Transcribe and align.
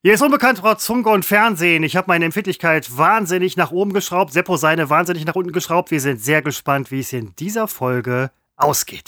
Hier 0.00 0.14
ist 0.14 0.22
unbekannt 0.22 0.60
trotz 0.60 0.86
Funk 0.86 1.08
und 1.08 1.24
Fernsehen. 1.24 1.82
Ich 1.82 1.96
habe 1.96 2.06
meine 2.06 2.24
Empfindlichkeit 2.24 2.96
wahnsinnig 2.96 3.56
nach 3.56 3.72
oben 3.72 3.92
geschraubt, 3.92 4.32
Seppo 4.32 4.56
seine 4.56 4.88
wahnsinnig 4.88 5.24
nach 5.24 5.34
unten 5.34 5.50
geschraubt. 5.50 5.90
Wir 5.90 6.00
sind 6.00 6.22
sehr 6.22 6.40
gespannt, 6.40 6.92
wie 6.92 7.00
es 7.00 7.12
in 7.12 7.34
dieser 7.34 7.66
Folge 7.66 8.30
ausgeht. 8.54 9.02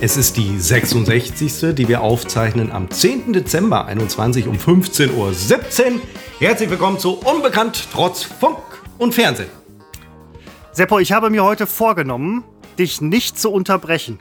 Es 0.00 0.16
ist 0.16 0.38
die 0.38 0.58
66. 0.58 1.74
die 1.74 1.88
wir 1.88 2.00
aufzeichnen 2.00 2.72
am 2.72 2.90
10. 2.90 3.34
Dezember 3.34 3.84
21 3.84 4.48
um 4.48 4.56
15.17 4.56 5.12
Uhr. 5.12 6.00
Herzlich 6.38 6.70
willkommen 6.70 6.98
zu 6.98 7.18
Unbekannt 7.18 7.86
trotz 7.92 8.22
Funk 8.22 8.79
und 9.00 9.14
Fernsehen. 9.14 9.48
Seppo, 10.72 10.98
ich 11.00 11.10
habe 11.12 11.30
mir 11.30 11.42
heute 11.42 11.66
vorgenommen, 11.66 12.44
dich 12.78 13.00
nicht 13.00 13.38
zu 13.38 13.50
unterbrechen. 13.50 14.20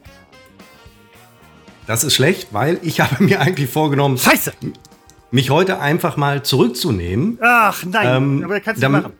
Das 1.85 2.03
ist 2.03 2.15
schlecht, 2.15 2.47
weil 2.51 2.79
ich 2.81 3.01
habe 3.01 3.23
mir 3.23 3.41
eigentlich 3.41 3.70
vorgenommen, 3.70 4.17
Scheiße! 4.17 4.53
mich 5.31 5.49
heute 5.51 5.79
einfach 5.79 6.17
mal 6.17 6.41
zurückzunehmen. 6.43 7.37
Ach 7.41 7.84
nein, 7.85 8.07
Ähm, 8.15 8.43
aber 8.43 8.59
kannst 8.61 8.81
du 8.81 8.89
machen. 8.89 9.13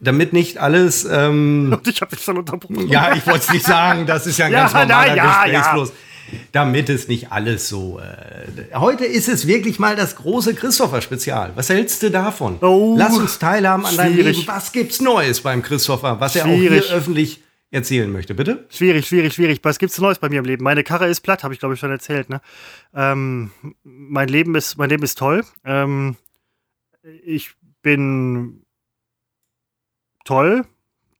Damit 0.00 0.32
nicht 0.32 0.58
alles. 0.58 1.04
Ähm, 1.04 1.78
ich 1.86 2.00
habe 2.00 2.14
dich 2.14 2.24
schon 2.24 2.36
unterbrochen. 2.38 2.88
ja, 2.88 3.14
ich 3.14 3.26
wollte 3.26 3.40
es 3.40 3.50
nicht 3.52 3.64
sagen, 3.64 4.06
das 4.06 4.26
ist 4.26 4.38
ja 4.38 4.46
ein 4.46 4.52
Ja, 4.52 4.60
ganz 4.62 4.72
normaler 4.74 5.06
na, 5.06 5.14
ja, 5.14 5.44
Gesprächsfluss. 5.44 5.92
Damit 6.52 6.88
es 6.88 7.08
nicht 7.08 7.30
alles 7.32 7.68
so. 7.68 8.00
Äh, 8.00 8.74
heute 8.74 9.04
ist 9.04 9.28
es 9.28 9.46
wirklich 9.46 9.78
mal 9.78 9.96
das 9.96 10.16
große 10.16 10.54
Christopher-Spezial. 10.54 11.52
Was 11.54 11.68
hältst 11.68 12.02
du 12.02 12.10
davon? 12.10 12.58
Oh, 12.60 12.94
Lass 12.98 13.16
uns 13.16 13.38
teilhaben 13.38 13.84
an 13.86 13.96
deinem 13.96 14.14
schwierig. 14.14 14.36
Leben. 14.38 14.48
Was 14.48 14.72
gibt's 14.72 15.00
Neues 15.00 15.40
beim 15.40 15.62
Christopher, 15.62 16.18
was 16.20 16.36
er 16.36 16.44
auch 16.44 16.48
Schwierig. 16.48 16.86
hier 16.86 16.94
öffentlich 16.96 17.42
erzählen 17.70 18.10
möchte, 18.10 18.34
bitte? 18.34 18.66
Schwierig, 18.70 19.06
schwierig, 19.06 19.34
schwierig. 19.34 19.60
Was 19.62 19.78
gibt's 19.78 19.98
Neues 19.98 20.18
bei 20.18 20.28
mir 20.28 20.38
im 20.38 20.44
Leben? 20.44 20.64
Meine 20.64 20.84
Karre 20.84 21.08
ist 21.08 21.20
platt, 21.20 21.44
habe 21.44 21.52
ich 21.54 21.60
glaube 21.60 21.74
ich 21.74 21.80
schon 21.80 21.90
erzählt. 21.90 22.28
Ne? 22.30 22.40
Ähm, 22.94 23.50
mein 23.82 24.28
Leben 24.28 24.54
ist, 24.54 24.78
mein 24.78 24.88
Leben 24.90 25.02
ist 25.02 25.18
toll. 25.18 25.44
Ähm, 25.64 26.16
ich 27.24 27.50
bin 27.82 28.62
toll. 30.24 30.64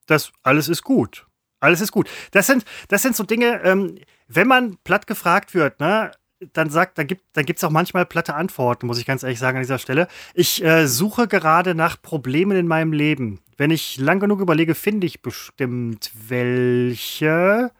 Das 0.06 0.32
alles 0.42 0.68
ist 0.68 0.82
gut. 0.82 1.26
Alles 1.60 1.80
ist 1.80 1.92
gut. 1.92 2.08
Das 2.32 2.46
sind, 2.46 2.64
das 2.88 3.02
sind 3.02 3.16
so 3.16 3.24
Dinge. 3.24 3.60
Ähm, 3.64 3.98
wenn 4.28 4.48
man 4.48 4.76
platt 4.84 5.06
gefragt 5.06 5.54
wird, 5.54 5.80
ne, 5.80 6.12
dann 6.52 6.70
sagt, 6.70 6.98
da 6.98 7.04
gibt, 7.04 7.22
gibt's 7.34 7.64
auch 7.64 7.70
manchmal 7.70 8.04
platte 8.04 8.34
Antworten, 8.34 8.86
muss 8.86 8.98
ich 8.98 9.06
ganz 9.06 9.22
ehrlich 9.22 9.38
sagen 9.38 9.56
an 9.56 9.62
dieser 9.62 9.78
Stelle. 9.78 10.08
Ich 10.34 10.62
äh, 10.62 10.86
suche 10.86 11.28
gerade 11.28 11.74
nach 11.74 12.00
Problemen 12.00 12.56
in 12.56 12.66
meinem 12.66 12.92
Leben. 12.92 13.40
Wenn 13.56 13.70
ich 13.70 13.96
lang 13.96 14.20
genug 14.20 14.40
überlege, 14.40 14.74
finde 14.74 15.06
ich 15.06 15.22
bestimmt 15.22 16.10
welche. 16.14 17.72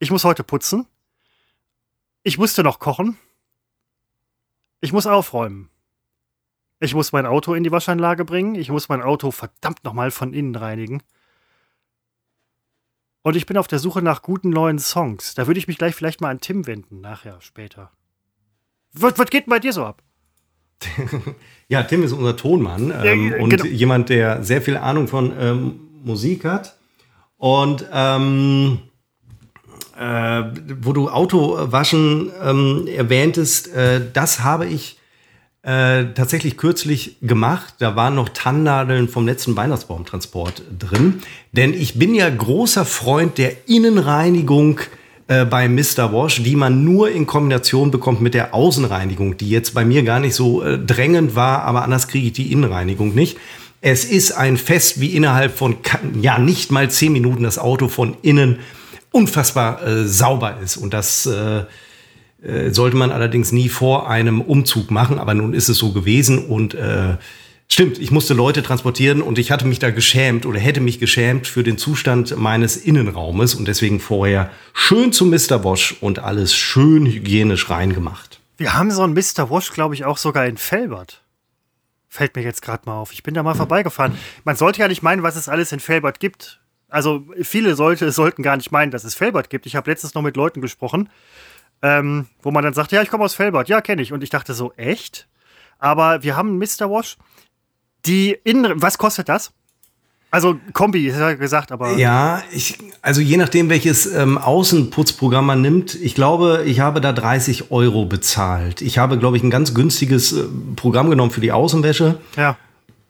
Ich 0.00 0.10
muss 0.10 0.24
heute 0.24 0.42
putzen. 0.42 0.86
Ich 2.22 2.36
musste 2.36 2.62
noch 2.62 2.80
kochen. 2.80 3.16
Ich 4.80 4.92
muss 4.92 5.06
aufräumen. 5.06 5.70
Ich 6.80 6.94
muss 6.94 7.12
mein 7.12 7.26
Auto 7.26 7.54
in 7.54 7.62
die 7.62 7.70
Waschanlage 7.70 8.24
bringen. 8.24 8.54
Ich 8.54 8.70
muss 8.70 8.88
mein 8.88 9.02
Auto 9.02 9.30
verdammt 9.30 9.84
nochmal 9.84 10.10
von 10.10 10.32
innen 10.32 10.56
reinigen. 10.56 11.02
Und 13.22 13.36
ich 13.36 13.46
bin 13.46 13.56
auf 13.56 13.68
der 13.68 13.78
Suche 13.78 14.02
nach 14.02 14.22
guten 14.22 14.50
neuen 14.50 14.78
Songs. 14.78 15.34
Da 15.34 15.46
würde 15.46 15.58
ich 15.58 15.68
mich 15.68 15.78
gleich 15.78 15.94
vielleicht 15.94 16.20
mal 16.20 16.30
an 16.30 16.40
Tim 16.40 16.66
wenden, 16.66 17.00
nachher, 17.00 17.36
später. 17.40 17.90
Was, 18.92 19.18
was 19.18 19.28
geht 19.30 19.46
denn 19.46 19.50
bei 19.50 19.58
dir 19.58 19.72
so 19.72 19.84
ab? 19.84 20.02
Ja, 21.68 21.84
Tim 21.84 22.02
ist 22.02 22.10
unser 22.12 22.36
Tonmann 22.36 22.92
ähm, 23.04 23.30
Ja, 23.30 23.36
und 23.38 23.50
genau. 23.50 23.64
jemand, 23.64 24.08
der 24.08 24.42
sehr 24.42 24.60
viel 24.60 24.76
Ahnung 24.76 25.06
von 25.06 25.32
ähm, 25.38 25.80
Musik 26.02 26.44
hat. 26.44 26.76
Und 27.36 27.86
ähm, 27.92 28.80
äh, 29.96 30.42
wo 30.80 30.92
du 30.92 31.08
Autowaschen 31.08 32.32
ähm, 32.42 32.88
erwähntest, 32.88 33.72
äh, 33.72 34.00
das 34.12 34.40
habe 34.42 34.66
ich 34.66 34.99
äh, 35.62 36.06
tatsächlich 36.14 36.56
kürzlich 36.56 37.16
gemacht. 37.20 37.74
Da 37.78 37.96
waren 37.96 38.14
noch 38.14 38.30
Tannennadeln 38.30 39.08
vom 39.08 39.26
letzten 39.26 39.56
Weihnachtsbaumtransport 39.56 40.62
drin. 40.78 41.22
Denn 41.52 41.74
ich 41.74 41.98
bin 41.98 42.14
ja 42.14 42.30
großer 42.30 42.84
Freund 42.84 43.36
der 43.38 43.68
Innenreinigung 43.68 44.80
äh, 45.28 45.44
bei 45.44 45.68
Mr. 45.68 46.12
Wash, 46.12 46.42
die 46.42 46.56
man 46.56 46.84
nur 46.84 47.10
in 47.10 47.26
Kombination 47.26 47.90
bekommt 47.90 48.20
mit 48.20 48.34
der 48.34 48.54
Außenreinigung, 48.54 49.36
die 49.36 49.50
jetzt 49.50 49.74
bei 49.74 49.84
mir 49.84 50.02
gar 50.02 50.18
nicht 50.18 50.34
so 50.34 50.62
äh, 50.62 50.78
drängend 50.78 51.36
war, 51.36 51.62
aber 51.62 51.82
anders 51.82 52.08
kriege 52.08 52.28
ich 52.28 52.32
die 52.32 52.52
Innenreinigung 52.52 53.14
nicht. 53.14 53.38
Es 53.82 54.04
ist 54.04 54.32
ein 54.32 54.56
Fest, 54.56 55.00
wie 55.00 55.14
innerhalb 55.14 55.56
von 55.56 55.76
ja 56.20 56.38
nicht 56.38 56.70
mal 56.70 56.90
zehn 56.90 57.12
Minuten 57.12 57.44
das 57.44 57.58
Auto 57.58 57.88
von 57.88 58.16
innen 58.22 58.58
unfassbar 59.12 59.86
äh, 59.86 60.06
sauber 60.06 60.58
ist. 60.62 60.76
Und 60.76 60.94
das 60.94 61.26
äh, 61.26 61.64
äh, 62.42 62.70
sollte 62.70 62.96
man 62.96 63.10
allerdings 63.10 63.52
nie 63.52 63.68
vor 63.68 64.08
einem 64.08 64.40
Umzug 64.40 64.90
machen, 64.90 65.18
aber 65.18 65.34
nun 65.34 65.54
ist 65.54 65.68
es 65.68 65.78
so 65.78 65.92
gewesen 65.92 66.46
und 66.46 66.74
äh, 66.74 67.16
stimmt, 67.68 67.98
ich 67.98 68.10
musste 68.10 68.34
Leute 68.34 68.62
transportieren 68.62 69.22
und 69.22 69.38
ich 69.38 69.50
hatte 69.50 69.66
mich 69.66 69.78
da 69.78 69.90
geschämt 69.90 70.46
oder 70.46 70.58
hätte 70.58 70.80
mich 70.80 70.98
geschämt 70.98 71.46
für 71.46 71.62
den 71.62 71.78
Zustand 71.78 72.36
meines 72.36 72.76
Innenraumes 72.76 73.54
und 73.54 73.68
deswegen 73.68 74.00
vorher 74.00 74.50
schön 74.72 75.12
zu 75.12 75.26
Mr. 75.26 75.64
Wash 75.64 75.96
und 76.00 76.18
alles 76.18 76.54
schön 76.54 77.06
hygienisch 77.06 77.70
reingemacht. 77.70 78.40
Wir 78.56 78.74
haben 78.74 78.90
so 78.90 79.02
einen 79.02 79.14
Mr. 79.14 79.50
Wash, 79.50 79.72
glaube 79.72 79.94
ich, 79.94 80.04
auch 80.04 80.18
sogar 80.18 80.46
in 80.46 80.56
Felbert. 80.56 81.22
Fällt 82.08 82.34
mir 82.36 82.42
jetzt 82.42 82.60
gerade 82.60 82.82
mal 82.86 82.96
auf. 82.96 83.12
Ich 83.12 83.22
bin 83.22 83.34
da 83.34 83.42
mal 83.42 83.54
vorbeigefahren. 83.54 84.16
Man 84.44 84.56
sollte 84.56 84.80
ja 84.80 84.88
nicht 84.88 85.02
meinen, 85.02 85.22
was 85.22 85.36
es 85.36 85.48
alles 85.48 85.72
in 85.72 85.80
Felbert 85.80 86.20
gibt. 86.20 86.60
Also 86.88 87.24
viele 87.42 87.76
sollte, 87.76 88.10
sollten 88.10 88.42
gar 88.42 88.56
nicht 88.56 88.72
meinen, 88.72 88.90
dass 88.90 89.04
es 89.04 89.14
Felbert 89.14 89.48
gibt. 89.48 89.64
Ich 89.66 89.76
habe 89.76 89.88
letztens 89.90 90.14
noch 90.14 90.22
mit 90.22 90.36
Leuten 90.36 90.60
gesprochen, 90.60 91.08
ähm, 91.82 92.26
wo 92.42 92.50
man 92.50 92.64
dann 92.64 92.74
sagt, 92.74 92.92
ja, 92.92 93.02
ich 93.02 93.08
komme 93.08 93.24
aus 93.24 93.34
Felbert. 93.34 93.68
Ja, 93.68 93.80
kenne 93.80 94.02
ich. 94.02 94.12
Und 94.12 94.22
ich 94.22 94.30
dachte 94.30 94.54
so, 94.54 94.72
echt? 94.76 95.28
Aber 95.78 96.22
wir 96.22 96.36
haben 96.36 96.58
Mr. 96.58 96.90
Wash. 96.90 97.16
Die 98.06 98.36
Innen... 98.44 98.82
Was 98.82 98.98
kostet 98.98 99.28
das? 99.28 99.52
Also 100.32 100.56
Kombi, 100.72 101.08
ist 101.08 101.18
ja 101.18 101.34
gesagt, 101.34 101.72
aber... 101.72 101.96
Ja, 101.96 102.42
ich, 102.52 102.78
also 103.02 103.20
je 103.20 103.36
nachdem, 103.36 103.68
welches 103.68 104.06
ähm, 104.06 104.38
Außenputzprogramm 104.38 105.44
man 105.44 105.60
nimmt, 105.60 105.94
ich 105.96 106.14
glaube, 106.14 106.62
ich 106.66 106.78
habe 106.78 107.00
da 107.00 107.12
30 107.12 107.72
Euro 107.72 108.04
bezahlt. 108.04 108.80
Ich 108.80 108.98
habe, 108.98 109.18
glaube 109.18 109.36
ich, 109.36 109.42
ein 109.42 109.50
ganz 109.50 109.74
günstiges 109.74 110.32
äh, 110.32 110.44
Programm 110.76 111.10
genommen 111.10 111.32
für 111.32 111.40
die 111.40 111.52
Außenwäsche. 111.52 112.18
ja. 112.36 112.56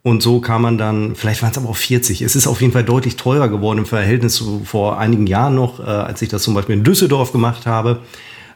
Und 0.03 0.23
so 0.23 0.41
kam 0.41 0.63
man 0.63 0.79
dann, 0.79 1.15
vielleicht 1.15 1.43
waren 1.43 1.51
es 1.51 1.59
aber 1.59 1.69
auch 1.69 1.77
40. 1.77 2.23
Es 2.23 2.35
ist 2.35 2.47
auf 2.47 2.63
jeden 2.63 2.73
Fall 2.73 2.85
deutlich 2.85 3.17
teurer 3.17 3.49
geworden 3.49 3.81
im 3.81 3.87
Verhältnis 3.87 4.35
zu 4.35 4.63
vor 4.65 4.99
einigen 4.99 5.27
Jahren 5.27 5.55
noch, 5.55 5.79
äh, 5.79 5.83
als 5.83 6.23
ich 6.23 6.31
das 6.31 6.43
zum 6.43 6.55
Beispiel 6.55 6.75
in 6.77 6.85
Düsseldorf 6.85 7.33
gemacht 7.33 7.67
habe. 7.67 8.01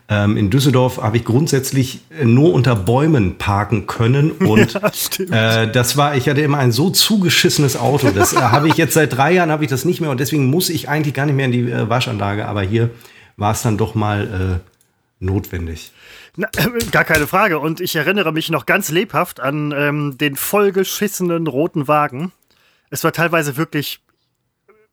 Ähm, 0.07 0.37
in 0.37 0.51
Düsseldorf 0.51 1.01
habe 1.01 1.17
ich 1.17 1.25
grundsätzlich 1.25 2.01
äh, 2.11 2.27
nur 2.27 2.53
unter 2.53 2.77
Bäumen 2.77 3.39
parken 3.39 3.87
können 3.87 4.33
und 4.33 4.75
Ja, 4.75 4.93
stimmt. 4.93 5.33
äh, 5.33 5.71
das 5.73 5.97
war, 5.97 6.15
ich 6.15 6.29
hatte 6.29 6.43
immer 6.43 6.59
ein 6.59 6.73
so 6.73 6.91
zugeschissenes 6.91 7.77
Auto. 7.79 8.11
Das 8.11 8.35
äh, 8.35 8.37
habe 8.37 8.69
ich 8.69 8.75
jetzt 8.75 8.93
seit 8.95 9.17
drei 9.17 9.33
Jahren 9.33 9.51
habe 9.51 9.65
ich 9.65 9.71
das 9.71 9.87
nicht 9.87 10.03
mehr 10.03 10.11
und 10.11 10.21
deswegen 10.21 10.47
muss 10.51 10.69
ich 10.69 10.91
eigentlich 10.91 11.15
gar 11.15 11.25
nicht 11.25 11.37
mehr 11.37 11.47
in 11.47 11.53
die 11.53 11.71
äh, 11.71 11.89
Waschanlage. 11.89 12.47
Aber 12.47 12.61
hier 12.61 12.91
war 13.39 13.53
es 13.53 13.63
dann 13.63 13.79
doch 13.79 13.95
mal 13.95 14.61
äh, 14.61 15.25
notwendig. 15.25 15.91
Na, 16.37 16.49
gar 16.91 17.05
keine 17.05 17.27
Frage. 17.27 17.59
Und 17.59 17.81
ich 17.81 17.97
erinnere 17.97 18.33
mich 18.33 18.51
noch 18.51 18.67
ganz 18.67 18.91
lebhaft 18.91 19.41
an 19.41 19.73
ähm, 19.75 20.19
den 20.19 20.37
vollgeschissenen 20.37 21.47
roten 21.47 21.89
Wagen. 21.89 22.33
Es 22.91 23.05
war 23.05 23.13
teilweise 23.13 23.57
wirklich 23.57 24.01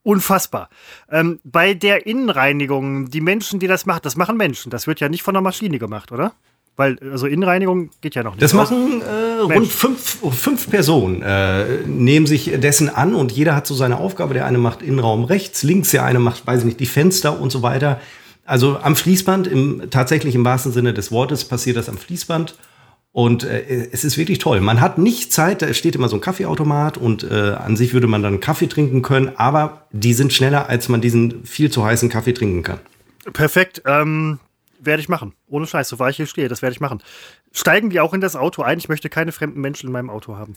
unfassbar. 0.02 0.68
Ähm, 1.10 1.40
bei 1.44 1.74
der 1.74 2.06
Innenreinigung, 2.06 3.10
die 3.10 3.20
Menschen, 3.20 3.60
die 3.60 3.66
das 3.66 3.86
machen, 3.86 4.00
das 4.02 4.16
machen 4.16 4.36
Menschen. 4.36 4.70
Das 4.70 4.86
wird 4.86 5.00
ja 5.00 5.08
nicht 5.08 5.22
von 5.22 5.34
der 5.34 5.42
Maschine 5.42 5.78
gemacht, 5.78 6.12
oder? 6.12 6.32
Weil, 6.76 6.98
also 7.02 7.26
Innenreinigung 7.26 7.90
geht 8.00 8.14
ja 8.14 8.22
noch 8.22 8.32
nicht. 8.32 8.42
Das 8.42 8.54
machen 8.54 9.02
äh, 9.02 9.40
rund 9.40 9.68
fünf, 9.68 10.18
fünf 10.32 10.70
Personen, 10.70 11.20
äh, 11.20 11.86
nehmen 11.86 12.26
sich 12.26 12.50
dessen 12.60 12.88
an 12.88 13.14
und 13.14 13.30
jeder 13.30 13.54
hat 13.54 13.66
so 13.66 13.74
seine 13.74 13.98
Aufgabe. 13.98 14.32
Der 14.32 14.46
eine 14.46 14.56
macht 14.56 14.80
Innenraum 14.80 15.24
rechts, 15.24 15.62
links, 15.62 15.90
der 15.90 16.04
eine 16.04 16.18
macht, 16.18 16.46
weiß 16.46 16.60
ich 16.60 16.64
nicht, 16.64 16.80
die 16.80 16.86
Fenster 16.86 17.38
und 17.38 17.52
so 17.52 17.62
weiter. 17.62 18.00
Also 18.46 18.78
am 18.78 18.96
Fließband, 18.96 19.46
im, 19.46 19.90
tatsächlich 19.90 20.34
im 20.34 20.44
wahrsten 20.44 20.72
Sinne 20.72 20.94
des 20.94 21.12
Wortes, 21.12 21.44
passiert 21.44 21.76
das 21.76 21.90
am 21.90 21.98
Fließband. 21.98 22.54
Und 23.12 23.44
äh, 23.44 23.88
es 23.92 24.04
ist 24.04 24.16
wirklich 24.16 24.38
toll. 24.38 24.60
Man 24.60 24.80
hat 24.80 24.96
nicht 24.96 25.32
Zeit, 25.32 25.60
da 25.60 25.72
steht 25.74 25.94
immer 25.94 26.08
so 26.08 26.16
ein 26.16 26.22
Kaffeeautomat 26.22 26.96
und 26.96 27.24
äh, 27.24 27.52
an 27.52 27.76
sich 27.76 27.92
würde 27.92 28.06
man 28.06 28.22
dann 28.22 28.40
Kaffee 28.40 28.68
trinken 28.68 29.02
können, 29.02 29.32
aber 29.36 29.86
die 29.92 30.14
sind 30.14 30.32
schneller, 30.32 30.68
als 30.70 30.88
man 30.88 31.02
diesen 31.02 31.44
viel 31.44 31.70
zu 31.70 31.84
heißen 31.84 32.08
Kaffee 32.08 32.32
trinken 32.32 32.62
kann. 32.62 32.78
Perfekt. 33.32 33.82
Ähm, 33.86 34.38
werde 34.80 35.00
ich 35.00 35.08
machen. 35.08 35.34
Ohne 35.48 35.66
Scheiß, 35.66 35.88
so 35.88 35.98
war 35.98 36.10
ich 36.10 36.16
hier 36.16 36.26
stehe, 36.26 36.48
das 36.48 36.62
werde 36.62 36.72
ich 36.72 36.80
machen. 36.80 37.02
Steigen 37.52 37.90
die 37.90 38.00
auch 38.00 38.14
in 38.14 38.20
das 38.20 38.34
Auto 38.34 38.62
ein? 38.62 38.78
Ich 38.78 38.88
möchte 38.88 39.08
keine 39.08 39.30
fremden 39.30 39.60
Menschen 39.60 39.86
in 39.86 39.92
meinem 39.92 40.10
Auto 40.10 40.36
haben. 40.36 40.56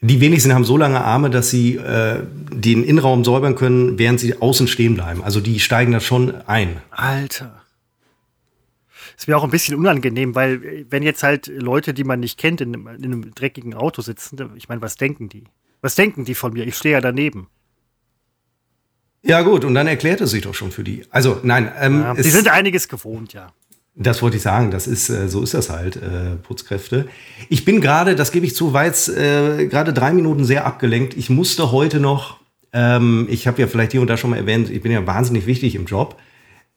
Die 0.00 0.20
wenigsten 0.20 0.52
haben 0.52 0.64
so 0.64 0.76
lange 0.76 1.02
Arme, 1.02 1.30
dass 1.30 1.48
sie 1.48 1.76
äh, 1.76 2.20
den 2.52 2.84
Innenraum 2.84 3.24
säubern 3.24 3.54
können, 3.54 3.98
während 3.98 4.20
sie 4.20 4.40
außen 4.40 4.68
stehen 4.68 4.94
bleiben. 4.94 5.22
Also 5.22 5.40
die 5.40 5.60
steigen 5.60 5.92
da 5.92 6.00
schon 6.00 6.34
ein. 6.46 6.82
Alter. 6.90 7.63
Ist 9.16 9.28
mir 9.28 9.36
auch 9.36 9.44
ein 9.44 9.50
bisschen 9.50 9.76
unangenehm, 9.76 10.34
weil 10.34 10.64
äh, 10.64 10.84
wenn 10.90 11.02
jetzt 11.02 11.22
halt 11.22 11.46
Leute, 11.46 11.94
die 11.94 12.04
man 12.04 12.20
nicht 12.20 12.38
kennt, 12.38 12.60
in 12.60 12.74
einem, 12.74 12.86
in 12.88 13.04
einem 13.04 13.34
dreckigen 13.34 13.74
Auto 13.74 14.02
sitzen, 14.02 14.38
ich 14.56 14.68
meine, 14.68 14.82
was 14.82 14.96
denken 14.96 15.28
die? 15.28 15.44
Was 15.80 15.94
denken 15.94 16.24
die 16.24 16.34
von 16.34 16.52
mir? 16.52 16.66
Ich 16.66 16.76
stehe 16.76 16.94
ja 16.94 17.00
daneben. 17.00 17.48
Ja, 19.22 19.40
gut, 19.42 19.64
und 19.64 19.74
dann 19.74 19.86
erklärt 19.86 20.20
es 20.20 20.30
sich 20.30 20.42
doch 20.42 20.54
schon 20.54 20.70
für 20.70 20.84
die. 20.84 21.04
Also, 21.10 21.40
nein, 21.42 21.70
ähm, 21.80 22.00
Ja, 22.02 22.14
die 22.14 22.22
sind 22.22 22.48
einiges 22.48 22.88
gewohnt, 22.88 23.32
ja. 23.32 23.52
Das 23.96 24.22
wollte 24.22 24.36
ich 24.36 24.42
sagen, 24.42 24.70
das 24.70 24.86
ist, 24.86 25.08
äh, 25.08 25.28
so 25.28 25.42
ist 25.42 25.54
das 25.54 25.70
halt, 25.70 25.96
äh, 25.96 26.36
Putzkräfte. 26.42 27.06
Ich 27.48 27.64
bin 27.64 27.80
gerade, 27.80 28.16
das 28.16 28.32
gebe 28.32 28.44
ich 28.44 28.56
zu, 28.56 28.72
war 28.72 28.84
jetzt 28.84 29.08
äh, 29.08 29.66
gerade 29.66 29.92
drei 29.92 30.12
Minuten 30.12 30.44
sehr 30.44 30.66
abgelenkt. 30.66 31.16
Ich 31.16 31.30
musste 31.30 31.70
heute 31.70 32.00
noch, 32.00 32.40
ähm, 32.72 33.26
ich 33.30 33.46
habe 33.46 33.62
ja 33.62 33.68
vielleicht 33.68 33.92
hier 33.92 34.00
und 34.00 34.08
da 34.08 34.16
schon 34.16 34.30
mal 34.30 34.36
erwähnt, 34.36 34.68
ich 34.68 34.82
bin 34.82 34.90
ja 34.90 35.06
wahnsinnig 35.06 35.46
wichtig 35.46 35.74
im 35.76 35.86
Job 35.86 36.18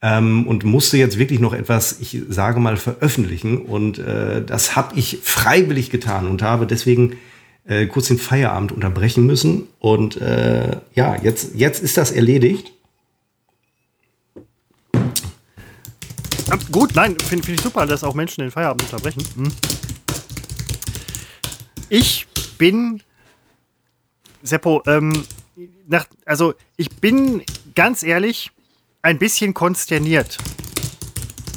ähm, 0.01 0.47
und 0.47 0.63
musste 0.63 0.97
jetzt 0.97 1.17
wirklich 1.17 1.39
noch 1.39 1.53
etwas, 1.53 1.99
ich 1.99 2.21
sage 2.29 2.59
mal, 2.59 2.77
veröffentlichen. 2.77 3.57
Und 3.57 3.99
äh, 3.99 4.43
das 4.43 4.75
habe 4.75 4.97
ich 4.97 5.19
freiwillig 5.23 5.89
getan 5.89 6.27
und 6.27 6.41
habe 6.41 6.67
deswegen 6.67 7.17
äh, 7.65 7.87
kurz 7.87 8.07
den 8.07 8.19
Feierabend 8.19 8.71
unterbrechen 8.71 9.25
müssen. 9.25 9.67
Und 9.79 10.21
äh, 10.21 10.77
ja, 10.93 11.15
jetzt, 11.21 11.55
jetzt 11.55 11.81
ist 11.81 11.97
das 11.97 12.11
erledigt. 12.11 12.71
Ah, 16.49 16.57
Gut, 16.71 16.95
nein, 16.95 17.17
finde 17.19 17.45
find 17.45 17.57
ich 17.57 17.61
super, 17.63 17.85
dass 17.85 18.03
auch 18.03 18.13
Menschen 18.13 18.41
den 18.41 18.51
Feierabend 18.51 18.83
unterbrechen. 18.83 19.23
Hm. 19.35 19.51
Ich 21.89 22.27
bin, 22.57 23.01
Seppo, 24.43 24.83
ähm, 24.85 25.23
nach, 25.87 26.05
also 26.25 26.53
ich 26.75 26.89
bin 26.97 27.41
ganz 27.75 28.03
ehrlich 28.03 28.51
ein 29.07 29.19
bisschen 29.19 29.53
konsterniert. 29.53 30.37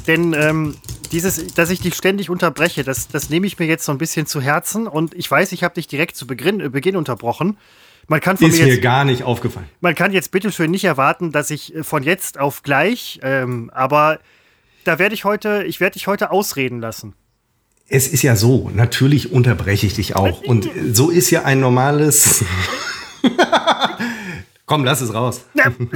Denn 0.07 0.35
ähm, 0.35 0.77
dieses, 1.11 1.49
dass 1.55 1.71
ich 1.71 1.81
dich 1.81 1.97
ständig 1.97 2.31
unterbreche, 2.31 2.85
das, 2.85 3.09
das 3.09 3.29
nehme 3.29 3.45
ich 3.49 3.59
mir 3.59 3.67
jetzt 3.67 3.85
so 3.85 3.91
ein 3.91 3.99
bisschen 3.99 4.27
zu 4.27 4.41
Herzen. 4.41 4.87
Und 4.87 5.15
ich 5.15 5.29
weiß, 5.29 5.51
ich 5.51 5.65
habe 5.65 5.75
dich 5.75 5.89
direkt 5.89 6.15
zu 6.15 6.29
Beginn, 6.29 6.61
äh, 6.61 6.69
Beginn 6.69 6.95
unterbrochen. 6.95 7.59
Man 8.07 8.21
kann 8.21 8.37
von 8.37 8.49
Ist 8.49 8.59
mir 8.59 8.67
mir 8.67 8.75
jetzt 8.75 8.83
gar 8.83 9.05
nicht 9.05 9.25
aufgefallen. 9.25 9.67
man 9.81 9.97
kann 9.97 10.13
jetzt 10.13 10.31
bitteschön 10.31 10.71
nicht 10.71 10.85
erwarten, 10.85 11.33
dass 11.33 11.51
ich 11.51 11.75
äh, 11.75 11.83
von 11.83 12.05
jetzt 12.05 12.39
auf 12.39 12.63
gleich, 12.63 13.19
ähm, 13.25 13.69
aber 13.75 14.21
da 14.85 15.01
werde 15.01 15.17
ich 15.17 15.25
heute, 15.25 15.65
ich 15.65 15.81
werde 15.81 15.95
dich 15.95 16.07
heute 16.07 16.31
ausreden 16.31 16.81
lassen. 16.81 17.15
Es 17.89 18.07
ist 18.07 18.23
ja 18.23 18.37
so, 18.37 18.71
natürlich 18.73 19.33
unterbreche 19.33 19.89
ich 19.89 19.95
dich 19.95 20.15
auch. 20.15 20.43
Und 20.43 20.71
so 20.93 21.11
ist 21.11 21.31
ja 21.31 21.43
ein 21.43 21.59
normales. 21.59 22.45
Komm, 24.71 24.85
lass 24.85 25.01
es 25.01 25.13
raus. 25.13 25.47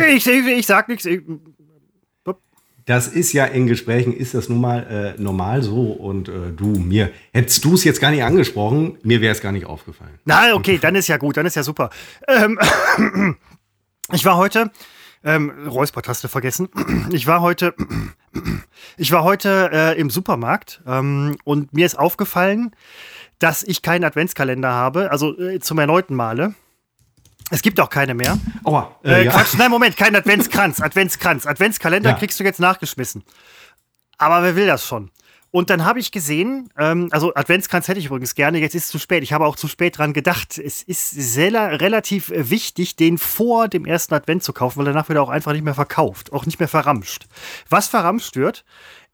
Ich, 0.08 0.26
ich, 0.26 0.46
ich 0.46 0.66
sag 0.66 0.88
nichts. 0.88 1.04
Ich, 1.04 1.22
Das 2.86 3.06
ist 3.06 3.32
ja 3.32 3.44
in 3.44 3.68
Gesprächen, 3.68 4.12
ist 4.12 4.34
das 4.34 4.48
nun 4.48 4.60
mal 4.60 5.14
äh, 5.16 5.22
normal 5.22 5.62
so. 5.62 5.92
Und 5.92 6.28
äh, 6.28 6.50
du, 6.50 6.66
mir, 6.66 7.12
hättest 7.32 7.64
du 7.64 7.74
es 7.74 7.84
jetzt 7.84 8.00
gar 8.00 8.10
nicht 8.10 8.24
angesprochen, 8.24 8.98
mir 9.04 9.20
wäre 9.20 9.30
es 9.30 9.40
gar 9.40 9.52
nicht 9.52 9.64
aufgefallen. 9.64 10.18
na, 10.24 10.54
okay, 10.54 10.78
dann 10.82 10.96
ist 10.96 11.06
ja 11.06 11.18
gut, 11.18 11.36
dann 11.36 11.46
ist 11.46 11.54
ja 11.54 11.62
super. 11.62 11.90
Ähm, 12.26 12.58
ich 14.12 14.24
war 14.24 14.36
heute, 14.36 14.72
ähm, 15.22 15.52
Räuspertaste 15.68 16.26
vergessen. 16.28 16.68
Ich 17.12 17.28
war 17.28 17.42
heute, 17.42 17.76
ich 18.96 19.12
war 19.12 19.22
heute 19.22 19.70
äh, 19.72 20.00
im 20.00 20.10
Supermarkt 20.10 20.82
ähm, 20.84 21.36
und 21.44 21.72
mir 21.74 21.86
ist 21.86 21.96
aufgefallen, 21.96 22.72
dass 23.38 23.62
ich 23.62 23.82
keinen 23.82 24.02
Adventskalender 24.02 24.72
habe, 24.72 25.12
also 25.12 25.38
äh, 25.38 25.60
zum 25.60 25.78
erneuten 25.78 26.16
Male. 26.16 26.56
Es 27.54 27.62
gibt 27.62 27.78
auch 27.78 27.88
keine 27.88 28.14
mehr. 28.14 28.36
Aua, 28.64 28.96
Äh, 29.04 29.12
äh, 29.12 29.24
ja. 29.26 29.30
Quatsch, 29.30 29.54
nein, 29.56 29.70
Moment, 29.70 29.96
kein 29.96 30.16
Adventskranz. 30.16 30.80
Adventskranz. 30.80 31.46
Adventskalender 31.46 32.10
Ja. 32.10 32.16
kriegst 32.16 32.40
du 32.40 32.44
jetzt 32.44 32.58
nachgeschmissen. 32.58 33.22
Aber 34.18 34.42
wer 34.42 34.56
will 34.56 34.66
das 34.66 34.84
schon? 34.84 35.10
Und 35.52 35.70
dann 35.70 35.84
habe 35.84 36.00
ich 36.00 36.10
gesehen, 36.10 36.68
ähm, 36.76 37.08
also 37.12 37.32
Adventskranz 37.36 37.86
hätte 37.86 38.00
ich 38.00 38.06
übrigens 38.06 38.34
gerne, 38.34 38.58
jetzt 38.58 38.74
ist 38.74 38.86
es 38.86 38.90
zu 38.90 38.98
spät. 38.98 39.22
Ich 39.22 39.32
habe 39.32 39.46
auch 39.46 39.54
zu 39.54 39.68
spät 39.68 39.98
dran 39.98 40.12
gedacht. 40.12 40.58
Es 40.58 40.82
ist 40.82 41.10
sehr, 41.12 41.80
relativ 41.80 42.30
äh, 42.30 42.50
wichtig, 42.50 42.96
den 42.96 43.18
vor 43.18 43.68
dem 43.68 43.86
ersten 43.86 44.14
Advent 44.14 44.42
zu 44.42 44.52
kaufen, 44.52 44.80
weil 44.80 44.86
danach 44.86 45.08
wird 45.08 45.18
er 45.18 45.22
auch 45.22 45.28
einfach 45.28 45.52
nicht 45.52 45.62
mehr 45.64 45.74
verkauft, 45.76 46.32
auch 46.32 46.46
nicht 46.46 46.58
mehr 46.58 46.66
verramscht. 46.68 47.26
Was 47.68 47.86
verramscht 47.86 48.34
wird, 48.34 48.64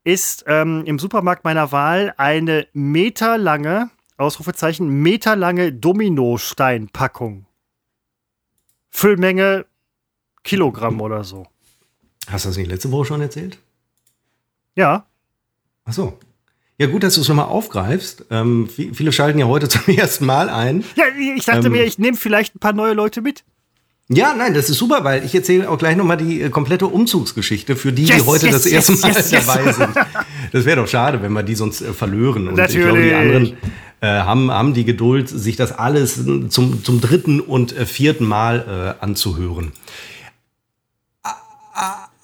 ist 0.03 0.45
ähm, 0.47 0.83
im 0.87 0.99
Supermarkt 0.99 1.45
meiner 1.45 1.73
Wahl 1.73 2.15
eine 2.17 2.67
meterlange, 2.73 3.91
Ausrufezeichen, 4.17 4.89
meterlange 4.89 5.75
Dominosteinpackung. 5.75 7.45
Füllmenge 8.91 9.67
Kilogramm 10.45 11.01
oder 11.01 11.25
so. 11.25 11.47
Hast 12.29 12.45
du 12.45 12.49
das 12.51 12.57
nicht 12.57 12.71
letzte 12.71 12.91
Woche 12.93 13.07
schon 13.07 13.21
erzählt? 13.21 13.59
Ja. 14.77 15.07
Ach 15.85 15.93
so. 15.93 16.19
Ja, 16.79 16.87
gut, 16.87 17.03
dass 17.03 17.15
du 17.17 17.21
es 17.21 17.29
nochmal 17.29 17.47
aufgreifst. 17.47 18.25
Ähm, 18.31 18.69
vi- 18.69 18.95
viele 18.95 19.13
schalten 19.13 19.39
ja 19.39 19.47
heute 19.47 19.69
zum 19.69 19.83
ersten 19.95 20.25
Mal 20.27 20.49
ein. 20.49 20.85
Ja, 20.97 21.05
ich 21.37 21.45
dachte 21.45 21.67
Ähm. 21.67 21.73
mir, 21.73 21.85
ich 21.85 21.99
nehme 21.99 22.17
vielleicht 22.17 22.55
ein 22.57 22.59
paar 22.59 22.73
neue 22.73 22.95
Leute 22.95 23.21
mit. 23.21 23.45
Ja, 24.13 24.35
nein, 24.35 24.55
das 24.55 24.69
ist 24.69 24.79
super, 24.79 25.05
weil 25.05 25.25
ich 25.25 25.33
erzähle 25.37 25.71
auch 25.71 25.79
gleich 25.79 25.97
nochmal 25.97 26.17
die 26.17 26.41
äh, 26.43 26.51
komplette 26.51 26.87
Umzugsgeschichte 26.89 27.77
für 27.77 27.93
die, 27.93 28.07
die 28.07 28.13
Yes, 28.13 28.27
heute 28.27 28.47
yes, 28.47 28.55
das 28.57 28.67
erste 28.67 28.93
yes, 28.95 29.47
Mal 29.47 29.63
dabei 29.63 29.73
sind. 29.73 29.95
Das 30.53 30.65
wäre 30.65 30.81
doch 30.81 30.89
schade, 30.89 31.23
wenn 31.23 31.33
wir 31.33 31.45
die 31.45 31.55
sonst 31.55 31.81
äh, 31.81 31.93
verlören. 31.93 32.49
Und 32.49 32.59
ich 32.59 32.71
glaube, 32.77 33.01
die 33.01 33.11
Natürlich. 33.11 33.15
anderen 33.15 33.57
äh, 34.01 34.07
haben, 34.07 34.51
haben 34.51 34.75
die 34.75 34.85
Geduld, 34.85 35.29
sich 35.29 35.57
das 35.57 35.73
alles 35.73 36.25
zum, 36.49 36.83
zum 36.83 37.01
dritten 37.01 37.41
und 37.41 37.77
äh, 37.77 37.87
vierten 37.87 38.27
Mal 38.27 38.97
äh, 38.99 39.05
anzuhören. 39.05 39.73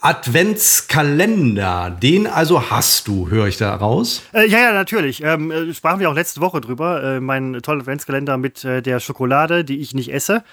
Adventskalender, 0.07 1.91
den 1.91 2.29
also 2.29 2.71
hast 2.71 3.09
du, 3.09 3.29
höre 3.29 3.49
ich 3.49 3.57
da 3.57 3.75
raus. 3.75 4.23
Äh, 4.33 4.47
ja, 4.47 4.61
ja, 4.61 4.73
natürlich. 4.73 5.21
Ähm, 5.25 5.51
äh, 5.51 5.75
sprachen 5.75 5.99
wir 5.99 6.09
auch 6.09 6.15
letzte 6.15 6.41
Woche 6.41 6.61
drüber. 6.61 7.03
Äh, 7.03 7.21
mein 7.21 7.55
toller 7.61 7.81
Adventskalender 7.81 8.37
mit 8.37 8.65
äh, 8.65 8.83
der 8.83 9.01
Schokolade, 9.01 9.65
die 9.65 9.81
ich 9.81 9.95
nicht 9.95 10.13
esse. 10.13 10.45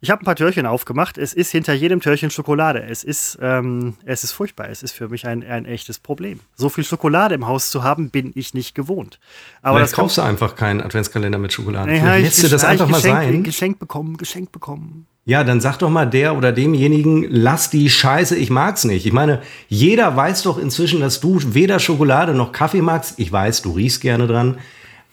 Ich 0.00 0.10
habe 0.10 0.22
ein 0.22 0.24
paar 0.24 0.36
Türchen 0.36 0.64
aufgemacht. 0.64 1.18
Es 1.18 1.34
ist 1.34 1.50
hinter 1.50 1.74
jedem 1.74 2.00
Türchen 2.00 2.30
Schokolade. 2.30 2.84
Es 2.84 3.04
ist, 3.04 3.38
ähm, 3.42 3.98
es 4.06 4.24
ist 4.24 4.32
furchtbar. 4.32 4.70
Es 4.70 4.82
ist 4.82 4.92
für 4.92 5.10
mich 5.10 5.26
ein, 5.26 5.44
ein 5.46 5.66
echtes 5.66 5.98
Problem. 5.98 6.40
So 6.54 6.70
viel 6.70 6.84
Schokolade 6.84 7.34
im 7.34 7.46
Haus 7.46 7.68
zu 7.68 7.82
haben, 7.82 8.08
bin 8.08 8.32
ich 8.34 8.54
nicht 8.54 8.74
gewohnt. 8.74 9.20
Aber 9.60 9.76
Vielleicht 9.76 9.92
das 9.92 9.98
kaufst 9.98 10.16
du 10.16 10.22
einfach 10.22 10.56
keinen 10.56 10.80
Adventskalender 10.80 11.36
mit 11.36 11.52
Schokolade. 11.52 11.92
Ja, 11.92 12.00
Vielleicht 12.00 12.18
ich 12.18 12.24
lässt 12.24 12.44
du 12.44 12.48
das 12.48 12.64
einfach 12.64 12.88
mal 12.88 12.96
Geschenk, 12.96 13.14
sein. 13.14 13.42
Geschenk 13.42 13.78
bekommen, 13.78 14.16
Geschenk 14.16 14.52
bekommen. 14.52 15.06
Ja, 15.24 15.44
dann 15.44 15.60
sag 15.60 15.78
doch 15.78 15.90
mal 15.90 16.06
der 16.06 16.36
oder 16.36 16.50
demjenigen, 16.50 17.24
lass 17.30 17.70
die 17.70 17.88
Scheiße, 17.88 18.36
ich 18.36 18.50
mag's 18.50 18.84
nicht. 18.84 19.06
Ich 19.06 19.12
meine, 19.12 19.40
jeder 19.68 20.16
weiß 20.16 20.42
doch 20.42 20.58
inzwischen, 20.58 21.00
dass 21.00 21.20
du 21.20 21.38
weder 21.54 21.78
Schokolade 21.78 22.34
noch 22.34 22.50
Kaffee 22.50 22.82
magst. 22.82 23.20
Ich 23.20 23.30
weiß, 23.30 23.62
du 23.62 23.70
riechst 23.70 24.00
gerne 24.00 24.26
dran. 24.26 24.58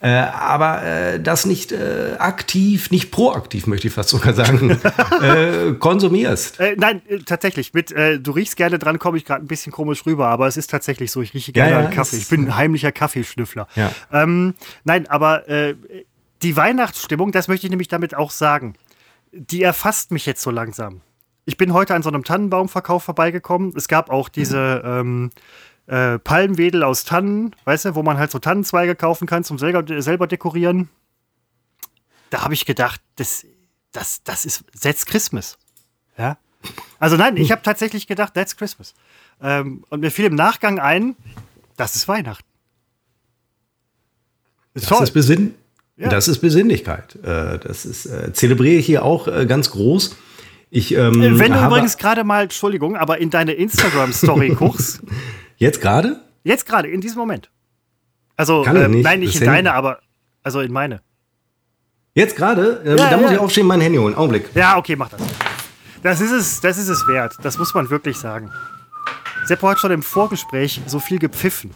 Äh, 0.02 0.08
aber 0.08 0.82
äh, 0.82 1.20
das 1.20 1.46
nicht 1.46 1.74
äh, 1.74 2.16
aktiv, 2.18 2.90
nicht 2.90 3.12
proaktiv, 3.12 3.68
möchte 3.68 3.90
ich 3.90 3.94
fast 3.94 4.10
sogar 4.10 4.34
sagen, 4.34 4.80
äh, 5.22 5.74
konsumierst. 5.74 6.60
Äh, 6.60 6.76
nein, 6.78 7.02
äh, 7.08 7.20
tatsächlich. 7.20 7.74
Mit 7.74 7.92
du 7.92 8.32
riechst 8.32 8.56
gerne 8.56 8.80
dran, 8.80 8.98
komme 8.98 9.18
ich 9.18 9.26
gerade 9.26 9.44
ein 9.44 9.48
bisschen 9.48 9.72
komisch 9.72 10.06
rüber, 10.06 10.30
aber 10.30 10.48
es 10.48 10.58
ist 10.58 10.72
tatsächlich 10.72 11.12
so. 11.12 11.22
Ich 11.22 11.34
rieche 11.34 11.52
gerne 11.52 11.72
Ja, 11.72 11.80
ja, 11.82 11.86
an 11.88 11.94
Kaffee. 11.94 12.16
Ich 12.16 12.30
bin 12.30 12.46
ein 12.46 12.56
heimlicher 12.56 12.92
Kaffeeschnüffler. 12.92 13.68
Ja. 13.76 13.92
Ähm, 14.12 14.56
nein, 14.86 15.06
aber 15.08 15.44
die 16.42 16.56
Weihnachtsstimmung, 16.56 17.32
das 17.32 17.48
möchte 17.48 17.68
ich 17.68 17.72
nämlich 17.72 17.90
damit 17.90 18.16
auch 18.16 18.32
sagen, 18.32 18.76
die 19.32 19.64
erfasst 19.64 20.12
mich 20.12 20.26
jetzt 20.26 20.42
so 20.42 20.52
langsam. 20.52 21.02
Ich 21.46 21.58
bin 21.58 21.74
heute 21.74 21.96
an 21.96 22.04
so 22.04 22.10
einem 22.10 22.24
Tannenbaumverkauf 22.24 23.04
vorbeigekommen. 23.04 23.74
Es 23.76 23.88
gab 23.88 24.10
auch 24.10 24.30
diese 24.30 24.84
ähm, 24.86 25.32
äh, 25.88 26.20
Palmwedel 26.20 26.84
aus 26.84 27.04
Tannen, 27.04 27.56
weißt 27.64 27.86
du, 27.86 27.96
wo 27.96 28.04
man 28.04 28.18
halt 28.18 28.32
so 28.32 28.40
Tannenzweige 28.40 28.96
kaufen 28.96 29.28
kann 29.28 29.44
zum 29.44 29.58
selber, 29.58 29.84
selber 30.02 30.28
dekorieren. 30.28 30.90
Da 32.30 32.44
habe 32.44 32.54
ich 32.54 32.66
gedacht, 32.66 33.02
das, 33.16 33.46
das, 33.92 34.24
das 34.24 34.46
ist 34.46 34.64
That's 34.80 35.06
Christmas. 35.06 35.58
Ja. 36.18 36.38
Also 37.00 37.16
nein, 37.16 37.38
ich 37.38 37.52
habe 37.52 37.64
tatsächlich 37.64 38.06
gedacht, 38.06 38.34
That's 38.36 38.56
Christmas. 38.56 38.94
Ähm, 39.42 39.84
und 39.90 40.02
mir 40.02 40.12
fiel 40.12 40.26
im 40.26 40.36
Nachgang 40.36 40.80
ein, 40.80 41.16
das 41.78 41.96
ist 41.96 42.08
Weihnachten. 42.08 42.46
Ist 44.74 44.92
Das 44.92 45.02
ist, 45.02 45.12
Besinn 45.12 45.56
Ja. 46.00 46.08
das 46.08 46.30
ist 46.30 46.40
Besinnlichkeit. 46.40 47.16
Äh, 47.24 47.60
das 47.60 47.86
ist, 47.86 48.06
äh, 48.06 48.32
zelebriere 48.32 48.78
ich 48.80 48.86
hier 48.86 49.04
auch 49.04 49.28
äh, 49.28 49.46
ganz 49.46 49.70
groß. 49.72 50.16
Ich, 50.70 50.94
ähm, 50.96 51.22
Äh, 51.22 51.38
Wenn 51.38 51.52
du 51.52 51.66
übrigens 51.66 51.98
gerade 51.98 52.24
mal, 52.24 52.44
Entschuldigung, 52.44 52.96
aber 52.96 53.18
in 53.20 53.30
deine 53.30 53.52
Instagram-Story 53.54 54.50
guckst, 54.58 55.02
jetzt 55.58 55.82
gerade? 55.82 56.22
jetzt 56.44 56.66
gerade, 56.66 56.88
in 56.88 57.02
diesem 57.02 57.18
Moment. 57.18 57.50
Also, 58.38 58.62
Kann 58.64 58.78
ähm, 58.78 58.92
nicht, 58.92 59.04
nein, 59.04 59.20
nicht 59.20 59.36
das 59.36 59.42
in 59.42 59.48
deine, 59.48 59.74
aber, 59.74 60.00
also 60.42 60.62
in 60.62 60.72
meine. 60.72 61.02
Jetzt 62.14 62.38
gerade? 62.38 62.82
Ähm, 62.86 62.98
Ja, 62.98 63.10
da 63.10 63.18
muss 63.18 63.28
ja. 63.32 63.34
ich 63.34 63.40
aufstehen, 63.40 63.68
mein 63.68 63.82
Handy 63.82 63.98
holen. 63.98 64.16
Augenblick. 64.16 64.46
Ja, 64.56 64.78
okay, 64.78 64.96
mach 64.96 65.10
das. 65.10 65.22
Das 66.02 66.22
ist 66.22 66.32
es, 66.32 66.62
das 66.62 66.78
ist 66.78 66.88
es 66.88 67.06
wert. 67.08 67.36
Das 67.44 67.58
muss 67.58 67.74
man 67.74 67.90
wirklich 67.90 68.18
sagen. 68.18 68.50
Seppo 69.46 69.68
hat 69.68 69.80
schon 69.80 69.92
im 69.92 70.02
Vorgespräch 70.02 70.80
so 70.86 71.00
viel 71.00 71.20
gepfiffen. 71.20 71.72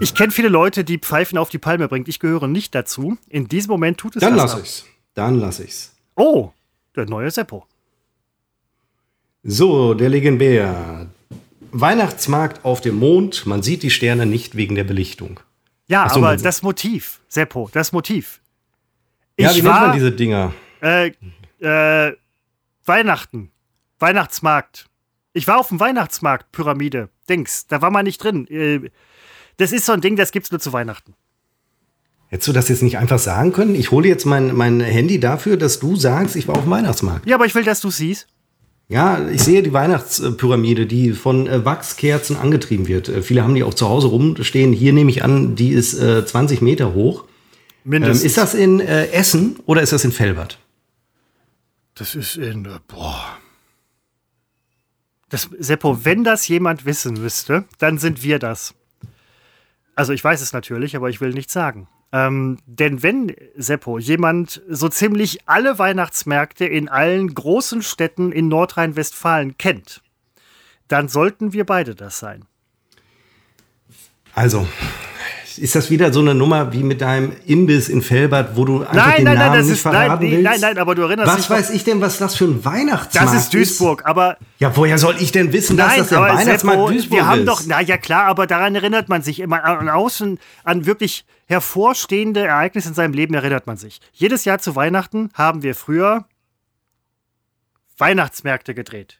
Ich 0.00 0.14
kenne 0.14 0.32
viele 0.32 0.48
Leute, 0.48 0.82
die 0.82 0.98
Pfeifen 0.98 1.38
auf 1.38 1.50
die 1.50 1.58
Palme 1.58 1.86
bringen. 1.88 2.06
Ich 2.08 2.18
gehöre 2.20 2.48
nicht 2.48 2.74
dazu. 2.74 3.18
In 3.28 3.48
diesem 3.48 3.70
Moment 3.70 3.98
tut 3.98 4.16
es 4.16 4.20
Dann 4.20 4.34
lass 4.34 4.58
ich's. 4.58 4.86
Dann 5.14 5.38
lass 5.38 5.60
ich's. 5.60 5.94
Oh, 6.16 6.50
der 6.96 7.06
neue 7.06 7.30
Seppo. 7.30 7.66
So, 9.42 9.94
der 9.94 10.08
Legendär. 10.08 11.06
Weihnachtsmarkt 11.72 12.64
auf 12.64 12.80
dem 12.80 12.96
Mond. 12.98 13.46
Man 13.46 13.62
sieht 13.62 13.82
die 13.82 13.90
Sterne 13.90 14.26
nicht 14.26 14.56
wegen 14.56 14.74
der 14.74 14.84
Belichtung. 14.84 15.40
Ja, 15.86 16.08
so, 16.08 16.16
aber 16.16 16.36
das 16.36 16.62
Motiv, 16.62 17.20
Seppo, 17.28 17.68
das 17.72 17.92
Motiv. 17.92 18.40
Ja, 19.38 19.50
Ich 19.50 19.56
wie 19.56 19.62
nennt 19.62 19.74
war- 19.74 19.86
man 19.88 19.92
diese 19.94 20.12
Dinger? 20.12 20.52
Äh, 20.80 21.12
äh, 21.60 22.14
Weihnachten. 22.84 23.50
Weihnachtsmarkt. 23.98 24.86
Ich 25.32 25.46
war 25.46 25.58
auf 25.58 25.68
dem 25.68 25.78
Weihnachtsmarkt, 25.80 26.52
Pyramide. 26.52 27.08
Dings, 27.28 27.66
da 27.66 27.82
war 27.82 27.90
man 27.90 28.04
nicht 28.04 28.22
drin. 28.22 28.46
Äh, 28.48 28.90
das 29.60 29.72
ist 29.72 29.86
so 29.86 29.92
ein 29.92 30.00
Ding, 30.00 30.16
das 30.16 30.32
gibt's 30.32 30.50
nur 30.50 30.60
zu 30.60 30.72
Weihnachten. 30.72 31.14
Hättest 32.28 32.48
du 32.48 32.52
das 32.52 32.68
jetzt 32.68 32.82
nicht 32.82 32.96
einfach 32.98 33.18
sagen 33.18 33.52
können? 33.52 33.74
Ich 33.74 33.90
hole 33.90 34.06
jetzt 34.08 34.24
mein, 34.24 34.54
mein 34.54 34.80
Handy 34.80 35.18
dafür, 35.18 35.56
dass 35.56 35.80
du 35.80 35.96
sagst, 35.96 36.36
ich 36.36 36.46
war 36.46 36.56
auf 36.56 36.62
dem 36.62 36.70
Weihnachtsmarkt. 36.70 37.26
Ja, 37.26 37.34
aber 37.34 37.46
ich 37.46 37.54
will, 37.54 37.64
dass 37.64 37.80
du 37.80 37.90
siehst. 37.90 38.28
Ja, 38.88 39.28
ich 39.28 39.42
sehe 39.42 39.62
die 39.62 39.72
Weihnachtspyramide, 39.72 40.86
die 40.86 41.12
von 41.12 41.46
äh, 41.46 41.64
Wachskerzen 41.64 42.36
angetrieben 42.36 42.88
wird. 42.88 43.08
Äh, 43.08 43.22
viele 43.22 43.42
haben 43.42 43.54
die 43.54 43.62
auch 43.64 43.74
zu 43.74 43.88
Hause 43.88 44.08
rumstehen. 44.08 44.72
Hier 44.72 44.92
nehme 44.92 45.10
ich 45.10 45.24
an, 45.24 45.56
die 45.56 45.70
ist 45.70 45.94
äh, 45.94 46.24
20 46.24 46.62
Meter 46.62 46.94
hoch. 46.94 47.24
Ähm, 47.84 47.90
Mindestens. 47.90 48.24
ist 48.24 48.36
das 48.36 48.54
in 48.54 48.80
äh, 48.80 49.06
Essen 49.08 49.56
oder 49.66 49.82
ist 49.82 49.92
das 49.92 50.04
in 50.04 50.12
Felbert? 50.12 50.58
Das 51.94 52.14
ist 52.14 52.36
in. 52.36 52.64
äh, 52.64 52.78
Boah. 52.88 53.38
Das, 55.28 55.48
Seppo, 55.58 56.04
wenn 56.04 56.24
das 56.24 56.48
jemand 56.48 56.84
wissen 56.84 57.14
müsste, 57.14 57.64
dann 57.78 57.98
sind 57.98 58.22
wir 58.22 58.38
das. 58.38 58.74
Also 59.94 60.12
ich 60.12 60.22
weiß 60.22 60.40
es 60.40 60.52
natürlich, 60.52 60.96
aber 60.96 61.10
ich 61.10 61.20
will 61.20 61.30
nichts 61.30 61.52
sagen. 61.52 61.88
Ähm, 62.12 62.58
denn 62.66 63.02
wenn, 63.02 63.34
Seppo, 63.56 63.98
jemand 63.98 64.62
so 64.68 64.88
ziemlich 64.88 65.48
alle 65.48 65.78
Weihnachtsmärkte 65.78 66.64
in 66.64 66.88
allen 66.88 67.32
großen 67.32 67.82
Städten 67.82 68.32
in 68.32 68.48
Nordrhein-Westfalen 68.48 69.58
kennt, 69.58 70.02
dann 70.88 71.08
sollten 71.08 71.52
wir 71.52 71.64
beide 71.64 71.94
das 71.94 72.18
sein. 72.18 72.44
Also, 74.34 74.66
ist 75.60 75.74
das 75.76 75.90
wieder 75.90 76.12
so 76.12 76.20
eine 76.20 76.34
Nummer 76.34 76.72
wie 76.72 76.82
mit 76.82 77.00
deinem 77.00 77.32
Imbiss 77.46 77.88
in 77.88 78.02
Felbert, 78.02 78.56
wo 78.56 78.64
du 78.64 78.80
einfach 78.80 78.94
Nein, 78.94 79.16
den 79.16 79.24
nein, 79.24 79.38
Namen 79.38 79.48
nein, 79.50 79.58
das 79.58 79.66
nicht 79.66 79.74
ist. 79.76 79.84
Nein, 79.84 79.94
verraten 79.94 80.24
nee, 80.24 80.30
willst? 80.32 80.44
nein, 80.44 80.60
nein, 80.60 80.78
aber 80.78 80.94
du 80.94 81.02
erinnerst 81.02 81.28
Was 81.28 81.36
dich. 81.36 81.46
doch- 81.46 81.54
weiß 81.54 81.70
ich 81.70 81.84
denn, 81.84 82.00
was 82.00 82.18
das 82.18 82.34
für 82.36 82.44
ein 82.46 82.64
Weihnachtsmarkt 82.64 83.32
Das 83.34 83.34
ist 83.42 83.54
Duisburg, 83.54 84.02
aber 84.06 84.36
Ja, 84.58 84.74
woher 84.76 84.98
soll 84.98 85.16
ich 85.20 85.32
denn 85.32 85.52
wissen, 85.52 85.76
dass 85.76 85.88
Nein, 85.88 85.98
das 85.98 86.08
der 86.08 86.20
Weihnachtsmarkt 86.20 86.60
Seppo, 86.80 86.90
Duisburg 86.90 87.12
wir 87.18 87.26
haben 87.26 87.40
ist? 87.40 87.46
doch, 87.48 87.62
na 87.66 87.80
ja 87.80 87.96
klar, 87.98 88.24
aber 88.26 88.46
daran 88.46 88.74
erinnert 88.74 89.08
man 89.08 89.22
sich 89.22 89.40
immer 89.40 89.62
an 89.64 89.88
außen 89.88 90.38
an 90.64 90.86
wirklich 90.86 91.24
hervorstehende 91.46 92.40
Ereignisse 92.46 92.88
in 92.88 92.94
seinem 92.94 93.12
Leben 93.12 93.34
erinnert 93.34 93.66
man 93.66 93.76
sich. 93.76 94.00
Jedes 94.12 94.44
Jahr 94.44 94.58
zu 94.60 94.76
Weihnachten 94.76 95.30
haben 95.34 95.62
wir 95.62 95.74
früher 95.74 96.24
Weihnachtsmärkte 97.98 98.74
gedreht. 98.74 99.18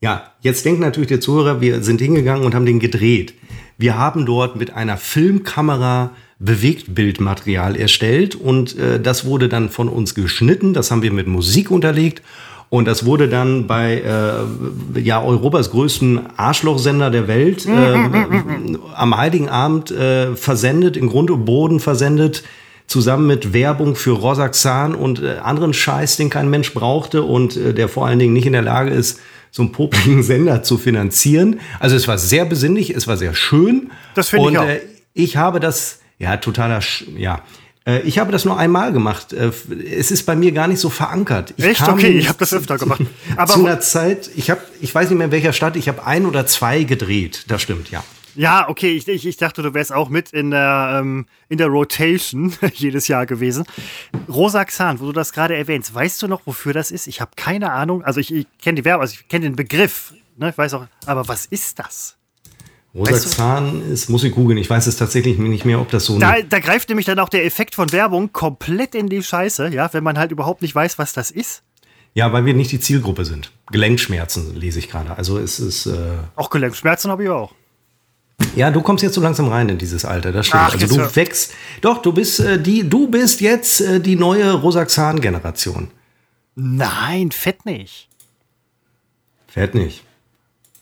Ja, 0.00 0.32
jetzt 0.40 0.64
denkt 0.64 0.80
natürlich 0.80 1.08
der 1.08 1.20
Zuhörer, 1.20 1.60
wir 1.60 1.82
sind 1.82 2.00
hingegangen 2.00 2.44
und 2.44 2.54
haben 2.54 2.64
den 2.66 2.80
gedreht. 2.80 3.34
Wir 3.80 3.96
haben 3.96 4.26
dort 4.26 4.56
mit 4.56 4.74
einer 4.74 4.98
Filmkamera 4.98 6.10
Bewegtbildmaterial 6.38 7.76
erstellt 7.76 8.34
und 8.34 8.78
äh, 8.78 9.00
das 9.00 9.24
wurde 9.24 9.48
dann 9.48 9.70
von 9.70 9.88
uns 9.88 10.14
geschnitten. 10.14 10.74
Das 10.74 10.90
haben 10.90 11.00
wir 11.00 11.10
mit 11.10 11.26
Musik 11.26 11.70
unterlegt 11.70 12.20
und 12.68 12.86
das 12.86 13.06
wurde 13.06 13.26
dann 13.26 13.66
bei 13.66 14.02
äh, 14.02 15.00
ja, 15.00 15.22
Europas 15.22 15.70
größten 15.70 16.20
Arschlochsender 16.36 17.10
der 17.10 17.26
Welt 17.26 17.64
äh, 17.64 18.76
am 18.94 19.16
Heiligen 19.16 19.48
Abend 19.48 19.90
äh, 19.90 20.36
versendet, 20.36 20.98
in 20.98 21.08
Grund 21.08 21.30
und 21.30 21.46
Boden 21.46 21.80
versendet 21.80 22.44
zusammen 22.86 23.26
mit 23.26 23.54
Werbung 23.54 23.96
für 23.96 24.10
Rosaxan 24.10 24.94
und 24.94 25.22
äh, 25.22 25.38
anderen 25.42 25.72
Scheiß, 25.72 26.18
den 26.18 26.28
kein 26.28 26.50
Mensch 26.50 26.74
brauchte 26.74 27.22
und 27.22 27.56
äh, 27.56 27.72
der 27.72 27.88
vor 27.88 28.06
allen 28.06 28.18
Dingen 28.18 28.34
nicht 28.34 28.46
in 28.46 28.52
der 28.52 28.60
Lage 28.60 28.90
ist, 28.90 29.20
so 29.50 29.62
einen 29.62 29.72
popligen 29.72 30.22
Sender 30.30 30.62
zu 30.62 30.78
finanzieren. 30.78 31.60
Also 31.78 31.96
es 31.96 32.06
war 32.08 32.18
sehr 32.18 32.44
besinnlich, 32.44 32.90
es 32.90 33.06
war 33.06 33.16
sehr 33.16 33.34
schön. 33.34 33.90
Das 34.14 34.28
finde 34.28 34.50
ich 34.50 34.58
Und, 34.58 34.64
auch. 34.64 34.68
Äh, 34.68 34.80
ich 35.14 35.36
habe 35.36 35.60
das, 35.60 35.98
ja, 36.18 36.36
totaler, 36.36 36.80
Sch 36.80 37.04
ja. 37.16 37.42
Äh, 37.84 38.00
Ich 38.00 38.18
habe 38.18 38.30
das 38.30 38.44
nur 38.44 38.58
einmal 38.58 38.92
gemacht. 38.92 39.32
Äh, 39.32 39.50
Es 39.98 40.10
ist 40.10 40.24
bei 40.24 40.36
mir 40.36 40.52
gar 40.52 40.68
nicht 40.68 40.80
so 40.80 40.90
verankert. 40.90 41.54
Ich 41.56 41.64
Echt? 41.64 41.80
kam 41.80 41.94
Okay, 41.94 42.10
ich 42.10 42.28
habe 42.28 42.38
das 42.38 42.52
öfter 42.52 42.78
gemacht. 42.78 43.02
Aber 43.36 43.52
zu 43.52 43.64
einer 43.64 43.80
Zeit, 43.80 44.30
ich 44.36 44.50
habe, 44.50 44.60
ich 44.80 44.94
weiß 44.94 45.08
nicht 45.08 45.18
mehr 45.18 45.26
in 45.26 45.32
welcher 45.32 45.52
Stadt, 45.52 45.76
ich 45.76 45.88
habe 45.88 46.06
ein 46.06 46.26
oder 46.26 46.46
zwei 46.46 46.84
gedreht. 46.84 47.44
Das 47.48 47.62
stimmt, 47.62 47.90
ja. 47.90 48.04
Ja, 48.34 48.68
okay, 48.68 48.90
ich, 48.90 49.08
ich, 49.08 49.26
ich 49.26 49.36
dachte, 49.36 49.62
du 49.62 49.74
wärst 49.74 49.92
auch 49.92 50.08
mit 50.08 50.30
in 50.30 50.50
der, 50.50 51.00
ähm, 51.00 51.26
in 51.48 51.58
der 51.58 51.68
Rotation 51.68 52.52
jedes 52.74 53.08
Jahr 53.08 53.26
gewesen. 53.26 53.64
Rosaxan, 54.28 55.00
wo 55.00 55.06
du 55.06 55.12
das 55.12 55.32
gerade 55.32 55.56
erwähnst, 55.56 55.94
weißt 55.94 56.22
du 56.22 56.28
noch, 56.28 56.42
wofür 56.46 56.72
das 56.72 56.90
ist? 56.90 57.06
Ich 57.06 57.20
habe 57.20 57.32
keine 57.36 57.72
Ahnung. 57.72 58.02
Also 58.02 58.20
ich, 58.20 58.32
ich 58.32 58.46
kenne 58.62 58.76
die 58.76 58.84
Werbung, 58.84 59.02
also 59.02 59.14
ich 59.14 59.28
kenne 59.28 59.44
den 59.44 59.56
Begriff. 59.56 60.14
Ne, 60.36 60.50
ich 60.50 60.58
weiß 60.58 60.74
auch, 60.74 60.86
aber 61.06 61.28
was 61.28 61.46
ist 61.46 61.78
das? 61.78 62.16
Rosaxan 62.94 63.82
ist, 63.92 64.08
muss 64.08 64.24
ich 64.24 64.34
googeln. 64.34 64.58
Ich 64.58 64.68
weiß 64.68 64.86
es 64.86 64.96
tatsächlich 64.96 65.38
nicht 65.38 65.64
mehr, 65.64 65.80
ob 65.80 65.90
das 65.90 66.06
so 66.06 66.18
Da, 66.18 66.42
da 66.42 66.58
greift 66.58 66.88
nämlich 66.88 67.06
dann 67.06 67.20
auch 67.20 67.28
der 67.28 67.44
Effekt 67.44 67.76
von 67.76 67.92
Werbung 67.92 68.32
komplett 68.32 68.94
in 68.96 69.08
die 69.08 69.22
Scheiße, 69.22 69.68
ja, 69.68 69.92
wenn 69.92 70.02
man 70.02 70.18
halt 70.18 70.32
überhaupt 70.32 70.62
nicht 70.62 70.74
weiß, 70.74 70.98
was 70.98 71.12
das 71.12 71.30
ist. 71.30 71.62
Ja, 72.14 72.32
weil 72.32 72.44
wir 72.44 72.54
nicht 72.54 72.72
die 72.72 72.80
Zielgruppe 72.80 73.24
sind. 73.24 73.52
Gelenkschmerzen 73.70 74.56
lese 74.56 74.80
ich 74.80 74.88
gerade. 74.90 75.16
Also 75.16 75.38
es 75.38 75.60
ist. 75.60 75.86
Äh, 75.86 76.18
Auch 76.34 76.50
Gelenkschmerzen 76.50 77.10
habe 77.10 77.22
ich 77.22 77.28
auch. 77.28 77.54
Ja, 78.56 78.70
du 78.70 78.80
kommst 78.82 79.02
jetzt 79.02 79.14
so 79.14 79.20
langsam 79.20 79.48
rein 79.48 79.68
in 79.68 79.78
dieses 79.78 80.04
Alter. 80.04 80.32
Das 80.32 80.46
stimmt. 80.46 80.62
Ach, 80.66 80.72
also 80.72 80.96
du 80.96 81.16
wächst. 81.16 81.52
Doch, 81.80 81.98
du 82.02 82.12
bist 82.12 82.40
äh, 82.40 82.60
die. 82.60 82.88
Du 82.88 83.08
bist 83.08 83.40
jetzt 83.40 83.80
äh, 83.80 84.00
die 84.00 84.16
neue 84.16 84.52
Rosaxan-Generation. 84.54 85.88
Nein, 86.54 87.30
fett 87.30 87.64
nicht. 87.64 88.08
Fährt 89.48 89.74
nicht. 89.74 90.04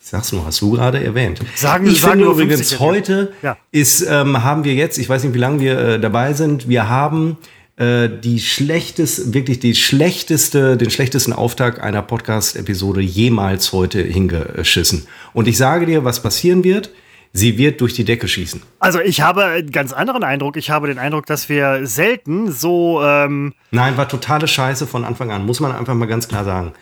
Ich 0.00 0.08
sag's 0.08 0.32
nur, 0.32 0.44
hast 0.46 0.60
du 0.62 0.70
gerade 0.72 1.02
erwähnt. 1.04 1.40
Sagen- 1.54 1.86
ich 1.86 2.00
sagen 2.00 2.12
finde 2.20 2.32
übrigens 2.32 2.56
50 2.70 2.80
heute 2.80 3.32
Ja. 3.42 3.58
ist, 3.72 4.00
ähm, 4.08 4.42
haben 4.42 4.64
wir 4.64 4.74
jetzt, 4.74 4.96
ich 4.98 5.08
weiß 5.08 5.22
nicht, 5.24 5.34
wie 5.34 5.38
lange 5.38 5.60
wir 5.60 5.78
äh, 5.78 6.00
dabei 6.00 6.32
sind, 6.32 6.66
wir 6.68 6.88
haben 6.88 7.36
äh, 7.76 8.08
die 8.08 8.40
schlechteste, 8.40 9.34
wirklich 9.34 9.60
die 9.60 9.74
schlechteste, 9.74 10.76
den 10.78 10.90
schlechtesten 10.90 11.32
Auftakt 11.34 11.80
einer 11.80 12.00
Podcast-Episode 12.02 13.02
jemals 13.02 13.72
heute 13.72 14.00
hingeschissen. 14.02 15.06
Und 15.34 15.46
ich 15.46 15.58
sage 15.58 15.84
dir, 15.86 16.04
was 16.04 16.22
passieren 16.22 16.64
wird. 16.64 16.90
Sie 17.38 17.56
wird 17.56 17.80
durch 17.80 17.94
die 17.94 18.04
Decke 18.04 18.26
schießen. 18.26 18.62
Also 18.80 19.00
ich 19.00 19.20
habe 19.20 19.44
einen 19.44 19.70
ganz 19.70 19.92
anderen 19.92 20.24
Eindruck. 20.24 20.56
Ich 20.56 20.70
habe 20.70 20.88
den 20.88 20.98
Eindruck, 20.98 21.26
dass 21.26 21.48
wir 21.48 21.86
selten 21.86 22.50
so, 22.50 23.00
ähm, 23.02 23.54
Nein, 23.70 23.96
war 23.96 24.08
totale 24.08 24.48
Scheiße 24.48 24.86
von 24.88 25.04
Anfang 25.04 25.30
an, 25.30 25.46
muss 25.46 25.60
man 25.60 25.72
einfach 25.72 25.94
mal 25.94 26.06
ganz 26.06 26.26
klar 26.26 26.44
sagen. 26.44 26.72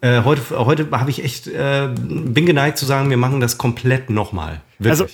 Äh, 0.00 0.22
heute 0.22 0.42
heute 0.50 0.88
habe 0.90 1.10
ich 1.10 1.22
echt, 1.22 1.46
äh, 1.48 1.88
bin 1.94 2.46
geneigt 2.46 2.78
zu 2.78 2.86
sagen, 2.86 3.10
wir 3.10 3.16
machen 3.16 3.40
das 3.40 3.58
komplett 3.58 4.08
nochmal. 4.08 4.62
Wirklich. 4.78 4.90
also 4.90 5.06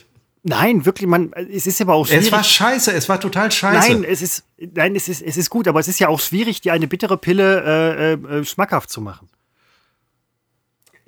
nein, 0.44 0.86
wirklich, 0.86 1.08
man, 1.08 1.32
es 1.32 1.66
ist 1.66 1.80
aber 1.80 1.94
auch 1.94 2.06
schwierig. 2.06 2.26
es 2.26 2.32
war 2.32 2.44
scheiße, 2.44 2.92
es 2.92 3.08
war 3.08 3.20
total 3.20 3.50
scheiße. 3.50 3.92
Nein, 3.92 4.04
es 4.04 4.22
ist, 4.22 4.44
nein, 4.74 4.94
es 4.94 5.08
ist, 5.08 5.20
es 5.20 5.36
ist 5.36 5.50
gut, 5.50 5.66
aber 5.66 5.80
es 5.80 5.88
ist 5.88 5.98
ja 5.98 6.08
auch 6.08 6.20
schwierig, 6.20 6.60
dir 6.60 6.72
eine 6.72 6.86
bittere 6.86 7.16
Pille 7.16 7.62
äh, 7.64 8.12
äh, 8.12 8.38
äh, 8.40 8.44
schmackhaft 8.44 8.90
zu 8.90 9.00
machen. 9.00 9.28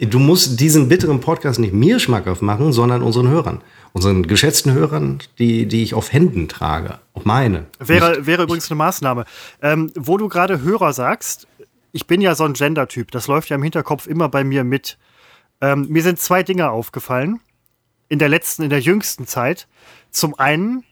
Du 0.03 0.19
musst 0.19 0.59
diesen 0.59 0.89
bitteren 0.89 1.21
Podcast 1.21 1.61
nicht 1.61 1.73
mir 1.73 2.01
schmackhaft 2.01 2.43
machen, 2.43 2.73
sondern 2.73 3.03
unseren 3.03 3.29
Hörern. 3.29 3.63
Unseren 3.93 4.27
geschätzten 4.27 4.73
Hörern, 4.73 5.21
die, 5.39 5.67
die 5.67 5.85
ich 5.85 5.95
auf 5.95 6.13
Händen 6.13 6.49
trage. 6.49 6.99
Auch 7.15 7.25
meine. 7.25 7.67
Wäre, 7.79 8.27
wäre 8.27 8.43
übrigens 8.43 8.69
eine 8.69 8.79
Maßnahme. 8.79 9.27
Ähm, 9.61 9.93
wo 9.95 10.19
du 10.19 10.29
gerade 10.29 10.61
Hörer 10.63 10.93
sagst, 10.93 11.47
ich 11.93 12.09
bin 12.09 12.21
ja 12.21 12.35
so 12.35 12.43
ein 12.43 12.55
Gender-Typ, 12.55 13.13
das 13.13 13.29
läuft 13.29 13.51
ja 13.51 13.57
im 13.57 13.63
Hinterkopf 13.63 14.09
immer 14.09 14.29
bei 14.29 14.43
mir 14.43 14.65
mit. 14.65 14.99
Ähm, 15.61 15.87
mir 15.89 16.03
sind 16.03 16.19
zwei 16.19 16.43
Dinge 16.43 16.71
aufgefallen 16.71 17.39
in 18.09 18.19
der 18.19 18.29
letzten, 18.29 18.65
in 18.65 18.71
der 18.71 18.81
jüngsten 18.81 19.29
Zeit. 19.29 19.69
Zum 20.11 20.37
einen, 20.37 20.83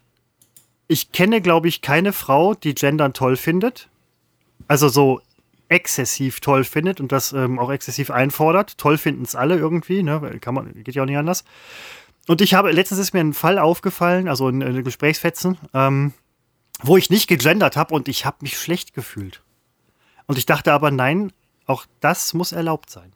ich 0.87 1.11
kenne, 1.11 1.41
glaube 1.41 1.67
ich, 1.67 1.83
keine 1.83 2.13
Frau, 2.13 2.55
die 2.55 2.75
Gendern 2.75 3.13
toll 3.13 3.37
findet. 3.37 3.89
Also 4.69 4.89
so 4.89 5.21
exzessiv 5.71 6.41
toll 6.41 6.65
findet 6.65 7.01
und 7.01 7.13
das 7.13 7.33
ähm, 7.33 7.59
auch 7.59 7.71
exzessiv 7.71 8.11
einfordert. 8.11 8.77
Toll 8.77 8.99
finden 8.99 9.23
es 9.23 9.35
alle 9.35 9.57
irgendwie, 9.57 10.03
ne? 10.03 10.39
Kann 10.41 10.55
man, 10.55 10.75
geht 10.83 10.95
ja 10.95 11.03
auch 11.03 11.07
nicht 11.07 11.17
anders. 11.17 11.45
Und 12.29 12.41
ich 12.41 12.55
habe, 12.55 12.71
letztens 12.73 13.01
ist 13.01 13.15
mir 13.15 13.21
ein 13.21 13.33
Fall 13.33 13.59
aufgefallen, 13.59 14.29
also 14.29 14.49
ein, 14.49 14.63
ein 14.63 14.85
Gesprächsfetzen, 14.85 15.59
ähm, 15.73 16.13
wo 16.83 16.97
ich 16.97 17.09
nicht 17.09 17.29
gegendert 17.29 17.77
habe 17.77 17.95
und 17.95 18.09
ich 18.09 18.27
habe 18.27 18.39
mich 18.41 18.59
schlecht 18.59 18.95
gefühlt. 18.95 19.43
Und 20.27 20.39
ich 20.39 20.47
dachte 20.47 20.73
aber, 20.73 20.91
nein, 20.91 21.33
auch 21.67 21.87
das 22.01 22.35
muss 22.35 22.53
erlaubt 22.53 22.91
sein. 22.91 23.13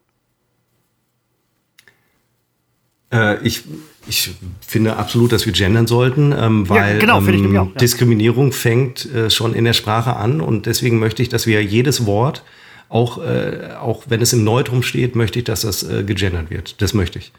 Äh, 3.14 3.46
ich, 3.46 3.62
ich 4.08 4.32
finde 4.66 4.96
absolut, 4.96 5.32
dass 5.32 5.46
wir 5.46 5.52
gendern 5.52 5.86
sollten, 5.86 6.34
ähm, 6.36 6.68
weil 6.68 6.98
genau, 6.98 7.20
finde 7.20 7.36
ich 7.36 7.42
nämlich 7.42 7.60
auch, 7.60 7.68
ja. 7.68 7.78
Diskriminierung 7.78 8.52
fängt 8.52 9.06
äh, 9.14 9.30
schon 9.30 9.54
in 9.54 9.64
der 9.64 9.72
Sprache 9.72 10.16
an 10.16 10.40
und 10.40 10.66
deswegen 10.66 10.98
möchte 10.98 11.22
ich, 11.22 11.28
dass 11.28 11.46
wir 11.46 11.62
jedes 11.62 12.04
Wort, 12.06 12.42
auch, 12.88 13.18
äh, 13.18 13.70
auch 13.80 14.04
wenn 14.08 14.20
es 14.20 14.32
im 14.32 14.44
Neutrum 14.44 14.82
steht, 14.82 15.16
möchte 15.16 15.38
ich, 15.38 15.44
dass 15.44 15.62
das 15.62 15.82
äh, 15.82 16.04
gegendert 16.04 16.50
wird. 16.50 16.82
Das 16.82 16.92
möchte 16.92 17.18
ich. 17.18 17.32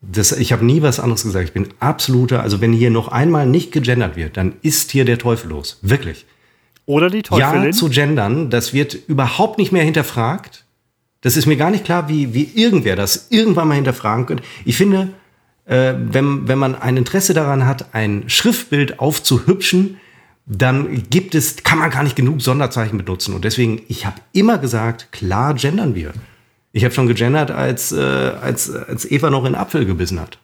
Das, 0.00 0.32
ich 0.32 0.52
habe 0.52 0.64
nie 0.64 0.82
was 0.82 1.00
anderes 1.00 1.22
gesagt. 1.22 1.46
Ich 1.46 1.52
bin 1.52 1.68
absoluter, 1.80 2.42
also 2.42 2.60
wenn 2.60 2.72
hier 2.72 2.90
noch 2.90 3.08
einmal 3.08 3.46
nicht 3.46 3.72
gegendert 3.72 4.16
wird, 4.16 4.36
dann 4.36 4.54
ist 4.62 4.90
hier 4.90 5.04
der 5.04 5.18
Teufel 5.18 5.50
los. 5.50 5.78
Wirklich. 5.82 6.26
Oder 6.86 7.08
die 7.08 7.22
Teufelin. 7.22 7.64
Ja 7.64 7.70
zu 7.70 7.88
gendern, 7.88 8.50
das 8.50 8.74
wird 8.74 8.94
überhaupt 9.06 9.58
nicht 9.58 9.72
mehr 9.72 9.84
hinterfragt. 9.84 10.63
Das 11.24 11.38
ist 11.38 11.46
mir 11.46 11.56
gar 11.56 11.70
nicht 11.70 11.86
klar, 11.86 12.10
wie, 12.10 12.34
wie 12.34 12.50
irgendwer 12.54 12.96
das 12.96 13.28
irgendwann 13.30 13.66
mal 13.66 13.76
hinterfragen 13.76 14.26
könnte. 14.26 14.44
Ich 14.66 14.76
finde, 14.76 15.08
äh, 15.64 15.94
wenn, 15.96 16.46
wenn 16.46 16.58
man 16.58 16.74
ein 16.74 16.98
Interesse 16.98 17.32
daran 17.32 17.66
hat, 17.66 17.94
ein 17.94 18.24
Schriftbild 18.28 19.00
aufzuhübschen, 19.00 19.98
dann 20.44 21.08
gibt 21.08 21.34
es, 21.34 21.64
kann 21.64 21.78
man 21.78 21.88
gar 21.88 22.02
nicht 22.02 22.14
genug 22.14 22.42
Sonderzeichen 22.42 22.98
benutzen. 22.98 23.34
Und 23.34 23.46
deswegen, 23.46 23.80
ich 23.88 24.04
habe 24.04 24.20
immer 24.32 24.58
gesagt, 24.58 25.12
klar 25.12 25.54
gendern 25.54 25.94
wir. 25.94 26.12
Ich 26.72 26.84
habe 26.84 26.92
schon 26.92 27.06
gegendert, 27.06 27.50
als, 27.50 27.90
äh, 27.92 27.96
als, 28.02 28.70
als 28.70 29.10
Eva 29.10 29.30
noch 29.30 29.46
in 29.46 29.54
Apfel 29.54 29.86
gebissen 29.86 30.20
hat. 30.20 30.38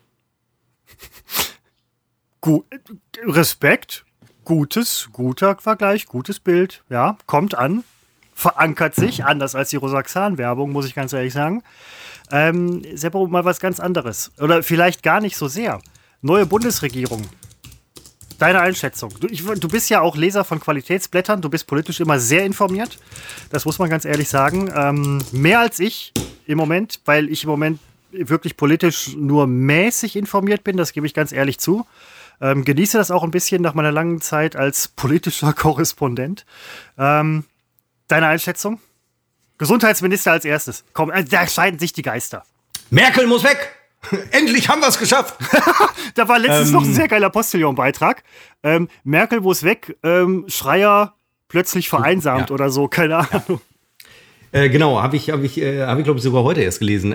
Gut, 2.40 2.64
Respekt, 3.26 4.06
gutes, 4.46 5.10
guter 5.12 5.58
Vergleich, 5.60 6.06
gutes 6.06 6.40
Bild, 6.40 6.82
ja, 6.88 7.18
kommt 7.26 7.54
an, 7.54 7.84
verankert 8.40 8.94
sich, 8.94 9.24
anders 9.24 9.54
als 9.54 9.70
die 9.70 9.76
Rosaxan-Werbung, 9.76 10.72
muss 10.72 10.86
ich 10.86 10.94
ganz 10.94 11.12
ehrlich 11.12 11.32
sagen. 11.32 11.62
Ähm, 12.32 12.82
Seppo, 12.94 13.26
mal 13.26 13.44
was 13.44 13.60
ganz 13.60 13.80
anderes. 13.80 14.32
Oder 14.40 14.62
vielleicht 14.62 15.02
gar 15.02 15.20
nicht 15.20 15.36
so 15.36 15.48
sehr. 15.48 15.80
Neue 16.22 16.46
Bundesregierung. 16.46 17.22
Deine 18.38 18.60
Einschätzung. 18.60 19.12
Du, 19.20 19.26
ich, 19.26 19.44
du, 19.44 19.68
bist 19.68 19.90
ja 19.90 20.00
auch 20.00 20.16
Leser 20.16 20.44
von 20.44 20.60
Qualitätsblättern, 20.60 21.42
du 21.42 21.50
bist 21.50 21.66
politisch 21.66 22.00
immer 22.00 22.18
sehr 22.18 22.46
informiert. 22.46 22.98
Das 23.50 23.66
muss 23.66 23.78
man 23.78 23.90
ganz 23.90 24.06
ehrlich 24.06 24.30
sagen. 24.30 24.72
Ähm, 24.74 25.18
mehr 25.32 25.60
als 25.60 25.78
ich 25.78 26.12
im 26.46 26.56
Moment, 26.56 27.00
weil 27.04 27.28
ich 27.28 27.44
im 27.44 27.50
Moment 27.50 27.78
wirklich 28.12 28.56
politisch 28.56 29.14
nur 29.16 29.46
mäßig 29.46 30.16
informiert 30.16 30.64
bin, 30.64 30.76
das 30.76 30.92
gebe 30.92 31.06
ich 31.06 31.12
ganz 31.14 31.32
ehrlich 31.32 31.58
zu. 31.58 31.86
Ähm, 32.40 32.64
genieße 32.64 32.96
das 32.96 33.10
auch 33.10 33.22
ein 33.22 33.30
bisschen 33.30 33.60
nach 33.60 33.74
meiner 33.74 33.92
langen 33.92 34.22
Zeit 34.22 34.56
als 34.56 34.88
politischer 34.88 35.52
Korrespondent. 35.56 36.46
Ähm, 36.96 37.44
deine 38.10 38.26
Einschätzung? 38.26 38.80
Gesundheitsminister 39.58 40.32
als 40.32 40.44
erstes. 40.44 40.84
Komm, 40.92 41.10
äh, 41.10 41.24
da 41.24 41.46
scheiden 41.46 41.78
sich 41.78 41.92
die 41.92 42.02
Geister. 42.02 42.44
Merkel 42.90 43.26
muss 43.26 43.44
weg! 43.44 43.76
Endlich 44.30 44.68
haben 44.68 44.80
wir 44.80 44.88
es 44.88 44.98
geschafft. 44.98 45.34
da 46.14 46.26
war 46.28 46.38
letztens 46.38 46.68
ähm, 46.68 46.74
noch 46.74 46.84
ein 46.84 46.94
sehr 46.94 47.08
geiler 47.08 47.28
Postillon-Beitrag. 47.28 48.22
Ähm, 48.62 48.88
Merkel 49.04 49.40
muss 49.40 49.62
weg, 49.62 49.96
ähm, 50.02 50.46
Schreier 50.48 51.14
plötzlich 51.48 51.88
vereinsamt 51.90 52.48
ja. 52.48 52.54
oder 52.54 52.70
so, 52.70 52.88
keine 52.88 53.18
Ahnung. 53.18 53.60
Ja. 54.52 54.62
Äh, 54.62 54.70
genau, 54.70 55.02
habe 55.02 55.16
ich, 55.16 55.30
hab 55.30 55.42
ich, 55.42 55.60
äh, 55.60 55.82
hab 55.82 55.98
ich 55.98 56.04
glaube 56.04 56.18
ich, 56.18 56.24
sogar 56.24 56.42
heute 56.42 56.62
erst 56.62 56.78
gelesen. 56.80 57.14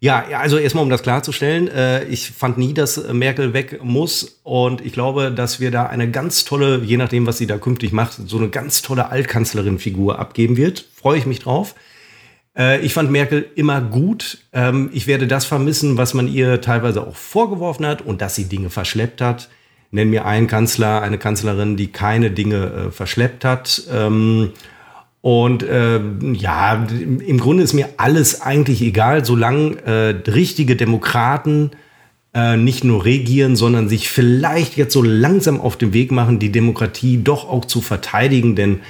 Ähm, 0.00 0.24
ja, 0.30 0.38
also 0.38 0.58
erstmal, 0.58 0.84
um 0.84 0.90
das 0.90 1.02
klarzustellen, 1.02 1.68
äh, 1.68 2.04
ich 2.04 2.30
fand 2.30 2.56
nie, 2.56 2.72
dass 2.72 3.12
Merkel 3.12 3.52
weg 3.52 3.80
muss. 3.82 4.40
Und 4.44 4.80
ich 4.84 4.92
glaube, 4.92 5.32
dass 5.32 5.60
wir 5.60 5.70
da 5.70 5.86
eine 5.86 6.10
ganz 6.10 6.44
tolle, 6.44 6.82
je 6.84 6.96
nachdem, 6.96 7.26
was 7.26 7.38
sie 7.38 7.46
da 7.46 7.58
künftig 7.58 7.92
macht, 7.92 8.12
so 8.12 8.38
eine 8.38 8.48
ganz 8.48 8.82
tolle 8.82 9.10
Altkanzlerin-Figur 9.10 10.18
abgeben 10.18 10.56
wird. 10.56 10.84
Freue 10.94 11.18
ich 11.18 11.26
mich 11.26 11.40
drauf. 11.40 11.74
Äh, 12.56 12.80
ich 12.80 12.94
fand 12.94 13.10
Merkel 13.10 13.46
immer 13.54 13.80
gut. 13.80 14.38
Ähm, 14.52 14.90
ich 14.92 15.06
werde 15.06 15.26
das 15.26 15.44
vermissen, 15.44 15.96
was 15.96 16.14
man 16.14 16.28
ihr 16.28 16.60
teilweise 16.60 17.06
auch 17.06 17.16
vorgeworfen 17.16 17.86
hat 17.86 18.02
und 18.02 18.20
dass 18.20 18.34
sie 18.34 18.44
Dinge 18.44 18.70
verschleppt 18.70 19.20
hat. 19.20 19.48
Nenn 19.90 20.10
mir 20.10 20.26
einen 20.26 20.48
Kanzler, 20.48 21.00
eine 21.00 21.18
Kanzlerin, 21.18 21.76
die 21.76 21.90
keine 21.90 22.30
Dinge 22.30 22.88
äh, 22.88 22.90
verschleppt 22.90 23.44
hat. 23.44 23.82
Und 25.20 25.62
äh, 25.62 26.00
ja, 26.32 26.86
im 27.26 27.40
Grunde 27.40 27.62
ist 27.62 27.72
mir 27.72 27.88
alles 27.96 28.40
eigentlich 28.40 28.80
egal, 28.82 29.24
solange 29.24 29.76
äh, 29.84 30.30
richtige 30.30 30.76
Demokraten 30.76 31.72
äh, 32.34 32.56
nicht 32.56 32.84
nur 32.84 33.04
regieren, 33.04 33.56
sondern 33.56 33.88
sich 33.88 34.08
vielleicht 34.08 34.76
jetzt 34.76 34.92
so 34.92 35.02
langsam 35.02 35.60
auf 35.60 35.76
den 35.76 35.92
Weg 35.92 36.12
machen, 36.12 36.38
die 36.38 36.52
Demokratie 36.52 37.20
doch 37.22 37.48
auch 37.48 37.64
zu 37.64 37.80
verteidigen. 37.80 38.54
Denn 38.54 38.80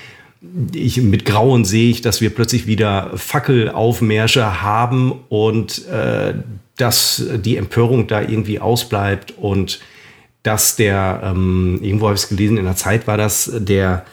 ich, 0.73 1.00
mit 1.00 1.25
Grauen 1.25 1.64
sehe 1.64 1.90
ich, 1.90 2.02
dass 2.02 2.20
wir 2.20 2.30
plötzlich 2.30 2.66
wieder 2.66 3.11
Fackelaufmärsche 3.14 4.62
haben 4.62 5.12
und 5.30 5.88
äh, 5.88 6.35
dass 6.76 7.25
die 7.44 7.56
Empörung 7.56 8.06
da 8.06 8.20
irgendwie 8.20 8.61
ausbleibt 8.61 9.35
und 9.37 9.80
dass 10.42 10.76
der, 10.76 11.20
ähm, 11.25 11.80
irgendwo 11.82 12.06
habe 12.06 12.14
ich 12.14 12.23
es 12.23 12.28
gelesen, 12.28 12.56
in 12.56 12.64
der 12.64 12.76
Zeit 12.76 13.06
war 13.06 13.16
das, 13.16 13.50
der, 13.54 14.04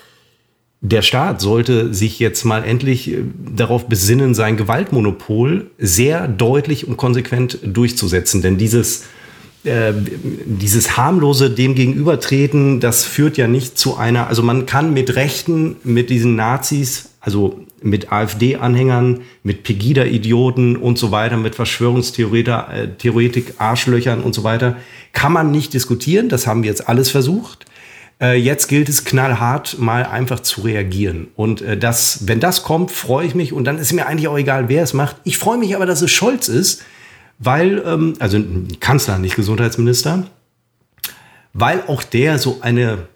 der 0.90 1.02
Staat 1.02 1.42
sollte 1.42 1.94
sich 1.94 2.20
jetzt 2.20 2.44
mal 2.44 2.64
endlich 2.64 3.12
äh, 3.12 3.24
darauf 3.56 3.88
besinnen, 3.88 4.34
sein 4.34 4.58
Gewaltmonopol 4.58 5.68
sehr 5.80 6.28
deutlich 6.28 6.88
und 6.88 6.98
konsequent 6.98 7.60
durchzusetzen. 7.64 8.42
Denn 8.42 8.58
dieses 8.58 9.06
äh, 9.64 9.94
dieses 10.46 10.96
harmlose 10.96 11.50
dem 11.50 11.74
gegenübertreten, 11.74 12.80
das 12.80 13.04
führt 13.04 13.36
ja 13.38 13.48
nicht 13.48 13.80
zu 13.80 13.98
einer, 13.98 14.28
also 14.28 14.44
man 14.44 14.68
kann 14.68 14.94
mit 14.94 15.16
Rechten, 15.16 15.78
mit 15.84 16.12
diesen 16.12 16.36
Nazis, 16.36 17.10
also 17.20 17.60
mit 17.82 18.12
AfD-Anhängern, 18.12 19.22
mit 19.42 19.64
Pegida-Idioten 19.64 20.76
und 20.76 21.00
so 21.00 21.10
weiter, 21.12 21.38
mit 21.38 21.56
Verschwörungstheoretik, 21.56 23.50
äh, 23.50 23.54
Arschlöchern 23.58 24.22
und 24.22 24.36
so 24.36 24.44
weiter, 24.44 24.78
kann 25.14 25.34
man 25.34 25.50
nicht 25.50 25.74
diskutieren. 25.74 26.30
Das 26.30 26.46
haben 26.46 26.62
wir 26.62 26.70
jetzt 26.70 26.88
alles 26.88 27.10
versucht. 27.10 27.66
Äh, 28.22 28.40
jetzt 28.40 28.68
gilt 28.68 28.90
es 28.90 29.06
knallhart 29.06 29.78
mal 29.80 30.06
einfach 30.06 30.40
zu 30.40 30.62
reagieren. 30.62 31.28
Und 31.36 31.64
das, 31.80 32.28
wenn 32.28 32.40
das 32.40 32.64
kommt, 32.64 32.92
freue 32.92 33.28
ich 33.28 33.36
mich. 33.36 33.54
Und 33.54 33.66
dann 33.66 33.78
ist 33.78 33.94
mir 33.94 34.06
eigentlich 34.06 34.28
auch 34.28 34.38
egal, 34.38 34.70
wer 34.70 34.84
es 34.84 34.94
macht. 34.94 35.18
Ich 35.24 35.38
freue 35.38 35.58
mich 35.58 35.76
aber, 35.76 35.86
dass 35.86 36.02
es 36.02 36.12
Scholz 36.12 36.48
ist, 36.48 36.84
weil, 37.40 37.84
ähm, 37.86 38.14
also 38.20 38.40
Kanzler, 38.80 39.18
nicht 39.18 39.36
Gesundheitsminister, 39.36 40.24
weil 41.54 41.84
auch 41.88 42.04
der 42.04 42.38
so 42.40 42.60
eine 42.62 43.08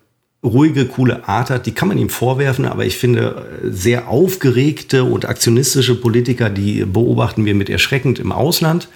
ruhige, 0.44 0.86
coole 0.86 1.28
Art 1.28 1.50
hat, 1.50 1.66
die 1.66 1.74
kann 1.74 1.90
man 1.90 1.98
ihm 1.98 2.10
vorwerfen, 2.10 2.66
aber 2.66 2.86
ich 2.86 2.98
finde, 2.98 3.60
sehr 3.64 4.08
aufgeregte 4.08 5.04
und 5.04 5.26
aktionistische 5.26 5.96
Politiker, 5.96 6.50
die 6.50 6.86
beobachten 6.86 7.44
wir 7.44 7.54
mit 7.56 7.70
erschreckend 7.70 8.20
im 8.20 8.32
Ausland. 8.32 8.88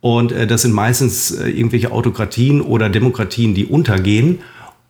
Und 0.00 0.32
äh, 0.32 0.48
das 0.48 0.62
sind 0.62 0.72
meistens 0.72 1.30
äh, 1.30 1.48
irgendwelche 1.48 1.92
Autokratien 1.92 2.60
oder 2.60 2.88
Demokratien, 2.88 3.54
die 3.54 3.66
untergehen. 3.66 4.40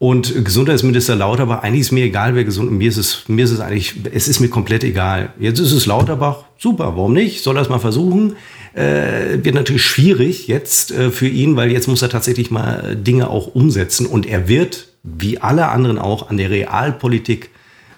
Und 0.03 0.45
Gesundheitsminister 0.45 1.15
Lauterbach, 1.15 1.63
eigentlich 1.63 1.83
ist 1.83 1.93
mir 1.93 2.05
egal, 2.05 2.35
wer 2.35 2.43
gesund 2.43 2.73
ist. 2.73 2.77
Mir 2.77 2.89
ist 2.89 2.97
es, 2.97 3.23
mir 3.29 3.45
ist 3.45 3.53
es 3.53 3.61
eigentlich, 3.61 3.95
es 4.13 4.27
ist 4.27 4.41
mir 4.41 4.49
komplett 4.49 4.83
egal. 4.83 5.33
Jetzt 5.39 5.61
ist 5.61 5.71
es 5.71 5.87
Lauterbach, 5.87 6.45
super, 6.59 6.97
warum 6.97 7.13
nicht? 7.13 7.45
Soll 7.45 7.57
er 7.57 7.63
es 7.63 7.69
mal 7.69 7.79
versuchen? 7.79 8.35
äh, 8.75 9.45
wird 9.45 9.55
natürlich 9.55 9.85
schwierig 9.85 10.49
jetzt 10.49 10.91
äh, 10.91 11.11
für 11.11 11.29
ihn, 11.29 11.57
weil 11.57 11.71
jetzt 11.71 11.89
muss 11.89 12.03
er 12.03 12.09
tatsächlich 12.09 12.51
mal 12.51 12.97
Dinge 12.97 13.29
auch 13.29 13.55
umsetzen 13.55 14.07
und 14.07 14.27
er 14.27 14.49
wird, 14.49 14.89
wie 15.03 15.39
alle 15.39 15.69
anderen 15.69 15.99
auch, 15.99 16.31
an 16.31 16.37
der 16.37 16.51
Realpolitik 16.51 17.51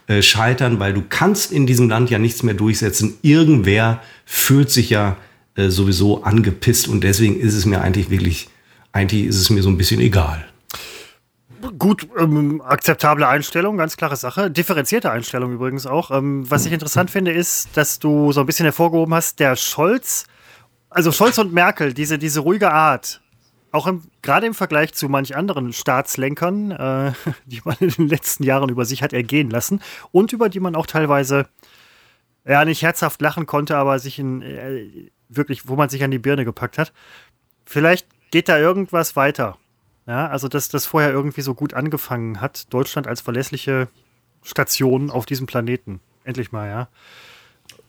äh, 0.07 0.23
scheitern, 0.23 0.81
weil 0.81 0.93
du 0.93 1.03
kannst 1.09 1.53
in 1.53 1.67
diesem 1.67 1.89
Land 1.89 2.11
ja 2.11 2.19
nichts 2.19 2.43
mehr 2.43 2.55
durchsetzen. 2.55 3.15
Irgendwer 3.23 4.03
fühlt 4.25 4.71
sich 4.71 4.91
ja 4.91 5.17
äh, 5.55 5.69
sowieso 5.69 6.25
angepisst 6.25 6.89
und 6.89 7.05
deswegen 7.05 7.39
ist 7.39 7.55
es 7.55 7.67
mir 7.67 7.81
eigentlich 7.81 8.11
wirklich, 8.11 8.49
eigentlich 8.93 9.27
ist 9.27 9.41
es 9.41 9.51
mir 9.51 9.63
so 9.63 9.71
ein 9.71 9.79
bisschen 9.79 10.01
egal. 10.01 10.45
Gut, 11.79 12.09
ähm, 12.19 12.61
akzeptable 12.63 13.27
Einstellung, 13.27 13.77
ganz 13.77 13.97
klare 13.97 14.17
Sache. 14.17 14.51
Differenzierte 14.51 15.11
Einstellung 15.11 15.53
übrigens 15.53 15.87
auch. 15.87 16.11
Ähm, 16.11 16.49
was 16.51 16.67
ich 16.67 16.73
interessant 16.73 17.11
finde, 17.11 17.33
ist, 17.33 17.69
dass 17.75 17.99
du 17.99 18.33
so 18.33 18.41
ein 18.41 18.47
bisschen 18.47 18.65
hervorgehoben 18.65 19.15
hast, 19.15 19.41
der 19.41 19.57
Scholz 19.57 20.27
also 20.95 21.11
Scholz 21.11 21.39
und 21.39 21.53
Merkel, 21.53 21.93
diese, 21.93 22.19
diese 22.19 22.41
ruhige 22.41 22.71
Art, 22.71 23.21
auch 23.73 23.93
gerade 24.23 24.47
im 24.47 24.55
Vergleich 24.55 24.95
zu 24.95 25.09
manch 25.09 25.37
anderen 25.37 25.73
Staatslenkern, 25.73 26.71
äh, 26.71 27.13
die 27.47 27.61
man 27.65 27.77
in 27.81 27.91
den 27.91 28.09
letzten 28.09 28.45
Jahren 28.45 28.69
über 28.69 28.85
sich 28.85 29.03
hat 29.03 29.13
ergehen 29.13 29.51
lassen 29.51 29.81
und 30.13 30.33
über 30.33 30.49
die 30.49 30.61
man 30.61 30.77
auch 30.77 30.87
teilweise 30.87 31.49
ja 32.47 32.65
nicht 32.65 32.83
herzhaft 32.83 33.21
lachen 33.21 33.47
konnte, 33.47 33.77
aber 33.77 33.99
sich 33.99 34.21
in 34.21 34.43
äh, 34.43 35.11
wirklich, 35.29 35.67
wo 35.69 35.75
man 35.75 35.89
sich 35.89 36.05
an 36.05 36.13
die 36.13 36.19
Birne 36.19 36.45
gepackt 36.45 36.79
hat. 36.79 36.93
Vielleicht 37.67 38.07
geht 38.31 38.49
da 38.49 38.59
irgendwas 38.59 39.17
weiter. 39.17 39.59
Ja, 40.07 40.29
also 40.29 40.49
dass 40.49 40.69
das 40.69 40.87
vorher 40.87 41.11
irgendwie 41.11 41.41
so 41.41 41.55
gut 41.55 41.75
angefangen 41.75 42.41
hat, 42.41 42.73
Deutschland 42.73 43.07
als 43.07 43.21
verlässliche 43.21 43.89
Station 44.43 45.11
auf 45.11 45.27
diesem 45.27 45.47
Planeten. 45.47 46.01
Endlich 46.25 46.53
mal, 46.53 46.69
ja. 46.69 46.89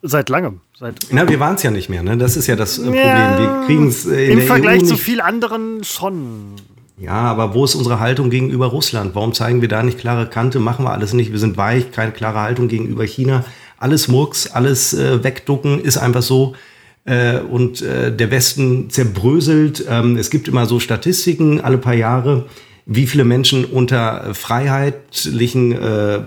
Seit 0.01 0.30
langem. 0.30 0.62
Seit 0.78 1.08
Na, 1.12 1.28
wir 1.28 1.39
waren 1.39 1.56
es 1.56 1.63
ja 1.63 1.71
nicht 1.71 1.89
mehr, 1.89 2.04
ne? 2.04 2.17
Das 2.17 2.38
ist 2.38 2.47
ja 2.47 2.56
das 2.56 2.78
äh, 2.78 2.84
Problem. 2.84 3.06
Ja, 3.06 3.39
wir 3.39 3.65
kriegen 3.65 3.88
es 3.88 4.06
äh, 4.06 4.32
Im 4.32 4.41
Vergleich 4.41 4.84
EU 4.84 4.86
zu 4.86 4.97
viel 4.97 5.19
anderen 5.19 5.84
schon. 5.84 6.56
Ja, 6.97 7.13
aber 7.13 7.54
wo 7.54 7.65
ist 7.65 7.75
unsere 7.75 7.99
Haltung 7.99 8.30
gegenüber 8.30 8.67
Russland? 8.67 9.15
Warum 9.15 9.34
zeigen 9.34 9.62
wir 9.62 9.67
da 9.67 9.84
nicht 9.84 9.97
klare 9.97 10.28
Kante? 10.30 10.60
Machen 10.60 10.86
wir 10.86 10.91
alles 10.91 11.12
nicht. 11.12 11.32
Wir 11.32 11.39
sind 11.39 11.58
weich, 11.58 11.91
keine 11.91 12.12
klare 12.12 12.39
Haltung 12.39 12.69
gegenüber 12.69 13.04
China. 13.04 13.43
Alles 13.78 14.08
Murks, 14.08 14.47
alles 14.47 14.93
äh, 14.93 15.23
wegducken, 15.23 15.82
ist 15.82 15.97
einfach 15.97 16.21
so. 16.21 16.56
Äh, 17.06 17.39
und 17.39 17.82
äh, 17.82 18.15
der 18.15 18.32
Westen 18.32 18.89
zerbröselt. 18.89 19.86
Ähm, 19.89 20.18
es 20.18 20.30
gibt 20.30 20.48
immer 20.48 20.65
so 20.65 20.80
Statistiken 20.80 21.62
alle 21.62 21.78
paar 21.78 21.94
Jahre 21.94 22.46
wie 22.86 23.08
viele 23.08 23.24
Menschen 23.24 23.65
unter 23.65 24.34
freiheitlichen 24.36 25.72
äh, 25.72 26.15
äh, 26.15 26.22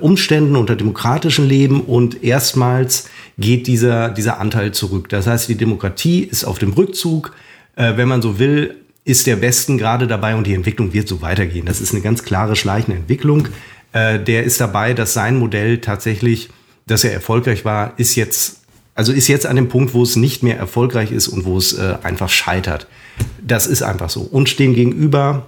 Umständen, 0.00 0.56
unter 0.56 0.76
demokratischen 0.76 1.48
Leben 1.48 1.80
und 1.80 2.22
erstmals 2.22 3.08
geht 3.38 3.66
dieser, 3.66 4.10
dieser 4.10 4.38
Anteil 4.38 4.72
zurück. 4.72 5.08
Das 5.08 5.26
heißt, 5.26 5.48
die 5.48 5.54
Demokratie 5.54 6.20
ist 6.20 6.44
auf 6.44 6.58
dem 6.58 6.72
Rückzug. 6.72 7.34
Äh, 7.76 7.96
wenn 7.96 8.08
man 8.08 8.20
so 8.20 8.38
will, 8.38 8.76
ist 9.04 9.26
der 9.26 9.40
Westen 9.40 9.78
gerade 9.78 10.06
dabei 10.06 10.34
und 10.34 10.46
die 10.46 10.54
Entwicklung 10.54 10.92
wird 10.92 11.08
so 11.08 11.22
weitergehen. 11.22 11.64
Das 11.64 11.80
ist 11.80 11.92
eine 11.92 12.02
ganz 12.02 12.22
klare 12.22 12.54
schleichende 12.54 12.98
Entwicklung. 12.98 13.48
Äh, 13.92 14.18
der 14.20 14.44
ist 14.44 14.60
dabei, 14.60 14.92
dass 14.92 15.14
sein 15.14 15.38
Modell 15.38 15.78
tatsächlich, 15.78 16.50
dass 16.86 17.04
er 17.04 17.14
erfolgreich 17.14 17.64
war, 17.64 17.94
ist 17.96 18.14
jetzt 18.14 18.63
also 18.94 19.12
ist 19.12 19.28
jetzt 19.28 19.46
an 19.46 19.56
dem 19.56 19.68
Punkt, 19.68 19.94
wo 19.94 20.02
es 20.02 20.16
nicht 20.16 20.42
mehr 20.42 20.56
erfolgreich 20.56 21.10
ist 21.10 21.28
und 21.28 21.44
wo 21.44 21.58
es 21.58 21.72
äh, 21.72 21.96
einfach 22.02 22.28
scheitert. 22.28 22.86
Das 23.42 23.66
ist 23.66 23.82
einfach 23.82 24.10
so. 24.10 24.20
Und 24.20 24.48
stehen 24.48 24.74
gegenüber 24.74 25.46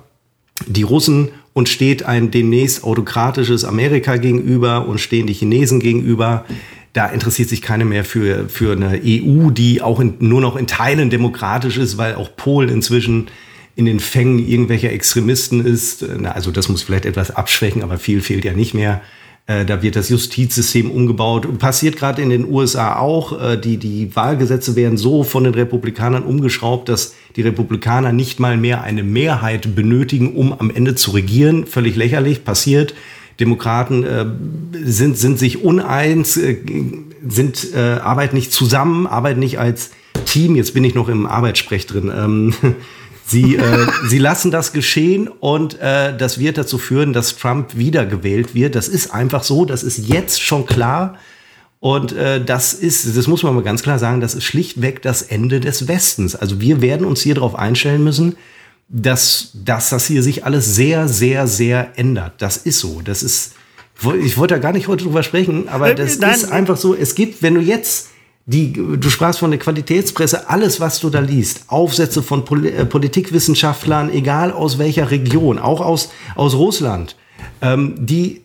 die 0.66 0.82
Russen 0.82 1.28
und 1.52 1.68
steht 1.68 2.04
ein 2.04 2.30
demnächst 2.30 2.84
autokratisches 2.84 3.64
Amerika 3.64 4.16
gegenüber 4.16 4.86
und 4.86 4.98
stehen 4.98 5.26
die 5.26 5.34
Chinesen 5.34 5.80
gegenüber. 5.80 6.44
Da 6.92 7.06
interessiert 7.06 7.48
sich 7.48 7.62
keiner 7.62 7.84
mehr 7.84 8.04
für, 8.04 8.48
für 8.48 8.72
eine 8.72 9.00
EU, 9.04 9.50
die 9.50 9.82
auch 9.82 10.00
in, 10.00 10.14
nur 10.18 10.40
noch 10.40 10.56
in 10.56 10.66
Teilen 10.66 11.10
demokratisch 11.10 11.76
ist, 11.76 11.98
weil 11.98 12.14
auch 12.14 12.34
Polen 12.36 12.68
inzwischen 12.68 13.28
in 13.74 13.84
den 13.84 14.00
Fängen 14.00 14.38
irgendwelcher 14.38 14.90
Extremisten 14.90 15.64
ist. 15.64 16.04
Also 16.24 16.50
das 16.50 16.68
muss 16.68 16.82
vielleicht 16.82 17.04
etwas 17.04 17.30
abschwächen, 17.30 17.82
aber 17.82 17.98
viel 17.98 18.22
fehlt 18.22 18.44
ja 18.44 18.54
nicht 18.54 18.72
mehr. 18.72 19.02
Äh, 19.46 19.64
da 19.64 19.82
wird 19.82 19.94
das 19.94 20.08
Justizsystem 20.08 20.90
umgebaut. 20.90 21.58
Passiert 21.58 21.96
gerade 21.96 22.20
in 22.20 22.30
den 22.30 22.50
USA 22.50 22.96
auch. 22.96 23.40
Äh, 23.40 23.56
die, 23.56 23.76
die 23.76 24.14
Wahlgesetze 24.16 24.74
werden 24.74 24.98
so 24.98 25.22
von 25.22 25.44
den 25.44 25.54
Republikanern 25.54 26.24
umgeschraubt, 26.24 26.88
dass 26.88 27.14
die 27.36 27.42
Republikaner 27.42 28.12
nicht 28.12 28.40
mal 28.40 28.56
mehr 28.56 28.82
eine 28.82 29.04
Mehrheit 29.04 29.76
benötigen, 29.76 30.34
um 30.34 30.52
am 30.52 30.70
Ende 30.70 30.96
zu 30.96 31.12
regieren. 31.12 31.66
Völlig 31.66 31.94
lächerlich, 31.94 32.44
passiert. 32.44 32.94
Demokraten 33.38 34.02
äh, 34.04 34.26
sind, 34.84 35.16
sind 35.16 35.38
sich 35.38 35.62
uneins, 35.62 36.36
äh, 36.36 36.56
sind, 37.28 37.68
äh, 37.74 37.78
arbeiten 37.78 38.34
nicht 38.34 38.52
zusammen, 38.52 39.06
arbeiten 39.06 39.40
nicht 39.40 39.60
als 39.60 39.90
Team. 40.24 40.56
Jetzt 40.56 40.74
bin 40.74 40.82
ich 40.82 40.94
noch 40.94 41.08
im 41.08 41.26
Arbeitssprech 41.26 41.86
drin. 41.86 42.10
Ähm, 42.14 42.54
Sie, 43.26 43.56
äh, 43.56 43.86
sie 44.08 44.18
lassen 44.18 44.50
das 44.50 44.72
geschehen 44.72 45.28
und 45.28 45.78
äh, 45.80 46.16
das 46.16 46.38
wird 46.38 46.58
dazu 46.58 46.78
führen, 46.78 47.12
dass 47.12 47.36
Trump 47.36 47.76
wiedergewählt 47.76 48.54
wird. 48.54 48.74
Das 48.74 48.88
ist 48.88 49.12
einfach 49.12 49.42
so, 49.42 49.64
das 49.64 49.82
ist 49.82 49.98
jetzt 49.98 50.40
schon 50.40 50.66
klar. 50.66 51.18
Und 51.80 52.12
äh, 52.12 52.42
das 52.42 52.72
ist, 52.72 53.16
das 53.16 53.26
muss 53.26 53.42
man 53.42 53.54
mal 53.54 53.62
ganz 53.62 53.82
klar 53.82 53.98
sagen, 53.98 54.20
das 54.20 54.34
ist 54.34 54.44
schlichtweg 54.44 55.02
das 55.02 55.22
Ende 55.22 55.60
des 55.60 55.88
Westens. 55.88 56.34
Also 56.34 56.60
wir 56.60 56.80
werden 56.80 57.06
uns 57.06 57.20
hier 57.20 57.34
darauf 57.34 57.54
einstellen 57.54 58.02
müssen, 58.02 58.36
dass, 58.88 59.50
dass 59.52 59.90
das 59.90 60.06
hier 60.06 60.22
sich 60.22 60.44
alles 60.44 60.74
sehr, 60.74 61.08
sehr, 61.08 61.46
sehr 61.46 61.92
ändert. 61.96 62.34
Das 62.38 62.56
ist 62.56 62.78
so. 62.78 63.02
Das 63.02 63.22
ist, 63.22 63.52
ich 64.22 64.38
wollte 64.38 64.54
da 64.54 64.60
gar 64.60 64.72
nicht 64.72 64.88
heute 64.88 65.04
drüber 65.04 65.22
sprechen, 65.22 65.68
aber 65.68 65.90
äh, 65.90 65.94
das 65.94 66.18
Nein. 66.18 66.34
ist 66.34 66.50
einfach 66.50 66.76
so. 66.76 66.94
Es 66.94 67.14
gibt, 67.14 67.42
wenn 67.42 67.54
du 67.54 67.60
jetzt 67.60 68.08
die, 68.48 68.72
du 68.72 69.10
sprachst 69.10 69.40
von 69.40 69.50
der 69.50 69.58
Qualitätspresse, 69.58 70.48
alles, 70.48 70.80
was 70.80 71.00
du 71.00 71.10
da 71.10 71.18
liest, 71.18 71.64
Aufsätze 71.66 72.22
von 72.22 72.44
Pol 72.44 72.66
äh, 72.66 72.84
Politikwissenschaftlern, 72.86 74.10
egal 74.10 74.52
aus 74.52 74.78
welcher 74.78 75.10
Region, 75.10 75.58
auch 75.58 75.80
aus, 75.80 76.10
aus 76.36 76.54
Russland, 76.54 77.16
ähm, 77.60 77.94
die, 77.98 78.42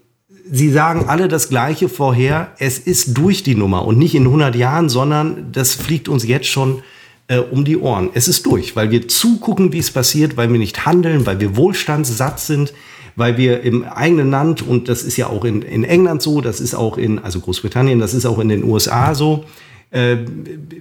sie 0.51 0.71
sagen 0.71 1.05
alle 1.07 1.27
das 1.27 1.49
Gleiche 1.49 1.87
vorher, 1.87 2.51
es 2.57 2.79
ist 2.79 3.15
durch 3.15 3.43
die 3.43 3.53
Nummer 3.53 3.85
und 3.85 3.99
nicht 3.99 4.15
in 4.15 4.25
100 4.25 4.55
Jahren, 4.55 4.89
sondern 4.89 5.51
das 5.51 5.75
fliegt 5.75 6.09
uns 6.09 6.27
jetzt 6.27 6.47
schon 6.47 6.81
äh, 7.27 7.37
um 7.37 7.63
die 7.63 7.77
Ohren. 7.77 8.09
Es 8.15 8.27
ist 8.27 8.47
durch, 8.47 8.75
weil 8.75 8.89
wir 8.89 9.07
zugucken, 9.07 9.71
wie 9.71 9.79
es 9.79 9.91
passiert, 9.91 10.35
weil 10.35 10.51
wir 10.51 10.57
nicht 10.57 10.83
handeln, 10.83 11.27
weil 11.27 11.39
wir 11.39 11.55
wohlstandssatt 11.55 12.39
sind, 12.39 12.73
weil 13.15 13.37
wir 13.37 13.61
im 13.61 13.83
eigenen 13.83 14.31
Land, 14.31 14.67
und 14.67 14.89
das 14.89 15.03
ist 15.03 15.17
ja 15.17 15.27
auch 15.27 15.45
in, 15.45 15.61
in 15.61 15.83
England 15.83 16.23
so, 16.23 16.41
das 16.41 16.59
ist 16.59 16.73
auch 16.73 16.97
in, 16.97 17.19
also 17.19 17.39
Großbritannien, 17.39 17.99
das 17.99 18.15
ist 18.15 18.25
auch 18.25 18.39
in 18.39 18.49
den 18.49 18.63
USA 18.63 19.13
so, 19.13 19.45
äh, 19.91 20.17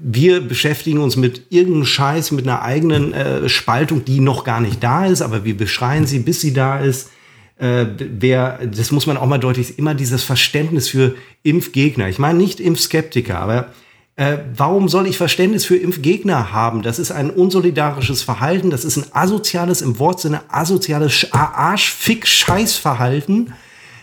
wir 0.02 0.40
beschäftigen 0.40 1.00
uns 1.00 1.16
mit 1.16 1.42
irgendeinem 1.50 1.84
Scheiß, 1.84 2.30
mit 2.30 2.46
einer 2.46 2.62
eigenen 2.62 3.12
äh, 3.12 3.48
Spaltung, 3.48 4.04
die 4.04 4.20
noch 4.20 4.44
gar 4.44 4.60
nicht 4.60 4.82
da 4.82 5.06
ist, 5.06 5.20
aber 5.20 5.44
wir 5.44 5.56
beschreien 5.56 6.06
sie, 6.06 6.20
bis 6.20 6.40
sie 6.40 6.52
da 6.52 6.78
ist. 6.78 7.10
Äh, 7.58 7.86
wer, 7.98 8.60
das 8.64 8.92
muss 8.92 9.06
man 9.06 9.16
auch 9.16 9.26
mal 9.26 9.38
deutlich, 9.38 9.78
immer 9.78 9.94
dieses 9.94 10.22
Verständnis 10.22 10.88
für 10.88 11.16
Impfgegner. 11.42 12.08
Ich 12.08 12.18
meine 12.18 12.38
nicht 12.38 12.60
Impfskeptiker, 12.60 13.38
aber 13.38 13.72
äh, 14.14 14.38
warum 14.54 14.88
soll 14.88 15.08
ich 15.08 15.16
Verständnis 15.16 15.64
für 15.64 15.76
Impfgegner 15.76 16.52
haben? 16.52 16.82
Das 16.82 16.98
ist 16.98 17.10
ein 17.10 17.30
unsolidarisches 17.30 18.22
Verhalten, 18.22 18.70
das 18.70 18.84
ist 18.84 18.96
ein 18.96 19.06
asoziales, 19.12 19.82
im 19.82 19.98
Wortsinne 19.98 20.42
asoziales 20.48 21.26
Arschfick-Scheißverhalten. 21.32 23.54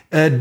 Äh, 0.10 0.32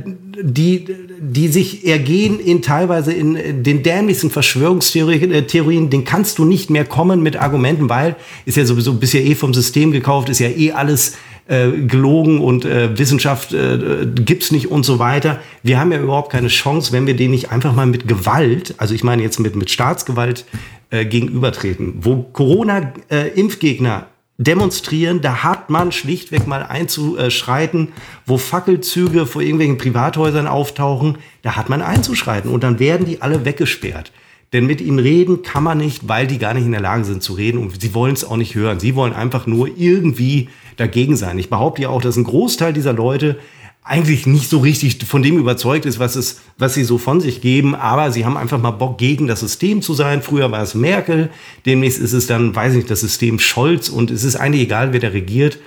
die, 0.41 0.85
die 1.19 1.49
sich 1.49 1.89
ergehen 1.89 2.39
in 2.39 2.63
teilweise 2.63 3.13
in 3.13 3.65
den 3.65 3.83
dämlichsten 3.83 4.31
Verschwörungstheorien, 4.31 5.33
äh, 5.33 5.89
den 5.89 6.05
kannst 6.05 6.39
du 6.39 6.45
nicht 6.45 6.71
mehr 6.71 6.85
kommen 6.85 7.21
mit 7.21 7.37
Argumenten, 7.37 7.89
weil 7.89 8.15
ist 8.45 8.57
ja 8.57 8.65
sowieso 8.65 8.95
bisher 8.95 9.25
eh 9.25 9.35
vom 9.35 9.55
System 9.55 9.91
gekauft, 9.91 10.29
ist 10.29 10.39
ja 10.39 10.51
eh 10.51 10.71
alles 10.71 11.17
äh, 11.49 11.71
gelogen 11.71 12.41
und 12.41 12.65
äh, 12.65 12.97
Wissenschaft 12.97 13.55
äh, 13.55 14.07
gibt's 14.15 14.53
nicht 14.53 14.71
und 14.71 14.85
so 14.85 15.01
weiter. 15.01 15.41
Wir 15.65 15.81
haben 15.81 15.91
ja 15.91 15.99
überhaupt 16.01 16.31
keine 16.31 16.49
Chance, 16.49 16.93
wenn 16.93 17.09
wir 17.09 17.17
den 17.17 17.33
nicht 17.33 17.51
einfach 17.51 17.75
mal 17.75 17.87
mit 17.87 18.07
Gewalt, 18.07 18.75
also 18.79 18.95
ich 18.95 19.03
meine 19.03 19.23
jetzt 19.23 19.41
mit, 19.41 19.57
mit 19.57 19.71
Staatsgewalt 19.71 20.45
äh, 20.91 21.05
gegenübertreten. 21.05 21.95
Wo 22.03 22.23
Corona-Impfgegner 22.23 24.07
demonstrieren, 24.39 25.21
da 25.21 25.43
hat 25.43 25.71
man 25.71 25.93
schlichtweg 25.93 26.47
mal 26.47 26.63
einzuschreiten, 26.63 27.89
wo 28.27 28.39
Fackelzüge 28.39 29.27
vor 29.27 29.43
irgendwelchen 29.43 29.79
Privathäusern 29.79 30.47
auftauchen, 30.47 31.19
da 31.43 31.57
hat 31.57 31.69
man 31.69 31.83
einzuschreiten 31.83 32.51
und 32.51 32.63
dann 32.63 32.79
werden 32.79 33.07
die 33.07 33.23
alle 33.23 33.45
weggesperrt. 33.45 34.13
Denn 34.53 34.67
mit 34.67 34.81
ihnen 34.81 34.99
reden 34.99 35.43
kann 35.43 35.65
man 35.65 35.79
nicht, 35.79 36.09
weil 36.09 36.27
die 36.27 36.39
gar 36.39 36.55
nicht 36.55 36.67
in 36.67 36.73
der 36.73 36.81
Lage 36.81 37.05
sind 37.05 37.23
zu 37.23 37.33
reden 37.33 37.59
und 37.59 37.81
sie 37.81 37.95
wollen 37.95 38.15
es 38.15 38.25
auch 38.25 38.37
nicht 38.37 38.55
hören. 38.55 38.79
Sie 38.79 38.95
wollen 38.95 39.13
einfach 39.13 39.47
nur 39.47 39.69
irgendwie 39.77 40.49
dagegen 40.77 41.17
sein. 41.17 41.39
Ich 41.39 41.51
behaupte 41.51 41.83
ja 41.83 41.89
auch, 41.89 42.01
dass 42.01 42.17
ein 42.17 42.25
Großteil 42.25 42.73
dieser 42.73 42.93
Leute 42.93 43.39
eigentlich 43.87 44.27
nicht 44.27 44.51
so 44.51 44.59
richtig 44.59 45.05
von 45.07 45.23
dem 45.23 45.39
überzeugt 45.39 45.87
ist, 45.87 46.01
was, 46.01 46.17
es, 46.17 46.41
was 46.59 46.75
sie 46.75 46.83
so 46.83 46.99
von 46.99 47.21
sich 47.21 47.41
geben, 47.41 47.77
aber 47.77 48.11
sie 48.11 48.25
haben 48.25 48.37
einfach 48.37 48.61
mal 48.61 48.73
Bock, 48.73 48.99
gegen 48.99 49.29
das 49.29 49.41
System 49.41 49.81
zu 49.81 49.95
sein. 49.95 50.23
Früher 50.23 50.51
war 50.51 50.63
es 50.63 50.75
Merkel, 50.75 51.31
demnächst 51.67 52.01
ist 52.01 52.13
es 52.13 52.27
dann, 52.27 52.55
weiß 52.55 52.73
ich 52.73 52.79
nicht, 52.79 52.91
das 52.91 53.01
System 53.01 53.39
Scholz 53.39 53.89
und 53.89 54.11
es 54.11 54.25
ist 54.25 54.35
eigentlich 54.37 54.63
egal, 54.63 54.93
wer 54.93 55.01
da 55.01 55.09
regiert. 55.09 55.59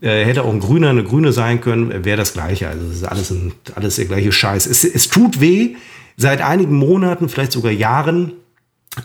Äh, 0.00 0.24
hätte 0.24 0.42
auch 0.42 0.52
ein 0.52 0.60
Grüner, 0.60 0.90
eine 0.90 1.04
Grüne 1.04 1.32
sein 1.32 1.60
können, 1.60 2.04
wäre 2.04 2.16
das 2.16 2.32
Gleiche. 2.32 2.68
Also 2.68 2.86
es 2.86 2.96
ist 2.96 3.04
alles, 3.04 3.30
ein, 3.30 3.52
alles 3.76 3.96
der 3.96 4.06
gleiche 4.06 4.32
Scheiß. 4.32 4.66
Es, 4.66 4.82
es 4.82 5.08
tut 5.08 5.40
weh, 5.40 5.76
seit 6.16 6.40
einigen 6.40 6.74
Monaten, 6.74 7.28
vielleicht 7.28 7.52
sogar 7.52 7.72
Jahren, 7.72 8.32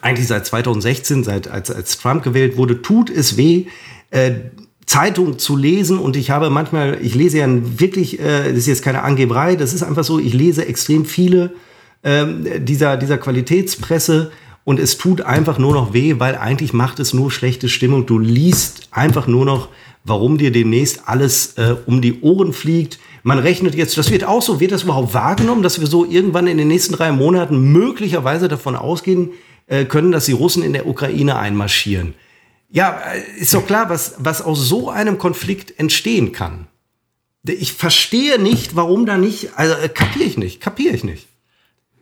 eigentlich 0.02 0.28
seit 0.28 0.48
2016, 0.48 1.24
seit 1.24 1.48
als, 1.48 1.70
als 1.70 2.00
Trump 2.00 2.24
gewählt 2.24 2.58
wurde, 2.58 2.82
tut 2.82 3.12
es 3.12 3.38
weh, 3.38 3.66
äh, 4.10 4.32
Zeitung 4.86 5.40
zu 5.40 5.56
lesen 5.56 5.98
und 5.98 6.16
ich 6.16 6.30
habe 6.30 6.50
manchmal, 6.50 6.98
ich 7.02 7.16
lese 7.16 7.40
ja 7.40 7.48
wirklich, 7.50 8.20
äh, 8.20 8.50
das 8.50 8.60
ist 8.60 8.68
jetzt 8.68 8.84
keine 8.84 9.04
Angeberei, 9.04 9.56
das 9.56 9.74
ist 9.74 9.84
einfach 9.84 10.04
so, 10.04 10.20
ich 10.20 10.34
lese 10.34 10.66
extrem 10.66 11.06
viele 11.06 11.54
ähm, 12.04 12.46
dieser, 12.66 12.98
dieser 12.98 13.18
Qualitätspresse 13.18 14.32
und 14.66 14.80
es 14.80 14.98
tut 14.98 15.22
einfach 15.22 15.58
nur 15.58 15.74
noch 15.74 15.94
weh, 15.94 16.16
weil 16.20 16.36
eigentlich 16.36 16.74
macht 16.74 17.00
es 17.00 17.14
nur 17.14 17.32
schlechte 17.32 17.68
Stimmung. 17.68 18.06
Du 18.06 18.18
liest 18.18 18.88
einfach 18.92 19.28
nur 19.28 19.46
noch, 19.46 19.70
warum 20.06 20.38
dir 20.38 20.52
demnächst 20.52 21.02
alles 21.06 21.54
äh, 21.58 21.76
um 21.86 22.02
die 22.02 22.22
Ohren 22.22 22.54
fliegt. 22.54 23.00
Man 23.24 23.40
rechnet 23.40 23.76
jetzt, 23.76 23.98
das 23.98 24.12
wird 24.12 24.24
auch 24.24 24.42
so, 24.42 24.60
wird 24.60 24.72
das 24.72 24.84
überhaupt 24.84 25.14
wahrgenommen, 25.14 25.64
dass 25.64 25.80
wir 25.80 25.88
so 25.88 26.06
irgendwann 26.06 26.48
in 26.48 26.58
den 26.58 26.68
nächsten 26.68 26.94
drei 26.94 27.12
Monaten 27.12 27.72
möglicherweise 27.72 28.48
davon 28.48 28.76
ausgehen 28.76 29.32
äh, 29.68 29.86
können, 29.86 30.12
dass 30.12 30.26
die 30.26 30.34
Russen 30.34 30.64
in 30.64 30.74
der 30.74 30.88
Ukraine 30.88 31.38
einmarschieren. 31.38 32.14
Ja, 32.74 33.00
äh, 33.14 33.40
ist 33.40 33.54
doch 33.54 33.66
klar, 33.66 33.90
was, 33.90 34.16
was 34.18 34.42
aus 34.42 34.68
so 34.68 34.90
einem 34.90 35.20
Konflikt 35.20 35.80
entstehen 35.80 36.32
kann. 36.32 36.68
Ich 37.46 37.74
verstehe 37.74 38.40
nicht, 38.40 38.76
warum 38.76 39.06
da 39.06 39.16
nicht, 39.16 39.52
also 39.56 39.76
äh, 39.76 39.90
kapiere 39.90 40.26
ich 40.26 40.38
nicht, 40.38 40.60
kapiere 40.60 40.96
ich 40.96 41.04
nicht. 41.04 41.28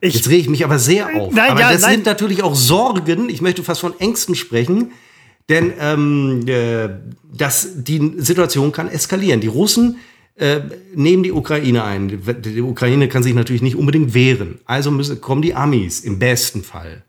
Ich, 0.00 0.14
Jetzt 0.14 0.28
rege 0.30 0.40
ich 0.40 0.48
mich 0.48 0.64
aber 0.64 0.78
sehr 0.78 1.14
auf. 1.14 1.34
Nein, 1.34 1.50
aber 1.50 1.60
ja, 1.60 1.72
das 1.72 1.82
nein. 1.82 1.96
sind 1.96 2.06
natürlich 2.06 2.42
auch 2.42 2.54
Sorgen, 2.54 3.28
ich 3.28 3.42
möchte 3.42 3.62
fast 3.62 3.82
von 3.82 4.00
Ängsten 4.00 4.34
sprechen, 4.34 4.92
denn 5.50 5.74
ähm, 5.78 6.48
äh, 6.48 6.88
das, 7.36 7.68
die 7.74 8.14
Situation 8.16 8.72
kann 8.72 8.88
eskalieren. 8.88 9.42
Die 9.42 9.48
Russen 9.48 9.98
äh, 10.36 10.60
nehmen 10.94 11.22
die 11.22 11.32
Ukraine 11.32 11.84
ein. 11.84 12.08
Die, 12.08 12.52
die 12.54 12.62
Ukraine 12.62 13.08
kann 13.08 13.22
sich 13.22 13.34
natürlich 13.34 13.62
nicht 13.62 13.76
unbedingt 13.76 14.14
wehren. 14.14 14.58
Also 14.64 14.90
müssen, 14.90 15.20
kommen 15.20 15.42
die 15.42 15.54
Amis 15.54 16.00
im 16.00 16.18
besten 16.18 16.64
Fall. 16.64 17.04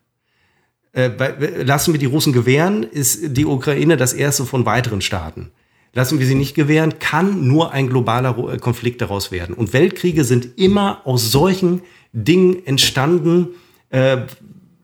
Äh, 0.93 1.63
lassen 1.63 1.93
wir 1.93 1.99
die 1.99 2.05
Russen 2.05 2.33
gewähren, 2.33 2.83
ist 2.83 3.35
die 3.35 3.45
Ukraine 3.45 3.97
das 3.97 4.13
erste 4.13 4.45
von 4.45 4.65
weiteren 4.65 5.01
Staaten. 5.01 5.51
Lassen 5.93 6.19
wir 6.19 6.25
sie 6.25 6.35
nicht 6.35 6.55
gewähren, 6.55 6.99
kann 6.99 7.47
nur 7.47 7.71
ein 7.71 7.87
globaler 7.87 8.37
äh, 8.53 8.57
Konflikt 8.57 9.01
daraus 9.01 9.31
werden. 9.31 9.55
Und 9.55 9.73
Weltkriege 9.73 10.23
sind 10.23 10.57
immer 10.57 11.01
aus 11.05 11.31
solchen 11.31 11.81
Dingen 12.13 12.65
entstanden, 12.65 13.49
äh, 13.89 14.17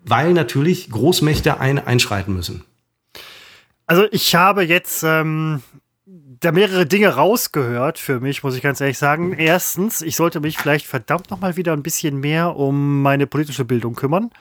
weil 0.03 0.33
natürlich 0.33 0.89
Großmächte 0.89 1.59
ein, 1.59 1.77
einschreiten 1.77 2.33
müssen. 2.33 2.63
Also 3.85 4.05
ich 4.11 4.33
habe 4.33 4.63
jetzt 4.63 5.03
ähm, 5.03 5.61
da 6.39 6.51
mehrere 6.51 6.87
Dinge 6.87 7.09
rausgehört 7.09 7.99
für 7.99 8.19
mich, 8.19 8.43
muss 8.43 8.55
ich 8.55 8.63
ganz 8.63 8.81
ehrlich 8.81 8.97
sagen. 8.97 9.33
Erstens, 9.33 10.01
ich 10.01 10.15
sollte 10.15 10.39
mich 10.39 10.57
vielleicht 10.57 10.87
verdammt 10.87 11.29
noch 11.29 11.39
mal 11.39 11.55
wieder 11.55 11.73
ein 11.73 11.83
bisschen 11.83 12.19
mehr 12.19 12.55
um 12.55 13.03
meine 13.03 13.27
politische 13.27 13.65
Bildung 13.65 13.93
kümmern 13.93 14.31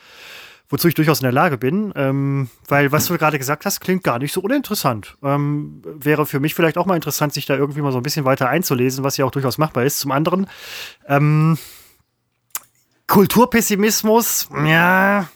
wozu 0.68 0.88
ich 0.88 0.94
durchaus 0.94 1.20
in 1.20 1.24
der 1.24 1.33
Lage 1.33 1.57
bin, 1.57 1.92
ähm, 1.96 2.50
weil 2.68 2.92
was 2.92 3.07
du 3.07 3.16
gerade 3.16 3.38
gesagt 3.38 3.64
hast, 3.64 3.81
klingt 3.81 4.04
gar 4.04 4.18
nicht 4.18 4.33
so 4.33 4.40
uninteressant. 4.40 5.16
Ähm, 5.22 5.83
wäre 5.85 6.26
für 6.26 6.40
mich 6.40 6.54
vielleicht 6.54 6.76
auch 6.76 6.87
mal 6.87 6.96
interessant, 6.96 7.33
sich 7.33 7.46
da 7.46 7.57
irgendwie 7.57 7.81
mal 7.81 7.92
so 7.92 7.98
ein 7.98 8.02
bisschen 8.02 8.24
weiter 8.24 8.48
einzulesen, 8.48 9.04
was 9.04 9.16
ja 9.16 9.24
auch 9.24 9.31
durchaus 9.31 9.59
machbar 9.59 9.85
ist. 9.85 9.98
Zum 9.98 10.12
anderen, 10.12 10.46
ähm, 11.07 11.57
Kulturpessimismus, 13.07 14.50
ja, 14.66 15.28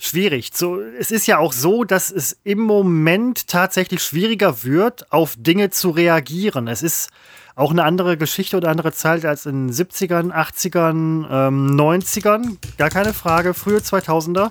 schwierig. 0.00 0.50
So, 0.52 0.80
es 0.80 1.12
ist 1.12 1.28
ja 1.28 1.38
auch 1.38 1.52
so, 1.52 1.84
dass 1.84 2.10
es 2.10 2.36
im 2.42 2.58
Moment 2.58 3.46
tatsächlich 3.46 4.02
schwieriger 4.02 4.64
wird, 4.64 5.12
auf 5.12 5.36
Dinge 5.38 5.70
zu 5.70 5.90
reagieren. 5.90 6.66
Es 6.66 6.82
ist 6.82 7.10
Auch 7.54 7.70
eine 7.70 7.84
andere 7.84 8.16
Geschichte 8.16 8.56
oder 8.56 8.70
andere 8.70 8.92
Zeit 8.92 9.24
als 9.24 9.46
in 9.46 9.68
den 9.68 9.74
70ern, 9.74 10.32
80ern, 10.32 11.26
ähm, 11.30 11.76
90ern. 11.76 12.56
Gar 12.78 12.90
keine 12.90 13.12
Frage. 13.12 13.54
Frühe 13.54 13.78
2000er. 13.78 14.50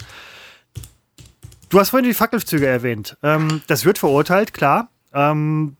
Du 1.70 1.80
hast 1.80 1.90
vorhin 1.90 2.08
die 2.08 2.14
Fackelzüge 2.14 2.68
erwähnt. 2.68 3.18
Ähm, 3.24 3.62
das 3.68 3.86
wird 3.86 3.98
verurteilt, 3.98 4.54
klar. 4.54 4.90
Ähm, 5.14 5.78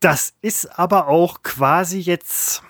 das 0.00 0.32
ist 0.42 0.78
aber 0.78 1.08
auch 1.08 1.42
quasi 1.42 1.98
jetzt 1.98 2.62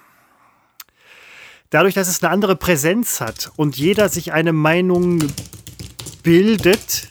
dadurch, 1.70 1.94
dass 1.94 2.08
es 2.08 2.22
eine 2.22 2.32
andere 2.32 2.56
Präsenz 2.56 3.20
hat 3.20 3.50
und 3.56 3.76
jeder 3.76 4.08
sich 4.08 4.32
eine 4.32 4.52
Meinung 4.52 5.22
bildet, 6.22 7.09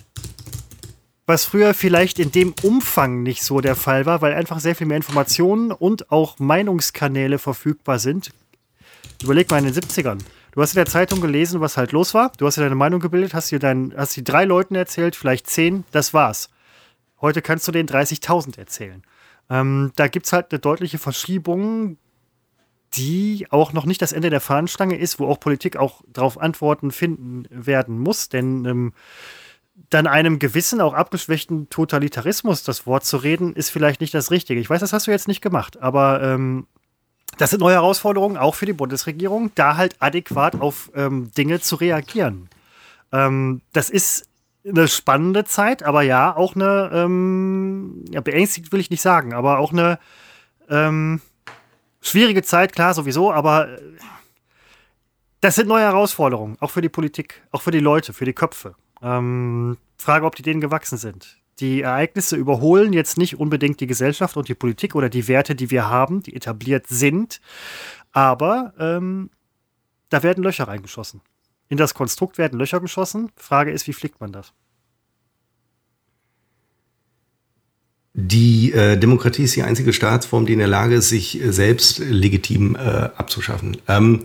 was 1.30 1.46
früher 1.46 1.76
vielleicht 1.76 2.18
in 2.18 2.32
dem 2.32 2.56
Umfang 2.64 3.22
nicht 3.22 3.44
so 3.44 3.62
der 3.62 3.76
Fall 3.76 4.08
war, 4.08 4.22
weil 4.22 4.34
einfach 4.34 4.60
sehr 4.60 4.76
viel 4.76 4.88
mehr 4.88 4.98
Informationen 4.98 5.72
und 5.72 6.12
auch 6.12 6.40
Meinungskanäle 6.40 7.38
verfügbar 7.38 8.00
sind. 8.00 8.32
Überleg 9.22 9.50
mal 9.52 9.60
in 9.60 9.72
den 9.72 9.76
70ern. 9.76 10.18
Du 10.52 10.62
hast 10.62 10.74
in 10.74 10.78
der 10.78 10.88
Zeitung 10.88 11.22
gelesen, 11.22 11.62
was 11.62 11.78
halt 11.78 11.92
los 11.92 12.16
war. 12.16 12.32
Du 12.38 12.48
hast 12.48 12.58
dir 12.58 12.62
deine 12.62 12.74
Meinung 12.74 13.00
gebildet, 13.00 13.36
hast 13.36 13.52
dir 13.52 13.60
dein, 13.60 13.94
hast 13.96 14.16
die 14.16 14.24
drei 14.24 14.44
Leuten 14.44 14.74
erzählt, 14.74 15.16
vielleicht 15.16 15.48
zehn, 15.48 15.84
das 15.92 16.16
war's. 16.16 16.50
Heute 17.22 17.44
kannst 17.44 17.68
du 17.68 17.72
den 17.72 17.88
30.000 17.88 18.58
erzählen. 18.58 19.04
Ähm, 19.52 19.92
da 19.96 20.08
gibt 20.08 20.26
es 20.26 20.34
halt 20.34 20.52
eine 20.52 20.58
deutliche 20.58 20.98
Verschiebung, 20.98 21.98
die 22.96 23.46
auch 23.52 23.72
noch 23.72 23.86
nicht 23.86 24.02
das 24.02 24.14
Ende 24.14 24.32
der 24.32 24.42
Fahnenstange 24.42 24.98
ist, 24.98 25.20
wo 25.20 25.28
auch 25.28 25.40
Politik 25.40 25.78
auch 25.78 26.02
darauf 26.08 26.40
Antworten 26.40 26.90
finden 26.90 27.46
werden 27.52 28.00
muss. 28.00 28.30
Denn 28.30 28.66
ähm, 28.66 28.94
dann 29.90 30.08
einem 30.08 30.40
gewissen, 30.40 30.82
auch 30.82 30.94
abgeschwächten 30.94 31.70
Totalitarismus 31.70 32.64
das 32.64 32.86
Wort 32.86 33.06
zu 33.06 33.18
reden, 33.18 33.56
ist 33.56 33.70
vielleicht 33.70 34.02
nicht 34.02 34.14
das 34.14 34.32
Richtige. 34.32 34.60
Ich 34.60 34.70
weiß, 34.70 34.80
das 34.82 34.94
hast 34.94 35.08
du 35.08 35.12
jetzt 35.12 35.28
nicht 35.28 35.42
gemacht, 35.42 35.82
aber 35.82 36.22
ähm, 36.22 36.68
das 37.38 37.52
sind 37.52 37.60
neue 37.60 37.76
Herausforderungen, 37.76 38.38
auch 38.38 38.56
für 38.56 38.66
die 38.66 38.74
Bundesregierung, 38.74 39.52
da 39.56 39.78
halt 39.78 39.96
adäquat 40.00 40.60
auf 40.60 40.92
ähm, 40.96 41.32
Dinge 41.38 41.60
zu 41.60 41.76
reagieren. 41.76 42.50
Ähm, 43.12 43.62
das 43.74 43.90
ist 43.90 44.28
eine 44.68 44.88
spannende 44.88 45.46
Zeit, 45.46 45.84
aber 45.84 46.02
ja, 46.02 46.36
auch 46.36 46.56
eine, 46.56 46.92
ähm, 46.94 48.06
ja, 48.12 48.22
beängstigt 48.22 48.72
will 48.72 48.80
ich 48.80 48.90
nicht 48.90 49.02
sagen, 49.02 49.34
aber 49.34 49.60
auch 49.60 49.72
eine 49.72 50.00
ähm, 50.70 51.22
schwierige 52.02 52.44
Zeit, 52.44 52.74
klar, 52.74 52.94
sowieso, 52.94 53.32
aber 53.32 53.70
äh, 53.70 53.82
das 55.42 55.56
sind 55.56 55.68
neue 55.68 55.84
Herausforderungen, 55.84 56.58
auch 56.60 56.72
für 56.72 56.82
die 56.82 56.90
Politik, 56.90 57.42
auch 57.52 57.62
für 57.62 57.72
die 57.72 57.80
Leute, 57.80 58.12
für 58.12 58.26
die 58.26 58.34
Köpfe. 58.34 58.76
Ähm, 59.02 59.78
Frage, 59.98 60.26
ob 60.26 60.36
die 60.36 60.44
denen 60.44 60.62
gewachsen 60.62 60.98
sind. 60.98 61.38
Die 61.60 61.82
Ereignisse 61.82 62.38
überholen 62.38 62.94
jetzt 62.94 63.18
nicht 63.18 63.38
unbedingt 63.38 63.82
die 63.82 63.88
Gesellschaft 63.88 64.38
und 64.38 64.48
die 64.48 64.56
Politik 64.56 64.96
oder 64.96 65.10
die 65.10 65.28
Werte, 65.28 65.56
die 65.56 65.72
wir 65.72 65.90
haben, 65.90 66.24
die 66.24 66.36
etabliert 66.36 66.88
sind, 66.88 67.42
aber 68.14 68.74
ähm, 68.80 69.30
da 70.10 70.24
werden 70.24 70.44
Löcher 70.44 70.68
reingeschossen. 70.68 71.22
In 71.68 71.78
das 71.78 71.94
Konstrukt 71.94 72.38
werden 72.38 72.58
Löcher 72.58 72.80
geschossen. 72.80 73.32
Frage 73.36 73.72
ist, 73.72 73.88
wie 73.88 73.94
flickt 73.94 74.22
man 74.22 74.32
das? 74.32 74.54
Die 78.22 78.74
äh, 78.74 78.98
Demokratie 78.98 79.44
ist 79.44 79.56
die 79.56 79.64
einzige 79.64 79.94
Staatsform, 79.94 80.46
die 80.46 80.54
in 80.54 80.60
der 80.60 80.68
Lage 80.68 80.96
ist, 80.96 81.08
sich 81.08 81.42
äh, 81.42 81.54
selbst 81.54 82.00
legitim 82.00 82.76
äh, 82.76 82.80
abzuschaffen. 82.80 83.78
Ähm, 83.88 84.24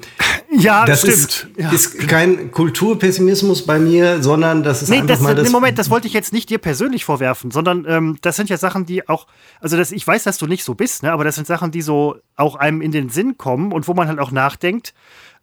ja, 0.51 0.85
das 0.85 1.01
stimmt. 1.01 1.15
Ist, 1.15 1.49
ja. 1.57 1.71
ist 1.71 2.09
kein 2.09 2.51
Kulturpessimismus 2.51 3.65
bei 3.65 3.79
mir, 3.79 4.21
sondern 4.21 4.65
das 4.65 4.83
ist 4.83 4.89
nee, 4.89 4.97
einfach 4.97 5.09
das, 5.09 5.21
mal 5.21 5.35
das. 5.37 5.47
Nee, 5.47 5.53
Moment, 5.53 5.79
das 5.79 5.91
wollte 5.91 6.09
ich 6.09 6.13
jetzt 6.13 6.33
nicht 6.33 6.51
dir 6.51 6.59
persönlich 6.59 7.05
vorwerfen, 7.05 7.53
sondern 7.53 7.85
ähm, 7.89 8.19
das 8.21 8.35
sind 8.35 8.51
ja 8.51 8.57
Sachen, 8.57 8.85
die 8.85 9.09
auch, 9.09 9.29
also 9.61 9.77
das, 9.77 9.93
ich 9.93 10.05
weiß, 10.05 10.25
dass 10.25 10.39
du 10.39 10.47
nicht 10.47 10.65
so 10.65 10.75
bist, 10.75 11.05
ne, 11.05 11.13
aber 11.13 11.23
das 11.23 11.37
sind 11.37 11.47
Sachen, 11.47 11.71
die 11.71 11.83
so 11.83 12.17
auch 12.35 12.57
einem 12.57 12.81
in 12.81 12.91
den 12.91 13.11
Sinn 13.11 13.39
kommen 13.39 13.71
und 13.73 13.87
wo 13.87 13.95
man 13.95 14.09
halt 14.09 14.19
auch 14.19 14.33
nachdenkt, 14.33 14.93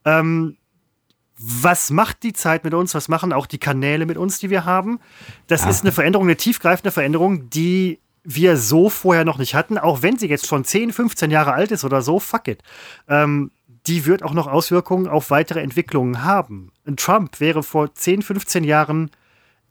ähm, 0.04 0.58
was 1.38 1.90
macht 1.90 2.24
die 2.24 2.34
Zeit 2.34 2.64
mit 2.64 2.74
uns, 2.74 2.94
was 2.94 3.08
machen 3.08 3.34
auch 3.34 3.48
die 3.48 3.58
Kanäle 3.58 4.06
mit 4.06 4.18
uns, 4.18 4.40
die 4.40 4.50
wir 4.50 4.66
haben. 4.66 5.00
Das 5.48 5.64
ja. 5.64 5.70
ist 5.70 5.82
eine 5.82 5.92
Veränderung, 5.92 6.28
eine 6.28 6.36
tiefgreifende 6.36 6.92
Veränderung, 6.92 7.50
die 7.50 8.00
wir 8.24 8.58
so 8.58 8.90
vorher 8.90 9.26
noch 9.26 9.38
nicht 9.38 9.56
hatten, 9.56 9.78
auch 9.78 10.02
wenn 10.02 10.18
sie 10.18 10.28
jetzt 10.28 10.48
schon 10.48 10.64
10, 10.64 10.94
15 10.94 11.32
Jahre 11.32 11.54
alt 11.54 11.72
ist 11.72 11.84
oder 11.84 12.02
so, 12.02 12.20
fuck 12.20 12.48
it. 12.48 12.62
Ähm, 13.08 13.52
die 13.88 14.06
wird 14.06 14.24
auch 14.24 14.34
noch 14.34 14.48
Auswirkungen 14.48 15.08
auf 15.08 15.32
weitere 15.32 15.62
Entwicklungen 15.62 16.24
haben. 16.24 16.72
Ein 16.86 16.98
Trump 16.98 17.40
wäre 17.40 17.64
vor 17.64 17.94
10, 17.94 18.22
15 18.22 18.64
Jahren 18.64 19.10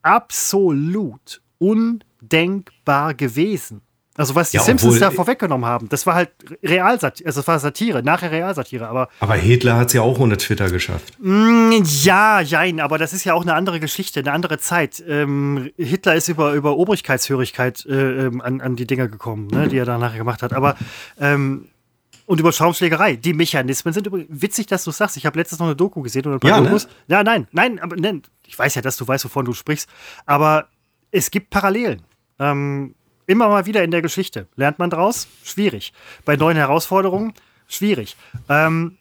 absolut 0.02 1.42
undenkbar 1.58 3.14
gewesen. 3.14 3.82
Also 4.16 4.34
was 4.34 4.50
die 4.50 4.56
ja, 4.56 4.62
Simpsons 4.62 4.98
da 4.98 5.10
vorweggenommen 5.10 5.66
haben, 5.66 5.88
das 5.88 6.04
war 6.04 6.14
halt 6.14 6.30
Realsatire, 6.64 7.26
also 7.26 7.40
das 7.40 7.46
war 7.46 7.58
Satire, 7.60 8.02
nachher 8.02 8.32
Realsatire, 8.32 8.88
aber. 8.88 9.08
Aber 9.20 9.34
Hitler 9.34 9.76
hat 9.76 9.88
es 9.88 9.92
ja 9.92 10.02
auch 10.02 10.18
ohne 10.18 10.36
Twitter 10.36 10.68
geschafft. 10.68 11.14
Mm, 11.20 11.70
ja, 12.02 12.40
jein, 12.40 12.80
aber 12.80 12.98
das 12.98 13.12
ist 13.12 13.24
ja 13.24 13.34
auch 13.34 13.42
eine 13.42 13.54
andere 13.54 13.78
Geschichte, 13.78 14.20
eine 14.20 14.32
andere 14.32 14.58
Zeit. 14.58 15.02
Ähm, 15.06 15.70
Hitler 15.76 16.16
ist 16.16 16.28
über, 16.28 16.54
über 16.54 16.76
Obrigkeitshörigkeit 16.76 17.86
äh, 17.86 18.26
ähm, 18.26 18.40
an, 18.40 18.60
an 18.60 18.74
die 18.74 18.86
Dinger 18.86 19.06
gekommen, 19.06 19.46
ne, 19.46 19.68
die 19.68 19.78
er 19.78 19.84
da 19.84 19.96
nachher 19.96 20.18
gemacht 20.18 20.42
hat. 20.42 20.52
Aber 20.52 20.76
ähm, 21.20 21.68
und 22.30 22.38
über 22.38 22.52
Schaumschlägerei. 22.52 23.16
Die 23.16 23.32
Mechanismen 23.32 23.92
sind 23.92 24.06
übrigens 24.06 24.28
witzig, 24.30 24.66
dass 24.66 24.84
du 24.84 24.92
sagst. 24.92 25.16
Ich 25.16 25.26
habe 25.26 25.36
letztens 25.36 25.58
noch 25.58 25.66
eine 25.66 25.74
Doku 25.74 26.00
gesehen 26.00 26.26
oder 26.26 26.36
ein 26.36 26.40
paar 26.40 26.50
ja, 26.50 26.60
ne? 26.60 26.68
Dokus. 26.68 26.86
Ne? 26.86 26.92
Ja, 27.08 27.24
nein, 27.24 27.48
nein, 27.50 27.80
aber 27.80 27.96
nein, 27.96 28.22
ich 28.46 28.56
weiß 28.56 28.76
ja, 28.76 28.82
dass 28.82 28.96
du 28.96 29.08
weißt, 29.08 29.24
wovon 29.24 29.44
du 29.44 29.52
sprichst. 29.52 29.88
Aber 30.26 30.68
es 31.10 31.32
gibt 31.32 31.50
Parallelen. 31.50 32.02
Ähm, 32.38 32.94
Immer 33.30 33.48
mal 33.48 33.64
wieder 33.64 33.84
in 33.84 33.92
der 33.92 34.02
Geschichte. 34.02 34.48
Lernt 34.56 34.80
man 34.80 34.90
draus? 34.90 35.28
Schwierig. 35.44 35.92
Bei 36.24 36.34
neuen 36.34 36.56
Herausforderungen? 36.56 37.32
Schwierig. 37.68 38.16
Ähm, 38.48 38.98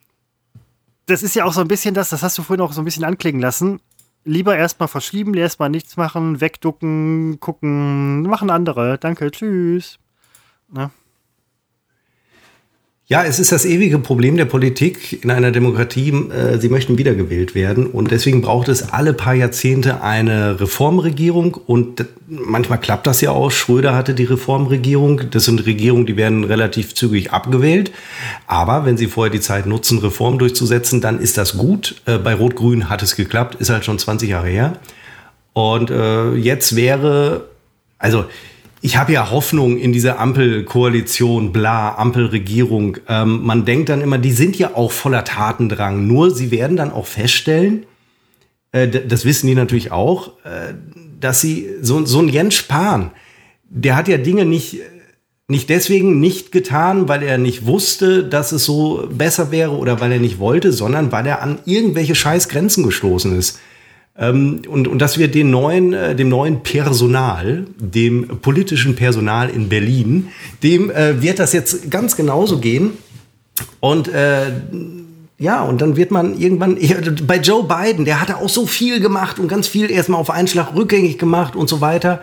das 1.07 1.23
ist 1.23 1.33
ja 1.33 1.45
auch 1.45 1.53
so 1.53 1.61
ein 1.61 1.67
bisschen 1.67 1.95
das, 1.95 2.09
das 2.09 2.21
hast 2.21 2.37
du 2.37 2.43
vorhin 2.43 2.63
auch 2.63 2.71
so 2.71 2.79
ein 2.79 2.85
bisschen 2.85 3.05
anklingen 3.05 3.41
lassen. 3.41 3.81
Lieber 4.25 4.55
erstmal 4.55 4.87
verschieben, 4.87 5.33
erstmal 5.33 5.71
nichts 5.71 5.97
machen, 5.97 6.41
wegducken, 6.41 7.39
gucken, 7.39 8.21
machen 8.21 8.51
andere. 8.51 8.99
Danke, 8.99 9.31
tschüss. 9.31 9.97
Na? 10.67 10.91
Ja, 13.11 13.23
es 13.23 13.39
ist 13.39 13.51
das 13.51 13.65
ewige 13.65 13.97
Problem 13.97 14.37
der 14.37 14.45
Politik 14.45 15.23
in 15.23 15.31
einer 15.31 15.49
Demokratie. 15.49 16.11
Äh, 16.11 16.59
sie 16.59 16.69
möchten 16.69 16.99
wiedergewählt 16.99 17.55
werden 17.55 17.87
und 17.87 18.11
deswegen 18.11 18.43
braucht 18.43 18.67
es 18.67 18.83
alle 18.83 19.13
paar 19.13 19.33
Jahrzehnte 19.33 20.03
eine 20.03 20.61
Reformregierung 20.61 21.55
und 21.55 22.05
manchmal 22.27 22.79
klappt 22.79 23.07
das 23.07 23.19
ja 23.21 23.31
auch. 23.31 23.49
Schröder 23.49 23.95
hatte 23.95 24.13
die 24.13 24.25
Reformregierung. 24.25 25.31
Das 25.31 25.45
sind 25.45 25.65
Regierungen, 25.65 26.05
die 26.05 26.17
werden 26.17 26.43
relativ 26.43 26.93
zügig 26.93 27.31
abgewählt. 27.31 27.91
Aber 28.45 28.85
wenn 28.85 28.95
sie 28.95 29.07
vorher 29.07 29.31
die 29.31 29.39
Zeit 29.39 29.65
nutzen, 29.65 29.97
Reformen 29.97 30.37
durchzusetzen, 30.37 31.01
dann 31.01 31.19
ist 31.19 31.39
das 31.39 31.57
gut. 31.57 32.03
Äh, 32.05 32.19
bei 32.19 32.35
Rot-Grün 32.35 32.89
hat 32.89 33.01
es 33.01 33.15
geklappt, 33.15 33.55
ist 33.55 33.71
halt 33.71 33.85
schon 33.85 33.97
20 33.97 34.29
Jahre 34.29 34.49
her. 34.49 34.73
Und 35.53 35.89
äh, 35.89 36.35
jetzt 36.35 36.75
wäre, 36.75 37.45
also 37.97 38.25
ich 38.81 38.97
habe 38.97 39.11
ja 39.11 39.29
Hoffnung 39.29 39.77
in 39.77 39.91
diese 39.91 40.17
Ampelkoalition, 40.17 41.51
bla, 41.51 41.95
Ampelregierung. 41.95 42.97
Ähm, 43.07 43.43
man 43.43 43.65
denkt 43.65 43.89
dann 43.89 44.01
immer, 44.01 44.17
die 44.17 44.31
sind 44.31 44.57
ja 44.57 44.75
auch 44.75 44.91
voller 44.91 45.23
Tatendrang. 45.25 46.07
Nur 46.07 46.31
sie 46.31 46.51
werden 46.51 46.77
dann 46.77 46.91
auch 46.91 47.05
feststellen, 47.05 47.85
äh, 48.71 48.87
das 48.87 49.25
wissen 49.25 49.47
die 49.47 49.55
natürlich 49.55 49.91
auch, 49.91 50.29
äh, 50.45 50.73
dass 51.19 51.41
sie 51.41 51.69
so, 51.81 52.05
so 52.05 52.19
ein 52.19 52.29
Jens 52.29 52.55
Spahn, 52.55 53.11
der 53.69 53.95
hat 53.95 54.07
ja 54.07 54.17
Dinge 54.17 54.45
nicht, 54.45 54.79
nicht 55.47 55.69
deswegen 55.69 56.19
nicht 56.19 56.51
getan, 56.51 57.07
weil 57.07 57.23
er 57.23 57.37
nicht 57.37 57.65
wusste, 57.65 58.23
dass 58.23 58.51
es 58.51 58.65
so 58.65 59.07
besser 59.11 59.51
wäre 59.51 59.71
oder 59.71 59.99
weil 59.99 60.11
er 60.11 60.19
nicht 60.19 60.39
wollte, 60.39 60.71
sondern 60.71 61.11
weil 61.11 61.25
er 61.25 61.41
an 61.41 61.59
irgendwelche 61.65 62.15
Scheißgrenzen 62.15 62.83
gestoßen 62.83 63.37
ist. 63.37 63.59
Ähm, 64.19 64.61
und, 64.67 64.87
und 64.87 64.99
dass 64.99 65.17
wir 65.17 65.29
den 65.29 65.49
neuen, 65.49 65.93
äh, 65.93 66.15
dem 66.15 66.29
neuen 66.29 66.61
Personal, 66.61 67.65
dem 67.77 68.27
politischen 68.41 68.95
Personal 68.95 69.49
in 69.49 69.69
Berlin, 69.69 70.27
dem 70.61 70.91
äh, 70.91 71.21
wird 71.21 71.39
das 71.39 71.53
jetzt 71.53 71.89
ganz 71.89 72.17
genauso 72.17 72.59
gehen. 72.59 72.91
Und 73.79 74.09
äh, 74.09 74.51
ja, 75.37 75.63
und 75.63 75.79
dann 75.79 75.95
wird 75.95 76.11
man 76.11 76.37
irgendwann, 76.37 76.77
bei 77.25 77.37
Joe 77.37 77.63
Biden, 77.63 78.03
der 78.03 78.19
hatte 78.19 78.37
auch 78.37 78.49
so 78.49 78.65
viel 78.65 78.99
gemacht 78.99 79.39
und 79.39 79.47
ganz 79.47 79.69
viel 79.69 79.89
erstmal 79.89 80.19
auf 80.19 80.29
einen 80.29 80.49
Schlag 80.49 80.75
rückgängig 80.75 81.17
gemacht 81.17 81.55
und 81.55 81.69
so 81.69 81.79
weiter. 81.79 82.21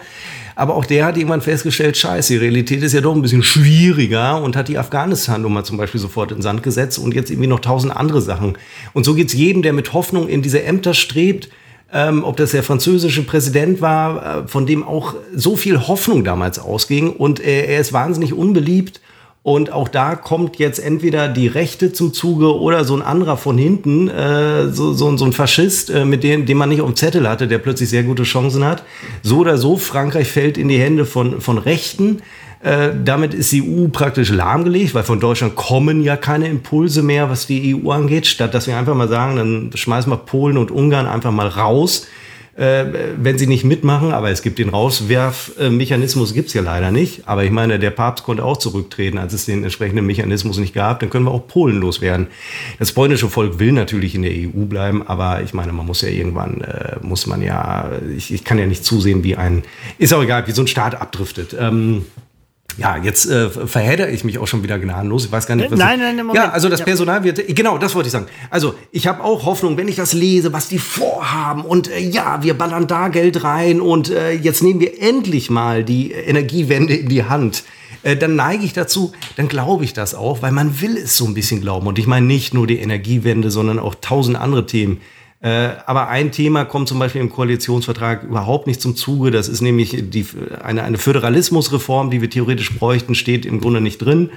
Aber 0.55 0.75
auch 0.75 0.85
der 0.85 1.07
hat 1.07 1.17
irgendwann 1.17 1.41
festgestellt, 1.41 1.97
scheiße, 1.97 2.35
die 2.35 2.39
Realität 2.39 2.83
ist 2.83 2.93
ja 2.93 3.01
doch 3.01 3.15
ein 3.15 3.23
bisschen 3.23 3.43
schwieriger 3.43 4.43
und 4.43 4.55
hat 4.55 4.69
die 4.69 4.79
Afghanistan-Nummer 4.79 5.65
zum 5.65 5.79
Beispiel 5.79 6.01
sofort 6.01 6.33
in 6.33 6.43
Sand 6.43 6.63
gesetzt 6.63 6.99
und 6.99 7.15
jetzt 7.15 7.31
irgendwie 7.31 7.49
noch 7.49 7.61
tausend 7.61 7.95
andere 7.95 8.21
Sachen. 8.21 8.57
Und 8.93 9.05
so 9.05 9.15
geht's 9.15 9.33
jedem, 9.33 9.63
der 9.63 9.73
mit 9.73 9.95
Hoffnung 9.95 10.29
in 10.29 10.43
diese 10.43 10.63
Ämter 10.63 10.93
strebt, 10.93 11.49
ähm, 11.93 12.25
ob 12.25 12.37
das 12.37 12.51
der 12.51 12.63
französische 12.63 13.23
Präsident 13.23 13.81
war, 13.81 14.45
äh, 14.45 14.49
von 14.49 14.67
dem 14.67 14.83
auch 14.83 15.15
so 15.35 15.57
viel 15.57 15.87
Hoffnung 15.87 16.25
damals 16.25 16.59
ausging. 16.59 17.11
Und 17.11 17.41
äh, 17.41 17.67
er 17.67 17.81
ist 17.81 17.93
wahnsinnig 17.93 18.35
unbeliebt. 18.35 19.01
Und 19.43 19.71
auch 19.71 19.87
da 19.87 20.17
kommt 20.17 20.57
jetzt 20.57 20.81
entweder 20.81 21.29
die 21.29 21.47
Rechte 21.47 21.93
zum 21.93 22.13
Zuge 22.13 22.59
oder 22.59 22.85
so 22.85 22.97
ein 22.97 23.03
anderer 23.03 23.37
von 23.37 23.57
hinten, 23.57 24.09
äh, 24.09 24.73
so, 24.73 24.93
so, 24.93 25.17
so 25.17 25.25
ein 25.25 25.33
Faschist, 25.33 25.89
äh, 25.89 26.05
mit 26.05 26.25
dem, 26.25 26.47
den 26.47 26.57
man 26.57 26.69
nicht 26.69 26.81
auf 26.81 26.89
dem 26.91 26.97
Zettel 26.97 27.29
hatte, 27.29 27.47
der 27.47 27.59
plötzlich 27.59 27.89
sehr 27.89 28.03
gute 28.03 28.25
Chancen 28.25 28.65
hat. 28.65 28.83
So 29.23 29.39
oder 29.39 29.57
so, 29.57 29.77
Frankreich 29.77 30.27
fällt 30.27 30.59
in 30.59 30.67
die 30.67 30.81
Hände 30.81 31.05
von, 31.05 31.41
von 31.41 31.59
Rechten. 31.59 32.23
Äh, 32.63 32.91
damit 33.05 33.35
ist 33.35 33.53
die 33.53 33.63
EU 33.63 33.89
praktisch 33.89 34.31
lahmgelegt, 34.31 34.95
weil 34.95 35.05
von 35.05 35.21
Deutschland 35.21 35.57
kommen 35.57 36.03
ja 36.03 36.17
keine 36.17 36.49
Impulse 36.49 37.03
mehr, 37.03 37.31
was 37.31 37.47
die 37.47 37.75
EU 37.75 37.91
angeht. 37.91 38.27
Statt 38.27 38.55
dass 38.55 38.67
wir 38.67 38.77
einfach 38.77 38.95
mal 38.95 39.09
sagen, 39.09 39.37
dann 39.37 39.71
schmeißen 39.75 40.11
wir 40.11 40.17
Polen 40.17 40.57
und 40.57 40.71
Ungarn 40.71 41.07
einfach 41.07 41.33
mal 41.33 41.49
raus 41.49 42.07
äh, 42.57 42.87
wenn 43.19 43.39
sie 43.39 43.47
nicht 43.47 43.65
mitmachen. 43.65 44.13
Aber 44.13 44.31
es 44.31 44.43
gibt 44.43 44.59
den 44.59 44.71
Rauswerfmechanismus, 44.71 46.35
gibt 46.35 46.49
es 46.49 46.55
ja 46.55 46.63
leider 46.63 46.91
nicht. 46.91 47.29
Aber 47.29 47.45
ich 47.45 47.51
meine, 47.51 47.79
der 47.79 47.91
Papst 47.91 48.25
konnte 48.25 48.45
auch 48.45 48.57
zurücktreten, 48.57 49.19
als 49.19 49.33
es 49.33 49.47
den 49.47 49.63
entsprechenden 49.63 50.07
Mechanismus 50.07 50.59
nicht 50.59 50.75
gab. 50.75 51.01
Dann 51.01 51.11
können 51.11 51.27
wir 51.27 51.33
auch 51.33 51.47
Polen 51.47 51.79
loswerden. 51.79 52.29
Das 52.79 52.93
polnische 52.93 53.29
Volk 53.29 53.59
will 53.59 53.73
natürlich 53.73 54.15
in 54.15 54.23
der 54.23 54.33
EU 54.33 54.65
bleiben, 54.65 55.07
aber 55.07 55.43
ich 55.43 55.55
meine, 55.55 55.73
man 55.73 55.87
muss 55.87 56.01
ja 56.01 56.09
irgendwann, 56.09 56.63
äh, 56.63 56.97
muss 57.03 57.27
man 57.27 57.43
ja, 57.43 57.91
ich, 58.17 58.33
ich 58.33 58.45
kann 58.45 58.59
ja 58.59 58.67
nicht 58.67 58.85
zusehen, 58.85 59.23
wie 59.23 59.37
ein, 59.37 59.63
ist 59.99 60.13
auch 60.15 60.23
egal, 60.23 60.47
wie 60.47 60.53
so 60.53 60.63
ein 60.63 60.69
Staat 60.69 61.01
abdriftet. 61.01 61.55
Ähm, 61.59 62.07
ja, 62.79 62.97
jetzt 62.97 63.27
äh, 63.31 63.49
verhedder 63.49 64.09
ich 64.11 64.25
mich 64.25 64.39
auch 64.39 64.47
schon 64.47 64.63
wieder 64.63 64.79
gnadenlos. 64.79 65.25
Ich 65.25 65.33
weiß 65.33 65.47
gar 65.47 65.57
nicht, 65.57 65.71
was 65.71 65.79
Nein, 65.79 65.99
nein, 65.99 66.17
nein, 66.17 66.27
Moment. 66.27 66.45
Ja, 66.45 66.51
also 66.51 66.69
das 66.69 66.83
Personal 66.83 67.25
wird. 67.25 67.43
Genau, 67.55 67.79
das 67.79 67.95
wollte 67.95 68.09
ich 68.09 68.13
sagen. 68.13 68.27
Also 68.51 68.75
ich 68.93 69.07
habe 69.07 69.25
auch 69.25 69.47
Hoffnung, 69.47 69.77
wenn 69.77 69.89
ich 69.89 69.97
das 69.97 70.13
lese, 70.13 70.53
was 70.53 70.69
die 70.69 70.79
vorhaben 70.79 71.65
und 71.65 71.91
äh, 71.91 72.01
ja, 72.01 72.43
wir 72.43 72.55
ballern 72.55 72.87
da 72.87 73.09
Geld 73.09 73.43
rein 73.45 73.81
und 73.81 74.11
äh, 74.11 74.33
jetzt 74.33 74.63
nehmen 74.63 74.81
wir 74.81 75.01
endlich 75.01 75.51
mal 75.51 75.85
die 75.85 76.13
Energiewende 76.13 76.95
in 76.95 77.09
die 77.09 77.25
Hand. 77.25 77.65
Äh, 78.03 78.17
dann 78.17 78.37
neige 78.37 78.65
ich 78.65 78.73
dazu, 78.73 79.13
dann 79.37 79.49
glaube 79.49 79.85
ich 79.85 79.93
das 79.93 80.15
auch, 80.15 80.43
weil 80.43 80.53
man 80.53 80.81
will 80.81 80.97
es 80.97 81.17
so 81.17 81.25
ein 81.27 81.35
bisschen 81.35 81.61
glauben. 81.61 81.87
Und 81.87 81.99
ich 81.99 82.07
meine 82.07 82.27
nicht 82.27 82.53
nur 82.53 82.67
die 82.67 82.79
Energiewende, 82.79 83.51
sondern 83.51 83.79
auch 83.79 83.95
tausend 84.01 84.37
andere 84.37 84.67
Themen 84.67 85.01
aber 85.41 86.09
ein 86.09 86.33
Thema 86.33 86.65
kommt 86.65 86.89
zum 86.89 86.99
Beispiel 86.99 87.21
im 87.21 87.31
Koalitionsvertrag 87.31 88.23
überhaupt 88.25 88.67
nicht 88.67 88.81
zum 88.81 88.97
Zuge. 88.97 89.31
Das 89.31 89.49
ist 89.49 89.61
nämlich 89.61 89.97
die, 90.11 90.27
eine, 90.63 90.83
eine 90.83 90.99
Föderalismusreform, 90.99 92.11
die 92.11 92.21
wir 92.21 92.31
theoretisch 92.31 92.77
bräuchten, 92.79 93.15
steht 93.15 93.45
im 93.45 93.61
Grunde 93.61 93.81
nicht 93.81 93.99
drin. 93.99 94.31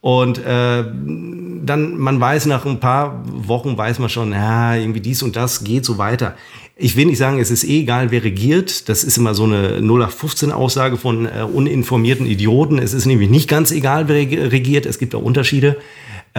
Und 0.00 0.38
äh, 0.38 0.84
dann, 0.84 1.98
man 1.98 2.20
weiß 2.20 2.46
nach 2.46 2.64
ein 2.64 2.78
paar 2.78 3.24
Wochen, 3.26 3.76
weiß 3.76 3.98
man 3.98 4.08
schon, 4.08 4.32
ja, 4.32 4.76
irgendwie 4.76 5.00
dies 5.00 5.22
und 5.22 5.34
das 5.34 5.64
geht 5.64 5.84
so 5.84 5.98
weiter. 5.98 6.36
Ich 6.76 6.94
will 6.94 7.06
nicht 7.06 7.18
sagen, 7.18 7.40
es 7.40 7.50
ist 7.50 7.64
eh 7.64 7.80
egal, 7.80 8.12
wer 8.12 8.22
regiert. 8.22 8.88
Das 8.88 9.02
ist 9.02 9.18
immer 9.18 9.34
so 9.34 9.44
eine 9.44 9.80
0815-Aussage 9.80 10.96
von 10.96 11.26
äh, 11.26 11.42
uninformierten 11.42 12.26
Idioten. 12.26 12.78
Es 12.78 12.94
ist 12.94 13.06
nämlich 13.06 13.28
nicht 13.28 13.48
ganz 13.48 13.72
egal, 13.72 14.06
wer 14.06 14.16
regiert. 14.52 14.86
Es 14.86 15.00
gibt 15.00 15.16
auch 15.16 15.22
Unterschiede. 15.22 15.76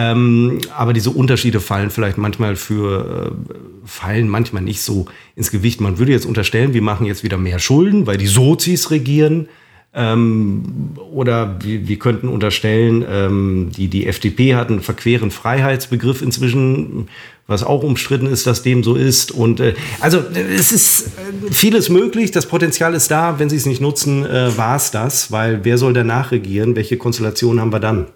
Ähm, 0.00 0.60
aber 0.74 0.94
diese 0.94 1.10
Unterschiede 1.10 1.60
fallen 1.60 1.90
vielleicht 1.90 2.16
manchmal 2.16 2.56
für, 2.56 3.32
äh, 3.32 3.54
fallen 3.84 4.30
manchmal 4.30 4.62
nicht 4.62 4.80
so 4.80 5.04
ins 5.36 5.50
Gewicht. 5.50 5.82
Man 5.82 5.98
würde 5.98 6.12
jetzt 6.12 6.24
unterstellen, 6.24 6.72
wir 6.72 6.80
machen 6.80 7.04
jetzt 7.04 7.22
wieder 7.22 7.36
mehr 7.36 7.58
Schulden, 7.58 8.06
weil 8.06 8.16
die 8.16 8.26
Sozis 8.26 8.90
regieren. 8.90 9.48
Ähm, 9.92 10.92
oder 11.12 11.58
wir, 11.62 11.86
wir 11.86 11.98
könnten 11.98 12.28
unterstellen, 12.28 13.04
ähm, 13.06 13.72
die, 13.76 13.88
die 13.88 14.06
FDP 14.06 14.54
hat 14.54 14.70
einen 14.70 14.80
verqueren 14.80 15.30
Freiheitsbegriff 15.30 16.22
inzwischen, 16.22 17.08
was 17.46 17.62
auch 17.62 17.82
umstritten 17.82 18.26
ist, 18.26 18.46
dass 18.46 18.62
dem 18.62 18.82
so 18.82 18.94
ist. 18.94 19.32
Und 19.32 19.60
äh, 19.60 19.74
also 19.98 20.22
es 20.32 20.72
ist 20.72 21.08
äh, 21.08 21.50
vieles 21.50 21.90
möglich, 21.90 22.30
das 22.30 22.46
Potenzial 22.46 22.94
ist 22.94 23.10
da. 23.10 23.38
Wenn 23.38 23.50
sie 23.50 23.56
es 23.56 23.66
nicht 23.66 23.82
nutzen, 23.82 24.24
äh, 24.24 24.56
war 24.56 24.76
es 24.76 24.92
das, 24.92 25.30
weil 25.30 25.62
wer 25.64 25.76
soll 25.76 25.92
danach 25.92 26.30
regieren? 26.30 26.74
Welche 26.74 26.96
Konstellation 26.96 27.60
haben 27.60 27.72
wir 27.72 27.80
dann? 27.80 28.06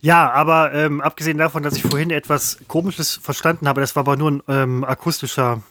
Ja, 0.00 0.30
aber 0.30 0.72
ähm, 0.74 1.00
abgesehen 1.00 1.38
davon, 1.38 1.62
dass 1.62 1.74
ich 1.74 1.82
vorhin 1.82 2.10
etwas 2.10 2.58
Komisches 2.68 3.18
verstanden 3.20 3.66
habe, 3.66 3.80
das 3.80 3.96
war 3.96 4.02
aber 4.02 4.16
nur 4.16 4.30
ein 4.30 4.42
ähm, 4.48 4.84
akustischer 4.84 5.62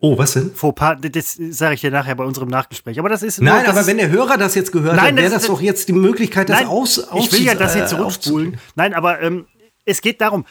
Oh, 0.00 0.16
was 0.16 0.34
denn? 0.34 0.54
Fauxpas, 0.54 0.98
das 1.00 1.40
sage 1.50 1.74
ich 1.74 1.80
dir 1.80 1.90
nachher 1.90 2.14
bei 2.14 2.22
unserem 2.22 2.48
Nachgespräch. 2.48 3.00
Aber 3.00 3.08
das 3.08 3.24
ist 3.24 3.40
Nein, 3.40 3.64
das 3.66 3.76
aber 3.76 3.86
wenn 3.88 3.96
der 3.96 4.10
Hörer 4.10 4.36
das 4.36 4.54
jetzt 4.54 4.70
gehört 4.70 4.94
nein, 4.94 5.06
hat, 5.06 5.16
wäre 5.16 5.30
das, 5.30 5.42
das, 5.42 5.46
doch 5.46 5.60
jetzt 5.60 5.88
die 5.88 5.92
Möglichkeit, 5.92 6.48
das 6.48 6.60
nein, 6.60 6.68
aus, 6.68 7.00
aus 7.00 7.26
Ich 7.26 7.32
will 7.32 7.44
ja, 7.44 7.56
dass 7.56 7.72
sie 7.72 7.80
äh, 7.80 7.86
zurückspulen. 7.86 8.60
Nein, 8.76 8.94
aber 8.94 9.20
ähm, 9.20 9.46
es 9.84 10.00
geht 10.00 10.20
darum, 10.20 10.44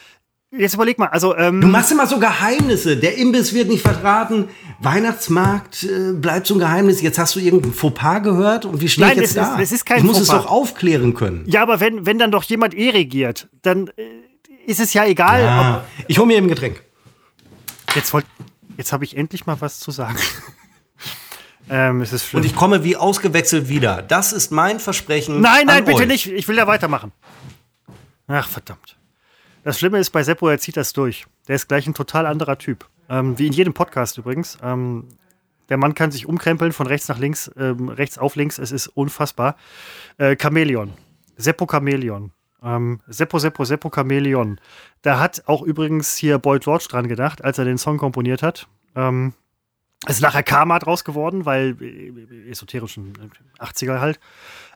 Jetzt 0.50 0.74
überleg 0.74 0.98
mal, 0.98 1.08
also 1.08 1.36
ähm, 1.36 1.60
du 1.60 1.66
machst 1.66 1.92
immer 1.92 2.06
so 2.06 2.18
Geheimnisse. 2.18 2.96
Der 2.96 3.18
Imbiss 3.18 3.52
wird 3.52 3.68
nicht 3.68 3.82
verraten. 3.82 4.48
Weihnachtsmarkt 4.78 5.84
äh, 5.84 6.12
bleibt 6.14 6.46
so 6.46 6.54
ein 6.54 6.60
Geheimnis. 6.60 7.02
Jetzt 7.02 7.18
hast 7.18 7.36
du 7.36 7.40
irgendein 7.40 7.74
Fauxpas 7.74 8.20
gehört 8.20 8.64
und 8.64 8.80
wie 8.80 8.88
stehe 8.88 9.10
ich 9.10 9.16
jetzt 9.16 9.28
es 9.30 9.34
da? 9.34 9.56
Ist, 9.56 9.64
es 9.64 9.72
ist 9.72 9.84
kein 9.84 9.98
ich 9.98 10.04
muss 10.04 10.16
Fauxpas. 10.16 10.36
es 10.36 10.42
doch 10.44 10.50
aufklären 10.50 11.12
können. 11.12 11.44
Ja, 11.46 11.60
aber 11.60 11.80
wenn 11.80 12.06
wenn 12.06 12.18
dann 12.18 12.30
doch 12.30 12.44
jemand 12.44 12.72
eh 12.74 12.88
regiert, 12.88 13.48
dann 13.60 13.88
äh, 13.96 14.02
ist 14.64 14.80
es 14.80 14.94
ja 14.94 15.04
egal. 15.04 15.42
Ja. 15.42 15.84
ich 16.06 16.18
hole 16.18 16.26
mir 16.26 16.38
eben 16.38 16.46
ein 16.46 16.50
Getränk. 16.50 16.82
Jetzt 17.94 18.14
wollt, 18.14 18.24
jetzt 18.78 18.92
habe 18.92 19.04
ich 19.04 19.18
endlich 19.18 19.44
mal 19.44 19.60
was 19.60 19.80
zu 19.80 19.90
sagen. 19.90 20.18
ähm, 21.70 22.00
es 22.00 22.14
ist 22.14 22.24
schlimm. 22.26 22.40
Und 22.40 22.46
ich 22.46 22.56
komme 22.56 22.84
wie 22.84 22.96
ausgewechselt 22.96 23.68
wieder. 23.68 24.00
Das 24.00 24.32
ist 24.32 24.50
mein 24.50 24.80
Versprechen. 24.80 25.42
Nein, 25.42 25.66
nein, 25.66 25.84
bitte 25.84 26.02
euch. 26.02 26.08
nicht. 26.08 26.26
Ich 26.26 26.48
will 26.48 26.56
ja 26.56 26.66
weitermachen. 26.66 27.12
Ach 28.28 28.48
verdammt. 28.48 28.97
Das 29.64 29.78
Schlimme 29.78 29.98
ist 29.98 30.10
bei 30.10 30.22
Seppo, 30.22 30.48
er 30.48 30.58
zieht 30.58 30.76
das 30.76 30.92
durch. 30.92 31.26
Der 31.46 31.56
ist 31.56 31.68
gleich 31.68 31.86
ein 31.86 31.94
total 31.94 32.26
anderer 32.26 32.58
Typ. 32.58 32.86
Ähm, 33.08 33.38
wie 33.38 33.46
in 33.46 33.52
jedem 33.52 33.74
Podcast 33.74 34.18
übrigens. 34.18 34.58
Ähm, 34.62 35.08
der 35.68 35.76
Mann 35.76 35.94
kann 35.94 36.10
sich 36.10 36.26
umkrempeln 36.26 36.72
von 36.72 36.86
rechts 36.86 37.08
nach 37.08 37.18
links, 37.18 37.50
ähm, 37.58 37.88
rechts 37.88 38.18
auf 38.18 38.36
links. 38.36 38.58
Es 38.58 38.72
ist 38.72 38.88
unfassbar. 38.88 39.56
Äh, 40.16 40.36
Chamäleon. 40.40 40.92
Seppo 41.36 41.66
Chamäleon. 41.66 42.32
Ähm, 42.62 43.00
Seppo, 43.06 43.38
Seppo, 43.38 43.64
Seppo 43.64 43.90
Chamäleon. 43.94 44.60
Da 45.02 45.20
hat 45.20 45.42
auch 45.46 45.62
übrigens 45.62 46.16
hier 46.16 46.38
Boyd 46.38 46.64
George 46.64 46.86
dran 46.88 47.08
gedacht, 47.08 47.44
als 47.44 47.58
er 47.58 47.64
den 47.64 47.78
Song 47.78 47.98
komponiert 47.98 48.42
hat. 48.42 48.66
Ähm, 48.96 49.34
ist 50.06 50.22
nachher 50.22 50.42
Karma 50.42 50.78
draus 50.78 51.04
geworden, 51.04 51.44
weil 51.44 51.76
äh, 51.80 52.50
esoterischen 52.50 53.12
80er 53.58 54.00
halt. 54.00 54.20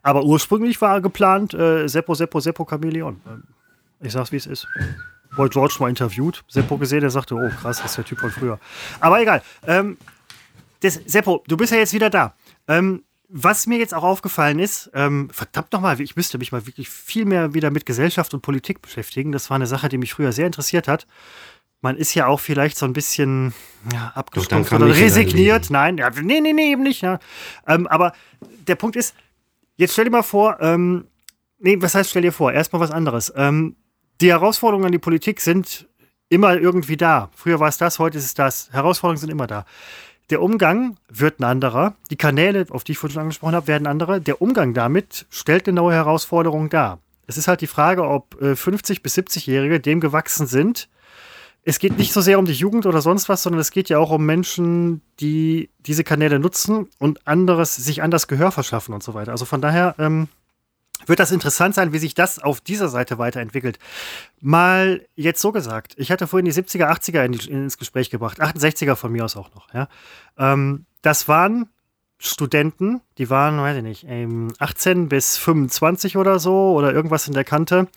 Aber 0.02 0.24
ursprünglich 0.24 0.80
war 0.80 1.00
geplant 1.00 1.54
äh, 1.54 1.88
Seppo, 1.88 2.14
Seppo, 2.14 2.40
Seppo 2.40 2.66
Chamäleon. 2.68 3.20
Ähm, 3.26 3.44
ich 4.02 4.12
sag's, 4.12 4.32
wie 4.32 4.36
es 4.36 4.46
ist. 4.46 4.66
Boy 5.36 5.48
George 5.48 5.76
mal 5.80 5.88
interviewt. 5.88 6.44
Seppo 6.48 6.76
gesehen, 6.76 7.00
der 7.00 7.10
sagte, 7.10 7.34
oh 7.34 7.48
krass, 7.60 7.78
das 7.78 7.92
ist 7.92 7.96
der 7.96 8.04
Typ 8.04 8.18
von 8.18 8.30
früher. 8.30 8.58
Aber 9.00 9.20
egal. 9.20 9.42
Ähm, 9.66 9.96
das, 10.80 11.00
Seppo, 11.06 11.42
du 11.46 11.56
bist 11.56 11.72
ja 11.72 11.78
jetzt 11.78 11.94
wieder 11.94 12.10
da. 12.10 12.34
Ähm, 12.68 13.02
was 13.34 13.66
mir 13.66 13.78
jetzt 13.78 13.94
auch 13.94 14.02
aufgefallen 14.02 14.58
ist, 14.58 14.90
ähm, 14.92 15.30
verdammt 15.32 15.72
nochmal, 15.72 15.98
ich 16.00 16.16
müsste 16.16 16.36
mich 16.36 16.52
mal 16.52 16.66
wirklich 16.66 16.90
viel 16.90 17.24
mehr 17.24 17.54
wieder 17.54 17.70
mit 17.70 17.86
Gesellschaft 17.86 18.34
und 18.34 18.42
Politik 18.42 18.82
beschäftigen. 18.82 19.32
Das 19.32 19.48
war 19.48 19.54
eine 19.54 19.66
Sache, 19.66 19.88
die 19.88 19.96
mich 19.96 20.12
früher 20.12 20.32
sehr 20.32 20.44
interessiert 20.44 20.86
hat. 20.86 21.06
Man 21.80 21.96
ist 21.96 22.14
ja 22.14 22.26
auch 22.26 22.40
vielleicht 22.40 22.76
so 22.76 22.84
ein 22.84 22.92
bisschen 22.92 23.54
ja, 23.90 24.12
abgestumpft 24.14 24.72
oder 24.72 24.86
resigniert. 24.86 25.70
Nein, 25.70 25.96
ja, 25.96 26.10
nee, 26.10 26.40
nee, 26.40 26.52
nee, 26.52 26.72
eben 26.72 26.82
nicht. 26.82 27.00
Ja. 27.00 27.18
Ähm, 27.66 27.86
aber 27.86 28.12
der 28.68 28.76
Punkt 28.76 28.96
ist, 28.96 29.14
jetzt 29.76 29.94
stell 29.94 30.04
dir 30.04 30.10
mal 30.10 30.22
vor, 30.22 30.58
ähm, 30.60 31.06
nee, 31.58 31.76
was 31.80 31.94
heißt, 31.94 32.10
stell 32.10 32.22
dir 32.22 32.32
vor, 32.32 32.52
erstmal 32.52 32.80
was 32.80 32.90
anderes. 32.90 33.32
Ähm, 33.34 33.76
die 34.22 34.30
Herausforderungen 34.30 34.86
an 34.86 34.92
die 34.92 34.98
Politik 34.98 35.40
sind 35.40 35.88
immer 36.28 36.56
irgendwie 36.56 36.96
da. 36.96 37.30
Früher 37.34 37.60
war 37.60 37.68
es 37.68 37.76
das, 37.76 37.98
heute 37.98 38.18
ist 38.18 38.24
es 38.24 38.34
das. 38.34 38.70
Herausforderungen 38.72 39.18
sind 39.18 39.30
immer 39.30 39.48
da. 39.48 39.66
Der 40.30 40.40
Umgang 40.40 40.96
wird 41.08 41.40
ein 41.40 41.44
anderer. 41.44 41.96
Die 42.10 42.16
Kanäle, 42.16 42.66
auf 42.70 42.84
die 42.84 42.92
ich 42.92 42.98
vorhin 42.98 43.14
schon 43.14 43.22
angesprochen 43.22 43.54
habe, 43.54 43.66
werden 43.66 43.86
andere. 43.86 44.20
Der 44.20 44.40
Umgang 44.40 44.72
damit 44.72 45.26
stellt 45.28 45.66
eine 45.66 45.74
neue 45.74 45.96
Herausforderung 45.96 46.70
dar. 46.70 47.00
Es 47.26 47.36
ist 47.36 47.48
halt 47.48 47.60
die 47.60 47.66
Frage, 47.66 48.06
ob 48.06 48.36
50- 48.40 48.92
äh, 48.92 49.00
bis 49.02 49.18
70-Jährige 49.18 49.80
dem 49.80 50.00
gewachsen 50.00 50.46
sind. 50.46 50.88
Es 51.64 51.78
geht 51.78 51.98
nicht 51.98 52.12
so 52.12 52.20
sehr 52.20 52.38
um 52.38 52.46
die 52.46 52.52
Jugend 52.52 52.86
oder 52.86 53.02
sonst 53.02 53.28
was, 53.28 53.42
sondern 53.42 53.60
es 53.60 53.70
geht 53.70 53.88
ja 53.88 53.98
auch 53.98 54.10
um 54.10 54.24
Menschen, 54.24 55.02
die 55.20 55.70
diese 55.80 56.04
Kanäle 56.04 56.38
nutzen 56.38 56.88
und 56.98 57.26
anderes, 57.26 57.76
sich 57.76 58.02
anders 58.02 58.26
Gehör 58.26 58.52
verschaffen 58.52 58.94
und 58.94 59.02
so 59.02 59.14
weiter. 59.14 59.32
Also 59.32 59.44
von 59.44 59.60
daher 59.60 59.94
ähm, 59.98 60.28
wird 61.06 61.20
das 61.20 61.32
interessant 61.32 61.74
sein, 61.74 61.92
wie 61.92 61.98
sich 61.98 62.14
das 62.14 62.38
auf 62.38 62.60
dieser 62.60 62.88
Seite 62.88 63.18
weiterentwickelt. 63.18 63.78
Mal 64.40 65.06
jetzt 65.14 65.40
so 65.40 65.52
gesagt, 65.52 65.94
ich 65.96 66.10
hatte 66.10 66.26
vorhin 66.26 66.46
die 66.46 66.52
70er, 66.52 66.90
80er 66.90 67.24
in 67.24 67.32
die, 67.32 67.50
ins 67.50 67.78
Gespräch 67.78 68.10
gebracht, 68.10 68.40
68er 68.40 68.96
von 68.96 69.12
mir 69.12 69.24
aus 69.24 69.36
auch 69.36 69.54
noch. 69.54 69.72
Ja. 69.72 69.88
Ähm, 70.38 70.86
das 71.02 71.28
waren 71.28 71.68
Studenten, 72.18 73.00
die 73.18 73.30
waren, 73.30 73.58
weiß 73.58 73.78
ich 73.78 73.82
nicht, 73.82 74.06
18 74.60 75.08
bis 75.08 75.36
25 75.38 76.16
oder 76.16 76.38
so 76.38 76.72
oder 76.72 76.92
irgendwas 76.92 77.26
in 77.26 77.34
der 77.34 77.42
Kante, 77.42 77.88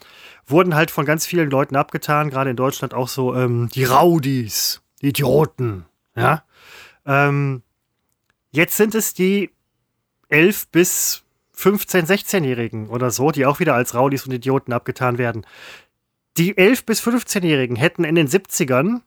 wurden 0.47 0.73
halt 0.73 0.89
von 0.89 1.05
ganz 1.05 1.27
vielen 1.27 1.49
Leuten 1.49 1.75
abgetan, 1.75 2.31
gerade 2.31 2.49
in 2.49 2.55
Deutschland 2.55 2.95
auch 2.95 3.07
so 3.07 3.35
ähm, 3.35 3.69
die 3.73 3.83
Raudis, 3.83 4.81
die 5.01 5.09
Idioten. 5.09 5.85
Ja. 6.15 6.43
Ähm, 7.05 7.61
jetzt 8.51 8.77
sind 8.77 8.95
es 8.95 9.13
die 9.13 9.51
11 10.29 10.69
bis 10.69 11.24
15-, 11.57 12.05
16-Jährigen 12.05 12.87
oder 12.87 13.11
so, 13.11 13.31
die 13.31 13.45
auch 13.45 13.59
wieder 13.59 13.75
als 13.75 13.95
Rowdies 13.95 14.25
und 14.25 14.33
Idioten 14.33 14.73
abgetan 14.73 15.17
werden. 15.17 15.45
Die 16.37 16.53
11- 16.55 16.85
bis 16.85 17.01
15-Jährigen 17.01 17.75
hätten 17.75 18.03
in 18.03 18.15
den 18.15 18.27
70ern 18.27 19.01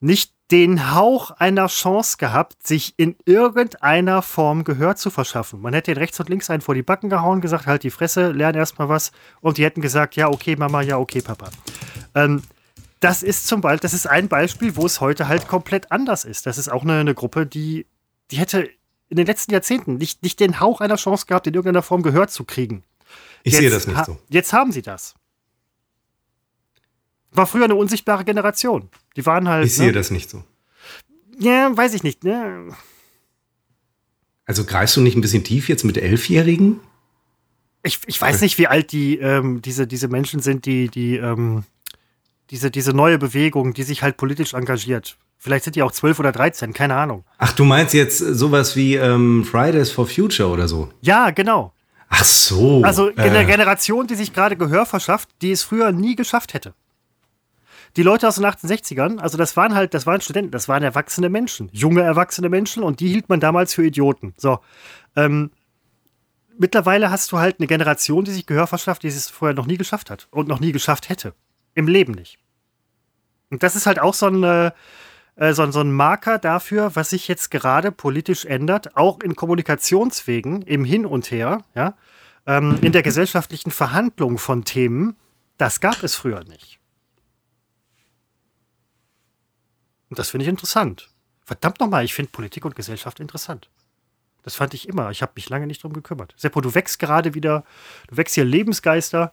nicht 0.00 0.34
den 0.50 0.94
Hauch 0.94 1.30
einer 1.30 1.68
Chance 1.68 2.18
gehabt, 2.18 2.66
sich 2.66 2.94
in 2.98 3.16
irgendeiner 3.24 4.20
Form 4.20 4.64
Gehör 4.64 4.96
zu 4.96 5.10
verschaffen. 5.10 5.60
Man 5.60 5.72
hätte 5.72 5.92
den 5.92 5.98
rechts 5.98 6.20
und 6.20 6.28
links 6.28 6.50
einen 6.50 6.60
vor 6.60 6.74
die 6.74 6.82
Backen 6.82 7.08
gehauen, 7.08 7.40
gesagt, 7.40 7.66
halt 7.66 7.82
die 7.82 7.90
Fresse, 7.90 8.30
lern 8.30 8.54
erstmal 8.54 8.88
was. 8.88 9.12
Und 9.40 9.56
die 9.56 9.64
hätten 9.64 9.80
gesagt, 9.80 10.16
ja, 10.16 10.28
okay, 10.28 10.56
Mama, 10.56 10.82
ja, 10.82 10.98
okay, 10.98 11.22
Papa. 11.22 11.50
Ähm, 12.14 12.42
das 13.00 13.22
ist 13.22 13.46
zum 13.46 13.60
Beispiel, 13.60 13.80
das 13.80 13.94
ist 13.94 14.06
ein 14.06 14.28
Beispiel, 14.28 14.76
wo 14.76 14.86
es 14.86 15.00
heute 15.00 15.28
halt 15.28 15.48
komplett 15.48 15.90
anders 15.90 16.24
ist. 16.24 16.46
Das 16.46 16.58
ist 16.58 16.70
auch 16.70 16.82
eine, 16.82 17.00
eine 17.00 17.14
Gruppe, 17.14 17.46
die, 17.46 17.86
die 18.30 18.36
hätte 18.36 18.68
in 19.08 19.16
den 19.16 19.26
letzten 19.26 19.52
Jahrzehnten 19.52 19.96
nicht, 19.96 20.22
nicht 20.22 20.40
den 20.40 20.60
Hauch 20.60 20.80
einer 20.80 20.96
Chance 20.96 21.26
gehabt, 21.26 21.46
in 21.46 21.54
irgendeiner 21.54 21.82
Form 21.82 22.02
Gehör 22.02 22.28
zu 22.28 22.44
kriegen. 22.44 22.82
Ich 23.42 23.52
jetzt 23.52 23.60
sehe 23.60 23.70
das 23.70 23.86
nicht 23.86 24.04
so. 24.04 24.18
Jetzt 24.28 24.52
haben 24.52 24.72
sie 24.72 24.82
das. 24.82 25.14
War 27.30 27.46
früher 27.46 27.64
eine 27.64 27.74
unsichtbare 27.74 28.24
Generation. 28.24 28.88
Die 29.16 29.26
waren 29.26 29.48
halt. 29.48 29.66
Ich 29.66 29.74
sehe 29.74 29.88
ne? 29.88 29.92
das 29.92 30.10
nicht 30.10 30.30
so. 30.30 30.44
Ja, 31.38 31.76
weiß 31.76 31.94
ich 31.94 32.02
nicht, 32.02 32.24
ne? 32.24 32.74
Also 34.46 34.64
greifst 34.64 34.96
du 34.96 35.00
nicht 35.00 35.16
ein 35.16 35.20
bisschen 35.20 35.44
tief 35.44 35.68
jetzt 35.68 35.84
mit 35.84 35.96
Elfjährigen? 35.96 36.80
Ich, 37.82 38.00
ich 38.06 38.20
weiß 38.20 38.40
nicht, 38.40 38.56
wie 38.58 38.66
alt 38.66 38.92
die, 38.92 39.18
ähm, 39.18 39.60
diese, 39.62 39.86
diese 39.86 40.08
Menschen 40.08 40.40
sind, 40.40 40.64
die, 40.64 40.88
die, 40.88 41.16
ähm, 41.16 41.64
diese, 42.50 42.70
diese 42.70 42.92
neue 42.92 43.18
Bewegung, 43.18 43.74
die 43.74 43.82
sich 43.82 44.02
halt 44.02 44.16
politisch 44.16 44.54
engagiert. 44.54 45.18
Vielleicht 45.44 45.64
sind 45.64 45.76
die 45.76 45.82
auch 45.82 45.92
zwölf 45.92 46.18
oder 46.18 46.32
dreizehn, 46.32 46.72
keine 46.72 46.96
Ahnung. 46.96 47.22
Ach, 47.36 47.52
du 47.52 47.64
meinst 47.64 47.92
jetzt 47.92 48.16
sowas 48.16 48.76
wie 48.76 48.96
ähm, 48.96 49.44
Fridays 49.44 49.90
for 49.90 50.06
Future 50.06 50.48
oder 50.48 50.68
so? 50.68 50.88
Ja, 51.02 51.32
genau. 51.32 51.74
Ach 52.08 52.24
so. 52.24 52.82
Also 52.82 53.08
in 53.08 53.18
äh. 53.18 53.30
der 53.30 53.44
Generation, 53.44 54.06
die 54.06 54.14
sich 54.14 54.32
gerade 54.32 54.56
Gehör 54.56 54.86
verschafft, 54.86 55.28
die 55.42 55.52
es 55.52 55.62
früher 55.62 55.92
nie 55.92 56.16
geschafft 56.16 56.54
hätte 56.54 56.72
die 57.96 58.02
Leute 58.02 58.26
aus 58.26 58.36
den 58.36 58.44
68ern, 58.44 59.18
also 59.18 59.38
das 59.38 59.56
waren 59.56 59.74
halt, 59.74 59.94
das 59.94 60.06
waren 60.06 60.20
Studenten, 60.20 60.50
das 60.50 60.68
waren 60.68 60.82
erwachsene 60.82 61.28
Menschen, 61.28 61.68
junge 61.72 62.02
erwachsene 62.02 62.48
Menschen 62.48 62.82
und 62.82 63.00
die 63.00 63.08
hielt 63.08 63.28
man 63.28 63.40
damals 63.40 63.74
für 63.74 63.84
Idioten. 63.84 64.34
So. 64.36 64.58
Ähm, 65.14 65.52
mittlerweile 66.58 67.10
hast 67.10 67.30
du 67.30 67.38
halt 67.38 67.60
eine 67.60 67.68
Generation, 67.68 68.24
die 68.24 68.32
sich 68.32 68.46
Gehör 68.46 68.66
verschafft, 68.66 69.04
die 69.04 69.08
es 69.08 69.30
vorher 69.30 69.54
noch 69.54 69.66
nie 69.66 69.76
geschafft 69.76 70.10
hat 70.10 70.26
und 70.30 70.48
noch 70.48 70.58
nie 70.58 70.72
geschafft 70.72 71.08
hätte. 71.08 71.34
Im 71.74 71.86
Leben 71.86 72.12
nicht. 72.12 72.38
Und 73.50 73.62
das 73.62 73.76
ist 73.76 73.86
halt 73.86 74.00
auch 74.00 74.14
so 74.14 74.26
ein, 74.26 74.42
äh, 74.42 74.72
so, 75.36 75.70
so 75.70 75.80
ein 75.80 75.92
Marker 75.92 76.38
dafür, 76.38 76.94
was 76.94 77.10
sich 77.10 77.28
jetzt 77.28 77.50
gerade 77.50 77.90
politisch 77.90 78.44
ändert, 78.44 78.96
auch 78.96 79.20
in 79.20 79.34
Kommunikationswegen, 79.34 80.62
im 80.62 80.84
Hin 80.84 81.06
und 81.06 81.30
Her, 81.30 81.64
ja, 81.74 81.96
ähm, 82.46 82.78
in 82.82 82.92
der 82.92 83.02
gesellschaftlichen 83.02 83.70
Verhandlung 83.70 84.38
von 84.38 84.64
Themen. 84.64 85.16
Das 85.58 85.80
gab 85.80 86.02
es 86.02 86.14
früher 86.14 86.44
nicht. 86.44 86.78
Und 90.10 90.18
das 90.18 90.30
finde 90.30 90.44
ich 90.44 90.50
interessant. 90.50 91.10
Verdammt 91.44 91.80
nochmal, 91.80 92.04
ich 92.04 92.14
finde 92.14 92.30
Politik 92.30 92.64
und 92.64 92.76
Gesellschaft 92.76 93.20
interessant. 93.20 93.68
Das 94.44 94.56
fand 94.56 94.74
ich 94.74 94.88
immer. 94.88 95.10
Ich 95.10 95.22
habe 95.22 95.32
mich 95.34 95.48
lange 95.48 95.66
nicht 95.66 95.82
drum 95.82 95.92
gekümmert. 95.92 96.34
Seppo, 96.36 96.60
du 96.60 96.74
wächst 96.74 96.98
gerade 96.98 97.34
wieder, 97.34 97.64
du 98.08 98.16
wächst 98.16 98.34
hier 98.34 98.44
Lebensgeister. 98.44 99.32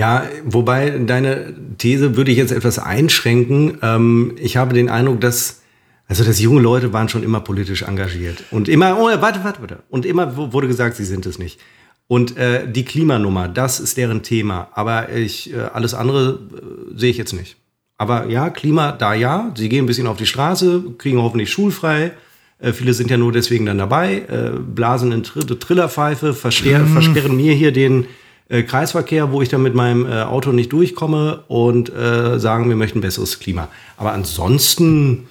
Ja, 0.00 0.24
wobei 0.44 0.90
deine 0.90 1.54
These 1.78 2.16
würde 2.16 2.30
ich 2.30 2.38
jetzt 2.38 2.52
etwas 2.52 2.78
einschränken. 2.78 3.78
Ähm, 3.82 4.36
ich 4.40 4.56
habe 4.56 4.74
den 4.74 4.88
Eindruck, 4.88 5.20
dass 5.20 5.62
also 6.06 6.24
dass 6.24 6.40
junge 6.40 6.62
Leute 6.62 6.92
waren 6.92 7.08
schon 7.08 7.22
immer 7.22 7.40
politisch 7.40 7.82
engagiert 7.82 8.42
und 8.50 8.68
immer 8.68 8.98
oh 8.98 9.08
warte 9.20 9.44
warte 9.44 9.60
warte 9.60 9.82
und 9.90 10.06
immer 10.06 10.36
wurde 10.52 10.66
gesagt, 10.66 10.96
sie 10.96 11.04
sind 11.04 11.26
es 11.26 11.38
nicht. 11.38 11.60
Und 12.06 12.38
äh, 12.38 12.66
die 12.66 12.86
Klimanummer, 12.86 13.48
das 13.48 13.80
ist 13.80 13.98
deren 13.98 14.22
Thema. 14.22 14.68
Aber 14.72 15.10
ich 15.10 15.52
äh, 15.52 15.58
alles 15.58 15.92
andere 15.92 16.38
äh, 16.54 16.98
sehe 16.98 17.10
ich 17.10 17.18
jetzt 17.18 17.34
nicht. 17.34 17.56
Aber 17.98 18.26
ja, 18.28 18.48
Klima, 18.48 18.92
da 18.92 19.12
ja. 19.12 19.52
Sie 19.54 19.68
gehen 19.68 19.84
ein 19.84 19.86
bisschen 19.86 20.06
auf 20.06 20.16
die 20.16 20.24
Straße, 20.24 20.94
kriegen 20.96 21.20
hoffentlich 21.20 21.50
schulfrei. 21.50 22.12
Äh, 22.58 22.72
viele 22.72 22.94
sind 22.94 23.10
ja 23.10 23.18
nur 23.18 23.32
deswegen 23.32 23.66
dann 23.66 23.76
dabei, 23.76 24.22
äh, 24.28 24.58
blasen 24.58 25.12
in 25.12 25.22
Tr 25.22 25.46
Trillerpfeife, 25.46 26.32
verster 26.32 26.78
mhm. 26.78 26.92
versperren 26.94 27.36
mir 27.36 27.52
hier 27.52 27.72
den 27.72 28.06
äh, 28.48 28.62
Kreisverkehr, 28.62 29.30
wo 29.32 29.42
ich 29.42 29.48
dann 29.48 29.62
mit 29.62 29.74
meinem 29.74 30.06
äh, 30.06 30.22
Auto 30.22 30.52
nicht 30.52 30.72
durchkomme 30.72 31.44
und 31.48 31.94
äh, 31.94 32.38
sagen, 32.38 32.68
wir 32.68 32.76
möchten 32.76 33.00
besseres 33.00 33.38
Klima. 33.40 33.68
Aber 33.96 34.12
ansonsten 34.12 35.28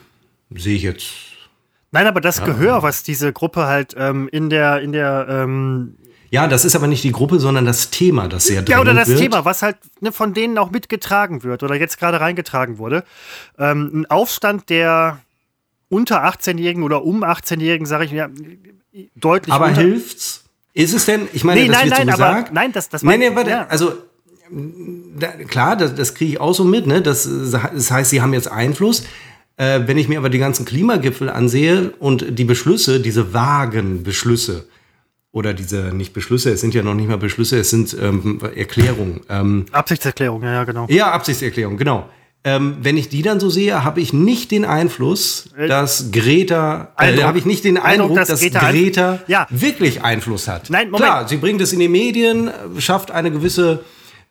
sehe 0.56 0.76
ich 0.76 0.84
jetzt. 0.84 1.08
Nein, 1.92 2.08
aber 2.08 2.22
das 2.22 2.40
ja. 2.40 2.46
Gehör, 2.46 2.84
was 2.84 3.04
diese 3.04 3.34
Gruppe 3.34 3.66
halt 3.66 3.96
ähm, 3.98 4.30
in 4.32 4.50
der, 4.50 4.82
in 4.82 4.92
der 4.92 5.28
ähm, 5.30 5.96
ja, 6.30 6.48
das 6.48 6.66
ist 6.66 6.76
aber 6.76 6.88
nicht 6.88 7.04
die 7.04 7.14
Gruppe, 7.14 7.40
sondern 7.40 7.66
das 7.66 7.90
Thema, 7.90 8.28
das 8.28 8.46
sehr 8.46 8.64
Ja, 8.68 8.82
oder 8.82 8.94
das 8.94 9.08
wird. 9.08 9.20
Thema, 9.20 9.46
was 9.46 9.62
halt 9.62 9.78
ne, 10.02 10.12
von 10.12 10.34
denen 10.34 10.58
auch 10.58 10.72
mitgetragen 10.72 11.44
wird 11.44 11.64
oder 11.64 11.76
jetzt 11.76 11.98
gerade 12.00 12.20
reingetragen 12.20 12.78
wurde. 12.78 13.04
Ähm, 13.58 14.02
ein 14.02 14.06
Aufstand 14.08 14.70
der 14.70 15.22
unter 15.90 16.26
18-Jährigen 16.26 16.84
oder 16.84 17.04
um 17.04 17.24
18-Jährigen, 17.24 17.86
sage 17.86 18.06
ich 18.06 18.12
ja, 18.12 18.28
deutlich. 19.16 19.54
Aber 19.54 19.70
hilft's? 19.70 20.44
Ist 20.78 20.94
es 20.94 21.06
denn? 21.06 21.28
Ich 21.34 21.44
meine, 21.44 21.62
nee, 21.62 21.68
das 21.68 21.78
nein, 21.78 21.86
wird 21.86 21.98
nein, 21.98 22.06
so 22.06 22.12
gesagt. 22.12 22.48
Aber, 22.50 22.54
nein, 22.54 22.72
das, 22.72 22.90
das 22.90 23.02
nein, 23.02 23.20
nein, 23.20 23.36
warte, 23.36 23.50
ja. 23.50 23.66
also 23.68 23.94
da, 25.20 25.30
klar, 25.30 25.76
das, 25.76 25.96
das 25.96 26.14
kriege 26.14 26.34
ich 26.34 26.40
auch 26.40 26.54
so 26.54 26.64
mit. 26.64 26.86
Ne? 26.86 27.02
Das, 27.02 27.28
das 27.28 27.90
heißt, 27.90 28.12
sie 28.12 28.22
haben 28.22 28.34
jetzt 28.34 28.52
Einfluss. 28.52 29.04
Äh, 29.56 29.82
wenn 29.88 29.98
ich 29.98 30.08
mir 30.08 30.20
aber 30.20 30.30
die 30.30 30.38
ganzen 30.38 30.66
Klimagipfel 30.66 31.32
ansehe 31.32 31.94
und 31.98 32.38
die 32.38 32.44
Beschlüsse, 32.44 33.00
diese 33.00 33.34
vagen 33.34 34.04
Beschlüsse, 34.04 34.68
oder 35.32 35.56
diese 35.56 35.94
nicht 35.94 36.14
Beschlüsse, 36.14 36.52
es 36.52 36.62
sind 36.62 36.76
ja 36.76 36.84
noch 36.84 36.94
nicht 36.94 37.10
mal 37.10 37.18
Beschlüsse, 37.18 37.58
es 37.58 37.72
sind 37.72 37.98
ähm, 38.00 38.40
Erklärungen. 38.56 39.22
Ähm, 39.30 39.66
Absichtserklärung, 39.72 40.44
ja, 40.44 40.54
ja, 40.54 40.64
genau. 40.64 40.86
Ja, 40.90 41.12
Absichtserklärung, 41.12 41.78
genau. 41.78 42.08
Ähm, 42.48 42.78
wenn 42.80 42.96
ich 42.96 43.10
die 43.10 43.24
dann 43.24 43.42
so 43.42 43.50
sehe, 43.50 43.84
habe 43.84 44.00
ich 44.00 44.14
nicht 44.14 44.52
den 44.52 44.64
Einfluss, 44.64 45.50
äh, 45.58 45.68
dass 45.68 46.14
Greta, 46.14 46.94
äh, 46.98 47.22
habe 47.24 47.38
ich 47.38 47.46
nicht 47.46 47.66
den 47.66 47.76
Eindruck, 47.76 48.12
Eindruck 48.12 48.16
dass, 48.16 48.30
dass, 48.30 48.40
Greta, 48.40 48.72
Greta 48.72 49.20
ja. 49.28 49.48
wirklich 49.50 50.02
Einfluss 50.02 50.48
hat. 50.48 50.70
Nein, 50.70 50.90
Moment. 50.90 51.04
Klar, 51.04 51.28
sie 51.28 51.36
bringt 51.36 51.60
es 51.60 51.74
in 51.74 51.80
die 51.80 51.90
Medien, 51.90 52.50
schafft 52.80 53.12
eine 53.12 53.32
gewisse 53.32 53.84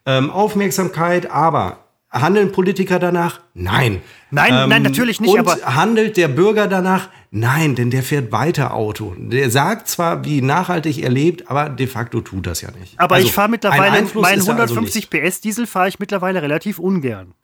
ähm, 0.06 0.30
Aufmerksamkeit, 0.30 1.30
aber 1.30 1.80
handeln 2.10 2.52
Politiker 2.52 2.98
danach? 2.98 3.40
Nein. 3.52 4.00
Nein, 4.30 4.54
ähm, 4.54 4.70
nein, 4.70 4.82
natürlich 4.82 5.20
nicht. 5.20 5.34
Und 5.34 5.40
aber 5.40 5.58
handelt 5.74 6.16
der 6.16 6.28
Bürger 6.28 6.68
danach? 6.68 7.10
Nein, 7.30 7.74
denn 7.74 7.90
der 7.90 8.02
fährt 8.02 8.32
weiter 8.32 8.72
Auto. 8.72 9.14
Der 9.18 9.50
sagt 9.50 9.88
zwar, 9.88 10.24
wie 10.24 10.40
nachhaltig 10.40 11.02
er 11.02 11.10
lebt, 11.10 11.50
aber 11.50 11.68
de 11.68 11.86
facto 11.86 12.22
tut 12.22 12.46
das 12.46 12.62
ja 12.62 12.70
nicht. 12.80 12.98
Aber 12.98 13.16
also, 13.16 13.26
ich 13.26 13.34
fahre 13.34 13.50
mittlerweile, 13.50 14.06
meinen 14.14 14.40
150 14.40 15.08
also 15.12 15.28
PS 15.28 15.40
Diesel 15.42 15.66
fahre 15.66 15.88
ich 15.88 15.98
mittlerweile 15.98 16.40
relativ 16.40 16.78
ungern. 16.78 17.34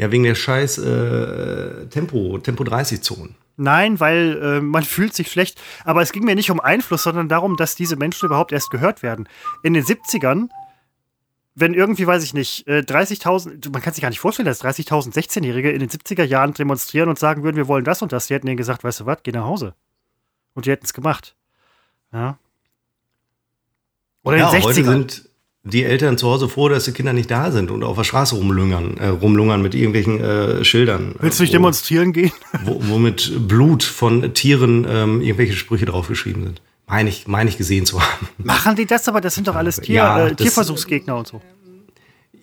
Ja, 0.00 0.10
wegen 0.10 0.24
der 0.24 0.34
scheiß 0.34 0.78
äh, 0.78 1.86
Tempo, 1.88 2.38
Tempo 2.38 2.64
30 2.64 3.02
Zonen. 3.02 3.34
Nein, 3.58 4.00
weil 4.00 4.40
äh, 4.42 4.60
man 4.62 4.82
fühlt 4.84 5.12
sich 5.12 5.30
schlecht. 5.30 5.60
Aber 5.84 6.00
es 6.00 6.12
ging 6.12 6.24
mir 6.24 6.34
nicht 6.34 6.50
um 6.50 6.58
Einfluss, 6.58 7.02
sondern 7.02 7.28
darum, 7.28 7.58
dass 7.58 7.74
diese 7.74 7.96
Menschen 7.96 8.24
überhaupt 8.24 8.52
erst 8.52 8.70
gehört 8.70 9.02
werden. 9.02 9.28
In 9.62 9.74
den 9.74 9.84
70ern, 9.84 10.48
wenn 11.54 11.74
irgendwie, 11.74 12.06
weiß 12.06 12.24
ich 12.24 12.32
nicht, 12.32 12.66
30.000, 12.66 13.66
äh, 13.66 13.70
man 13.70 13.82
kann 13.82 13.92
sich 13.92 14.00
gar 14.00 14.08
nicht 14.08 14.20
vorstellen, 14.20 14.46
dass 14.46 14.64
30.000 14.64 15.12
16-Jährige 15.12 15.70
in 15.70 15.80
den 15.80 15.90
70er 15.90 16.24
Jahren 16.24 16.54
demonstrieren 16.54 17.10
und 17.10 17.18
sagen 17.18 17.42
würden, 17.42 17.56
wir 17.56 17.68
wollen 17.68 17.84
das 17.84 18.00
und 18.00 18.12
das. 18.12 18.28
Die 18.28 18.34
hätten 18.34 18.46
ihnen 18.46 18.56
gesagt, 18.56 18.82
weißt 18.82 19.00
du 19.00 19.06
was, 19.06 19.18
geh 19.22 19.32
nach 19.32 19.44
Hause. 19.44 19.74
Und 20.54 20.64
die 20.64 20.70
hätten 20.70 20.86
es 20.86 20.94
gemacht. 20.94 21.36
Ja. 22.10 22.38
Oder 24.22 24.36
in 24.36 24.42
ja, 24.44 24.50
den 24.50 24.62
60ern. 24.62 24.64
Heute 24.64 24.84
sind 24.84 25.29
die 25.62 25.84
Eltern 25.84 26.16
zu 26.16 26.28
Hause 26.28 26.48
froh, 26.48 26.68
dass 26.68 26.84
die 26.84 26.92
Kinder 26.92 27.12
nicht 27.12 27.30
da 27.30 27.50
sind 27.50 27.70
und 27.70 27.82
auf 27.82 27.96
der 27.96 28.04
Straße 28.04 28.34
rumlungern, 28.34 28.96
äh, 28.96 29.08
rumlungern 29.08 29.60
mit 29.60 29.74
irgendwelchen 29.74 30.20
äh, 30.20 30.64
Schildern. 30.64 31.14
Willst 31.18 31.38
du 31.38 31.42
nicht 31.42 31.52
wo, 31.52 31.56
demonstrieren 31.56 32.12
gehen? 32.12 32.32
Wo, 32.64 32.80
wo, 32.80 32.98
mit 32.98 33.48
Blut 33.48 33.82
von 33.82 34.32
Tieren 34.34 34.86
ähm, 34.88 35.20
irgendwelche 35.20 35.52
Sprüche 35.52 35.84
draufgeschrieben 35.84 36.44
sind. 36.44 36.62
Meine 36.86 37.08
ich, 37.10 37.28
meine 37.28 37.50
ich 37.50 37.56
gesehen 37.56 37.86
zu 37.86 38.00
haben. 38.00 38.28
Machen 38.38 38.74
die 38.74 38.86
das 38.86 39.06
aber? 39.08 39.20
Das 39.20 39.34
sind 39.34 39.46
doch 39.46 39.54
alles 39.54 39.76
Tier, 39.76 39.96
ja, 39.96 40.26
äh, 40.26 40.34
Tierversuchsgegner 40.34 41.16
und 41.16 41.26
so. 41.26 41.40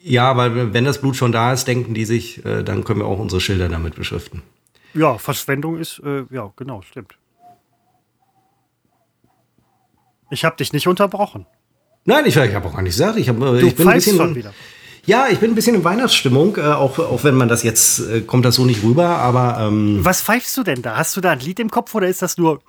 Ja, 0.03 0.37
weil 0.37 0.73
wenn 0.73 0.85
das 0.85 1.01
Blut 1.01 1.15
schon 1.17 1.31
da 1.31 1.51
ist, 1.51 1.67
denken 1.67 1.93
die 1.93 2.05
sich, 2.05 2.45
äh, 2.45 2.63
dann 2.63 2.83
können 2.83 2.99
wir 2.99 3.07
auch 3.07 3.19
unsere 3.19 3.41
Schilder 3.41 3.67
damit 3.67 3.95
beschriften. 3.95 4.41
Ja, 4.93 5.17
Verschwendung 5.17 5.77
ist, 5.77 5.99
äh, 6.05 6.23
ja, 6.29 6.51
genau, 6.55 6.81
stimmt. 6.81 7.17
Ich 10.29 10.45
habe 10.45 10.55
dich 10.55 10.71
nicht 10.71 10.87
unterbrochen. 10.87 11.45
Nein, 12.07 12.25
ich, 12.25 12.37
ich 12.37 12.55
habe 12.55 12.65
auch 12.65 12.73
gar 12.73 12.81
nicht 12.81 12.93
gesagt. 12.93 13.17
Ich, 13.19 13.27
hab, 13.27 13.35
äh, 13.35 13.59
du 13.59 13.67
ich 13.67 13.75
bin 13.75 13.87
ein 13.87 13.95
bisschen. 13.95 14.15
Schon 14.15 14.33
wieder. 14.33 14.53
Ja, 15.05 15.27
ich 15.29 15.39
bin 15.39 15.51
ein 15.51 15.55
bisschen 15.55 15.75
in 15.75 15.83
Weihnachtsstimmung, 15.83 16.55
äh, 16.55 16.61
auch, 16.61 16.97
auch 16.99 17.23
wenn 17.25 17.35
man 17.35 17.49
das 17.49 17.63
jetzt, 17.63 17.99
äh, 17.99 18.21
kommt 18.21 18.45
das 18.45 18.55
so 18.55 18.65
nicht 18.65 18.81
rüber, 18.81 19.07
aber. 19.07 19.57
Ähm 19.59 19.99
Was 20.03 20.21
pfeifst 20.21 20.55
du 20.55 20.63
denn 20.63 20.81
da? 20.81 20.95
Hast 20.95 21.17
du 21.17 21.21
da 21.21 21.31
ein 21.31 21.41
Lied 21.41 21.59
im 21.59 21.69
Kopf 21.69 21.93
oder 21.95 22.07
ist 22.07 22.21
das 22.21 22.37
nur. 22.37 22.61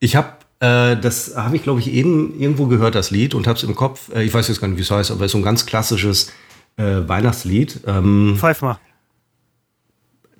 Ich 0.00 0.16
habe, 0.16 0.32
äh, 0.58 0.96
das 0.96 1.36
habe 1.36 1.54
ich 1.54 1.62
glaube 1.62 1.78
ich 1.78 1.88
eben 1.92 2.38
irgendwo 2.40 2.66
gehört, 2.66 2.96
das 2.96 3.12
Lied, 3.12 3.36
und 3.36 3.46
habe 3.46 3.56
es 3.56 3.62
im 3.62 3.76
Kopf. 3.76 4.12
Äh, 4.12 4.24
ich 4.24 4.34
weiß 4.34 4.48
jetzt 4.48 4.60
gar 4.60 4.66
nicht, 4.66 4.76
wie 4.76 4.82
es 4.82 4.90
heißt, 4.90 5.12
aber 5.12 5.20
es 5.20 5.26
ist 5.26 5.32
so 5.32 5.38
ein 5.38 5.44
ganz 5.44 5.64
klassisches 5.66 6.32
Weihnachtslied. 6.74 7.80
Ähm, 7.86 8.34
Pfeif 8.38 8.62
mal. 8.62 8.80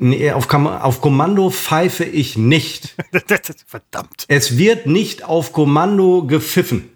Nee, 0.05 0.33
auf, 0.33 0.53
auf 0.53 1.01
Kommando 1.01 1.51
pfeife 1.51 2.03
ich 2.03 2.37
nicht. 2.37 2.97
Verdammt. 3.69 4.25
Es 4.27 4.59
wird 4.59 4.87
nicht 4.87 5.23
auf 5.23 5.53
Kommando 5.53 6.25
gepfiffen. 6.27 6.89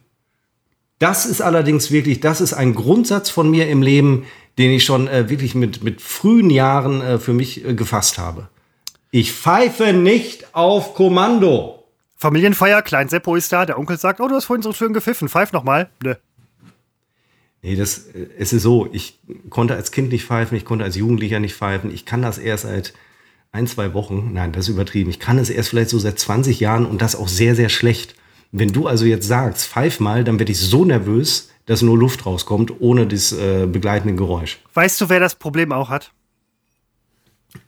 Das 0.98 1.24
ist 1.24 1.40
allerdings 1.40 1.92
wirklich, 1.92 2.18
das 2.18 2.40
ist 2.40 2.52
ein 2.52 2.74
Grundsatz 2.74 3.30
von 3.30 3.48
mir 3.48 3.68
im 3.68 3.80
Leben, 3.80 4.26
den 4.58 4.72
ich 4.72 4.84
schon 4.84 5.06
äh, 5.06 5.28
wirklich 5.28 5.54
mit, 5.54 5.84
mit 5.84 6.00
frühen 6.00 6.50
Jahren 6.50 7.00
äh, 7.00 7.18
für 7.20 7.32
mich 7.32 7.64
äh, 7.64 7.74
gefasst 7.74 8.18
habe. 8.18 8.48
Ich 9.12 9.32
pfeife 9.32 9.92
nicht 9.92 10.52
auf 10.56 10.94
Kommando. 10.94 11.84
Familienfeier, 12.16 12.82
Klein 12.82 13.08
Seppo 13.08 13.36
ist 13.36 13.52
da, 13.52 13.66
der 13.66 13.78
Onkel 13.78 13.98
sagt, 13.98 14.20
oh, 14.20 14.26
du 14.26 14.34
hast 14.34 14.46
vorhin 14.46 14.62
so 14.62 14.72
schön 14.72 14.92
gepfiffen, 14.92 15.28
pfeif 15.28 15.52
noch 15.52 15.62
mal. 15.62 15.90
Nee, 17.66 17.74
das, 17.74 17.98
äh, 18.14 18.28
es 18.38 18.52
ist 18.52 18.62
so, 18.62 18.88
ich 18.92 19.18
konnte 19.50 19.74
als 19.74 19.90
Kind 19.90 20.12
nicht 20.12 20.24
pfeifen, 20.24 20.56
ich 20.56 20.64
konnte 20.64 20.84
als 20.84 20.94
Jugendlicher 20.94 21.40
nicht 21.40 21.56
pfeifen. 21.56 21.92
Ich 21.92 22.04
kann 22.04 22.22
das 22.22 22.38
erst 22.38 22.62
seit 22.62 22.94
ein, 23.50 23.66
zwei 23.66 23.92
Wochen. 23.92 24.30
Nein, 24.32 24.52
das 24.52 24.66
ist 24.66 24.68
übertrieben. 24.68 25.10
Ich 25.10 25.18
kann 25.18 25.36
es 25.36 25.50
erst 25.50 25.70
vielleicht 25.70 25.90
so 25.90 25.98
seit 25.98 26.16
20 26.16 26.60
Jahren 26.60 26.86
und 26.86 27.02
das 27.02 27.16
auch 27.16 27.26
sehr, 27.26 27.56
sehr 27.56 27.68
schlecht. 27.68 28.14
Wenn 28.52 28.68
du 28.68 28.86
also 28.86 29.04
jetzt 29.04 29.26
sagst, 29.26 29.66
pfeif 29.66 29.98
mal, 29.98 30.22
dann 30.22 30.38
werde 30.38 30.52
ich 30.52 30.60
so 30.60 30.84
nervös, 30.84 31.50
dass 31.66 31.82
nur 31.82 31.98
Luft 31.98 32.24
rauskommt, 32.24 32.72
ohne 32.78 33.08
das 33.08 33.32
äh, 33.32 33.66
begleitende 33.66 34.14
Geräusch. 34.14 34.60
Weißt 34.74 35.00
du, 35.00 35.08
wer 35.08 35.18
das 35.18 35.34
Problem 35.34 35.72
auch 35.72 35.88
hat? 35.88 36.12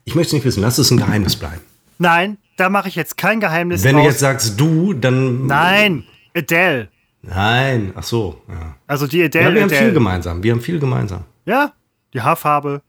Ich 0.05 0.15
möchte 0.15 0.29
es 0.29 0.33
nicht 0.35 0.45
wissen, 0.45 0.61
lass 0.61 0.79
es 0.79 0.93
ein 0.93 0.99
Geheimnis 0.99 1.35
bleiben. 1.35 1.63
Nein, 1.99 2.39
da 2.57 2.69
mache 2.69 2.89
ich 2.89 2.95
jetzt 2.95 3.17
kein 3.17 3.41
Geheimnis 3.41 3.83
Wenn 3.83 3.97
draus. 3.97 4.05
du 4.05 4.11
jetzt 4.11 4.21
sagst 4.21 4.61
du, 4.61 4.95
dann. 4.95 5.49
Nein, 5.49 6.05
Adele. 6.37 6.89
Nein, 7.23 7.93
ach 7.97 8.05
so. 8.05 8.41
Ja. 8.49 8.77
Also 8.87 9.07
die 9.07 9.23
Adele. 9.23 9.45
ja, 9.49 9.55
wir 9.55 9.61
haben 9.63 9.69
Adele. 9.69 9.85
viel 9.87 9.93
gemeinsam. 9.93 10.43
Wir 10.43 10.53
haben 10.53 10.61
viel 10.61 10.79
gemeinsam. 10.79 11.25
Ja, 11.45 11.73
die 12.15 12.23
Haarfarbe. 12.23 12.83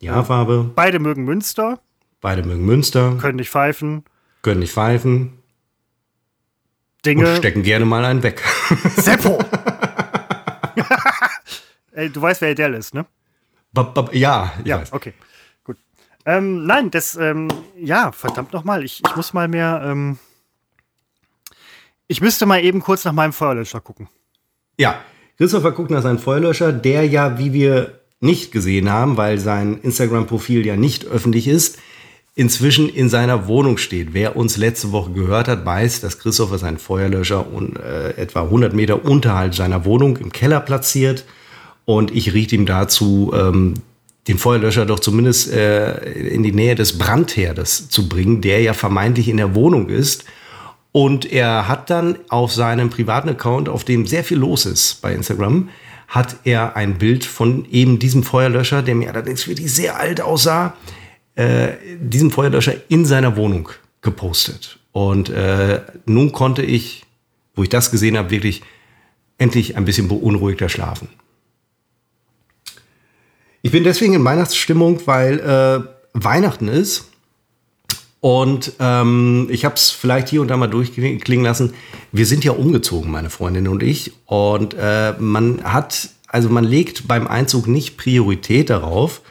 Die 0.00 0.10
Haarfarbe, 0.10 0.70
Beide 0.74 0.98
mögen 0.98 1.24
Münster, 1.24 1.78
beide 2.20 2.42
mögen 2.42 2.64
Münster, 2.64 3.16
können 3.20 3.36
nicht 3.36 3.50
pfeifen. 3.50 4.04
können 4.42 4.58
nicht 4.58 4.72
pfeifen 4.72 5.28
und 5.28 5.38
Dinge. 7.06 7.36
stecken 7.36 7.62
gerne 7.62 7.84
mal 7.84 8.04
einen 8.04 8.24
weg. 8.24 8.42
Seppo! 8.96 9.38
Ey, 11.92 12.10
du 12.10 12.20
weißt, 12.22 12.40
wer 12.40 12.50
Adele 12.50 12.76
ist, 12.78 12.94
ne? 12.94 13.06
Bap, 13.72 13.94
bap, 13.94 14.14
ja, 14.14 14.52
ich 14.60 14.66
Ja, 14.66 14.80
weiß. 14.80 14.92
okay. 14.92 15.12
Gut. 15.64 15.76
Ähm, 16.24 16.64
nein, 16.66 16.90
das, 16.90 17.16
ähm, 17.16 17.48
ja, 17.76 18.12
verdammt 18.12 18.52
nochmal. 18.52 18.84
Ich, 18.84 19.02
ich 19.06 19.16
muss 19.16 19.32
mal 19.32 19.48
mehr, 19.48 19.82
ähm, 19.84 20.18
ich 22.12 22.20
müsste 22.20 22.44
mal 22.44 22.62
eben 22.62 22.80
kurz 22.80 23.04
nach 23.04 23.12
meinem 23.12 23.32
Feuerlöscher 23.32 23.80
gucken. 23.80 24.08
Ja, 24.78 25.00
Christopher 25.38 25.72
guckt 25.72 25.90
nach 25.90 26.02
seinem 26.02 26.18
Feuerlöscher, 26.18 26.70
der 26.70 27.06
ja, 27.06 27.38
wie 27.38 27.54
wir 27.54 28.00
nicht 28.20 28.52
gesehen 28.52 28.90
haben, 28.90 29.16
weil 29.16 29.38
sein 29.38 29.78
Instagram-Profil 29.82 30.64
ja 30.66 30.76
nicht 30.76 31.06
öffentlich 31.06 31.48
ist, 31.48 31.78
inzwischen 32.34 32.88
in 32.90 33.08
seiner 33.08 33.48
Wohnung 33.48 33.78
steht. 33.78 34.08
Wer 34.12 34.36
uns 34.36 34.58
letzte 34.58 34.92
Woche 34.92 35.12
gehört 35.12 35.48
hat, 35.48 35.64
weiß, 35.64 36.02
dass 36.02 36.18
Christopher 36.18 36.58
seinen 36.58 36.78
Feuerlöscher 36.78 37.50
un, 37.50 37.76
äh, 37.76 38.10
etwa 38.10 38.42
100 38.42 38.74
Meter 38.74 39.04
unterhalb 39.04 39.54
seiner 39.54 39.86
Wohnung 39.86 40.18
im 40.18 40.32
Keller 40.32 40.60
platziert. 40.60 41.24
Und 41.86 42.14
ich 42.14 42.34
riet 42.34 42.52
ihm 42.52 42.66
dazu, 42.66 43.32
ähm, 43.34 43.74
den 44.28 44.38
Feuerlöscher 44.38 44.84
doch 44.84 45.00
zumindest 45.00 45.50
äh, 45.50 45.96
in 46.12 46.42
die 46.42 46.52
Nähe 46.52 46.74
des 46.74 46.98
Brandherdes 46.98 47.88
zu 47.88 48.08
bringen, 48.08 48.42
der 48.42 48.60
ja 48.60 48.74
vermeintlich 48.74 49.28
in 49.28 49.38
der 49.38 49.54
Wohnung 49.54 49.88
ist. 49.88 50.24
Und 50.92 51.30
er 51.32 51.68
hat 51.68 51.88
dann 51.88 52.18
auf 52.28 52.52
seinem 52.52 52.90
privaten 52.90 53.30
Account, 53.30 53.68
auf 53.68 53.84
dem 53.84 54.06
sehr 54.06 54.24
viel 54.24 54.38
los 54.38 54.66
ist 54.66 55.00
bei 55.00 55.14
Instagram, 55.14 55.70
hat 56.06 56.36
er 56.44 56.76
ein 56.76 56.98
Bild 56.98 57.24
von 57.24 57.66
eben 57.70 57.98
diesem 57.98 58.22
Feuerlöscher, 58.22 58.82
der 58.82 58.94
mir 58.94 59.08
allerdings 59.08 59.48
wirklich 59.48 59.72
sehr 59.72 59.98
alt 59.98 60.20
aussah, 60.20 60.76
äh, 61.34 61.68
diesem 61.98 62.30
Feuerlöscher 62.30 62.74
in 62.88 63.06
seiner 63.06 63.36
Wohnung 63.36 63.70
gepostet. 64.02 64.78
Und 64.92 65.30
äh, 65.30 65.80
nun 66.04 66.32
konnte 66.32 66.62
ich, 66.62 67.06
wo 67.54 67.62
ich 67.62 67.70
das 67.70 67.90
gesehen 67.90 68.18
habe, 68.18 68.30
wirklich 68.30 68.62
endlich 69.38 69.78
ein 69.78 69.86
bisschen 69.86 70.08
beunruhigter 70.08 70.68
schlafen. 70.68 71.08
Ich 73.62 73.72
bin 73.72 73.84
deswegen 73.84 74.12
in 74.12 74.24
Weihnachtsstimmung, 74.24 75.00
weil 75.06 75.38
äh, 75.40 75.88
Weihnachten 76.12 76.68
ist. 76.68 77.11
Und 78.22 78.74
ähm, 78.78 79.48
ich 79.50 79.64
habe 79.64 79.74
es 79.74 79.90
vielleicht 79.90 80.28
hier 80.28 80.42
und 80.42 80.48
da 80.48 80.56
mal 80.56 80.68
durchklingen 80.68 81.44
lassen. 81.44 81.74
Wir 82.12 82.24
sind 82.24 82.44
ja 82.44 82.52
umgezogen, 82.52 83.10
meine 83.10 83.30
Freundin 83.30 83.66
und 83.66 83.82
ich. 83.82 84.12
Und 84.26 84.76
äh, 84.78 85.14
man 85.18 85.64
hat, 85.64 86.08
also 86.28 86.48
man 86.48 86.62
legt 86.62 87.08
beim 87.08 87.26
Einzug 87.26 87.66
nicht 87.66 87.96
Priorität 87.96 88.70
darauf, 88.70 89.22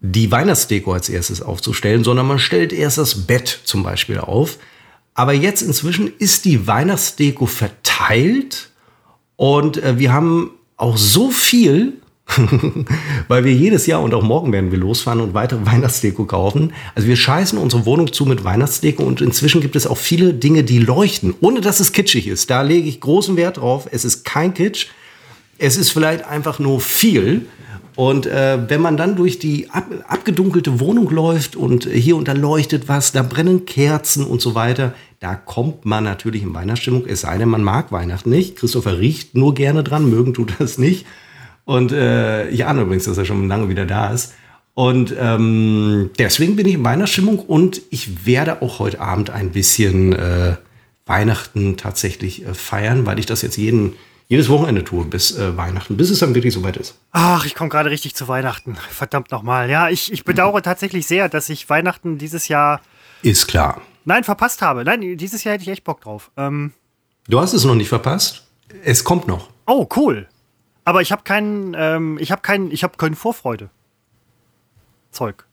die 0.00 0.32
Weihnachtsdeko 0.32 0.92
als 0.92 1.08
erstes 1.08 1.40
aufzustellen, 1.40 2.02
sondern 2.02 2.26
man 2.26 2.40
stellt 2.40 2.72
erst 2.72 2.98
das 2.98 3.28
Bett 3.28 3.60
zum 3.62 3.84
Beispiel 3.84 4.18
auf. 4.18 4.58
Aber 5.14 5.32
jetzt 5.32 5.62
inzwischen 5.62 6.12
ist 6.18 6.46
die 6.46 6.66
Weihnachtsdeko 6.66 7.46
verteilt 7.46 8.72
und 9.36 9.76
äh, 9.76 10.00
wir 10.00 10.12
haben 10.12 10.50
auch 10.76 10.96
so 10.96 11.30
viel, 11.30 12.02
weil 13.28 13.44
wir 13.44 13.52
jedes 13.52 13.86
Jahr 13.86 14.02
und 14.02 14.12
auch 14.12 14.22
morgen 14.22 14.52
werden 14.52 14.70
wir 14.70 14.78
losfahren 14.78 15.20
und 15.20 15.34
weitere 15.34 15.64
Weihnachtsdeko 15.66 16.24
kaufen. 16.24 16.72
Also 16.94 17.08
wir 17.08 17.16
scheißen 17.16 17.58
unsere 17.58 17.86
Wohnung 17.86 18.12
zu 18.12 18.26
mit 18.26 18.44
Weihnachtsdeko 18.44 19.02
und 19.02 19.20
inzwischen 19.20 19.60
gibt 19.60 19.76
es 19.76 19.86
auch 19.86 19.98
viele 19.98 20.34
Dinge, 20.34 20.64
die 20.64 20.78
leuchten, 20.78 21.34
ohne 21.40 21.60
dass 21.60 21.80
es 21.80 21.92
kitschig 21.92 22.26
ist. 22.26 22.50
Da 22.50 22.62
lege 22.62 22.88
ich 22.88 23.00
großen 23.00 23.36
Wert 23.36 23.58
drauf. 23.58 23.88
Es 23.90 24.04
ist 24.04 24.24
kein 24.24 24.54
Kitsch. 24.54 24.88
Es 25.58 25.76
ist 25.76 25.90
vielleicht 25.90 26.26
einfach 26.26 26.58
nur 26.58 26.80
viel. 26.80 27.46
Und 27.94 28.26
äh, 28.26 28.58
wenn 28.68 28.82
man 28.82 28.98
dann 28.98 29.16
durch 29.16 29.38
die 29.38 29.70
ab, 29.70 29.86
abgedunkelte 30.06 30.80
Wohnung 30.80 31.08
läuft 31.08 31.56
und 31.56 31.86
hier 31.86 32.16
und 32.16 32.28
da 32.28 32.32
leuchtet 32.32 32.88
was, 32.88 33.12
da 33.12 33.22
brennen 33.22 33.64
Kerzen 33.64 34.26
und 34.26 34.42
so 34.42 34.54
weiter, 34.54 34.92
da 35.18 35.34
kommt 35.34 35.86
man 35.86 36.04
natürlich 36.04 36.42
in 36.42 36.52
Weihnachtsstimmung, 36.52 37.06
es 37.06 37.22
sei 37.22 37.38
denn, 37.38 37.48
man 37.48 37.64
mag 37.64 37.92
Weihnachten 37.92 38.28
nicht. 38.28 38.56
Christopher 38.56 38.98
riecht 38.98 39.34
nur 39.34 39.54
gerne 39.54 39.82
dran, 39.82 40.10
mögen 40.10 40.34
tut 40.34 40.56
das 40.58 40.76
nicht. 40.76 41.06
Und 41.66 41.92
äh, 41.92 42.48
ich 42.48 42.64
ahne 42.64 42.80
übrigens, 42.82 43.04
dass 43.04 43.18
er 43.18 43.26
schon 43.26 43.46
lange 43.48 43.68
wieder 43.68 43.84
da 43.84 44.12
ist. 44.12 44.32
Und 44.72 45.14
ähm, 45.18 46.10
deswegen 46.18 46.56
bin 46.56 46.66
ich 46.66 46.74
in 46.74 46.84
Weihnachtsstimmung 46.84 47.38
und 47.40 47.82
ich 47.90 48.24
werde 48.26 48.62
auch 48.62 48.78
heute 48.78 49.00
Abend 49.00 49.28
ein 49.30 49.50
bisschen 49.52 50.12
äh, 50.14 50.56
Weihnachten 51.06 51.76
tatsächlich 51.76 52.44
äh, 52.46 52.54
feiern, 52.54 53.04
weil 53.06 53.18
ich 53.18 53.26
das 53.26 53.42
jetzt 53.42 53.56
jeden, 53.56 53.94
jedes 54.28 54.48
Wochenende 54.48 54.84
tue 54.84 55.04
bis 55.04 55.36
äh, 55.38 55.56
Weihnachten, 55.56 55.96
bis 55.96 56.10
es 56.10 56.18
dann 56.18 56.34
wirklich 56.34 56.52
soweit 56.54 56.76
ist. 56.76 56.94
Ach, 57.12 57.46
ich 57.46 57.54
komme 57.54 57.70
gerade 57.70 57.90
richtig 57.90 58.14
zu 58.14 58.28
Weihnachten. 58.28 58.76
Verdammt 58.90 59.30
nochmal. 59.30 59.70
Ja, 59.70 59.88
ich, 59.88 60.12
ich 60.12 60.24
bedauere 60.24 60.62
tatsächlich 60.62 61.06
sehr, 61.06 61.28
dass 61.28 61.48
ich 61.48 61.68
Weihnachten 61.70 62.18
dieses 62.18 62.48
Jahr, 62.48 62.80
Ist 63.22 63.46
klar. 63.48 63.80
nein, 64.04 64.24
verpasst 64.24 64.62
habe. 64.62 64.84
Nein, 64.84 65.16
dieses 65.16 65.42
Jahr 65.44 65.54
hätte 65.54 65.62
ich 65.64 65.70
echt 65.70 65.84
Bock 65.84 66.00
drauf. 66.00 66.30
Ähm, 66.36 66.72
Du 67.28 67.40
hast 67.40 67.54
es 67.54 67.64
noch 67.64 67.74
nicht 67.74 67.88
verpasst. 67.88 68.44
Es 68.84 69.02
kommt 69.02 69.26
noch. 69.26 69.48
oh, 69.66 69.88
cool. 69.96 70.28
Aber 70.86 71.02
ich 71.02 71.10
habe 71.10 71.22
keinen, 71.24 71.74
ähm, 71.76 72.16
ich 72.20 72.30
habe 72.30 72.42
keinen, 72.42 72.70
ich 72.70 72.84
habe 72.84 72.96
keine 72.96 73.16
Vorfreude. 73.16 73.70
Zeug. 75.10 75.44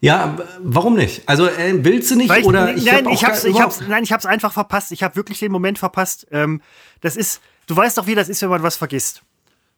Ja, 0.00 0.36
warum 0.62 0.94
nicht? 0.94 1.28
Also 1.28 1.46
äh, 1.46 1.84
willst 1.84 2.10
du 2.12 2.16
nicht 2.16 2.28
Weil 2.28 2.42
ich, 2.42 2.46
oder 2.46 2.72
nein, 2.72 2.86
hab 2.86 3.06
auch 3.06 3.12
ich 3.12 3.24
hab's, 3.24 3.44
ich 3.44 3.60
hab's, 3.60 3.80
nein, 3.80 4.04
ich 4.04 4.12
hab's 4.12 4.24
einfach 4.24 4.52
verpasst. 4.52 4.92
Ich 4.92 5.02
habe 5.02 5.16
wirklich 5.16 5.40
den 5.40 5.50
Moment 5.50 5.80
verpasst. 5.80 6.28
Ähm, 6.30 6.62
das 7.00 7.16
ist, 7.16 7.40
du 7.66 7.76
weißt 7.76 7.98
doch, 7.98 8.06
wie 8.06 8.14
das 8.14 8.28
ist, 8.28 8.40
wenn 8.42 8.50
man 8.50 8.62
was 8.62 8.76
vergisst. 8.76 9.22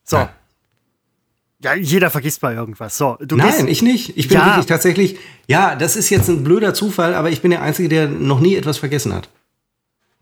So. 0.05 0.18
Ja. 0.18 0.32
Ja, 1.61 1.74
jeder 1.74 2.11
vergisst 2.11 2.43
mal 2.43 2.55
irgendwas. 2.55 2.99
So, 2.99 3.16
Nein, 3.30 3.68
ich 3.68 3.80
nicht. 3.80 4.18
Ich 4.18 4.28
bin 4.28 4.37
Ja. 4.37 4.47
wirklich 4.49 4.66
tatsächlich. 4.66 5.18
Ja, 5.47 5.76
das 5.76 5.97
ist 5.97 6.11
jetzt 6.11 6.28
ein 6.28 6.45
blöder 6.45 6.74
Zufall, 6.74 7.14
aber 7.14 7.30
ich 7.30 7.41
bin 7.41 7.51
der 7.53 7.62
Einzige, 7.62 7.89
der 7.89 8.07
noch 8.09 8.41
nie 8.41 8.55
etwas 8.55 8.76
vergessen 8.76 9.14
hat. 9.14 9.30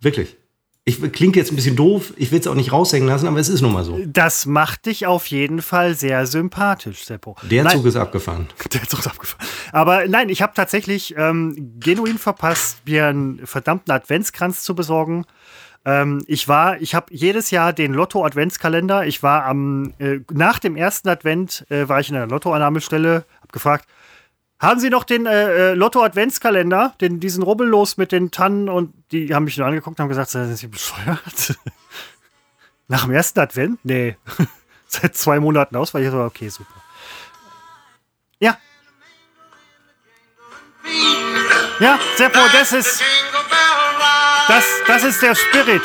Wirklich. 0.01 0.37
Ich 0.85 1.01
klingt 1.13 1.37
jetzt 1.37 1.53
ein 1.53 1.57
bisschen 1.57 1.77
doof. 1.77 2.13
Ich 2.17 2.33
will 2.33 2.41
es 2.41 2.47
auch 2.49 2.57
nicht 2.57 2.73
raushängen 2.73 3.09
lassen, 3.09 3.29
aber 3.29 3.39
es 3.39 3.49
ist 3.49 3.61
nun 3.61 3.73
mal 3.73 3.85
so. 3.85 4.01
Das 4.05 4.47
macht 4.47 4.87
dich 4.87 5.07
auf 5.07 5.27
jeden 5.27 5.63
Fall 5.63 5.95
sehr 5.95 6.27
sympathisch, 6.27 7.05
Seppo. 7.05 7.37
Der 7.43 7.63
nein, 7.63 7.77
Zug 7.77 7.87
ist 7.87 7.95
abgefahren. 7.95 8.49
Der 8.73 8.83
Zug 8.83 8.99
ist 8.99 9.07
abgefahren. 9.07 9.47
Aber 9.71 10.09
nein, 10.09 10.29
ich 10.29 10.43
habe 10.43 10.55
tatsächlich 10.57 11.15
ähm, 11.17 11.77
genuin 11.79 12.19
verpasst, 12.19 12.79
mir 12.85 13.07
einen 13.07 13.47
verdammten 13.47 13.93
Adventskranz 13.93 14.65
zu 14.65 14.75
besorgen. 14.75 15.25
Ähm, 15.85 16.25
ich 16.27 16.49
war, 16.49 16.81
ich 16.81 16.97
habe 16.97 17.15
jedes 17.15 17.53
Jahr 17.53 17.73
den 17.73 17.93
Lotto-Adventskalender. 17.93 19.07
Ich 19.07 19.23
war 19.23 19.45
am, 19.45 19.95
äh, 19.99 20.19
nach 20.33 20.59
dem 20.59 20.75
ersten 20.75 21.09
Advent 21.09 21.65
äh, 21.71 21.89
war 21.89 22.01
ich 22.01 22.11
in 22.11 22.17
einer 22.17 22.27
Lottoannahmestelle, 22.27 23.25
habe 23.41 23.53
gefragt, 23.53 23.87
haben 24.63 24.79
Sie 24.79 24.91
noch 24.91 25.03
den 25.03 25.27
äh, 25.27 25.73
äh, 25.73 25.75
Lotto-Adventskalender, 25.75 26.95
den, 27.01 27.19
diesen 27.19 27.43
Rubbellos 27.43 27.97
mit 27.97 28.13
den 28.13 28.31
Tannen 28.31 28.69
und 28.69 28.95
die 29.11 29.35
haben 29.35 29.45
mich 29.45 29.59
nur 29.59 29.67
angeguckt 29.67 29.99
und 29.99 30.03
haben 30.03 30.09
gesagt, 30.09 30.31
sind 30.31 30.57
Sie 30.57 30.69
bescheuert? 30.69 31.59
Nach 32.89 33.03
dem 33.03 33.13
ersten 33.13 33.41
Advent? 33.41 33.81
Nee. 33.83 34.17
Seit 34.87 35.17
zwei 35.17 35.41
Monaten 35.41 35.75
aus, 35.75 35.93
weil 35.93 36.05
ich 36.05 36.11
so, 36.11 36.21
okay, 36.21 36.49
super. 36.49 36.71
Ja. 38.39 38.57
Ja, 41.81 41.99
Seppo, 42.17 42.39
das 42.53 42.73
ist, 42.73 43.03
das, 44.47 44.65
das 44.87 45.05
ist 45.05 45.23
der 45.23 45.35
Spirit. 45.35 45.83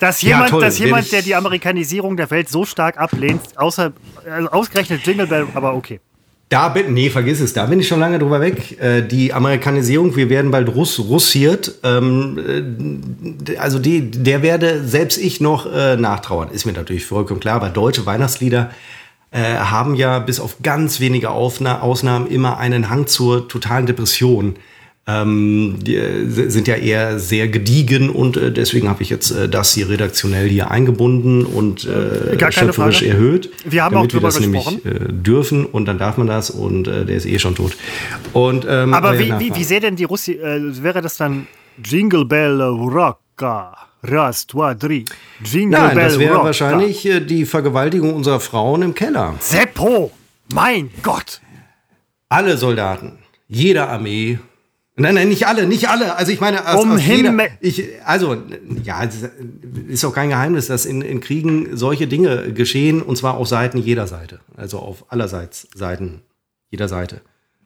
Dass 0.00 0.22
Ja, 0.22 0.30
jemand, 0.30 0.50
toll, 0.50 0.62
dass 0.62 0.78
jemand, 0.78 1.12
der 1.12 1.22
die 1.22 1.34
Amerikanisierung 1.34 2.16
der 2.16 2.30
Welt 2.30 2.48
so 2.48 2.64
stark 2.64 2.98
ablehnt, 2.98 3.42
außer, 3.56 3.92
also 4.28 4.48
ausgerechnet 4.50 5.06
Jingle 5.06 5.26
Bell, 5.26 5.46
aber 5.54 5.74
okay. 5.74 6.00
Da 6.48 6.68
bin, 6.68 6.94
nee, 6.94 7.10
vergiss 7.10 7.38
es, 7.38 7.52
da 7.52 7.66
bin 7.66 7.78
ich 7.78 7.86
schon 7.86 8.00
lange 8.00 8.18
drüber 8.18 8.40
weg. 8.40 8.80
Äh, 8.80 9.02
die 9.02 9.32
Amerikanisierung, 9.32 10.16
wir 10.16 10.28
werden 10.30 10.50
bald 10.50 10.74
Russ, 10.74 10.98
russiert. 10.98 11.76
Ähm, 11.84 13.44
äh, 13.46 13.56
also 13.56 13.78
die, 13.78 14.10
der 14.10 14.42
werde 14.42 14.82
selbst 14.84 15.16
ich 15.16 15.40
noch 15.40 15.72
äh, 15.72 15.96
nachtrauern. 15.96 16.50
Ist 16.50 16.66
mir 16.66 16.72
natürlich 16.72 17.06
vollkommen 17.06 17.38
klar, 17.38 17.54
aber 17.54 17.68
deutsche 17.68 18.04
Weihnachtslieder 18.04 18.70
äh, 19.30 19.42
haben 19.58 19.94
ja 19.94 20.18
bis 20.18 20.40
auf 20.40 20.56
ganz 20.60 20.98
wenige 20.98 21.30
Aufna 21.30 21.82
Ausnahmen 21.82 22.26
immer 22.26 22.58
einen 22.58 22.90
Hang 22.90 23.06
zur 23.06 23.46
totalen 23.46 23.86
Depression. 23.86 24.56
Ähm, 25.06 25.78
äh, 25.86 26.26
sind 26.50 26.68
ja 26.68 26.76
eher 26.76 27.18
sehr 27.18 27.48
gediegen 27.48 28.10
und 28.10 28.36
äh, 28.36 28.52
deswegen 28.52 28.88
habe 28.88 29.02
ich 29.02 29.08
jetzt 29.10 29.30
äh, 29.32 29.48
das 29.48 29.72
hier 29.72 29.88
redaktionell 29.88 30.46
hier 30.48 30.70
eingebunden 30.70 31.44
und 31.46 31.84
äh, 31.86 32.36
Gar 32.36 32.50
keine 32.50 32.68
schöpferisch 32.68 32.98
Frage. 32.98 33.10
erhöht. 33.10 33.50
Wir 33.64 33.82
haben 33.82 33.94
damit 33.94 34.10
auch 34.10 34.14
wir 34.14 34.20
das 34.20 34.38
nämlich 34.38 34.84
äh, 34.84 34.98
dürfen 35.10 35.64
und 35.64 35.86
dann 35.86 35.98
darf 35.98 36.16
man 36.18 36.26
das 36.26 36.50
und 36.50 36.86
äh, 36.86 37.06
der 37.06 37.16
ist 37.16 37.24
eh 37.26 37.38
schon 37.38 37.54
tot. 37.56 37.76
Und, 38.34 38.66
ähm, 38.68 38.92
Aber 38.94 39.18
wie, 39.18 39.32
wie, 39.40 39.54
wie 39.54 39.64
sähe 39.64 39.80
denn 39.80 39.96
die 39.96 40.04
Russi, 40.04 40.32
äh, 40.34 40.82
wäre 40.82 41.00
das 41.00 41.16
dann 41.16 41.46
Jingle 41.82 42.26
Bell 42.26 42.58
Hurraka, 42.60 43.76
Ras, 44.04 44.46
zwei, 44.46 44.74
drei. 44.74 45.04
Jingle 45.42 45.80
Nein, 45.80 45.94
Bell 45.96 46.04
das 46.04 46.18
wäre 46.18 46.30
Hurraka. 46.30 46.44
wahrscheinlich 46.46 47.06
äh, 47.06 47.20
die 47.20 47.46
Vergewaltigung 47.46 48.14
unserer 48.14 48.38
Frauen 48.38 48.82
im 48.82 48.94
Keller. 48.94 49.34
Seppo! 49.40 50.12
Mein 50.52 50.90
Gott! 51.02 51.40
Alle 52.28 52.56
Soldaten, 52.58 53.18
jeder 53.48 53.88
Armee. 53.88 54.38
Nein, 55.00 55.14
nein, 55.14 55.28
nicht 55.28 55.46
alle, 55.46 55.66
nicht 55.66 55.88
alle. 55.88 56.14
Also 56.16 56.30
ich 56.32 56.40
meine, 56.40 56.66
aus, 56.68 56.82
Um 56.84 56.92
aus 56.92 57.04
jeder, 57.06 57.34
ich, 57.60 57.84
also 58.04 58.36
ja, 58.82 59.02
es 59.04 59.24
ist 59.88 60.04
auch 60.04 60.14
kein 60.14 60.28
Geheimnis, 60.28 60.66
dass 60.66 60.84
in, 60.86 61.00
in 61.02 61.20
Kriegen 61.20 61.76
solche 61.76 62.06
Dinge 62.06 62.52
geschehen 62.52 63.00
und 63.02 63.16
zwar 63.16 63.34
auf 63.34 63.48
Seiten 63.48 63.78
jeder 63.78 64.06
Seite, 64.06 64.40
also 64.56 64.78
auf 64.78 65.04
allerseits 65.10 65.68
Seiten 65.74 66.22
jeder 66.70 66.88
Seite. 66.88 67.22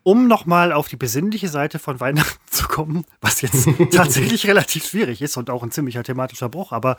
Um 0.07 0.29
nochmal 0.29 0.71
auf 0.73 0.89
die 0.89 0.97
besinnliche 0.97 1.49
Seite 1.49 1.79
von 1.79 1.99
Weihnachten 1.99 2.39
zu 2.51 2.69
kommen, 2.69 3.05
was 3.23 3.41
jetzt 3.41 3.69
tatsächlich 3.91 4.47
relativ 4.47 4.87
schwierig 4.87 5.23
ist 5.23 5.37
und 5.37 5.49
auch 5.51 5.63
ein 5.63 5.71
ziemlicher 5.71 6.03
thematischer 6.03 6.49
Bruch, 6.51 6.73
aber 6.73 6.99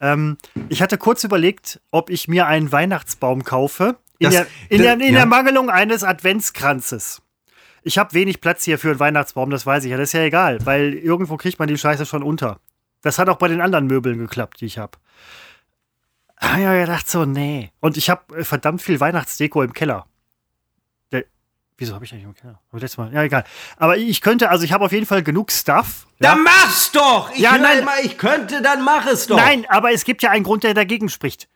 ähm, 0.00 0.36
ich 0.68 0.80
hatte 0.82 0.96
kurz 0.98 1.24
überlegt, 1.24 1.80
ob 1.90 2.10
ich 2.10 2.28
mir 2.28 2.46
einen 2.46 2.70
Weihnachtsbaum 2.72 3.42
kaufe, 3.44 3.96
in, 4.20 4.26
Das- 4.30 4.34
der, 4.34 4.46
in, 4.68 4.78
das- 4.78 4.86
der, 4.86 4.92
in 4.94 5.14
ja. 5.14 5.20
der 5.20 5.26
Mangelung 5.26 5.68
eines 5.68 6.04
Adventskranzes. 6.04 7.20
Ich 7.86 7.98
habe 7.98 8.14
wenig 8.14 8.40
Platz 8.40 8.64
hier 8.64 8.78
für 8.78 8.88
einen 8.90 8.98
Weihnachtsbaum, 8.98 9.50
das 9.50 9.66
weiß 9.66 9.84
ich 9.84 9.90
ja. 9.90 9.98
Das 9.98 10.08
ist 10.08 10.14
ja 10.14 10.22
egal, 10.22 10.64
weil 10.64 10.94
irgendwo 10.94 11.36
kriegt 11.36 11.58
man 11.58 11.68
die 11.68 11.76
Scheiße 11.76 12.06
schon 12.06 12.22
unter. 12.22 12.58
Das 13.02 13.18
hat 13.18 13.28
auch 13.28 13.36
bei 13.36 13.48
den 13.48 13.60
anderen 13.60 13.86
Möbeln 13.86 14.18
geklappt, 14.18 14.62
die 14.62 14.64
ich 14.64 14.78
habe. 14.78 14.96
Ah 16.36 16.58
ja, 16.58 16.74
gedacht 16.80 17.08
so, 17.08 17.26
nee. 17.26 17.70
Und 17.80 17.98
ich 17.98 18.08
habe 18.08 18.38
äh, 18.38 18.44
verdammt 18.44 18.80
viel 18.80 19.00
Weihnachtsdeko 19.00 19.62
im 19.62 19.74
Keller. 19.74 20.06
Der, 21.12 21.24
wieso 21.76 21.94
habe 21.94 22.06
ich 22.06 22.12
eigentlich 22.12 22.24
im 22.24 22.34
Keller? 22.34 22.54
Hab 22.54 22.74
ich 22.76 22.80
letztes 22.80 22.96
Mal. 22.96 23.12
Ja, 23.12 23.22
egal. 23.22 23.44
Aber 23.76 23.98
ich 23.98 24.22
könnte, 24.22 24.48
also 24.48 24.64
ich 24.64 24.72
habe 24.72 24.86
auf 24.86 24.92
jeden 24.92 25.06
Fall 25.06 25.22
genug 25.22 25.52
Stuff. 25.52 26.06
Dann 26.20 26.42
mach's 26.42 26.90
doch! 26.90 27.30
Ich 27.34 27.40
Ja, 27.40 27.58
nein. 27.58 27.80
immer, 27.80 28.00
ich 28.02 28.16
könnte, 28.16 28.62
dann 28.62 28.82
mach 28.82 29.06
es 29.06 29.26
doch! 29.26 29.36
Nein, 29.36 29.66
aber 29.68 29.92
es 29.92 30.04
gibt 30.04 30.22
ja 30.22 30.30
einen 30.30 30.44
Grund, 30.44 30.64
der 30.64 30.72
dagegen 30.72 31.10
spricht. 31.10 31.48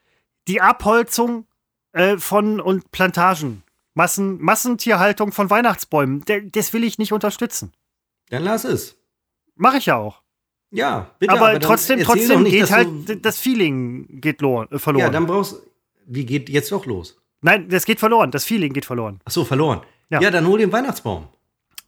Die 0.46 0.60
Abholzung 0.60 1.46
äh, 1.92 2.18
von 2.18 2.60
und 2.60 2.90
Plantagen. 2.92 3.62
Massen, 3.98 4.40
Massentierhaltung 4.40 5.32
von 5.32 5.50
Weihnachtsbäumen. 5.50 6.24
Das 6.52 6.72
will 6.72 6.84
ich 6.84 6.98
nicht 6.98 7.12
unterstützen. 7.12 7.72
Dann 8.30 8.44
lass 8.44 8.62
es. 8.62 8.96
Mache 9.56 9.78
ich 9.78 9.86
ja 9.86 9.96
auch. 9.96 10.22
Ja, 10.70 11.10
bitte. 11.18 11.32
aber, 11.32 11.52
dann 11.52 11.60
trotzdem, 11.60 12.00
trotzdem 12.04 12.44
nicht, 12.44 12.52
geht 12.52 12.70
halt 12.70 13.24
das 13.24 13.40
Feeling 13.40 14.20
geht 14.20 14.40
äh, 14.40 14.78
verloren. 14.78 15.04
Ja, 15.04 15.10
dann 15.10 15.26
brauchst 15.26 15.62
Wie 16.06 16.24
geht 16.24 16.48
jetzt 16.48 16.70
doch 16.70 16.86
los? 16.86 17.20
Nein, 17.40 17.68
das 17.68 17.84
geht 17.84 17.98
verloren. 17.98 18.30
Das 18.30 18.44
Feeling 18.44 18.72
geht 18.72 18.84
verloren. 18.84 19.20
Ach 19.24 19.32
so, 19.32 19.44
verloren. 19.44 19.80
Ja. 20.10 20.20
Ja, 20.20 20.30
dann 20.30 20.46
hol 20.46 20.58
den 20.58 20.70
Weihnachtsbaum. 20.70 21.26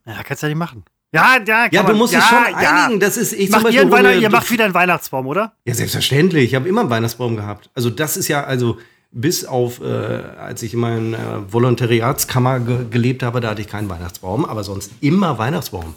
Ja, 0.05 0.23
kannst 0.25 0.43
du 0.43 0.47
ja 0.47 0.51
nicht 0.51 0.59
machen. 0.59 0.85
Ja, 1.13 1.39
ja, 1.47 1.69
Ja, 1.71 1.83
du 1.85 1.95
musst 1.95 2.13
ja, 2.13 2.21
dich 2.21 2.29
schon 2.29 2.61
ja. 2.61 2.85
einigen. 2.85 2.99
Das 2.99 3.17
ist 3.17 3.33
ich 3.35 3.51
Macht 3.51 3.71
ihr. 3.71 3.89
Weihnacht, 3.89 4.21
ihr 4.21 4.31
macht 4.31 4.51
wieder 4.51 4.65
einen 4.65 4.75
Weihnachtsbaum, 4.75 5.29
oder? 5.29 5.53
Ja, 5.65 5.75
selbstverständlich. 5.75 6.45
Ich 6.47 6.55
habe 6.57 6.69
immer 6.69 6.81
einen 6.81 6.91
Weihnachtsbaum 6.91 7.37
gehabt. 7.37 7.71
Also 7.75 7.89
das 7.89 8.17
ist 8.17 8.27
ja, 8.27 8.43
also 8.43 8.79
bis 9.13 9.45
auf, 9.45 9.81
äh, 9.81 9.85
als 9.85 10.63
ich 10.63 10.75
in 10.75 10.81
meiner 10.81 11.19
äh, 11.19 11.53
Volontariatskammer 11.53 12.61
ge 12.61 12.87
gelebt 12.91 13.23
habe, 13.23 13.41
da 13.41 13.51
hatte 13.51 13.63
ich 13.63 13.69
keinen 13.69 13.89
Weihnachtsbaum, 13.89 14.45
aber 14.45 14.65
sonst 14.65 14.93
immer 15.01 15.39
Weihnachtsbaum. 15.39 15.95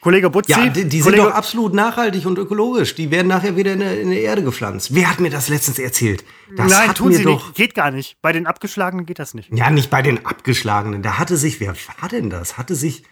Kollege 0.00 0.30
Butzi. 0.30 0.52
Ja, 0.52 0.66
die, 0.68 0.88
die 0.88 1.02
sind 1.02 1.18
doch 1.18 1.32
absolut 1.32 1.74
nachhaltig 1.74 2.24
und 2.24 2.38
ökologisch. 2.38 2.94
Die 2.94 3.10
werden 3.10 3.28
nachher 3.28 3.56
wieder 3.56 3.74
in 3.74 3.80
der, 3.80 4.00
in 4.00 4.10
der 4.10 4.22
Erde 4.22 4.42
gepflanzt. 4.42 4.94
Wer 4.94 5.10
hat 5.10 5.20
mir 5.20 5.28
das 5.28 5.50
letztens 5.50 5.78
erzählt? 5.78 6.24
Das 6.56 6.70
Nein, 6.70 6.94
tun 6.94 7.08
mir 7.08 7.18
sie 7.18 7.24
doch. 7.24 7.44
nicht. 7.44 7.54
Geht 7.54 7.74
gar 7.74 7.90
nicht. 7.90 8.16
Bei 8.22 8.32
den 8.32 8.46
Abgeschlagenen 8.46 9.04
geht 9.04 9.18
das 9.18 9.34
nicht. 9.34 9.50
Ja, 9.54 9.68
nicht 9.68 9.90
bei 9.90 10.00
den 10.00 10.24
Abgeschlagenen. 10.24 11.02
Da 11.02 11.18
hatte 11.18 11.36
sich, 11.36 11.60
wer 11.60 11.74
war 12.00 12.08
denn 12.08 12.30
das? 12.30 12.56
Hatte 12.56 12.74
sich 12.74 13.02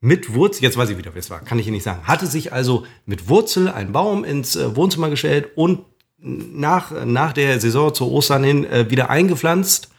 mit 0.00 0.34
Wurzel, 0.34 0.62
jetzt 0.62 0.76
weiß 0.76 0.90
ich 0.90 0.98
wieder, 0.98 1.14
wer 1.14 1.20
es 1.20 1.30
war, 1.30 1.40
kann 1.40 1.58
ich 1.58 1.66
Ihnen 1.66 1.74
nicht 1.74 1.82
sagen, 1.82 2.06
hatte 2.06 2.26
sich 2.26 2.52
also 2.52 2.86
mit 3.04 3.28
Wurzel 3.28 3.68
ein 3.68 3.92
Baum 3.92 4.24
ins 4.24 4.56
äh, 4.56 4.74
Wohnzimmer 4.74 5.10
gestellt 5.10 5.50
und 5.56 5.84
nach, 6.22 7.04
nach 7.04 7.32
der 7.32 7.60
Saison 7.60 7.94
zu 7.94 8.10
Ostern 8.10 8.44
hin 8.44 8.64
äh, 8.64 8.90
wieder 8.90 9.10
eingepflanzt 9.10 9.90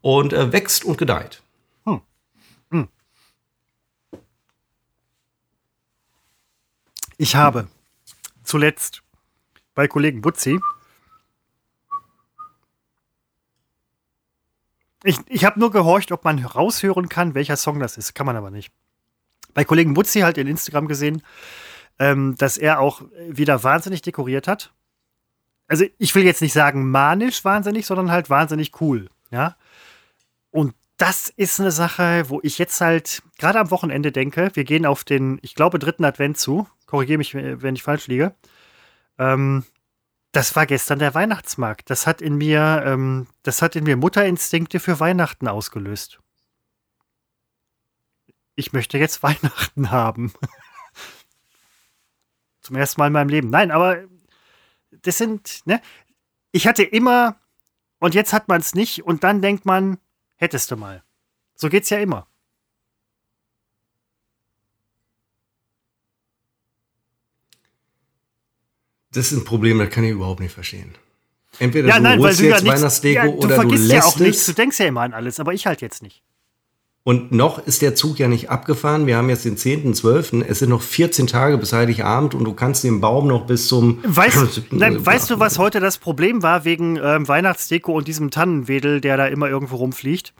und 0.00 0.32
äh, 0.32 0.52
wächst 0.52 0.84
und 0.84 0.98
gedeiht. 0.98 1.42
Ich 7.20 7.34
habe 7.34 7.66
zuletzt 8.44 9.02
bei 9.74 9.88
Kollegen 9.88 10.20
Butzi. 10.20 10.60
Ich, 15.02 15.18
ich 15.26 15.44
habe 15.44 15.58
nur 15.58 15.72
gehorcht, 15.72 16.12
ob 16.12 16.24
man 16.24 16.38
raushören 16.38 17.08
kann, 17.08 17.34
welcher 17.34 17.56
Song 17.56 17.80
das 17.80 17.98
ist. 17.98 18.14
Kann 18.14 18.24
man 18.24 18.36
aber 18.36 18.52
nicht. 18.52 18.72
Bei 19.52 19.64
Kollegen 19.64 19.94
Butzi 19.94 20.20
halt 20.20 20.38
in 20.38 20.46
Instagram 20.46 20.86
gesehen, 20.86 21.22
ähm, 21.98 22.36
dass 22.38 22.56
er 22.56 22.78
auch 22.78 23.02
wieder 23.28 23.64
wahnsinnig 23.64 24.00
dekoriert 24.02 24.46
hat. 24.46 24.72
Also 25.68 25.84
ich 25.98 26.14
will 26.14 26.24
jetzt 26.24 26.40
nicht 26.40 26.54
sagen 26.54 26.90
manisch 26.90 27.44
wahnsinnig, 27.44 27.86
sondern 27.86 28.10
halt 28.10 28.30
wahnsinnig 28.30 28.80
cool. 28.80 29.08
Ja. 29.30 29.56
Und 30.50 30.74
das 30.96 31.28
ist 31.28 31.60
eine 31.60 31.70
Sache, 31.70 32.24
wo 32.28 32.40
ich 32.42 32.58
jetzt 32.58 32.80
halt 32.80 33.22
gerade 33.38 33.60
am 33.60 33.70
Wochenende 33.70 34.10
denke, 34.10 34.50
wir 34.54 34.64
gehen 34.64 34.86
auf 34.86 35.04
den, 35.04 35.38
ich 35.42 35.54
glaube, 35.54 35.78
dritten 35.78 36.04
Advent 36.04 36.38
zu. 36.38 36.66
Korrigiere 36.86 37.18
mich, 37.18 37.34
wenn 37.34 37.76
ich 37.76 37.82
falsch 37.82 38.08
liege. 38.08 38.34
Ähm, 39.18 39.64
das 40.32 40.56
war 40.56 40.66
gestern 40.66 40.98
der 40.98 41.14
Weihnachtsmarkt. 41.14 41.90
Das 41.90 42.06
hat 42.06 42.20
in 42.20 42.36
mir, 42.36 42.82
ähm, 42.84 43.26
das 43.42 43.62
hat 43.62 43.76
in 43.76 43.84
mir 43.84 43.96
Mutterinstinkte 43.96 44.80
für 44.80 44.98
Weihnachten 44.98 45.48
ausgelöst. 45.48 46.18
Ich 48.56 48.72
möchte 48.72 48.98
jetzt 48.98 49.22
Weihnachten 49.22 49.90
haben. 49.90 50.32
Zum 52.60 52.76
ersten 52.76 53.00
Mal 53.00 53.06
in 53.06 53.12
meinem 53.12 53.28
Leben. 53.28 53.50
Nein, 53.50 53.70
aber 53.70 53.98
das 55.02 55.18
sind, 55.18 55.66
ne? 55.66 55.80
Ich 56.52 56.66
hatte 56.66 56.82
immer 56.82 57.36
und 57.98 58.14
jetzt 58.14 58.32
hat 58.32 58.48
man 58.48 58.60
es 58.60 58.74
nicht 58.74 59.04
und 59.04 59.24
dann 59.24 59.42
denkt 59.42 59.66
man, 59.66 59.98
hättest 60.36 60.70
du 60.70 60.76
mal. 60.76 61.02
So 61.54 61.68
geht's 61.68 61.90
ja 61.90 61.98
immer. 61.98 62.26
Das 69.10 69.32
ist 69.32 69.38
ein 69.38 69.44
Problem, 69.44 69.78
das 69.78 69.90
kann 69.90 70.04
ich 70.04 70.10
überhaupt 70.10 70.40
nicht 70.40 70.52
verstehen. 70.52 70.94
Entweder 71.58 71.88
Ja, 71.88 71.96
du 71.96 72.02
nein, 72.02 72.18
weil 72.18 72.26
holst 72.28 72.40
du 72.40 72.44
ja 72.44 72.50
jetzt 72.50 72.62
nichts, 72.62 72.78
Weihnachtsdeko 72.78 73.18
ja, 73.18 73.26
du 73.26 73.32
oder 73.38 73.48
du 73.48 73.54
vergisst 73.54 73.88
lässt 73.88 73.92
ja 73.92 74.04
auch 74.04 74.18
nichts. 74.18 74.40
es. 74.40 74.46
Du 74.46 74.52
denkst 74.52 74.78
ja 74.78 74.86
immer 74.86 75.00
an 75.00 75.14
alles, 75.14 75.40
aber 75.40 75.54
ich 75.54 75.66
halt 75.66 75.80
jetzt 75.80 76.02
nicht. 76.02 76.22
Und 77.04 77.32
noch 77.32 77.58
ist 77.58 77.80
der 77.80 77.94
Zug 77.94 78.18
ja 78.18 78.28
nicht 78.28 78.50
abgefahren. 78.50 79.06
Wir 79.06 79.16
haben 79.16 79.30
jetzt 79.30 79.44
den 79.44 79.56
10.12. 79.56 80.44
Es 80.46 80.58
sind 80.58 80.68
noch 80.68 80.82
14 80.82 81.26
Tage 81.26 81.56
bis 81.56 81.72
Heiligabend 81.72 82.34
und 82.34 82.44
du 82.44 82.52
kannst 82.52 82.84
den 82.84 83.00
Baum 83.00 83.28
noch 83.28 83.46
bis 83.46 83.66
zum. 83.66 83.98
Weißt, 84.04 84.62
nein, 84.72 85.04
weißt 85.04 85.30
du, 85.30 85.40
was 85.40 85.58
heute 85.58 85.80
das 85.80 85.96
Problem 85.96 86.42
war 86.42 86.64
wegen 86.64 86.96
ähm, 86.96 87.26
Weihnachtsdeko 87.26 87.92
und 87.92 88.08
diesem 88.08 88.30
Tannenwedel, 88.30 89.00
der 89.00 89.16
da 89.16 89.26
immer 89.26 89.48
irgendwo 89.48 89.76
rumfliegt? 89.76 90.34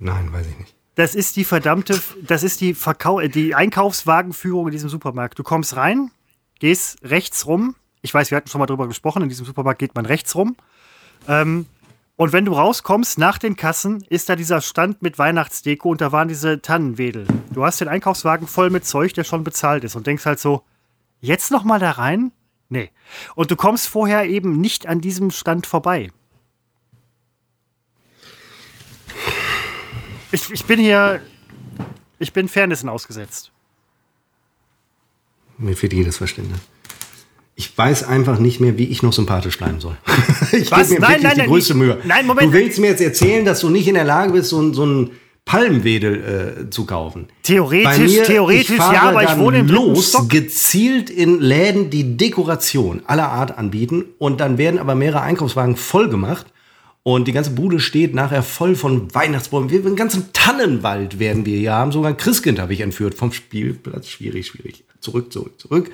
Nein, 0.00 0.32
weiß 0.32 0.46
ich 0.48 0.58
nicht. 0.58 0.74
Das 0.96 1.14
ist 1.14 1.36
die 1.36 1.44
verdammte, 1.44 2.00
das 2.26 2.42
ist 2.42 2.60
die, 2.60 2.74
Verkau 2.74 3.20
äh, 3.20 3.28
die 3.28 3.54
Einkaufswagenführung 3.54 4.66
in 4.66 4.72
diesem 4.72 4.88
Supermarkt. 4.88 5.38
Du 5.38 5.44
kommst 5.44 5.76
rein, 5.76 6.10
gehst 6.58 6.98
rechts 7.04 7.46
rum. 7.46 7.76
Ich 8.02 8.12
weiß, 8.12 8.32
wir 8.32 8.36
hatten 8.36 8.48
schon 8.48 8.58
mal 8.58 8.66
drüber 8.66 8.88
gesprochen. 8.88 9.22
In 9.22 9.28
diesem 9.28 9.46
Supermarkt 9.46 9.78
geht 9.78 9.94
man 9.94 10.06
rechts 10.06 10.34
rum. 10.34 10.56
Ähm, 11.28 11.66
und 12.18 12.32
wenn 12.32 12.44
du 12.44 12.52
rauskommst 12.52 13.16
nach 13.16 13.38
den 13.38 13.54
Kassen, 13.54 14.04
ist 14.10 14.28
da 14.28 14.34
dieser 14.34 14.60
Stand 14.60 15.02
mit 15.02 15.20
Weihnachtsdeko 15.20 15.88
und 15.90 16.00
da 16.00 16.10
waren 16.10 16.26
diese 16.26 16.60
Tannenwedel. 16.60 17.28
Du 17.52 17.64
hast 17.64 17.80
den 17.80 17.86
Einkaufswagen 17.86 18.48
voll 18.48 18.70
mit 18.70 18.84
Zeug, 18.84 19.14
der 19.14 19.22
schon 19.22 19.44
bezahlt 19.44 19.84
ist 19.84 19.94
und 19.94 20.08
denkst 20.08 20.26
halt 20.26 20.40
so, 20.40 20.64
jetzt 21.20 21.52
noch 21.52 21.62
mal 21.62 21.78
da 21.78 21.92
rein? 21.92 22.32
Nee. 22.70 22.90
Und 23.36 23.52
du 23.52 23.56
kommst 23.56 23.86
vorher 23.86 24.24
eben 24.24 24.60
nicht 24.60 24.88
an 24.88 25.00
diesem 25.00 25.30
Stand 25.30 25.64
vorbei. 25.68 26.10
Ich, 30.32 30.50
ich 30.50 30.64
bin 30.64 30.80
hier, 30.80 31.22
ich 32.18 32.32
bin 32.32 32.48
Fairnessen 32.48 32.88
ausgesetzt. 32.88 33.52
Mir 35.56 35.76
fehlt 35.76 35.92
jedes 35.92 36.16
Verständnis. 36.16 36.58
Ich 37.60 37.76
weiß 37.76 38.04
einfach 38.04 38.38
nicht 38.38 38.60
mehr, 38.60 38.78
wie 38.78 38.84
ich 38.84 39.02
noch 39.02 39.12
sympathisch 39.12 39.58
bleiben 39.58 39.80
soll. 39.80 39.96
ich 40.52 40.70
gebe 40.70 40.76
mir 40.76 40.76
Nein, 40.76 40.88
wirklich 40.88 41.00
nein, 41.00 41.18
die 41.20 41.38
nein, 41.40 41.48
größte 41.48 41.72
ich- 41.72 41.78
Mühe. 41.78 41.98
nein, 42.04 42.24
Moment. 42.24 42.46
Du 42.46 42.52
willst 42.52 42.78
mir 42.78 42.86
jetzt 42.90 43.00
erzählen, 43.02 43.44
dass 43.44 43.58
du 43.58 43.68
nicht 43.68 43.88
in 43.88 43.94
der 43.94 44.04
Lage 44.04 44.32
bist, 44.32 44.50
so, 44.50 44.72
so 44.72 44.86
ein 44.86 45.10
Palmwedel 45.44 46.64
äh, 46.66 46.70
zu 46.70 46.86
kaufen. 46.86 47.26
Theoretisch, 47.42 48.12
mir, 48.12 48.22
theoretisch, 48.22 48.78
ja, 48.78 49.02
aber 49.02 49.24
ich 49.24 49.36
wohne 49.38 49.58
im 49.58 49.66
los, 49.66 50.16
gezielt 50.28 51.10
in 51.10 51.40
Läden, 51.40 51.90
die 51.90 52.16
Dekoration 52.16 53.02
aller 53.06 53.28
Art 53.30 53.58
anbieten 53.58 54.04
und 54.18 54.40
dann 54.40 54.56
werden 54.56 54.78
aber 54.78 54.94
mehrere 54.94 55.22
Einkaufswagen 55.22 55.74
voll 55.74 56.08
gemacht 56.10 56.46
und 57.02 57.26
die 57.26 57.32
ganze 57.32 57.50
Bude 57.50 57.80
steht 57.80 58.14
nachher 58.14 58.42
voll 58.44 58.76
von 58.76 59.12
Weihnachtsbäumen. 59.14 59.70
Wir 59.70 59.84
einen 59.84 59.96
ganzen 59.96 60.32
Tannenwald 60.32 61.18
werden 61.18 61.44
wir 61.46 61.56
hier 61.58 61.72
haben. 61.72 61.90
Sogar 61.90 62.10
ein 62.10 62.18
Christkind 62.18 62.60
habe 62.60 62.74
ich 62.74 62.82
entführt 62.82 63.14
vom 63.14 63.32
Spielplatz. 63.32 64.08
Schwierig, 64.08 64.46
schwierig. 64.48 64.84
Zurück, 65.00 65.32
zurück, 65.32 65.58
zurück. 65.58 65.90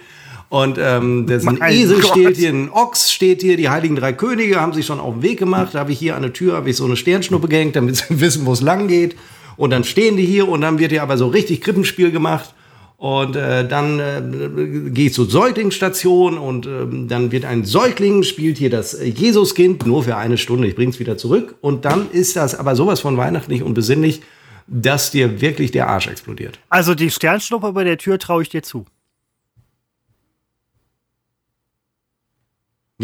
Und 0.49 0.79
ähm, 0.81 1.27
da 1.27 1.35
ist 1.35 1.49
ein 1.49 1.59
Esel 1.63 2.01
Gott. 2.01 2.11
steht 2.11 2.37
hier, 2.37 2.51
ein 2.51 2.71
Ochs 2.71 3.11
steht 3.11 3.43
hier, 3.43 3.57
die 3.57 3.69
Heiligen 3.69 3.97
Drei 3.97 4.13
Könige 4.13 4.61
haben 4.61 4.73
sich 4.73 4.87
schon 4.87 5.01
auf 5.01 5.15
den 5.15 5.23
Weg 5.23 5.39
gemacht. 5.39 5.71
Da 5.75 5.81
habe 5.81 5.93
ich 5.93 5.99
hier 5.99 6.17
an 6.17 6.23
der 6.23 6.33
Tür 6.33 6.55
habe 6.55 6.71
ich 6.71 6.77
so 6.77 6.85
eine 6.85 6.97
Sternschnuppe 6.97 7.49
gehängt, 7.49 7.77
damit 7.77 7.97
sie 7.97 8.05
wissen, 8.21 8.47
wo 8.47 8.53
es 8.53 8.61
lang 8.61 8.89
geht. 8.89 9.17
Und 9.57 9.71
dann 9.71 9.85
stehen 9.85 10.17
die 10.17 10.25
hier 10.25 10.49
und 10.49 10.61
dann 10.61 10.79
wird 10.79 10.93
hier 10.93 11.03
aber 11.03 11.17
so 11.17 11.29
richtig 11.29 11.61
Krippenspiel 11.61 12.11
gemacht. 12.11 12.55
Und 12.97 13.37
äh, 13.37 13.67
dann 13.67 13.99
äh, 13.99 14.91
gehe 14.91 15.07
ich 15.07 15.15
zur 15.15 15.29
Säuglingsstation 15.29 16.39
und 16.39 16.67
ähm, 16.67 17.09
dann 17.09 17.33
wird 17.33 17.45
ein 17.45 17.65
Säugling, 17.65 18.23
spielt 18.23 18.57
hier 18.57 18.71
das 18.71 18.95
äh, 18.95 19.07
Jesuskind, 19.07 19.85
nur 19.85 20.05
für 20.05 20.17
eine 20.17 20.39
Stunde, 20.39 20.69
ich 20.69 20.77
bring's 20.77 20.99
wieder 21.01 21.19
zurück. 21.19 21.57
Und 21.61 21.85
dann 21.85 22.11
ist 22.13 22.37
das 22.37 22.55
aber 22.55 22.77
sowas 22.77 23.01
von 23.01 23.17
weihnachtlich 23.17 23.63
und 23.63 23.75
besinnlich, 23.75 24.23
dass 24.67 25.11
dir 25.11 25.41
wirklich 25.41 25.73
der 25.73 25.89
Arsch 25.89 26.07
explodiert. 26.07 26.59
Also 26.69 26.95
die 26.95 27.11
Sternschnuppe 27.11 27.73
bei 27.73 27.85
der 27.85 27.99
Tür 27.99 28.19
traue 28.19 28.43
ich 28.43 28.49
dir 28.49 28.63
zu. 28.63 28.87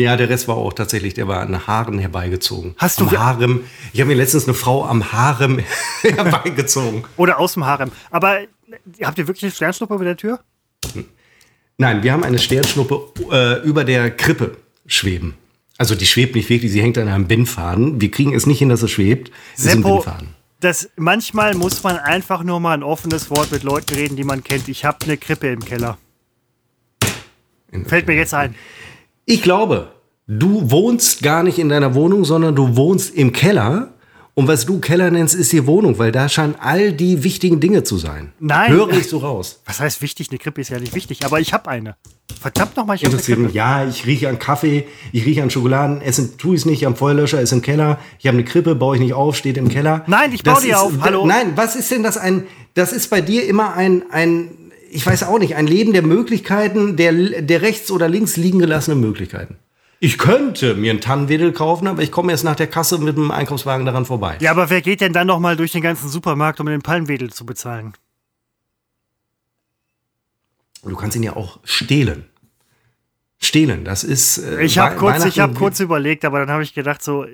Ja, 0.00 0.16
der 0.16 0.30
Rest 0.30 0.48
war 0.48 0.56
auch 0.56 0.72
tatsächlich, 0.72 1.12
der 1.12 1.28
war 1.28 1.40
an 1.40 1.66
Haaren 1.66 1.98
herbeigezogen. 1.98 2.74
Hast 2.78 3.00
du 3.00 3.04
am 3.04 3.18
Harem? 3.18 3.60
Ich 3.92 4.00
habe 4.00 4.08
mir 4.08 4.16
letztens 4.16 4.44
eine 4.44 4.54
Frau 4.54 4.86
am 4.86 5.12
Harem 5.12 5.60
herbeigezogen. 6.00 7.04
Oder 7.18 7.38
aus 7.38 7.52
dem 7.52 7.66
Harem. 7.66 7.92
Aber 8.10 8.40
äh, 8.40 8.46
habt 9.02 9.18
ihr 9.18 9.26
wirklich 9.26 9.44
eine 9.44 9.52
Sternschnuppe 9.52 9.98
bei 9.98 10.04
der 10.04 10.16
Tür? 10.16 10.40
Nein, 11.76 12.02
wir 12.02 12.12
haben 12.12 12.24
eine 12.24 12.38
Sternschnuppe 12.38 13.12
äh, 13.30 13.68
über 13.68 13.84
der 13.84 14.10
Krippe 14.10 14.56
schweben. 14.86 15.34
Also 15.76 15.94
die 15.94 16.06
schwebt 16.06 16.34
nicht 16.34 16.48
wirklich, 16.48 16.72
sie 16.72 16.80
hängt 16.80 16.96
an 16.96 17.08
einem 17.08 17.26
Bindfaden. 17.26 18.00
Wir 18.00 18.10
kriegen 18.10 18.34
es 18.34 18.46
nicht 18.46 18.58
hin, 18.58 18.70
dass 18.70 18.80
es 18.80 18.90
schwebt. 18.90 19.30
Es 19.54 19.66
ist 19.66 19.72
ein 19.72 19.82
Seppo, 19.82 20.02
das, 20.60 20.88
manchmal 20.96 21.54
muss 21.54 21.82
man 21.82 21.98
einfach 21.98 22.42
nur 22.42 22.58
mal 22.58 22.72
ein 22.72 22.82
offenes 22.82 23.28
Wort 23.28 23.52
mit 23.52 23.64
Leuten 23.64 23.94
reden, 23.94 24.16
die 24.16 24.24
man 24.24 24.42
kennt. 24.44 24.68
Ich 24.68 24.86
habe 24.86 25.04
eine 25.04 25.18
Krippe 25.18 25.48
im 25.48 25.62
Keller. 25.62 25.98
Fällt 27.86 28.06
mir 28.06 28.14
jetzt 28.14 28.34
ein. 28.34 28.54
Ich 29.30 29.42
glaube, 29.42 29.92
du 30.26 30.70
wohnst 30.72 31.22
gar 31.22 31.44
nicht 31.44 31.58
in 31.60 31.68
deiner 31.68 31.94
Wohnung, 31.94 32.24
sondern 32.24 32.56
du 32.56 32.74
wohnst 32.76 33.14
im 33.14 33.32
Keller. 33.32 33.92
Und 34.34 34.48
was 34.48 34.64
du 34.66 34.78
Keller 34.80 35.10
nennst, 35.10 35.34
ist 35.36 35.52
die 35.52 35.66
Wohnung, 35.66 35.98
weil 35.98 36.10
da 36.12 36.28
scheinen 36.28 36.54
all 36.60 36.92
die 36.92 37.22
wichtigen 37.22 37.60
Dinge 37.60 37.84
zu 37.84 37.96
sein. 37.96 38.32
Nein. 38.40 38.72
Höre 38.72 38.90
ich 38.92 39.08
so 39.08 39.18
raus. 39.18 39.60
Was 39.66 39.78
heißt 39.80 40.02
wichtig? 40.02 40.30
Eine 40.30 40.38
Krippe 40.38 40.60
ist 40.62 40.70
ja 40.70 40.78
nicht 40.80 40.94
wichtig, 40.96 41.24
aber 41.24 41.38
ich 41.40 41.52
habe 41.52 41.68
eine. 41.70 41.96
Verdammt 42.40 42.76
nochmal, 42.76 42.96
ich 42.96 43.04
habe 43.04 43.14
eine 43.14 43.22
Krippe. 43.22 43.50
Ja, 43.52 43.86
ich 43.86 44.06
rieche 44.06 44.28
an 44.28 44.38
Kaffee, 44.38 44.86
ich 45.12 45.26
rieche 45.26 45.42
an 45.42 45.50
Schokoladen, 45.50 46.00
essen 46.00 46.38
tue 46.38 46.54
ich 46.54 46.62
es 46.62 46.66
nicht, 46.66 46.86
am 46.86 46.96
Feuerlöscher 46.96 47.40
ist 47.40 47.52
im 47.52 47.60
Keller, 47.60 47.98
ich 48.18 48.26
habe 48.26 48.36
eine 48.38 48.44
Krippe, 48.44 48.74
baue 48.74 48.96
ich 48.96 49.02
nicht 49.02 49.12
auf, 49.14 49.36
steht 49.36 49.58
im 49.58 49.68
Keller. 49.68 50.04
Nein, 50.06 50.32
ich 50.32 50.42
baue 50.42 50.54
Das 50.54 50.62
die 50.64 50.70
ist- 50.70 50.76
auf. 50.76 50.92
Hallo. 51.02 51.26
Nein, 51.26 51.52
was 51.56 51.76
ist 51.76 51.90
denn 51.90 52.02
das 52.02 52.16
ein, 52.16 52.46
das 52.74 52.92
ist 52.92 53.10
bei 53.10 53.20
dir 53.20 53.46
immer 53.46 53.74
ein, 53.74 54.04
ein, 54.10 54.48
ich 54.90 55.06
weiß 55.06 55.22
auch 55.24 55.38
nicht, 55.38 55.54
ein 55.56 55.66
Leben 55.66 55.92
der 55.92 56.02
Möglichkeiten, 56.02 56.96
der, 56.96 57.12
der 57.42 57.62
rechts 57.62 57.90
oder 57.90 58.08
links 58.08 58.36
liegen 58.36 58.58
gelassenen 58.58 59.00
Möglichkeiten. 59.00 59.56
Ich 60.02 60.16
könnte 60.18 60.74
mir 60.74 60.90
einen 60.92 61.00
Tannenwedel 61.00 61.52
kaufen, 61.52 61.86
aber 61.86 62.02
ich 62.02 62.10
komme 62.10 62.32
erst 62.32 62.44
nach 62.44 62.56
der 62.56 62.66
Kasse 62.66 62.98
mit 62.98 63.16
dem 63.16 63.30
Einkaufswagen 63.30 63.84
daran 63.86 64.06
vorbei. 64.06 64.38
Ja, 64.40 64.50
aber 64.50 64.70
wer 64.70 64.80
geht 64.80 65.00
denn 65.02 65.12
dann 65.12 65.26
nochmal 65.26 65.56
durch 65.56 65.72
den 65.72 65.82
ganzen 65.82 66.08
Supermarkt, 66.08 66.58
um 66.60 66.66
den 66.66 66.80
Palmwedel 66.82 67.30
zu 67.32 67.44
bezahlen? 67.44 67.92
Du 70.82 70.96
kannst 70.96 71.16
ihn 71.16 71.22
ja 71.22 71.36
auch 71.36 71.60
stehlen. 71.64 72.24
Stehlen, 73.42 73.84
das 73.84 74.04
ist. 74.04 74.38
äh, 74.38 74.62
Ich 74.62 74.78
habe 74.78 74.96
kurz, 74.96 75.24
ich 75.24 75.40
hab 75.40 75.54
kurz 75.54 75.80
überlegt, 75.80 76.24
aber 76.26 76.40
dann 76.40 76.50
habe 76.50 76.62
ich 76.62 76.74
gedacht, 76.74 77.02
so, 77.02 77.24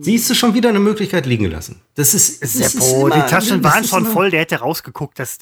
Siehst 0.00 0.28
du 0.28 0.34
schon 0.34 0.52
wieder 0.52 0.68
eine 0.68 0.78
Möglichkeit 0.80 1.24
liegen 1.24 1.46
lassen? 1.50 1.80
Das 1.94 2.12
ist. 2.12 2.42
das 2.42 2.54
ist 2.54 2.72
Seppo, 2.72 3.06
immer- 3.06 3.16
die 3.16 3.30
Taschen 3.30 3.64
waren 3.64 3.84
schon 3.84 4.04
voll, 4.04 4.30
der 4.30 4.40
hätte 4.40 4.56
rausgeguckt, 4.56 5.18
dass. 5.18 5.38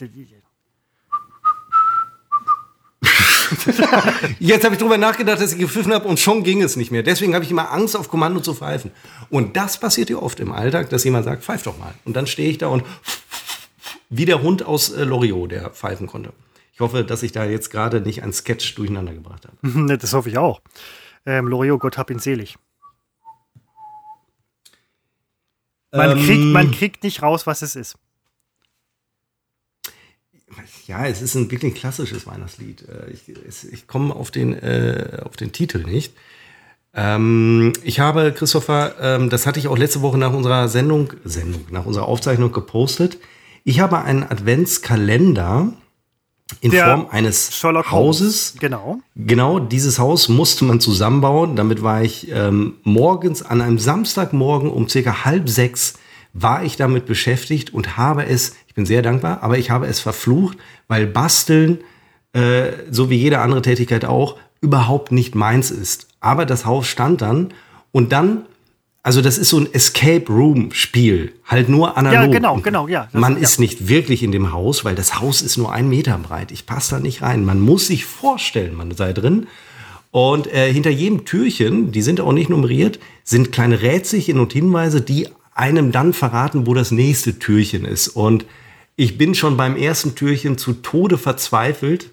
Jetzt 4.38 4.64
habe 4.64 4.74
ich 4.74 4.80
drüber 4.80 4.98
nachgedacht, 4.98 5.40
dass 5.40 5.52
ich 5.52 5.58
gepfiffen 5.58 5.92
habe 5.92 6.06
und 6.08 6.18
schon 6.20 6.42
ging 6.42 6.62
es 6.62 6.76
nicht 6.76 6.90
mehr. 6.90 7.02
Deswegen 7.02 7.34
habe 7.34 7.44
ich 7.44 7.50
immer 7.50 7.70
Angst, 7.70 7.96
auf 7.96 8.08
Kommando 8.08 8.40
zu 8.40 8.54
pfeifen. 8.54 8.90
Und 9.30 9.56
das 9.56 9.78
passiert 9.78 10.10
ja 10.10 10.16
oft 10.16 10.40
im 10.40 10.52
Alltag, 10.52 10.90
dass 10.90 11.04
jemand 11.04 11.24
sagt, 11.24 11.44
pfeif 11.44 11.62
doch 11.62 11.78
mal. 11.78 11.94
Und 12.04 12.14
dann 12.16 12.26
stehe 12.26 12.50
ich 12.50 12.58
da 12.58 12.68
und 12.68 12.84
wie 14.10 14.24
der 14.24 14.42
Hund 14.42 14.64
aus 14.64 14.90
äh, 14.90 15.04
Loriot, 15.04 15.50
der 15.52 15.70
pfeifen 15.70 16.06
konnte. 16.06 16.32
Ich 16.74 16.80
hoffe, 16.80 17.04
dass 17.04 17.22
ich 17.22 17.32
da 17.32 17.44
jetzt 17.44 17.70
gerade 17.70 18.00
nicht 18.00 18.22
einen 18.22 18.32
Sketch 18.32 18.74
durcheinander 18.74 19.12
gebracht 19.12 19.46
habe. 19.46 19.56
Ne, 19.78 19.98
das 19.98 20.12
hoffe 20.12 20.28
ich 20.28 20.38
auch. 20.38 20.60
Ähm, 21.24 21.46
Loriot, 21.48 21.80
Gott 21.80 21.98
hab 21.98 22.10
ihn 22.10 22.18
selig. 22.18 22.56
Man, 25.92 26.10
Ähm. 26.18 26.24
kriegt, 26.24 26.44
man 26.44 26.70
kriegt 26.70 27.04
nicht 27.04 27.22
raus, 27.22 27.46
was 27.46 27.62
es 27.62 27.76
ist. 27.76 27.96
Ja, 30.92 31.06
es 31.06 31.22
ist 31.22 31.34
ein 31.36 31.50
wirklich 31.50 31.74
klassisches 31.74 32.26
Weihnachtslied. 32.26 32.82
Äh, 32.82 33.12
Ich, 33.12 33.72
ich 33.72 33.86
komme 33.86 34.14
auf 34.14 34.30
den, 34.30 34.52
äh, 34.52 35.22
auf 35.24 35.36
den 35.36 35.50
Titel 35.50 35.84
nicht. 35.84 36.12
Ähm, 36.94 37.72
ich 37.82 37.98
habe, 37.98 38.30
Christopher, 38.32 38.96
ähm, 39.00 39.30
das 39.30 39.46
hatte 39.46 39.58
ich 39.58 39.68
auch 39.68 39.78
letzte 39.78 40.02
Woche 40.02 40.18
nach 40.18 40.34
unserer 40.34 40.68
Sendung, 40.68 41.14
Sendung, 41.24 41.64
nach 41.70 41.86
unserer 41.86 42.06
Aufzeichnung 42.08 42.52
gepostet. 42.52 43.16
Ich 43.64 43.80
habe 43.80 44.02
einen 44.02 44.22
Adventskalender 44.22 45.72
in 46.60 46.72
Der 46.72 46.84
Form 46.84 47.06
eines 47.10 47.56
Sherlock 47.56 47.90
Holmes. 47.90 48.20
Hauses. 48.20 48.54
Genau. 48.60 49.00
Genau, 49.16 49.60
dieses 49.60 49.98
Haus 49.98 50.28
musste 50.28 50.66
man 50.66 50.78
zusammenbauen. 50.78 51.56
Damit 51.56 51.82
war 51.82 52.02
ich 52.02 52.30
ähm, 52.30 52.74
morgens, 52.82 53.40
an 53.42 53.62
einem 53.62 53.78
Samstagmorgen 53.78 54.70
um 54.70 54.90
circa 54.90 55.24
halb 55.24 55.48
sechs, 55.48 55.94
war 56.34 56.64
ich 56.64 56.76
damit 56.76 57.06
beschäftigt 57.06 57.72
und 57.72 57.96
habe 57.96 58.26
es, 58.26 58.54
ich 58.66 58.74
bin 58.74 58.86
sehr 58.86 59.02
dankbar, 59.02 59.42
aber 59.42 59.58
ich 59.58 59.70
habe 59.70 59.86
es 59.86 60.00
verflucht, 60.00 60.58
weil 60.88 61.06
Basteln, 61.06 61.78
äh, 62.32 62.72
so 62.90 63.10
wie 63.10 63.16
jede 63.16 63.38
andere 63.40 63.62
Tätigkeit 63.62 64.04
auch, 64.04 64.36
überhaupt 64.60 65.12
nicht 65.12 65.34
meins 65.34 65.70
ist. 65.70 66.08
Aber 66.20 66.46
das 66.46 66.64
Haus 66.66 66.86
stand 66.86 67.20
dann 67.20 67.52
und 67.90 68.12
dann, 68.12 68.42
also 69.02 69.20
das 69.20 69.36
ist 69.38 69.48
so 69.50 69.58
ein 69.58 69.72
Escape 69.74 70.24
Room 70.32 70.72
Spiel, 70.72 71.32
halt 71.46 71.68
nur 71.68 71.96
analog. 71.96 72.26
Ja, 72.32 72.38
genau, 72.38 72.56
genau, 72.58 72.86
ja. 72.88 73.08
Das- 73.12 73.20
Man 73.20 73.34
ja. 73.34 73.40
ist 73.40 73.58
nicht 73.58 73.88
wirklich 73.88 74.22
in 74.22 74.30
dem 74.32 74.52
Haus, 74.52 74.84
weil 74.84 74.94
das 74.94 75.20
Haus 75.20 75.42
ist 75.42 75.56
nur 75.56 75.72
ein 75.72 75.88
Meter 75.88 76.16
breit. 76.18 76.52
Ich 76.52 76.64
passe 76.66 76.94
da 76.94 77.00
nicht 77.00 77.22
rein. 77.22 77.44
Man 77.44 77.60
muss 77.60 77.88
sich 77.88 78.04
vorstellen, 78.04 78.76
man 78.76 78.92
sei 78.94 79.12
drin. 79.12 79.48
Und 80.12 80.46
äh, 80.52 80.72
hinter 80.72 80.90
jedem 80.90 81.24
Türchen, 81.24 81.90
die 81.90 82.02
sind 82.02 82.20
auch 82.20 82.32
nicht 82.32 82.50
nummeriert, 82.50 83.00
sind 83.24 83.50
kleine 83.50 83.80
Rätselchen 83.82 84.38
und 84.38 84.52
Hinweise, 84.52 85.00
die 85.00 85.26
einem 85.54 85.90
dann 85.90 86.12
verraten, 86.12 86.66
wo 86.66 86.74
das 86.74 86.90
nächste 86.92 87.38
Türchen 87.38 87.84
ist. 87.84 88.08
Und 88.08 88.44
ich 88.96 89.18
bin 89.18 89.34
schon 89.34 89.56
beim 89.56 89.76
ersten 89.76 90.14
Türchen 90.14 90.58
zu 90.58 90.74
Tode 90.74 91.18
verzweifelt, 91.18 92.10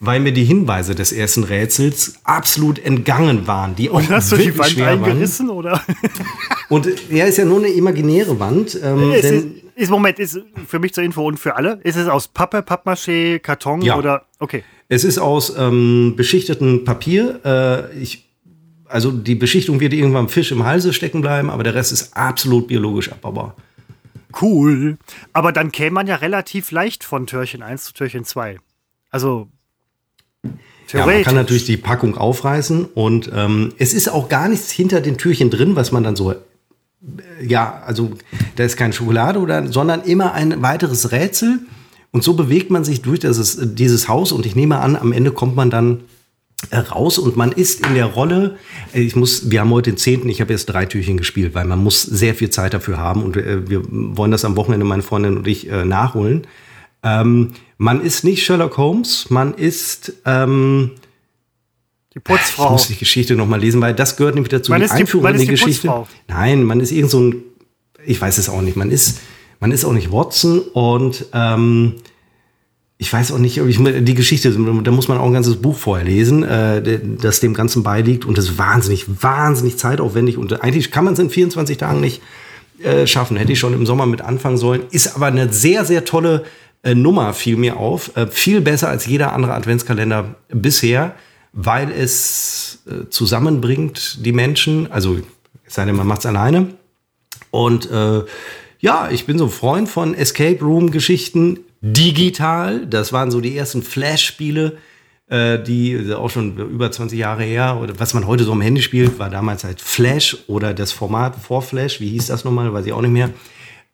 weil 0.00 0.20
mir 0.20 0.32
die 0.32 0.44
Hinweise 0.44 0.94
des 0.94 1.12
ersten 1.12 1.44
Rätsels 1.44 2.14
absolut 2.24 2.78
entgangen 2.78 3.46
waren, 3.46 3.76
die 3.76 3.90
auch 3.90 4.02
Hast 4.08 4.32
du 4.32 4.36
die 4.36 4.56
Wand 4.56 4.78
waren. 4.78 5.04
eingerissen 5.04 5.50
oder? 5.50 5.82
Und 6.70 6.88
ja, 7.10 7.26
ist 7.26 7.36
ja 7.38 7.44
nur 7.44 7.58
eine 7.58 7.68
imaginäre 7.68 8.38
Wand. 8.40 8.78
Ähm, 8.82 9.10
es 9.10 9.22
denn, 9.22 9.34
ist, 9.36 9.64
ist, 9.74 9.90
Moment, 9.90 10.18
ist 10.18 10.38
für 10.66 10.78
mich 10.78 10.94
zur 10.94 11.04
Info 11.04 11.26
und 11.26 11.38
für 11.38 11.56
alle. 11.56 11.80
Ist 11.82 11.96
es 11.96 12.06
aus 12.08 12.28
Pappe, 12.28 12.58
Pappmaché, 12.60 13.40
Karton 13.40 13.82
Ja. 13.82 13.98
oder? 13.98 14.26
Okay. 14.38 14.62
Es 14.88 15.04
ist 15.04 15.18
aus 15.18 15.54
ähm, 15.58 16.14
beschichtetem 16.16 16.84
Papier. 16.84 17.40
Äh, 17.44 18.00
ich, 18.00 18.30
also 18.86 19.10
die 19.10 19.34
Beschichtung 19.34 19.80
wird 19.80 19.92
irgendwann 19.92 20.28
Fisch 20.28 20.52
im 20.52 20.64
Halse 20.64 20.92
stecken 20.92 21.20
bleiben, 21.22 21.50
aber 21.50 21.62
der 21.62 21.74
Rest 21.74 21.92
ist 21.92 22.16
absolut 22.16 22.68
biologisch 22.68 23.10
abbaubar. 23.10 23.56
Cool. 24.38 24.98
Aber 25.32 25.52
dann 25.52 25.72
käme 25.72 25.94
man 25.94 26.06
ja 26.06 26.16
relativ 26.16 26.70
leicht 26.70 27.04
von 27.04 27.26
Türchen 27.26 27.62
1 27.62 27.84
zu 27.84 27.92
Türchen 27.94 28.24
2. 28.24 28.58
Also. 29.10 29.48
Ja, 30.92 31.06
man 31.06 31.22
kann 31.22 31.36
natürlich 31.36 31.66
die 31.66 31.76
Packung 31.76 32.16
aufreißen 32.16 32.84
und 32.84 33.30
ähm, 33.32 33.72
es 33.78 33.94
ist 33.94 34.08
auch 34.08 34.28
gar 34.28 34.48
nichts 34.48 34.72
hinter 34.72 35.00
den 35.00 35.18
Türchen 35.18 35.48
drin, 35.48 35.76
was 35.76 35.92
man 35.92 36.02
dann 36.02 36.16
so, 36.16 36.32
äh, 36.32 36.36
ja, 37.40 37.80
also 37.86 38.10
da 38.56 38.64
ist 38.64 38.76
keine 38.76 38.92
Schokolade 38.92 39.38
oder, 39.38 39.68
sondern 39.68 40.02
immer 40.02 40.32
ein 40.32 40.62
weiteres 40.62 41.12
Rätsel 41.12 41.60
und 42.10 42.24
so 42.24 42.34
bewegt 42.34 42.72
man 42.72 42.82
sich 42.82 43.02
durch 43.02 43.20
dieses, 43.20 43.58
dieses 43.60 44.08
Haus 44.08 44.32
und 44.32 44.46
ich 44.46 44.56
nehme 44.56 44.78
an, 44.78 44.96
am 44.96 45.12
Ende 45.12 45.30
kommt 45.30 45.54
man 45.54 45.70
dann 45.70 46.00
raus 46.72 47.18
und 47.18 47.36
man 47.36 47.52
ist 47.52 47.86
in 47.86 47.94
der 47.94 48.06
Rolle, 48.06 48.58
äh, 48.92 49.00
ich 49.00 49.16
muss, 49.16 49.50
wir 49.50 49.60
haben 49.60 49.70
heute 49.70 49.90
den 49.92 49.96
10., 49.96 50.28
ich 50.28 50.40
habe 50.40 50.52
jetzt 50.52 50.66
drei 50.66 50.86
Türchen 50.86 51.16
gespielt, 51.16 51.54
weil 51.54 51.64
man 51.64 51.78
muss 51.82 52.02
sehr 52.02 52.34
viel 52.34 52.50
Zeit 52.50 52.74
dafür 52.74 52.98
haben 52.98 53.22
und 53.22 53.36
äh, 53.36 53.68
wir 53.68 53.82
wollen 53.90 54.30
das 54.30 54.44
am 54.44 54.56
Wochenende, 54.56 54.84
meine 54.86 55.02
Freundin 55.02 55.36
und 55.38 55.46
ich, 55.46 55.68
äh, 55.70 55.84
nachholen. 55.84 56.46
Ähm, 57.02 57.52
man 57.78 58.02
ist 58.02 58.24
nicht 58.24 58.44
Sherlock 58.44 58.76
Holmes, 58.76 59.30
man 59.30 59.54
ist, 59.54 60.12
ähm, 60.26 60.90
die 62.12 62.18
ich 62.18 62.24
Putzfrau. 62.24 62.70
muss 62.72 62.88
die 62.88 62.96
Geschichte 62.96 63.36
noch 63.36 63.46
mal 63.46 63.58
lesen, 63.60 63.80
weil 63.80 63.94
das 63.94 64.16
gehört 64.16 64.34
nämlich 64.34 64.50
dazu, 64.50 64.70
Man 64.72 64.80
die 64.80 64.84
ist 64.86 64.92
die- 64.94 65.00
Einführung 65.00 65.24
man 65.24 65.34
in 65.34 65.40
die 65.40 65.46
die 65.46 65.50
Geschichte. 65.52 65.88
Putzfrau. 65.88 66.08
Nein, 66.28 66.64
man 66.64 66.80
ist 66.80 66.90
irgend 66.92 67.10
so 67.10 67.20
ein, 67.20 67.36
ich 68.04 68.20
weiß 68.20 68.36
es 68.38 68.48
auch 68.48 68.60
nicht, 68.62 68.76
man 68.76 68.90
ist, 68.90 69.20
man 69.60 69.72
ist 69.72 69.84
auch 69.84 69.92
nicht 69.92 70.12
Watson 70.12 70.60
und 70.60 71.24
ähm, 71.32 71.94
ich 73.00 73.10
weiß 73.10 73.32
auch 73.32 73.38
nicht, 73.38 73.56
ich, 73.56 73.78
die 73.82 74.14
Geschichte, 74.14 74.52
da 74.52 74.90
muss 74.90 75.08
man 75.08 75.16
auch 75.16 75.24
ein 75.24 75.32
ganzes 75.32 75.56
Buch 75.56 75.78
vorher 75.78 76.04
lesen, 76.04 76.42
äh, 76.42 77.00
das 77.18 77.40
dem 77.40 77.54
Ganzen 77.54 77.82
beiliegt 77.82 78.26
und 78.26 78.36
das 78.36 78.44
ist 78.44 78.58
wahnsinnig, 78.58 79.06
wahnsinnig 79.22 79.78
zeitaufwendig 79.78 80.36
und 80.36 80.60
eigentlich 80.60 80.90
kann 80.90 81.06
man 81.06 81.14
es 81.14 81.18
in 81.18 81.30
24 81.30 81.78
Tagen 81.78 82.00
nicht 82.00 82.20
äh, 82.82 83.06
schaffen. 83.06 83.38
Hätte 83.38 83.52
ich 83.52 83.58
schon 83.58 83.72
im 83.72 83.86
Sommer 83.86 84.04
mit 84.04 84.20
anfangen 84.20 84.58
sollen. 84.58 84.82
Ist 84.90 85.16
aber 85.16 85.26
eine 85.26 85.50
sehr, 85.50 85.86
sehr 85.86 86.04
tolle 86.04 86.44
äh, 86.82 86.94
Nummer, 86.94 87.32
fiel 87.32 87.56
mir 87.56 87.78
auf. 87.78 88.12
Viel 88.28 88.60
besser 88.60 88.90
als 88.90 89.06
jeder 89.06 89.32
andere 89.32 89.54
Adventskalender 89.54 90.34
bisher, 90.50 91.14
weil 91.54 91.90
es 91.90 92.82
zusammenbringt 93.08 94.26
die 94.26 94.32
Menschen. 94.32 94.92
Also, 94.92 95.16
es 95.64 95.74
sei 95.74 95.86
denn, 95.86 95.96
man 95.96 96.06
macht 96.06 96.20
es 96.20 96.26
alleine. 96.26 96.74
Und 97.50 97.88
ja, 98.78 99.10
ich 99.10 99.26
bin 99.26 99.36
so 99.38 99.44
ein 99.44 99.50
Freund 99.50 99.88
von 99.88 100.14
Escape 100.14 100.60
Room 100.60 100.90
Geschichten 100.90 101.60
digital. 101.80 102.86
Das 102.86 103.12
waren 103.12 103.30
so 103.30 103.40
die 103.40 103.56
ersten 103.56 103.82
Flash-Spiele, 103.82 104.78
äh, 105.28 105.62
die 105.62 106.12
auch 106.12 106.30
schon 106.30 106.56
über 106.58 106.90
20 106.90 107.18
Jahre 107.18 107.44
her, 107.44 107.78
oder 107.80 107.98
was 107.98 108.14
man 108.14 108.26
heute 108.26 108.44
so 108.44 108.52
am 108.52 108.60
Handy 108.60 108.82
spielt, 108.82 109.18
war 109.18 109.30
damals 109.30 109.64
halt 109.64 109.80
Flash 109.80 110.36
oder 110.46 110.74
das 110.74 110.92
Format 110.92 111.36
vor 111.36 111.62
Flash. 111.62 112.00
Wie 112.00 112.10
hieß 112.10 112.26
das 112.26 112.44
nochmal? 112.44 112.72
Weiß 112.72 112.86
ich 112.86 112.92
auch 112.92 113.02
nicht 113.02 113.10
mehr. 113.10 113.30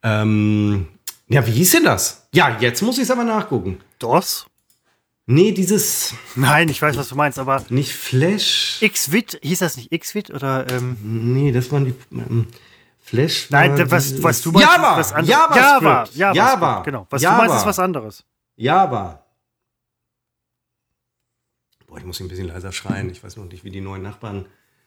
Ähm, 0.02 0.86
ja, 1.28 1.46
wie 1.46 1.52
hieß 1.52 1.72
denn 1.72 1.84
das? 1.84 2.28
Ja, 2.32 2.56
jetzt 2.60 2.82
muss 2.82 2.98
ich 2.98 3.04
es 3.04 3.10
aber 3.10 3.24
nachgucken. 3.24 3.80
DOS? 3.98 4.46
Nee, 5.28 5.50
dieses. 5.50 6.14
Nein, 6.36 6.68
ich 6.68 6.80
weiß, 6.80 6.96
was 6.96 7.08
du 7.08 7.16
meinst, 7.16 7.38
aber. 7.40 7.64
Nicht 7.68 7.92
Flash. 7.92 8.78
Xvid, 8.80 9.40
hieß 9.42 9.58
das 9.58 9.76
nicht 9.76 9.90
Xvid 9.90 10.30
oder. 10.30 10.70
Ähm 10.70 10.96
nee, 11.02 11.50
das 11.50 11.72
waren 11.72 11.86
die. 11.86 11.94
Ähm, 12.12 12.46
Flash. 13.06 13.48
Nein, 13.50 13.78
was, 13.88 14.20
was 14.20 14.42
du 14.42 14.50
meinst, 14.50 14.68
Java, 14.68 14.90
ist 14.92 14.98
was 14.98 15.12
anderes. 15.12 15.28
Java, 15.30 15.56
Java. 15.56 16.08
Java, 16.12 16.34
Java. 16.34 16.82
Genau. 16.82 17.06
Was 17.08 17.22
Java. 17.22 17.36
du 17.36 17.42
meinst, 17.42 17.56
ist 17.58 17.66
was 17.66 17.78
anderes. 17.78 18.24
Java. 18.56 19.24
Boah, 21.86 21.98
ich 21.98 22.04
muss 22.04 22.18
ein 22.18 22.26
bisschen 22.26 22.48
leiser 22.48 22.72
schreien. 22.72 23.08
Ich 23.10 23.22
weiß 23.22 23.36
noch 23.36 23.44
nicht, 23.44 23.62
wie 23.62 23.70
die 23.70 23.80
neuen 23.80 24.02
Nachbarn 24.02 24.46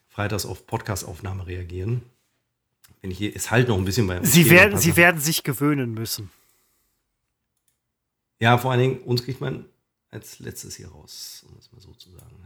freitags 0.09 0.45
auf 0.45 0.67
Podcast-Aufnahme 0.67 1.47
reagieren. 1.47 2.01
Wenn 2.99 3.11
ich 3.11 3.19
hier, 3.19 3.33
ist 3.33 3.51
halt 3.51 3.69
noch 3.69 3.77
ein 3.77 3.85
bisschen 3.85 4.05
bei 4.05 4.21
Sie 4.21 4.43
hier 4.43 4.51
werden, 4.51 4.77
sie 4.77 4.97
werden 4.97 5.21
sich 5.21 5.43
gewöhnen 5.43 5.93
müssen. 5.93 6.29
Ja, 8.39 8.57
vor 8.57 8.71
allen 8.71 8.81
Dingen, 8.81 8.99
uns 9.03 9.23
kriegt 9.23 9.39
man 9.39 9.63
als 10.11 10.39
letztes 10.39 10.75
hier 10.75 10.89
raus, 10.89 11.45
um 11.47 11.57
es 11.57 11.71
mal 11.71 11.79
so 11.79 11.93
zu 11.93 11.98
sagen. 11.98 11.98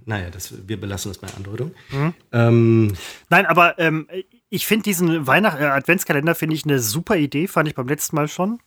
Naja, 0.05 0.29
das, 0.29 0.67
wir 0.67 0.79
belassen 0.79 1.11
das 1.11 1.17
bei 1.19 1.27
Andeutung. 1.35 1.71
Mhm. 1.91 2.13
Ähm, 2.31 2.93
Nein, 3.29 3.45
aber 3.45 3.79
ähm, 3.79 4.07
ich 4.49 4.67
finde 4.67 4.83
diesen 4.83 5.27
Weihnacht 5.27 5.59
äh, 5.59 5.65
Adventskalender 5.65 6.35
finde 6.35 6.55
ich 6.55 6.65
eine 6.65 6.79
super 6.79 7.15
Idee, 7.15 7.47
fand 7.47 7.67
ich 7.67 7.75
beim 7.75 7.87
letzten 7.87 8.15
Mal 8.15 8.27
schon. 8.27 8.59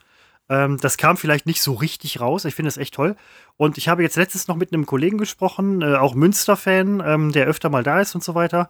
Ähm, 0.48 0.78
das 0.80 0.96
kam 0.96 1.16
vielleicht 1.16 1.46
nicht 1.46 1.60
so 1.60 1.74
richtig 1.74 2.20
raus. 2.20 2.44
Ich 2.44 2.54
finde 2.54 2.68
das 2.68 2.76
echt 2.76 2.94
toll. 2.94 3.16
Und 3.56 3.78
ich 3.78 3.88
habe 3.88 4.02
jetzt 4.02 4.16
letztens 4.16 4.48
noch 4.48 4.56
mit 4.56 4.72
einem 4.72 4.86
Kollegen 4.86 5.18
gesprochen, 5.18 5.82
äh, 5.82 5.96
auch 5.96 6.14
Münster-Fan, 6.14 7.02
ähm, 7.04 7.32
der 7.32 7.46
öfter 7.46 7.68
mal 7.68 7.82
da 7.82 8.00
ist 8.00 8.14
und 8.14 8.22
so 8.24 8.34
weiter. 8.34 8.68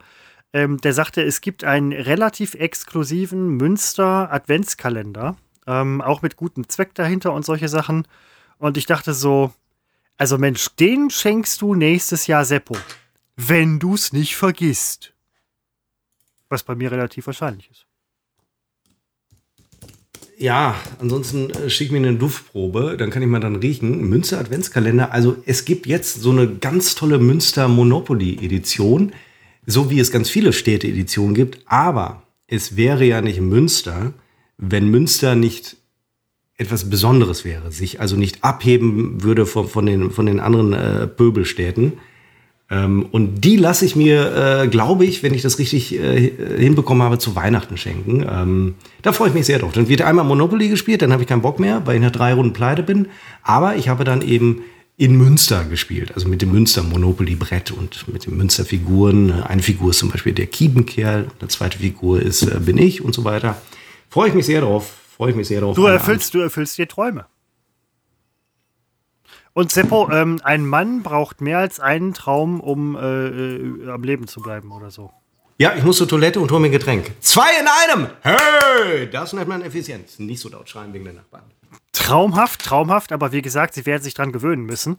Ähm, 0.53 0.79
der 0.79 0.93
sagte, 0.93 1.21
es 1.23 1.41
gibt 1.41 1.63
einen 1.63 1.91
relativ 1.91 2.55
exklusiven 2.55 3.57
Münster-Adventskalender, 3.57 5.35
ähm, 5.67 6.01
auch 6.01 6.21
mit 6.21 6.37
gutem 6.37 6.67
Zweck 6.69 6.95
dahinter 6.95 7.33
und 7.33 7.45
solche 7.45 7.67
Sachen. 7.67 8.07
Und 8.57 8.77
ich 8.77 8.85
dachte 8.85 9.13
so, 9.13 9.53
also 10.17 10.37
Mensch, 10.37 10.69
den 10.79 11.09
schenkst 11.09 11.61
du 11.61 11.75
nächstes 11.75 12.27
Jahr 12.27 12.45
Seppo, 12.45 12.75
wenn 13.35 13.79
du 13.79 13.93
es 13.93 14.13
nicht 14.13 14.35
vergisst. 14.35 15.13
Was 16.49 16.63
bei 16.63 16.75
mir 16.75 16.91
relativ 16.91 17.27
wahrscheinlich 17.27 17.69
ist. 17.69 17.87
ja, 20.37 20.75
ansonsten 20.99 21.49
äh, 21.49 21.69
schick 21.69 21.91
mir 21.91 21.97
eine 21.97 22.13
Duftprobe, 22.13 22.95
dann 22.97 23.09
kann 23.09 23.23
ich 23.23 23.27
mal 23.27 23.39
dann 23.39 23.55
riechen. 23.55 24.07
Münster 24.07 24.39
Adventskalender, 24.39 25.11
also 25.11 25.37
es 25.45 25.65
gibt 25.65 25.87
jetzt 25.87 26.21
so 26.21 26.29
eine 26.29 26.47
ganz 26.47 26.95
tolle 26.95 27.17
Münster 27.17 27.67
Monopoly 27.67 28.37
Edition, 28.43 29.13
so 29.65 29.89
wie 29.89 29.99
es 29.99 30.11
ganz 30.11 30.29
viele 30.29 30.53
Städte-Editionen 30.53 31.33
gibt, 31.33 31.59
aber 31.65 32.23
es 32.45 32.77
wäre 32.77 33.03
ja 33.03 33.21
nicht 33.21 33.41
Münster, 33.41 34.13
wenn 34.57 34.89
Münster 34.89 35.35
nicht 35.35 35.77
etwas 36.57 36.89
Besonderes 36.89 37.45
wäre, 37.45 37.71
sich 37.71 38.01
also 38.01 38.15
nicht 38.15 38.43
abheben 38.43 39.23
würde 39.23 39.45
von, 39.45 39.67
von, 39.67 39.85
den, 39.85 40.11
von 40.11 40.25
den 40.25 40.39
anderen 40.39 40.73
äh, 40.73 41.07
Pöbelstädten. 41.07 41.93
Ähm, 42.69 43.05
und 43.11 43.41
die 43.41 43.55
lasse 43.55 43.85
ich 43.85 43.95
mir, 43.95 44.63
äh, 44.63 44.67
glaube 44.67 45.05
ich, 45.05 45.23
wenn 45.23 45.33
ich 45.33 45.41
das 45.41 45.59
richtig 45.59 45.97
äh, 45.97 46.31
hinbekommen 46.57 47.03
habe, 47.03 47.19
zu 47.19 47.35
Weihnachten 47.35 47.77
schenken. 47.77 48.25
Ähm, 48.29 48.75
da 49.03 49.13
freue 49.13 49.29
ich 49.29 49.35
mich 49.35 49.45
sehr 49.45 49.59
drauf. 49.59 49.71
Dann 49.71 49.87
wird 49.87 50.01
einmal 50.01 50.25
Monopoly 50.25 50.67
gespielt, 50.67 51.01
dann 51.01 51.13
habe 51.13 51.21
ich 51.21 51.29
keinen 51.29 51.43
Bock 51.43 51.59
mehr, 51.59 51.83
weil 51.85 51.95
ich 51.95 52.01
nach 52.01 52.11
drei 52.11 52.33
Runden 52.33 52.53
pleite 52.53 52.83
bin. 52.83 53.07
Aber 53.43 53.75
ich 53.75 53.87
habe 53.87 54.03
dann 54.03 54.21
eben 54.21 54.63
in 54.97 55.15
Münster 55.15 55.63
gespielt, 55.63 56.13
also 56.15 56.27
mit 56.27 56.41
dem 56.41 56.51
Münster 56.51 56.81
Monopoly-Brett 56.81 57.69
und 57.69 58.11
mit 58.11 58.25
den 58.25 58.35
Münster-Figuren. 58.35 59.43
Eine 59.43 59.61
Figur 59.61 59.91
ist 59.91 59.99
zum 59.99 60.09
Beispiel 60.09 60.33
der 60.33 60.47
Kiebenkerl, 60.47 61.27
eine 61.39 61.47
zweite 61.49 61.77
Figur 61.77 62.19
ist 62.19 62.41
äh, 62.41 62.59
bin 62.59 62.79
ich 62.79 63.05
und 63.05 63.13
so 63.13 63.23
weiter. 63.23 63.61
Freue 64.09 64.29
ich 64.29 64.33
mich 64.33 64.47
sehr 64.47 64.61
drauf. 64.61 64.95
Freue 65.17 65.31
ich 65.31 65.35
mich 65.35 65.47
sehr 65.47 65.61
drauf. 65.61 65.75
Du 65.75 65.85
erfüllst, 65.87 66.33
du 66.35 66.39
erfüllst 66.39 66.77
dir 66.77 66.87
Träume. 66.87 67.25
Und 69.53 69.71
Seppo, 69.71 70.11
ähm, 70.11 70.39
ein 70.43 70.67
Mann 70.67 71.01
braucht 71.01 71.41
mehr 71.41 71.57
als 71.57 71.79
einen 71.79 72.13
Traum, 72.13 72.59
um 72.59 72.95
äh, 72.95 72.99
äh, 72.99 73.89
am 73.89 74.03
Leben 74.03 74.27
zu 74.27 74.41
bleiben 74.41 74.71
oder 74.71 74.91
so. 74.91 75.11
Ja, 75.57 75.73
ich 75.75 75.83
muss 75.83 75.97
zur 75.97 76.07
Toilette 76.07 76.39
und 76.39 76.51
hole 76.51 76.59
mir 76.59 76.67
ein 76.67 76.71
Getränk. 76.71 77.11
Zwei 77.19 77.49
in 77.59 77.65
einem! 77.67 78.09
Hey! 78.21 79.09
Das 79.09 79.33
nennt 79.33 79.47
man 79.47 79.63
Effizienz. 79.63 80.19
Nicht 80.19 80.39
so 80.39 80.49
laut 80.49 80.69
schreien 80.69 80.93
wegen 80.93 81.05
der 81.05 81.15
Nachbarn. 81.15 81.45
Traumhaft, 81.93 82.63
traumhaft, 82.63 83.11
aber 83.11 83.31
wie 83.31 83.41
gesagt, 83.41 83.73
sie 83.73 83.87
werden 83.87 84.03
sich 84.03 84.13
dran 84.13 84.31
gewöhnen 84.31 84.65
müssen. 84.67 84.97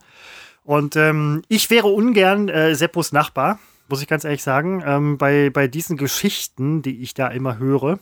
Und 0.65 0.97
ähm, 0.97 1.43
ich 1.47 1.69
wäre 1.69 1.87
ungern 1.87 2.49
äh, 2.49 2.75
Seppos 2.75 3.13
Nachbar, 3.13 3.59
muss 3.87 4.01
ich 4.01 4.09
ganz 4.09 4.25
ehrlich 4.25 4.43
sagen, 4.43 4.83
ähm, 4.85 5.17
bei, 5.17 5.49
bei 5.49 5.69
diesen 5.69 5.95
Geschichten, 5.95 6.81
die 6.81 7.01
ich 7.01 7.13
da 7.13 7.29
immer 7.29 7.57
höre. 7.57 7.97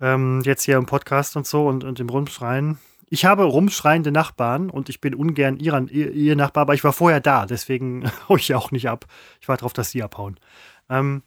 Ähm, 0.00 0.42
jetzt 0.44 0.64
hier 0.64 0.76
im 0.76 0.86
Podcast 0.86 1.36
und 1.36 1.46
so 1.46 1.66
und, 1.66 1.84
und 1.84 2.00
im 2.00 2.08
Rumschreien. 2.08 2.78
Ich 3.08 3.24
habe 3.24 3.44
rumschreiende 3.44 4.10
Nachbarn 4.10 4.68
und 4.68 4.88
ich 4.88 5.00
bin 5.00 5.14
ungern 5.14 5.58
ihr, 5.58 5.88
ihr, 5.90 6.36
Nachbar, 6.36 6.62
aber 6.62 6.74
ich 6.74 6.82
war 6.82 6.92
vorher 6.92 7.20
da, 7.20 7.46
deswegen 7.46 8.10
hau 8.28 8.36
ich 8.36 8.54
auch 8.54 8.72
nicht 8.72 8.88
ab. 8.88 9.06
Ich 9.40 9.48
warte 9.48 9.60
darauf, 9.60 9.72
dass 9.72 9.90
sie 9.90 10.02
abhauen. 10.02 10.38
Ähm, 10.90 11.22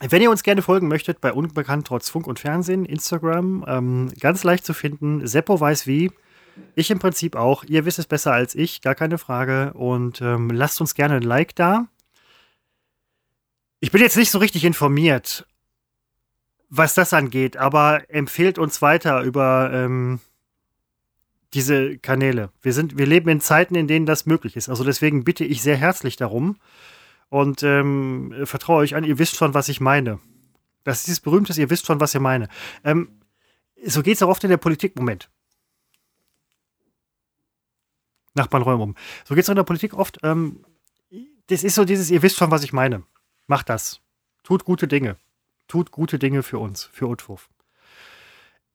wenn 0.00 0.22
ihr 0.22 0.30
uns 0.30 0.42
gerne 0.42 0.62
folgen 0.62 0.86
möchtet, 0.86 1.20
bei 1.20 1.32
Unbekannt 1.32 1.86
trotz 1.86 2.08
Funk 2.08 2.26
und 2.26 2.38
Fernsehen, 2.38 2.84
Instagram, 2.84 3.64
ähm, 3.66 4.12
ganz 4.20 4.44
leicht 4.44 4.64
zu 4.64 4.74
finden. 4.74 5.26
Seppo 5.26 5.58
weiß 5.58 5.86
wie. 5.86 6.12
Ich 6.76 6.90
im 6.90 6.98
Prinzip 6.98 7.34
auch. 7.34 7.64
Ihr 7.64 7.84
wisst 7.84 7.98
es 7.98 8.06
besser 8.06 8.32
als 8.32 8.54
ich, 8.54 8.80
gar 8.80 8.94
keine 8.94 9.18
Frage. 9.18 9.72
Und 9.74 10.20
ähm, 10.20 10.50
lasst 10.50 10.80
uns 10.80 10.94
gerne 10.94 11.16
ein 11.16 11.22
Like 11.22 11.54
da. 11.56 11.88
Ich 13.80 13.90
bin 13.90 14.00
jetzt 14.00 14.16
nicht 14.16 14.30
so 14.30 14.38
richtig 14.38 14.64
informiert, 14.64 15.46
was 16.68 16.94
das 16.94 17.12
angeht, 17.12 17.56
aber 17.56 18.02
empfehlt 18.08 18.58
uns 18.58 18.82
weiter 18.82 19.22
über 19.22 19.70
ähm, 19.72 20.20
diese 21.54 21.98
Kanäle. 21.98 22.50
Wir, 22.60 22.72
sind, 22.72 22.98
wir 22.98 23.06
leben 23.06 23.28
in 23.30 23.40
Zeiten, 23.40 23.74
in 23.74 23.88
denen 23.88 24.06
das 24.06 24.26
möglich 24.26 24.56
ist. 24.56 24.68
Also 24.68 24.84
deswegen 24.84 25.24
bitte 25.24 25.44
ich 25.44 25.62
sehr 25.62 25.76
herzlich 25.76 26.16
darum 26.16 26.56
und 27.30 27.62
ähm, 27.62 28.34
vertraue 28.44 28.78
euch 28.78 28.94
an, 28.94 29.04
ihr 29.04 29.18
wisst 29.18 29.36
schon, 29.36 29.54
was 29.54 29.68
ich 29.68 29.80
meine. 29.80 30.18
Das 30.84 31.00
ist 31.00 31.06
dieses 31.06 31.20
berühmtes, 31.20 31.58
ihr 31.58 31.70
wisst 31.70 31.86
schon, 31.86 32.00
was 32.00 32.14
ihr 32.14 32.20
meine. 32.20 32.48
Ähm, 32.84 33.08
so 33.84 34.02
geht 34.02 34.16
es 34.16 34.22
auch 34.22 34.28
oft 34.28 34.44
in 34.44 34.50
der 34.50 34.56
Politik. 34.56 34.96
Moment. 34.96 35.30
Nachbarn 38.34 38.62
räumen 38.62 38.82
um. 38.82 38.94
So 39.24 39.34
geht 39.34 39.44
es 39.44 39.48
auch 39.48 39.52
in 39.52 39.56
der 39.56 39.64
Politik 39.64 39.94
oft. 39.94 40.18
Ähm, 40.22 40.64
das 41.48 41.64
ist 41.64 41.74
so 41.74 41.84
dieses, 41.84 42.10
ihr 42.10 42.22
wisst 42.22 42.36
schon, 42.36 42.50
was 42.50 42.64
ich 42.64 42.72
meine. 42.72 43.02
Macht 43.46 43.68
das. 43.68 44.00
Tut 44.42 44.64
gute 44.64 44.86
Dinge. 44.86 45.16
Tut 45.68 45.90
gute 45.90 46.18
Dinge 46.18 46.42
für 46.42 46.58
uns, 46.58 46.84
für 46.92 47.06
Utwurf. 47.06 47.48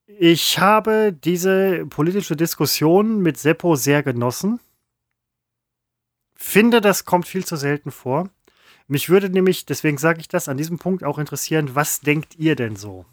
Ich 0.05 0.59
habe 0.59 1.11
diese 1.11 1.85
politische 1.87 2.35
Diskussion 2.35 3.21
mit 3.21 3.37
Seppo 3.37 3.75
sehr 3.75 4.03
genossen. 4.03 4.59
Finde, 6.35 6.81
das 6.81 7.05
kommt 7.05 7.27
viel 7.27 7.45
zu 7.45 7.55
selten 7.55 7.89
vor. 7.91 8.29
Mich 8.87 9.09
würde 9.09 9.29
nämlich, 9.29 9.65
deswegen 9.65 9.97
sage 9.97 10.19
ich 10.19 10.27
das, 10.27 10.49
an 10.49 10.57
diesem 10.57 10.77
Punkt 10.77 11.03
auch 11.03 11.17
interessieren, 11.17 11.73
was 11.73 12.01
denkt 12.01 12.35
ihr 12.35 12.55
denn 12.55 12.75
so? 12.75 13.05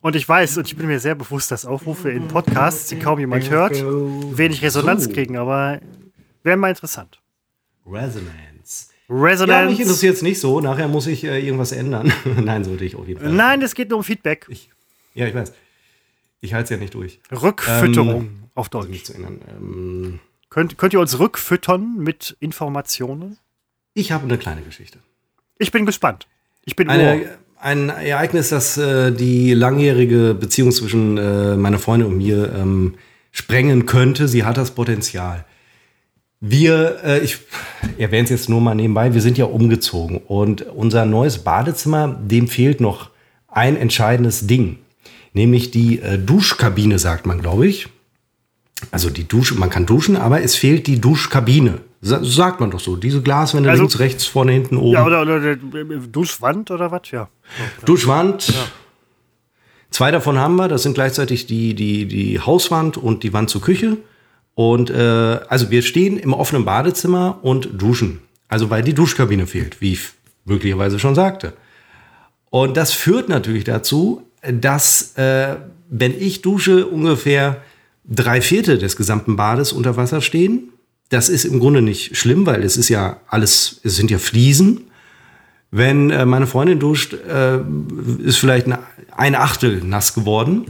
Und 0.00 0.14
ich 0.14 0.28
weiß, 0.28 0.58
und 0.58 0.66
ich 0.66 0.76
bin 0.76 0.86
mir 0.86 1.00
sehr 1.00 1.14
bewusst, 1.14 1.50
dass 1.50 1.64
Aufrufe 1.64 2.10
in 2.10 2.28
Podcasts, 2.28 2.88
die 2.88 2.98
kaum 2.98 3.18
jemand 3.18 3.48
hört, 3.50 3.72
wenig 3.76 4.62
Resonanz 4.62 5.04
So. 5.04 5.10
kriegen, 5.10 5.36
aber 5.36 5.80
wäre 6.42 6.56
mal 6.56 6.68
interessant. 6.68 7.20
Resonance. 7.86 8.55
Ja, 9.08 9.14
Resonanz. 9.16 9.70
mich 9.70 9.80
interessiert 9.80 10.14
es 10.16 10.22
nicht 10.22 10.40
so. 10.40 10.60
Nachher 10.60 10.88
muss 10.88 11.06
ich 11.06 11.24
äh, 11.24 11.40
irgendwas 11.44 11.72
ändern. 11.72 12.12
Nein, 12.44 12.64
sollte 12.64 12.84
ich 12.84 12.96
auf 12.96 13.06
jeden 13.06 13.20
Fall. 13.20 13.32
Nein, 13.32 13.62
es 13.62 13.74
geht 13.74 13.90
nur 13.90 13.98
um 13.98 14.04
Feedback. 14.04 14.46
Ich, 14.48 14.70
ja, 15.14 15.26
ich 15.26 15.34
weiß. 15.34 15.52
Ich 16.40 16.54
halte 16.54 16.64
es 16.64 16.70
ja 16.70 16.76
nicht 16.76 16.94
durch. 16.94 17.20
Rückfütterung 17.30 18.28
auf 18.54 18.66
Also 18.72 18.80
Deutsch. 18.80 18.90
nicht 18.90 19.06
zu 19.06 19.14
ändern. 19.14 19.40
Ähm, 19.48 20.18
Könnt, 20.48 20.78
könnt 20.78 20.92
ihr 20.94 21.00
uns 21.00 21.18
rückfüttern 21.18 21.96
mit 21.98 22.36
Informationen? 22.40 23.38
ich 23.94 24.12
habe 24.12 24.24
eine 24.24 24.36
kleine 24.38 24.60
Geschichte. 24.62 24.98
Ich 25.58 25.72
bin 25.72 25.86
gespannt. 25.86 26.26
Ich 26.64 26.76
bin 26.76 26.88
Ohr. 26.88 26.94
Eine, 26.94 27.38
ein 27.58 27.88
Ereignis, 27.88 28.50
das 28.50 28.76
äh, 28.76 29.10
die 29.10 29.54
langjährige 29.54 30.34
Beziehung 30.34 30.70
zwischen 30.70 31.16
äh, 31.16 31.56
meiner 31.56 31.78
Freundin 31.78 32.08
und 32.08 32.18
mir 32.18 32.52
ähm, 32.54 32.94
sprengen 33.32 33.86
könnte. 33.86 34.28
Sie 34.28 34.44
hat 34.44 34.56
das 34.58 34.72
Potenzial. 34.74 35.44
Wir, 36.40 36.98
äh, 37.02 37.20
ich 37.20 37.38
erwähne 37.98 38.24
es 38.24 38.30
jetzt 38.30 38.48
nur 38.48 38.60
mal 38.60 38.74
nebenbei, 38.74 39.14
wir 39.14 39.22
sind 39.22 39.38
ja 39.38 39.46
umgezogen 39.46 40.18
und 40.18 40.62
unser 40.62 41.06
neues 41.06 41.38
Badezimmer, 41.38 42.08
dem 42.08 42.46
fehlt 42.48 42.80
noch 42.80 43.10
ein 43.48 43.76
entscheidendes 43.76 44.46
Ding, 44.46 44.78
nämlich 45.32 45.70
die 45.70 45.98
äh, 46.00 46.18
Duschkabine, 46.18 46.98
sagt 46.98 47.26
man, 47.26 47.40
glaube 47.40 47.66
ich. 47.66 47.88
Also 48.90 49.08
die 49.08 49.26
Dusche, 49.26 49.54
man 49.54 49.70
kann 49.70 49.86
duschen, 49.86 50.16
aber 50.16 50.42
es 50.42 50.54
fehlt 50.54 50.86
die 50.86 51.00
Duschkabine. 51.00 51.80
Sa 52.02 52.22
sagt 52.22 52.60
man 52.60 52.70
doch 52.70 52.80
so. 52.80 52.94
Diese 52.96 53.22
Glaswände 53.22 53.70
Also- 53.70 53.84
links, 53.84 53.98
rechts, 53.98 54.26
vorne, 54.26 54.52
hinten, 54.52 54.76
oben. 54.76 54.92
Ja, 54.92 55.06
oder, 55.06 55.22
oder, 55.22 55.36
oder 55.36 55.56
Duschwand 56.12 56.70
oder 56.70 56.90
was? 56.90 57.10
Ja. 57.10 57.30
Duschwand. 57.86 58.52
Zwei 59.90 60.10
davon 60.10 60.38
haben 60.38 60.56
wir. 60.56 60.68
Das 60.68 60.82
sind 60.82 60.92
gleichzeitig 60.92 61.46
die, 61.46 61.74
die, 61.74 62.04
die 62.06 62.38
Hauswand 62.38 62.98
und 62.98 63.22
die 63.22 63.32
Wand 63.32 63.48
zur 63.48 63.62
Küche. 63.62 63.96
Und 64.56 64.88
äh, 64.88 64.94
also 65.48 65.70
wir 65.70 65.82
stehen 65.82 66.18
im 66.18 66.32
offenen 66.32 66.64
Badezimmer 66.64 67.40
und 67.42 67.68
duschen. 67.74 68.22
Also 68.48 68.70
weil 68.70 68.82
die 68.82 68.94
Duschkabine 68.94 69.46
fehlt, 69.46 69.82
wie 69.82 69.92
ich 69.92 70.00
möglicherweise 70.46 70.98
schon 70.98 71.14
sagte. 71.14 71.52
Und 72.48 72.78
das 72.78 72.92
führt 72.92 73.28
natürlich 73.28 73.64
dazu, 73.64 74.22
dass 74.42 75.14
äh, 75.18 75.56
wenn 75.90 76.18
ich 76.18 76.40
dusche, 76.40 76.86
ungefähr 76.86 77.60
drei 78.08 78.40
Viertel 78.40 78.78
des 78.78 78.96
gesamten 78.96 79.36
Bades 79.36 79.72
unter 79.72 79.98
Wasser 79.98 80.22
stehen. 80.22 80.70
Das 81.10 81.28
ist 81.28 81.44
im 81.44 81.60
Grunde 81.60 81.82
nicht 81.82 82.16
schlimm, 82.16 82.46
weil 82.46 82.64
es 82.64 82.78
ist 82.78 82.88
ja 82.88 83.20
alles, 83.28 83.80
es 83.84 83.96
sind 83.96 84.10
ja 84.10 84.18
Fliesen. 84.18 84.84
Wenn 85.70 86.10
äh, 86.10 86.24
meine 86.24 86.46
Freundin 86.46 86.78
duscht, 86.78 87.12
äh, 87.12 87.58
ist 88.24 88.38
vielleicht 88.38 88.68
ein 89.10 89.34
Achtel 89.34 89.82
nass 89.84 90.14
geworden, 90.14 90.66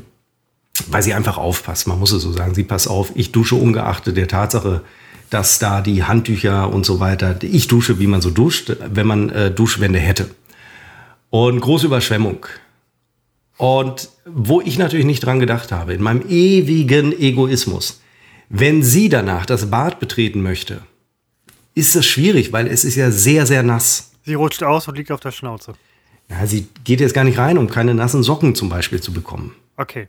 weil 0.88 1.02
sie 1.02 1.14
einfach 1.14 1.38
aufpasst. 1.38 1.86
Man 1.86 1.98
muss 1.98 2.12
es 2.12 2.22
so 2.22 2.32
sagen, 2.32 2.54
sie 2.54 2.64
passt 2.64 2.88
auf. 2.88 3.12
Ich 3.14 3.32
dusche 3.32 3.54
ungeachtet 3.54 4.16
der 4.16 4.28
Tatsache, 4.28 4.82
dass 5.30 5.58
da 5.58 5.80
die 5.80 6.04
Handtücher 6.04 6.72
und 6.72 6.86
so 6.86 7.00
weiter, 7.00 7.36
ich 7.42 7.68
dusche, 7.68 7.98
wie 7.98 8.06
man 8.06 8.20
so 8.20 8.30
duscht, 8.30 8.76
wenn 8.80 9.06
man 9.06 9.30
äh, 9.30 9.50
Duschwände 9.50 9.98
hätte. 9.98 10.30
Und 11.30 11.60
große 11.60 11.86
Überschwemmung. 11.86 12.46
Und 13.56 14.08
wo 14.24 14.60
ich 14.60 14.78
natürlich 14.78 15.06
nicht 15.06 15.24
dran 15.24 15.40
gedacht 15.40 15.72
habe, 15.72 15.94
in 15.94 16.02
meinem 16.02 16.22
ewigen 16.28 17.18
Egoismus, 17.18 18.00
wenn 18.48 18.82
sie 18.82 19.08
danach 19.08 19.46
das 19.46 19.70
Bad 19.70 19.98
betreten 19.98 20.42
möchte, 20.42 20.82
ist 21.74 21.96
das 21.96 22.06
schwierig, 22.06 22.52
weil 22.52 22.66
es 22.66 22.84
ist 22.84 22.96
ja 22.96 23.10
sehr, 23.10 23.46
sehr 23.46 23.62
nass. 23.62 24.12
Sie 24.24 24.34
rutscht 24.34 24.62
aus 24.62 24.88
und 24.88 24.96
liegt 24.96 25.10
auf 25.10 25.20
der 25.20 25.32
Schnauze. 25.32 25.74
Ja, 26.28 26.46
sie 26.46 26.68
geht 26.84 27.00
jetzt 27.00 27.14
gar 27.14 27.24
nicht 27.24 27.38
rein, 27.38 27.58
um 27.58 27.68
keine 27.68 27.94
nassen 27.94 28.22
Socken 28.22 28.54
zum 28.54 28.68
Beispiel 28.68 29.00
zu 29.00 29.12
bekommen. 29.12 29.54
Okay. 29.76 30.08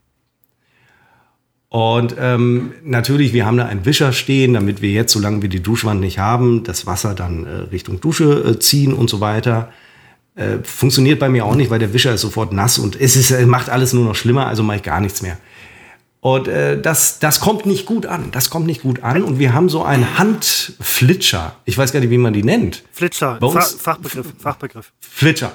Und 1.69 2.15
ähm, 2.17 2.71
natürlich, 2.83 3.33
wir 3.33 3.45
haben 3.45 3.57
da 3.57 3.65
einen 3.65 3.85
Wischer 3.85 4.13
stehen, 4.13 4.53
damit 4.53 4.81
wir 4.81 4.91
jetzt, 4.91 5.11
solange 5.11 5.41
wir 5.41 5.49
die 5.49 5.61
Duschwand 5.61 5.99
nicht 5.99 6.17
haben, 6.17 6.63
das 6.63 6.85
Wasser 6.85 7.13
dann 7.13 7.45
äh, 7.45 7.49
Richtung 7.71 7.99
Dusche 7.99 8.31
äh, 8.55 8.59
ziehen 8.59 8.93
und 8.93 9.09
so 9.09 9.19
weiter. 9.19 9.71
Äh, 10.35 10.59
funktioniert 10.63 11.19
bei 11.19 11.27
mir 11.27 11.45
auch 11.45 11.55
nicht, 11.55 11.69
weil 11.69 11.79
der 11.79 11.93
Wischer 11.93 12.13
ist 12.13 12.21
sofort 12.21 12.53
nass 12.53 12.77
und 12.77 12.99
es 12.99 13.15
ist, 13.17 13.31
äh, 13.31 13.45
macht 13.45 13.69
alles 13.69 13.91
nur 13.91 14.05
noch 14.05 14.15
schlimmer, 14.15 14.47
also 14.47 14.63
mache 14.63 14.77
ich 14.77 14.83
gar 14.83 15.01
nichts 15.01 15.21
mehr. 15.21 15.37
Und 16.21 16.47
äh, 16.47 16.81
das, 16.81 17.19
das 17.19 17.39
kommt 17.41 17.65
nicht 17.65 17.85
gut 17.85 18.05
an. 18.05 18.29
Das 18.31 18.49
kommt 18.49 18.65
nicht 18.65 18.81
gut 18.81 19.03
an. 19.03 19.23
Und 19.23 19.37
wir 19.39 19.53
haben 19.53 19.67
so 19.69 19.83
einen 19.83 20.17
Handflitscher. 20.17 21.55
Ich 21.65 21.77
weiß 21.77 21.91
gar 21.91 21.99
nicht, 21.99 22.09
wie 22.09 22.17
man 22.17 22.33
die 22.33 22.43
nennt. 22.43 22.83
Flitscher, 22.91 23.37
Bei 23.39 23.49
Fa 23.49 23.61
Fachbegriff, 23.61 24.27
Fachbegriff. 24.39 24.91
Flitscher. 24.99 25.51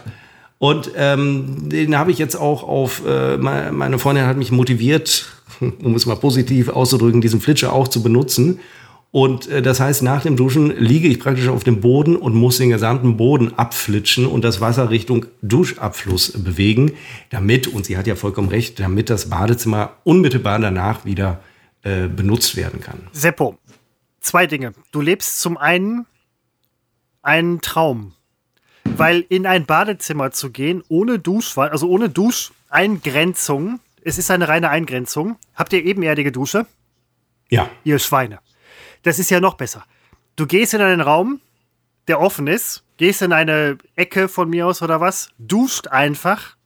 Und 0.59 0.93
ähm, 0.97 1.69
den 1.69 1.99
habe 1.99 2.13
ich 2.13 2.19
jetzt 2.19 2.37
auch 2.37 2.63
auf, 2.63 3.03
äh, 3.07 3.37
me- 3.39 3.73
meine 3.73 3.99
Freundin 3.99 4.27
hat 4.27 4.37
mich 4.37 4.53
motiviert, 4.53 5.27
um 5.61 5.95
es 5.95 6.07
mal 6.07 6.17
positiv 6.17 6.69
auszudrücken, 6.69 7.21
diesen 7.21 7.41
Flitscher 7.41 7.73
auch 7.73 7.89
zu 7.89 8.03
benutzen. 8.03 8.61
Und 9.11 9.47
äh, 9.49 9.61
das 9.61 9.79
heißt, 9.79 10.03
nach 10.03 10.23
dem 10.23 10.37
Duschen 10.37 10.75
liege 10.77 11.07
ich 11.07 11.21
praktisch 11.21 11.49
auf 11.49 11.65
dem 11.65 11.81
Boden 11.81 12.17
und 12.17 12.35
muss 12.35 12.57
den 12.57 12.71
gesamten 12.71 13.17
Boden 13.17 13.53
abflitschen 13.59 14.27
und 14.27 14.43
das 14.43 14.61
Wasser 14.61 14.91
Richtung 14.91 15.27
Duschabfluss 15.43 16.33
bewegen, 16.33 16.93
damit, 17.31 17.67
und 17.67 17.85
sie 17.85 17.99
hat 17.99 18.07
ja 18.07 18.17
vollkommen 18.17 18.49
recht, 18.49 18.81
damit 18.81 19.11
das 19.11 19.29
Badezimmer 19.29 19.97
unmittelbar 20.05 20.59
danach 20.59 21.05
wieder 21.05 21.41
äh, 21.83 22.09
benutzt 22.09 22.57
werden 22.57 22.81
kann. 22.81 23.01
Seppo, 23.13 23.59
zwei 24.21 24.47
Dinge. 24.47 24.73
Du 24.93 25.03
lebst 25.03 25.41
zum 25.41 25.59
einen 25.59 26.07
einen 27.23 27.61
Traum. 27.61 28.15
Weil 28.85 29.25
in 29.29 29.47
ein 29.47 29.65
Badezimmer 29.65 30.33
zu 30.33 30.51
gehen, 30.51 30.83
ohne 30.89 31.19
Duschwand, 31.19 31.73
also 31.73 31.89
ohne 31.89 32.09
Duscheingrenzung, 32.09 33.79
es 34.05 34.19
ist 34.19 34.31
eine 34.31 34.49
reine 34.49 34.71
Eingrenzung. 34.71 35.37
Habt 35.55 35.73
ihr 35.73 35.85
ebenerdige 35.85 36.33
Dusche? 36.33 36.67
Ja, 37.49 37.69
Ihr 37.85 37.99
Schweine. 37.99 38.41
Das 39.03 39.19
ist 39.19 39.31
ja 39.31 39.41
noch 39.41 39.55
besser. 39.55 39.85
Du 40.37 40.47
gehst 40.47 40.75
in 40.75 40.81
einen 40.81 41.01
Raum, 41.01 41.41
der 42.09 42.21
offen 42.21 42.47
ist, 42.47 42.85
gehst 42.97 43.23
in 43.23 43.33
eine 43.33 43.79
Ecke 43.97 44.29
von 44.29 44.49
mir 44.49 44.67
aus 44.67 44.81
oder 44.81 45.01
was, 45.01 45.31
duscht 45.39 45.89
einfach. 45.89 46.57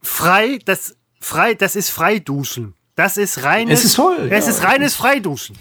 Frei, 0.00 0.58
das, 0.64 0.96
frei, 1.20 1.54
das 1.54 1.76
ist 1.76 1.90
Freiduschen. 1.90 2.74
Das 2.94 3.16
ist 3.16 3.42
reines. 3.42 3.80
Es 3.80 3.84
ist 3.86 3.96
toll, 3.96 4.28
Es 4.30 4.46
ja. 4.46 4.52
ist 4.52 4.62
reines 4.62 4.94
Freiduschen. 4.94 5.56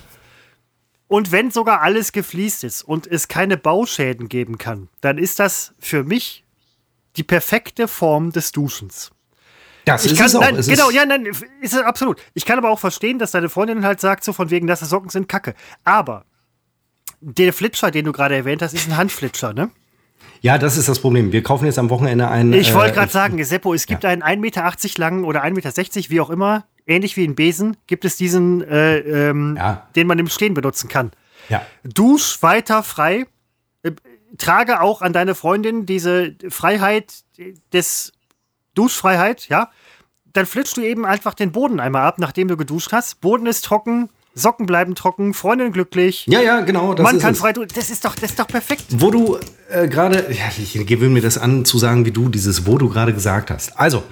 Und 1.07 1.31
wenn 1.33 1.51
sogar 1.51 1.81
alles 1.81 2.13
gefliest 2.13 2.63
ist 2.63 2.83
und 2.83 3.05
es 3.05 3.27
keine 3.27 3.57
Bauschäden 3.57 4.29
geben 4.29 4.57
kann, 4.57 4.87
dann 5.01 5.17
ist 5.17 5.39
das 5.39 5.73
für 5.79 6.03
mich 6.03 6.45
die 7.17 7.23
perfekte 7.23 7.89
Form 7.89 8.31
des 8.31 8.53
Duschens. 8.53 9.11
Das 9.85 10.05
Ich 10.05 10.11
ist 10.13 10.17
kann, 10.17 10.27
es 10.27 10.35
auch. 10.35 10.41
nein, 10.41 10.55
Es 10.55 10.67
genau, 10.67 10.89
ja, 10.91 11.05
nein, 11.05 11.25
ist 11.25 11.73
es 11.73 11.75
absolut. 11.75 12.21
Ich 12.33 12.45
kann 12.45 12.57
aber 12.57 12.69
auch 12.69 12.79
verstehen, 12.79 13.19
dass 13.19 13.31
deine 13.31 13.49
Freundin 13.49 13.83
halt 13.85 13.99
sagt, 13.99 14.23
so 14.23 14.33
von 14.33 14.49
wegen, 14.49 14.67
dass 14.67 14.79
Socken 14.81 15.09
sind 15.09 15.27
Kacke. 15.27 15.53
Aber 15.83 16.25
der 17.21 17.53
Flitscher, 17.53 17.91
den 17.91 18.05
du 18.05 18.11
gerade 18.11 18.35
erwähnt 18.35 18.61
hast, 18.61 18.73
ist 18.73 18.87
ein 18.87 18.97
Handflitscher, 18.97 19.53
ne? 19.53 19.69
Ja, 20.41 20.57
das 20.57 20.75
ist 20.75 20.89
das 20.89 20.99
Problem. 20.99 21.31
Wir 21.31 21.43
kaufen 21.43 21.65
jetzt 21.65 21.77
am 21.77 21.89
Wochenende 21.91 22.27
einen. 22.27 22.53
Ich 22.53 22.73
wollte 22.73 22.91
äh, 22.91 22.95
gerade 22.95 23.11
sagen, 23.11 23.43
Seppo, 23.43 23.73
es 23.75 23.85
gibt 23.85 24.05
einen 24.05 24.23
1,80 24.23 24.37
Meter 24.39 24.73
langen 24.97 25.23
oder 25.23 25.43
1,60 25.43 25.51
Meter, 25.53 26.09
wie 26.09 26.19
auch 26.19 26.29
immer, 26.31 26.65
ähnlich 26.87 27.15
wie 27.15 27.25
ein 27.27 27.35
Besen, 27.35 27.77
gibt 27.85 28.05
es 28.05 28.15
diesen, 28.15 28.61
äh, 28.63 28.97
ähm, 28.99 29.55
Ja. 29.55 29.87
den 29.95 30.07
man 30.07 30.17
im 30.17 30.27
Stehen 30.27 30.55
benutzen 30.55 30.89
kann. 30.89 31.11
Ja. 31.49 31.63
Dusch 31.83 32.41
weiter 32.41 32.81
frei. 32.81 33.25
Äh, 33.83 33.91
trage 34.37 34.81
auch 34.81 35.01
an 35.03 35.13
deine 35.13 35.35
Freundin 35.35 35.85
diese 35.85 36.35
Freiheit 36.49 37.13
des 37.73 38.13
Duschfreiheit, 38.75 39.47
ja. 39.49 39.69
Dann 40.33 40.45
flitschst 40.45 40.77
du 40.77 40.81
eben 40.81 41.05
einfach 41.05 41.33
den 41.33 41.51
Boden 41.51 41.79
einmal 41.79 42.03
ab, 42.03 42.15
nachdem 42.17 42.47
du 42.47 42.55
geduscht 42.55 42.91
hast. 42.93 43.19
Boden 43.19 43.45
ist 43.47 43.65
trocken, 43.65 44.09
Socken 44.33 44.65
bleiben 44.65 44.95
trocken, 44.95 45.33
Freundin 45.33 45.73
glücklich. 45.73 46.25
Ja, 46.27 46.39
ja, 46.41 46.61
genau. 46.61 46.93
Das 46.93 47.03
Man 47.03 47.17
ist 47.17 47.21
kann 47.21 47.33
es. 47.33 47.39
frei. 47.39 47.51
Das 47.51 47.89
ist 47.89 48.05
doch, 48.05 48.15
das 48.15 48.31
ist 48.31 48.39
doch 48.39 48.47
perfekt. 48.47 48.85
Wo 48.89 49.11
du 49.11 49.37
äh, 49.69 49.87
gerade, 49.89 50.27
ja, 50.31 50.45
ich 50.57 50.73
gewöhne 50.85 51.13
mir 51.15 51.21
das 51.21 51.37
an, 51.37 51.65
zu 51.65 51.77
sagen, 51.77 52.05
wie 52.05 52.11
du 52.11 52.29
dieses, 52.29 52.65
wo 52.65 52.77
du 52.77 52.87
gerade 52.87 53.13
gesagt 53.13 53.51
hast. 53.51 53.77
Also, 53.77 54.03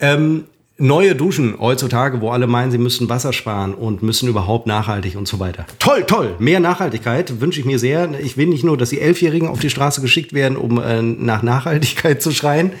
ähm, 0.00 0.44
neue 0.76 1.14
Duschen 1.14 1.58
heutzutage, 1.58 2.20
wo 2.20 2.30
alle 2.30 2.46
meinen, 2.46 2.70
sie 2.70 2.78
müssen 2.78 3.08
Wasser 3.08 3.32
sparen 3.32 3.74
und 3.74 4.02
müssen 4.02 4.28
überhaupt 4.28 4.66
nachhaltig 4.66 5.16
und 5.16 5.26
so 5.26 5.40
weiter. 5.40 5.64
Toll, 5.78 6.04
toll. 6.04 6.36
Mehr 6.38 6.60
Nachhaltigkeit 6.60 7.40
wünsche 7.40 7.58
ich 7.60 7.66
mir 7.66 7.78
sehr. 7.78 8.20
Ich 8.20 8.36
will 8.36 8.48
nicht 8.48 8.64
nur, 8.64 8.76
dass 8.76 8.90
die 8.90 9.00
Elfjährigen 9.00 9.48
auf 9.48 9.60
die 9.60 9.70
Straße 9.70 10.02
geschickt 10.02 10.34
werden, 10.34 10.58
um 10.58 10.78
äh, 10.78 11.00
nach 11.00 11.42
Nachhaltigkeit 11.42 12.22
zu 12.22 12.32
schreien, 12.32 12.72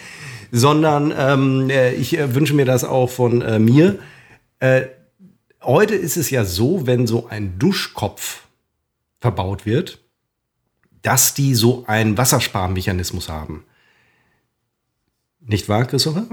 sondern 0.50 1.12
ähm, 1.16 1.70
äh, 1.70 1.94
ich 1.94 2.18
äh, 2.18 2.34
wünsche 2.34 2.54
mir 2.54 2.64
das 2.64 2.84
auch 2.84 3.10
von 3.10 3.42
äh, 3.42 3.58
mir. 3.58 3.98
Äh, 4.60 4.86
heute 5.62 5.94
ist 5.94 6.16
es 6.16 6.30
ja 6.30 6.44
so, 6.44 6.86
wenn 6.86 7.06
so 7.06 7.28
ein 7.28 7.58
Duschkopf 7.58 8.42
verbaut 9.20 9.66
wird, 9.66 9.98
dass 11.02 11.34
die 11.34 11.54
so 11.54 11.84
einen 11.86 12.16
Wassersparmechanismus 12.16 13.28
haben. 13.28 13.64
Nicht 15.40 15.68
wahr, 15.68 15.84
Christopher? 15.86 16.26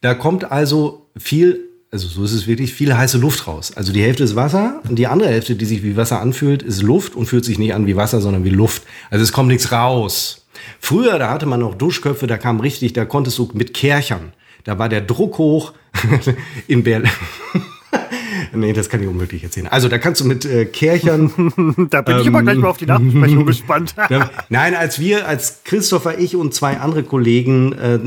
Da 0.00 0.14
kommt 0.14 0.50
also 0.50 1.10
viel, 1.16 1.60
also 1.90 2.08
so 2.08 2.24
ist 2.24 2.32
es 2.32 2.46
wirklich, 2.46 2.72
viel 2.72 2.96
heiße 2.96 3.18
Luft 3.18 3.46
raus. 3.46 3.72
Also 3.76 3.92
die 3.92 4.02
Hälfte 4.02 4.24
ist 4.24 4.36
Wasser 4.36 4.80
und 4.88 4.96
die 4.96 5.06
andere 5.06 5.28
Hälfte, 5.28 5.56
die 5.56 5.64
sich 5.64 5.82
wie 5.82 5.96
Wasser 5.96 6.20
anfühlt, 6.20 6.62
ist 6.62 6.82
Luft 6.82 7.14
und 7.14 7.26
fühlt 7.26 7.44
sich 7.44 7.58
nicht 7.58 7.74
an 7.74 7.86
wie 7.86 7.96
Wasser, 7.96 8.20
sondern 8.20 8.44
wie 8.44 8.50
Luft. 8.50 8.82
Also 9.10 9.22
es 9.22 9.32
kommt 9.32 9.48
nichts 9.48 9.72
raus. 9.72 10.45
Früher, 10.80 11.18
da 11.18 11.30
hatte 11.30 11.46
man 11.46 11.60
noch 11.60 11.74
Duschköpfe, 11.74 12.26
da 12.26 12.38
kam 12.38 12.60
richtig, 12.60 12.92
da 12.92 13.04
konntest 13.04 13.38
du 13.38 13.50
mit 13.54 13.74
Kärchern, 13.74 14.32
da 14.64 14.78
war 14.78 14.88
der 14.88 15.00
Druck 15.00 15.38
hoch 15.38 15.72
in 16.66 16.82
Berlin. 16.82 17.10
nee, 18.52 18.72
das 18.72 18.88
kann 18.88 19.02
ich 19.02 19.08
unmöglich 19.08 19.42
erzählen. 19.44 19.68
Also 19.68 19.88
da 19.88 19.98
kannst 19.98 20.20
du 20.20 20.24
mit 20.24 20.44
äh, 20.44 20.64
Kärchern 20.64 21.30
Da 21.90 22.02
bin 22.02 22.18
ich 22.18 22.28
aber 22.28 22.42
gleich 22.42 22.58
mal 22.58 22.68
auf 22.68 22.76
die 22.76 22.86
Nachbesprechung 22.86 23.46
gespannt. 23.46 23.94
ja, 24.10 24.30
Nein, 24.48 24.74
als 24.74 24.98
wir, 24.98 25.26
als 25.28 25.62
Christopher, 25.64 26.18
ich 26.18 26.36
und 26.36 26.54
zwei 26.54 26.78
andere 26.78 27.02
Kollegen 27.02 27.72
äh, 27.72 27.98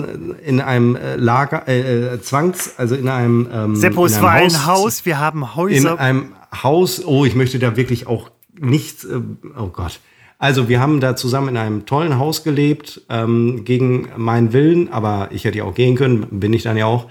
in 0.46 0.62
einem 0.62 0.96
äh, 0.96 1.16
Lager, 1.16 1.68
äh, 1.68 2.14
äh, 2.14 2.22
Zwangs, 2.22 2.74
also 2.78 2.96
in 2.96 3.08
einem 3.08 3.48
ähm, 3.52 3.76
Seppo, 3.76 4.06
in 4.06 4.12
es 4.12 4.18
einem 4.18 4.24
war 4.24 4.34
ein 4.34 4.66
Haus, 4.66 5.06
wir 5.06 5.20
haben 5.20 5.42
in 5.42 5.56
Häuser. 5.56 6.00
einem 6.00 6.34
Haus, 6.64 7.06
oh, 7.06 7.26
ich 7.26 7.36
möchte 7.36 7.60
da 7.60 7.76
wirklich 7.76 8.08
auch 8.08 8.30
nichts, 8.60 9.04
äh, 9.06 9.22
oh 9.58 9.68
Gott. 9.68 10.00
Also 10.40 10.70
wir 10.70 10.80
haben 10.80 11.02
da 11.02 11.18
zusammen 11.18 11.50
in 11.50 11.58
einem 11.58 11.86
tollen 11.86 12.18
Haus 12.18 12.46
gelebt, 12.46 13.02
ähm, 13.10 13.66
gegen 13.66 14.08
meinen 14.16 14.54
Willen, 14.54 14.92
aber 14.92 15.28
ich 15.32 15.44
hätte 15.44 15.58
ja 15.58 15.66
auch 15.66 15.76
gehen 15.76 15.96
können, 15.98 16.28
bin 16.40 16.54
ich 16.54 16.64
dann 16.64 16.78
ja 16.78 16.86
auch. 16.86 17.10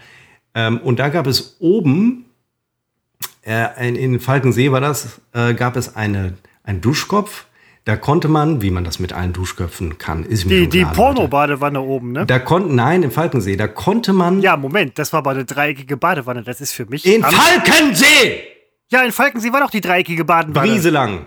Ähm, 0.55 0.79
und 0.79 0.99
da 0.99 1.11
gab 1.11 1.27
es 1.27 1.57
oben, 1.61 2.25
äh, 3.43 3.87
in, 3.87 3.97
in 3.97 4.19
Falkensee 4.19 4.73
war 4.73 4.81
das, 4.81 5.21
äh, 5.35 5.53
gab 5.53 5.77
es 5.77 5.95
eine, 5.95 6.39
einen 6.65 6.81
Duschkopf. 6.81 7.45
Da 7.85 7.97
konnte 7.97 8.29
man, 8.29 8.63
wie 8.63 8.71
man 8.71 8.85
das 8.85 8.99
mit 8.99 9.13
allen 9.13 9.35
Duschköpfen 9.35 9.99
kann, 9.99 10.25
ist 10.25 10.47
mir 10.47 10.63
Die, 10.63 10.69
die. 10.69 10.85
Porno-Badewanne 10.87 11.83
oben, 11.83 12.13
ne? 12.13 12.25
Da 12.25 12.39
konnten, 12.39 12.75
nein, 12.75 13.03
im 13.03 13.11
Falkensee, 13.11 13.57
da 13.57 13.69
konnte 13.69 14.15
man 14.15 14.41
Ja, 14.41 14.57
Moment, 14.57 14.99
das 14.99 15.13
war 15.13 15.19
aber 15.19 15.33
eine 15.33 15.45
dreieckige 15.45 15.99
Badewanne. 15.99 16.43
Das 16.43 16.63
ist 16.63 16.73
für 16.73 16.87
mich. 16.87 17.05
in 17.05 17.23
Falkensee! 17.23 18.43
ja, 18.91 19.03
in 19.03 19.13
Falkensee 19.13 19.53
war 19.53 19.61
doch 19.61 19.71
die 19.71 19.83
dreieckige 19.83 20.25
Badewanne. 20.25 20.67
Brieselang. 20.67 21.27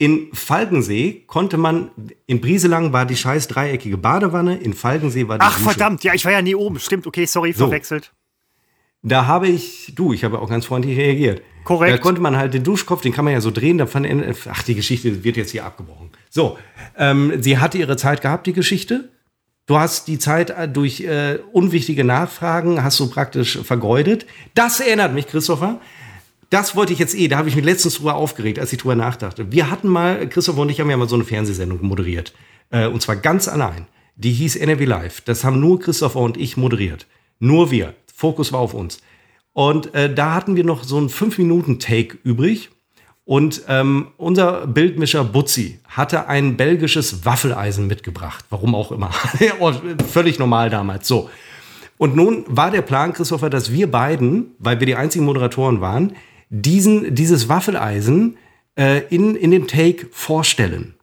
In 0.00 0.28
Falkensee 0.32 1.24
konnte 1.26 1.58
man, 1.58 1.90
in 2.26 2.40
Brieselang 2.40 2.94
war 2.94 3.04
die 3.04 3.16
scheiß 3.16 3.48
dreieckige 3.48 3.98
Badewanne, 3.98 4.56
in 4.56 4.72
Falkensee 4.72 5.28
war 5.28 5.36
die 5.36 5.44
Ach, 5.44 5.52
Dusche. 5.52 5.64
verdammt, 5.68 6.02
ja, 6.04 6.14
ich 6.14 6.24
war 6.24 6.32
ja 6.32 6.40
nie 6.40 6.54
oben. 6.54 6.78
Stimmt, 6.80 7.06
okay, 7.06 7.26
sorry, 7.26 7.52
So. 7.52 7.66
verwechselt. 7.66 8.10
Da 9.02 9.26
habe 9.26 9.48
ich, 9.48 9.92
du, 9.94 10.14
ich 10.14 10.24
habe 10.24 10.38
auch 10.38 10.48
ganz 10.48 10.64
freundlich 10.64 10.96
reagiert. 10.96 11.42
Korrekt. 11.64 11.92
Da 11.92 11.98
konnte 11.98 12.22
man 12.22 12.38
halt 12.38 12.54
den 12.54 12.64
Duschkopf, 12.64 13.02
den 13.02 13.12
kann 13.12 13.26
man 13.26 13.34
ja 13.34 13.42
so 13.42 13.50
drehen, 13.50 13.76
da 13.76 13.84
fand 13.84 14.06
ach, 14.50 14.62
die 14.62 14.74
Geschichte 14.74 15.22
wird 15.22 15.36
jetzt 15.36 15.50
hier 15.50 15.66
abgebrochen. 15.66 16.08
So, 16.30 16.56
ähm, 16.96 17.34
sie 17.42 17.58
hatte 17.58 17.76
ihre 17.76 17.98
Zeit 17.98 18.22
gehabt, 18.22 18.46
die 18.46 18.54
Geschichte. 18.54 19.10
Du 19.66 19.78
hast 19.78 20.08
die 20.08 20.18
Zeit 20.18 20.48
äh, 20.48 20.66
durch 20.66 21.02
äh, 21.02 21.40
unwichtige 21.52 22.04
Nachfragen, 22.04 22.82
hast 22.82 22.98
du 23.00 23.10
praktisch 23.10 23.58
vergeudet. 23.58 24.24
Das 24.54 24.80
erinnert 24.80 25.12
mich, 25.12 25.26
Christopher. 25.26 25.78
Das 26.50 26.74
wollte 26.74 26.92
ich 26.92 26.98
jetzt 26.98 27.14
eh, 27.14 27.28
da 27.28 27.38
habe 27.38 27.48
ich 27.48 27.54
mich 27.54 27.64
letztens 27.64 27.94
drüber 27.94 28.16
aufgeregt, 28.16 28.58
als 28.58 28.72
ich 28.72 28.80
drüber 28.80 28.96
nachdachte. 28.96 29.52
Wir 29.52 29.70
hatten 29.70 29.88
mal, 29.88 30.28
Christopher 30.28 30.60
und 30.60 30.68
ich 30.68 30.80
haben 30.80 30.90
ja 30.90 30.96
mal 30.96 31.08
so 31.08 31.14
eine 31.14 31.24
Fernsehsendung 31.24 31.82
moderiert. 31.82 32.34
Äh, 32.70 32.88
und 32.88 33.00
zwar 33.00 33.16
ganz 33.16 33.46
allein. 33.46 33.86
Die 34.16 34.32
hieß 34.32 34.56
NRW 34.56 34.84
Live. 34.84 35.20
Das 35.22 35.44
haben 35.44 35.60
nur 35.60 35.78
Christopher 35.78 36.20
und 36.20 36.36
ich 36.36 36.56
moderiert. 36.56 37.06
Nur 37.38 37.70
wir. 37.70 37.94
Fokus 38.14 38.52
war 38.52 38.60
auf 38.60 38.74
uns. 38.74 39.00
Und 39.52 39.94
äh, 39.94 40.12
da 40.12 40.34
hatten 40.34 40.56
wir 40.56 40.64
noch 40.64 40.82
so 40.82 40.96
einen 40.96 41.08
5-Minuten-Take 41.08 42.18
übrig. 42.24 42.70
Und 43.24 43.62
ähm, 43.68 44.08
unser 44.16 44.66
Bildmischer 44.66 45.22
Butzi 45.22 45.78
hatte 45.86 46.26
ein 46.26 46.56
belgisches 46.56 47.24
Waffeleisen 47.24 47.86
mitgebracht. 47.86 48.44
Warum 48.50 48.74
auch 48.74 48.90
immer. 48.90 49.10
Oh, 49.60 49.72
Völlig 50.10 50.40
normal 50.40 50.68
damals. 50.68 51.06
So. 51.06 51.30
Und 51.96 52.16
nun 52.16 52.44
war 52.48 52.72
der 52.72 52.82
Plan, 52.82 53.12
Christopher, 53.12 53.50
dass 53.50 53.72
wir 53.72 53.88
beiden, 53.88 54.56
weil 54.58 54.80
wir 54.80 54.86
die 54.86 54.96
einzigen 54.96 55.24
Moderatoren 55.24 55.80
waren, 55.80 56.16
diesen, 56.50 57.14
dieses 57.14 57.48
Waffeleisen 57.48 58.36
äh, 58.76 59.06
in, 59.08 59.34
in 59.36 59.50
dem 59.50 59.66
Take 59.66 60.08
vorstellen. 60.12 60.94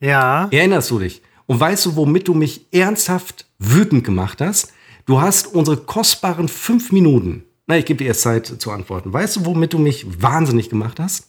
Ja. 0.00 0.48
Erinnerst 0.50 0.90
du 0.90 1.00
dich? 1.00 1.22
Und 1.46 1.58
weißt 1.58 1.86
du, 1.86 1.96
womit 1.96 2.28
du 2.28 2.34
mich 2.34 2.66
ernsthaft 2.72 3.46
wütend 3.58 4.04
gemacht 4.04 4.40
hast? 4.40 4.72
Du 5.06 5.20
hast 5.20 5.54
unsere 5.54 5.78
kostbaren 5.78 6.48
fünf 6.48 6.92
Minuten. 6.92 7.44
Na, 7.66 7.78
ich 7.78 7.84
gebe 7.84 7.98
dir 7.98 8.08
erst 8.08 8.22
Zeit 8.22 8.46
zu 8.46 8.70
antworten. 8.70 9.12
Weißt 9.12 9.36
du, 9.36 9.46
womit 9.46 9.72
du 9.72 9.78
mich 9.78 10.22
wahnsinnig 10.22 10.68
gemacht 10.68 11.00
hast? 11.00 11.28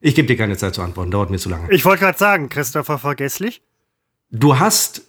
Ich 0.00 0.14
gebe 0.14 0.26
dir 0.26 0.36
keine 0.36 0.56
Zeit 0.56 0.74
zu 0.74 0.82
antworten, 0.82 1.10
dauert 1.10 1.30
mir 1.30 1.38
zu 1.38 1.50
lange. 1.50 1.70
Ich 1.70 1.84
wollte 1.84 2.00
gerade 2.00 2.18
sagen, 2.18 2.48
Christopher 2.48 2.98
vergesslich. 2.98 3.62
Du 4.30 4.58
hast 4.58 5.02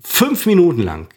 fünf 0.00 0.46
Minuten 0.46 0.82
lang 0.82 1.08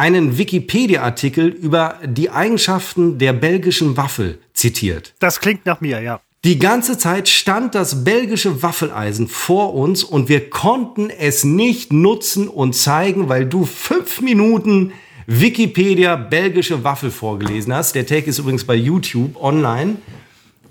einen 0.00 0.38
Wikipedia-Artikel 0.38 1.48
über 1.48 1.96
die 2.06 2.30
Eigenschaften 2.30 3.18
der 3.18 3.34
belgischen 3.34 3.98
Waffel 3.98 4.38
zitiert. 4.54 5.12
Das 5.18 5.40
klingt 5.40 5.66
nach 5.66 5.82
mir, 5.82 6.00
ja. 6.00 6.22
Die 6.42 6.58
ganze 6.58 6.96
Zeit 6.96 7.28
stand 7.28 7.74
das 7.74 8.02
belgische 8.02 8.62
Waffeleisen 8.62 9.28
vor 9.28 9.74
uns 9.74 10.02
und 10.02 10.30
wir 10.30 10.48
konnten 10.48 11.10
es 11.10 11.44
nicht 11.44 11.92
nutzen 11.92 12.48
und 12.48 12.74
zeigen, 12.74 13.28
weil 13.28 13.44
du 13.44 13.66
fünf 13.66 14.22
Minuten 14.22 14.92
Wikipedia 15.26 16.16
belgische 16.16 16.82
Waffel 16.82 17.10
vorgelesen 17.10 17.74
hast. 17.74 17.94
Der 17.94 18.06
Take 18.06 18.30
ist 18.30 18.38
übrigens 18.38 18.64
bei 18.64 18.76
YouTube 18.76 19.36
online. 19.36 19.96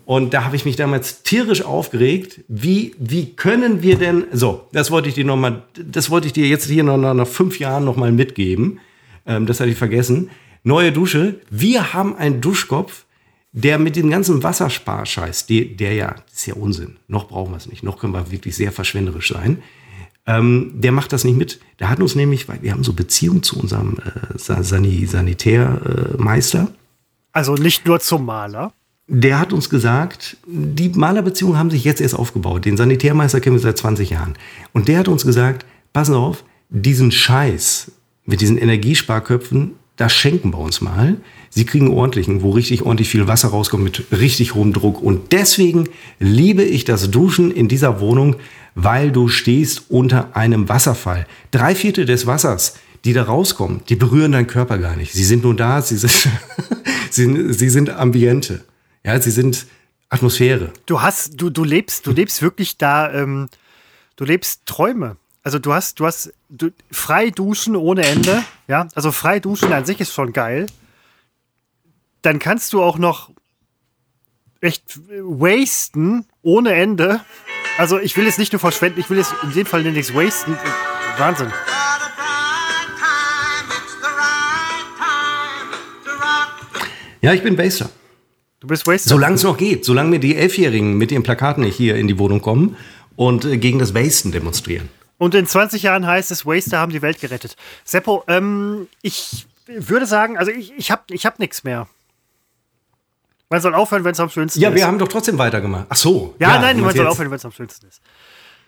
Und 0.06 0.34
da 0.34 0.44
habe 0.44 0.56
ich 0.56 0.66
mich 0.66 0.76
damals 0.76 1.22
tierisch 1.22 1.62
aufgeregt. 1.62 2.40
Wie, 2.48 2.96
wie 2.98 3.36
können 3.36 3.84
wir 3.84 3.96
denn, 3.96 4.26
so, 4.32 4.66
das 4.72 4.90
wollte 4.90 5.08
ich 5.08 5.14
dir 5.14 5.24
noch 5.24 5.38
mal, 5.38 5.62
das 5.76 6.10
wollte 6.10 6.26
ich 6.26 6.34
dir 6.34 6.48
jetzt 6.48 6.66
hier 6.66 6.84
noch 6.84 6.98
nach, 6.98 7.28
fünf 7.28 7.60
Jahren 7.60 7.86
noch 7.86 7.96
mal 7.96 8.12
mitgeben. 8.12 8.80
Ähm, 9.26 9.46
das 9.46 9.60
hatte 9.60 9.70
ich 9.70 9.78
vergessen. 9.78 10.30
Neue 10.64 10.92
Dusche. 10.92 11.40
Wir 11.50 11.94
haben 11.94 12.16
einen 12.16 12.42
Duschkopf, 12.42 13.06
der 13.52 13.80
mit 13.80 13.96
dem 13.96 14.10
ganzen 14.10 14.44
Wassersparscheiß, 14.44 15.46
der, 15.48 15.66
der 15.66 15.94
ja, 15.94 16.16
das 16.30 16.40
ist 16.40 16.46
ja 16.48 16.54
Unsinn. 16.56 16.98
Noch 17.08 17.28
brauchen 17.28 17.52
wir 17.52 17.58
es 17.58 17.68
nicht. 17.68 17.84
Noch 17.84 17.98
können 17.98 18.14
wir 18.14 18.32
wirklich 18.32 18.56
sehr 18.56 18.72
verschwenderisch 18.72 19.30
sein. 19.34 19.64
Ähm, 20.28 20.72
der 20.76 20.92
macht 20.92 21.12
das 21.14 21.24
nicht 21.24 21.38
mit. 21.38 21.60
Der 21.80 21.90
hat 21.90 22.00
uns 22.02 22.14
nämlich, 22.16 22.48
weil 22.48 22.62
wir 22.62 22.72
haben 22.72 22.84
so 22.84 22.94
Beziehung 22.94 23.42
zu 23.42 23.60
unserem 23.60 23.98
äh, 23.98 24.38
Sa- 24.38 24.62
Sani 24.64 25.06
Sanitärmeister. 25.06 26.14
Äh, 26.14 26.22
Meister. 26.22 26.72
Also 27.32 27.56
nicht 27.56 27.86
nur 27.88 28.00
zum 28.00 28.26
Maler. 28.26 28.74
Der 29.08 29.40
hat 29.40 29.54
uns 29.54 29.70
gesagt, 29.72 30.38
die 30.46 30.90
Malerbeziehungen 30.90 31.58
haben 31.58 31.72
sich 31.72 31.84
jetzt 31.84 32.00
erst 32.02 32.14
aufgebaut. 32.16 32.66
Den 32.66 32.78
Sanitärmeister 32.78 33.40
kennen 33.40 33.56
wir 33.56 33.62
seit 33.62 33.78
20 33.80 34.12
Jahren. 34.12 34.36
Und 34.74 34.88
der 34.88 35.00
hat 35.00 35.08
uns 35.08 35.26
gesagt, 35.26 35.66
passen 35.94 36.14
auf, 36.14 36.44
diesen 36.70 37.12
Scheiß 37.12 37.92
mit 38.30 38.42
diesen 38.42 38.58
Energiesparköpfen, 38.58 39.72
das 39.98 40.14
schenken 40.14 40.52
wir 40.52 40.60
uns 40.60 40.82
mal. 40.82 41.18
Sie 41.50 41.66
kriegen 41.66 41.90
ordentlichen, 41.90 42.44
wo 42.44 42.52
richtig 42.52 42.84
ordentlich 42.84 43.10
viel 43.10 43.28
Wasser 43.28 43.50
rauskommt 43.50 43.84
mit 43.84 44.06
richtig 44.12 44.54
hohem 44.54 44.72
Druck. 44.72 45.02
Und 45.02 45.32
deswegen 45.32 45.90
liebe 46.20 46.64
ich 46.64 46.86
das 46.86 47.10
Duschen 47.10 47.52
in 47.52 47.68
dieser 47.68 48.00
Wohnung, 48.00 48.36
weil 48.76 49.12
du 49.12 49.28
stehst 49.28 49.90
unter 49.90 50.38
einem 50.38 50.70
Wasserfall. 50.70 51.26
Drei 51.50 51.74
Viertel 51.74 52.06
des 52.06 52.28
Wassers, 52.28 52.76
die 53.04 53.14
da 53.14 53.24
rauskommen, 53.24 53.82
die 53.90 53.96
berühren 53.96 54.32
deinen 54.32 54.48
Körper 54.48 54.78
gar 54.78 54.96
nicht. 54.96 55.12
Sie 55.12 55.24
sind 55.24 55.44
nur 55.44 55.56
da, 55.56 55.82
sie 55.82 55.98
sind, 55.98 56.12
sie, 57.10 57.54
sie 57.54 57.70
sind 57.70 57.90
Ambiente. 57.90 58.64
Ja, 59.04 59.20
sie 59.20 59.32
sind 59.32 59.66
Atmosphäre. 60.10 60.72
Du 60.86 61.02
hast, 61.02 61.42
du, 61.42 61.50
du 61.50 61.64
lebst, 61.64 62.06
du 62.06 62.12
lebst 62.12 62.44
wirklich 62.44 62.78
da, 62.78 63.12
ähm, 63.12 63.50
du 64.18 64.24
lebst 64.24 64.66
Träume. 64.66 65.18
Also 65.44 65.58
du 65.58 65.74
hast, 65.74 66.00
du 66.00 66.06
hast 66.06 66.34
du, 66.50 66.72
frei 66.92 67.30
duschen 67.30 67.76
ohne 67.76 68.06
Ende, 68.06 68.44
ja. 68.68 68.88
Also 68.96 69.12
frei 69.12 69.40
duschen 69.40 69.72
an 69.72 69.86
sich 69.86 70.00
ist 70.02 70.14
schon 70.14 70.34
geil. 70.34 70.68
Dann 72.22 72.40
kannst 72.40 72.74
du 72.74 72.84
auch 72.84 72.98
noch 72.98 73.32
echt 74.62 75.00
wasten 75.22 76.26
ohne 76.42 76.74
Ende. 76.74 77.22
Also 77.78 77.98
ich 78.00 78.18
will 78.18 78.26
jetzt 78.26 78.40
nicht 78.40 78.52
nur 78.52 78.60
verschwenden, 78.60 79.00
ich 79.00 79.10
will 79.10 79.18
jetzt 79.18 79.34
in 79.44 79.54
dem 79.54 79.66
Fall 79.66 79.84
nichts 79.84 80.14
wasten. 80.14 80.58
Wahnsinn. 81.18 81.52
Ja, 87.22 87.34
ich 87.34 87.44
bin 87.44 87.56
Baster. 87.56 87.90
Du 88.60 88.68
bist 88.68 88.88
Waster. 88.88 89.10
Solange 89.10 89.36
es 89.36 89.44
noch 89.44 89.58
geht, 89.58 89.86
solange 89.86 90.10
mir 90.10 90.20
die 90.20 90.36
Elfjährigen 90.36 90.98
mit 90.98 91.12
ihren 91.12 91.24
Plakaten 91.24 91.64
nicht 91.64 91.76
hier 91.76 91.96
in 91.96 92.08
die 92.08 92.18
Wohnung 92.18 92.42
kommen 92.42 92.78
und 93.16 93.46
äh, 93.46 93.58
gegen 93.58 93.80
das 93.80 93.94
Wasten 93.94 94.32
demonstrieren. 94.32 94.90
Und 95.20 95.36
in 95.36 95.46
20 95.46 95.84
Jahren 95.84 96.08
heißt 96.08 96.32
es, 96.32 96.46
Waster 96.48 96.80
haben 96.80 96.92
die 96.92 97.04
Welt 97.04 97.20
gerettet. 97.22 97.56
Seppo, 97.84 98.24
ähm, 98.28 98.88
ich 99.04 99.46
würde 99.68 100.08
sagen, 100.08 100.38
also 100.38 100.50
ich, 100.50 100.74
ich 100.76 100.90
habe 100.90 101.04
ich 101.12 101.28
hab 101.28 101.38
nichts 101.38 101.64
mehr. 101.64 101.88
Man 103.50 103.62
soll 103.62 103.74
aufhören, 103.76 104.04
wenn 104.04 104.12
es 104.14 104.20
am 104.20 104.30
schönsten 104.30 104.60
Ja, 104.60 104.70
ist. 104.70 104.76
wir 104.76 104.86
haben 104.88 104.98
doch 105.00 105.08
trotzdem 105.08 105.38
weitergemacht. 105.38 105.86
Ach 105.90 105.96
so. 105.96 106.36
ja, 106.40 106.60
nein, 106.60 106.78
du 106.78 106.84
man 106.84 106.96
soll 106.96 107.04
jetzt- 107.06 107.12
aufhören, 107.12 107.30
wenn 107.32 107.38
es 107.38 107.46
am 107.46 107.52
schönsten 107.52 107.88
ist. 107.88 108.02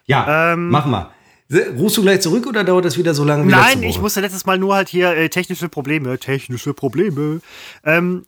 Ja, 0.06 0.54
Ähm, 0.54 0.70
mach 0.70 0.86
mal. 0.86 1.12
Rufst 1.78 1.98
du 1.98 2.02
gleich 2.02 2.22
zurück 2.22 2.48
oder 2.48 2.64
dauert 2.64 2.86
das 2.86 2.98
wieder 2.98 3.14
so 3.14 3.24
lange 3.26 3.46
wie 3.46 3.52
Nein, 3.52 3.84
ich 3.84 4.00
musste 4.00 4.22
letztes 4.22 4.46
Mal 4.46 4.58
nur 4.58 4.74
halt 4.74 4.88
hier 4.90 5.10
äh, 5.16 5.30
technische 5.30 5.68
Probleme. 5.70 6.18
Technische 6.18 6.74
Probleme. 6.74 7.42
Ähm, 7.84 8.26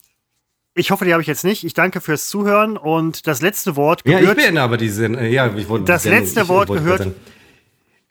ich 0.75 0.91
hoffe, 0.91 1.05
die 1.05 1.13
habe 1.13 1.21
ich 1.21 1.27
jetzt 1.27 1.43
nicht. 1.45 1.63
Ich 1.63 1.73
danke 1.73 2.01
fürs 2.01 2.27
Zuhören 2.27 2.77
und 2.77 3.25
das 3.27 3.41
letzte 3.41 3.75
Wort 3.75 4.01
Ja, 4.05 4.19
ich 4.19 4.33
beende 4.33 4.61
aber 4.61 4.75
die 4.77 4.87
äh, 4.87 5.27
Ja, 5.29 5.53
ich 5.55 5.69
wollte 5.69 5.85
Das 5.85 6.03
letzte 6.05 6.47
Wort 6.49 6.67
gehört- 6.69 6.99
sagen. 6.99 7.15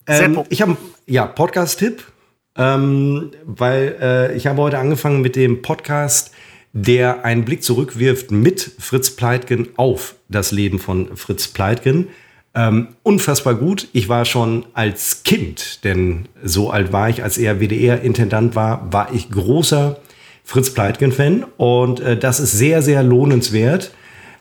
Ähm, 0.06 0.42
ich 0.48 0.62
habe 0.62 0.76
ja 1.06 1.26
Podcast-Tipp, 1.26 2.04
ähm, 2.56 3.30
weil 3.44 3.96
äh, 4.00 4.36
ich 4.36 4.46
habe 4.46 4.62
heute 4.62 4.78
angefangen 4.78 5.20
mit 5.20 5.36
dem 5.36 5.62
Podcast, 5.62 6.32
der 6.72 7.24
einen 7.24 7.44
Blick 7.44 7.62
zurückwirft 7.62 8.30
mit 8.30 8.72
Fritz 8.78 9.10
Pleitgen 9.10 9.68
auf 9.76 10.14
das 10.28 10.52
Leben 10.52 10.78
von 10.78 11.16
Fritz 11.16 11.48
Pleitgen. 11.48 12.08
Ähm, 12.54 12.88
unfassbar 13.02 13.54
gut. 13.54 13.88
Ich 13.92 14.08
war 14.08 14.24
schon 14.24 14.66
als 14.74 15.22
Kind, 15.22 15.84
denn 15.84 16.28
so 16.42 16.70
alt 16.70 16.92
war 16.92 17.08
ich, 17.08 17.22
als 17.22 17.38
er 17.38 17.60
WDR-Intendant 17.60 18.54
war, 18.54 18.92
war 18.92 19.12
ich 19.12 19.30
großer 19.30 19.98
Fritz 20.44 20.70
Pleitgen-Fan 20.70 21.44
und 21.56 22.00
äh, 22.00 22.16
das 22.16 22.40
ist 22.40 22.52
sehr, 22.52 22.82
sehr 22.82 23.02
lohnenswert. 23.02 23.92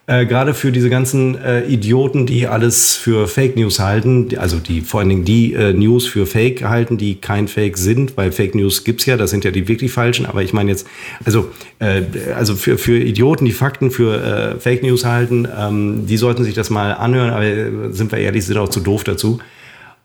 Äh, 0.07 0.25
Gerade 0.25 0.53
für 0.55 0.71
diese 0.71 0.89
ganzen 0.89 1.39
äh, 1.41 1.63
Idioten, 1.65 2.25
die 2.25 2.47
alles 2.47 2.95
für 2.95 3.27
Fake 3.27 3.55
News 3.55 3.79
halten, 3.79 4.29
also 4.37 4.57
die 4.57 4.81
vor 4.81 4.99
allen 4.99 5.09
Dingen 5.09 5.25
die 5.25 5.53
äh, 5.53 5.73
News 5.73 6.07
für 6.07 6.25
Fake 6.25 6.63
halten, 6.63 6.97
die 6.97 7.15
kein 7.15 7.47
Fake 7.47 7.77
sind, 7.77 8.17
weil 8.17 8.31
Fake 8.31 8.55
News 8.55 8.83
gibt's 8.83 9.05
ja, 9.05 9.15
das 9.15 9.29
sind 9.29 9.45
ja 9.45 9.51
die 9.51 9.67
wirklich 9.67 9.91
falschen, 9.91 10.25
aber 10.25 10.41
ich 10.41 10.53
meine 10.53 10.71
jetzt, 10.71 10.87
also, 11.23 11.51
äh, 11.79 12.01
also 12.35 12.55
für, 12.55 12.79
für 12.79 12.97
Idioten, 12.97 13.45
die 13.45 13.51
Fakten 13.51 13.91
für 13.91 14.55
äh, 14.55 14.59
Fake 14.59 14.81
News 14.81 15.05
halten, 15.05 15.47
ähm, 15.55 16.07
die 16.07 16.17
sollten 16.17 16.43
sich 16.43 16.55
das 16.55 16.71
mal 16.71 16.93
anhören, 16.93 17.29
aber 17.29 17.45
äh, 17.45 17.91
sind 17.91 18.11
wir 18.11 18.17
ehrlich, 18.17 18.43
sind 18.45 18.57
auch 18.57 18.69
zu 18.69 18.79
doof 18.79 19.03
dazu. 19.03 19.39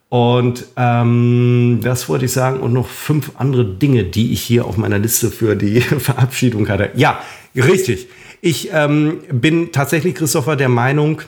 Und 0.08 0.66
ähm, 0.76 1.80
das 1.82 2.08
wollte 2.08 2.26
ich 2.26 2.32
sagen. 2.32 2.60
Und 2.60 2.72
noch 2.72 2.86
fünf 2.86 3.32
andere 3.38 3.64
Dinge, 3.64 4.04
die 4.04 4.32
ich 4.32 4.40
hier 4.40 4.64
auf 4.64 4.76
meiner 4.76 4.98
Liste 4.98 5.30
für 5.30 5.56
die 5.56 5.80
Verabschiedung 5.80 6.68
hatte. 6.68 6.90
Ja, 6.94 7.20
richtig. 7.56 8.06
Ich 8.46 8.70
ähm, 8.72 9.22
bin 9.32 9.72
tatsächlich, 9.72 10.14
Christopher, 10.14 10.54
der 10.54 10.68
Meinung, 10.68 11.20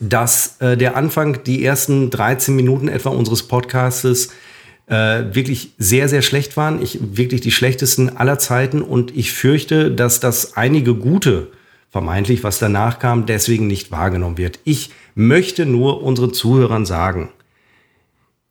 dass 0.00 0.60
äh, 0.60 0.76
der 0.76 0.94
Anfang, 0.94 1.42
die 1.44 1.64
ersten 1.64 2.10
13 2.10 2.54
Minuten 2.54 2.88
etwa 2.88 3.08
unseres 3.08 3.44
Podcastes 3.44 4.28
äh, 4.86 4.94
wirklich 5.32 5.70
sehr, 5.78 6.10
sehr 6.10 6.20
schlecht 6.20 6.58
waren. 6.58 6.82
Ich, 6.82 6.98
wirklich 7.16 7.40
die 7.40 7.52
schlechtesten 7.52 8.18
aller 8.18 8.38
Zeiten. 8.38 8.82
Und 8.82 9.16
ich 9.16 9.32
fürchte, 9.32 9.90
dass 9.90 10.20
das 10.20 10.58
einige 10.58 10.94
gute, 10.94 11.52
vermeintlich, 11.88 12.44
was 12.44 12.58
danach 12.58 12.98
kam, 12.98 13.24
deswegen 13.24 13.66
nicht 13.66 13.90
wahrgenommen 13.90 14.36
wird. 14.36 14.58
Ich 14.64 14.90
möchte 15.14 15.64
nur 15.64 16.02
unseren 16.02 16.34
Zuhörern 16.34 16.84
sagen, 16.84 17.30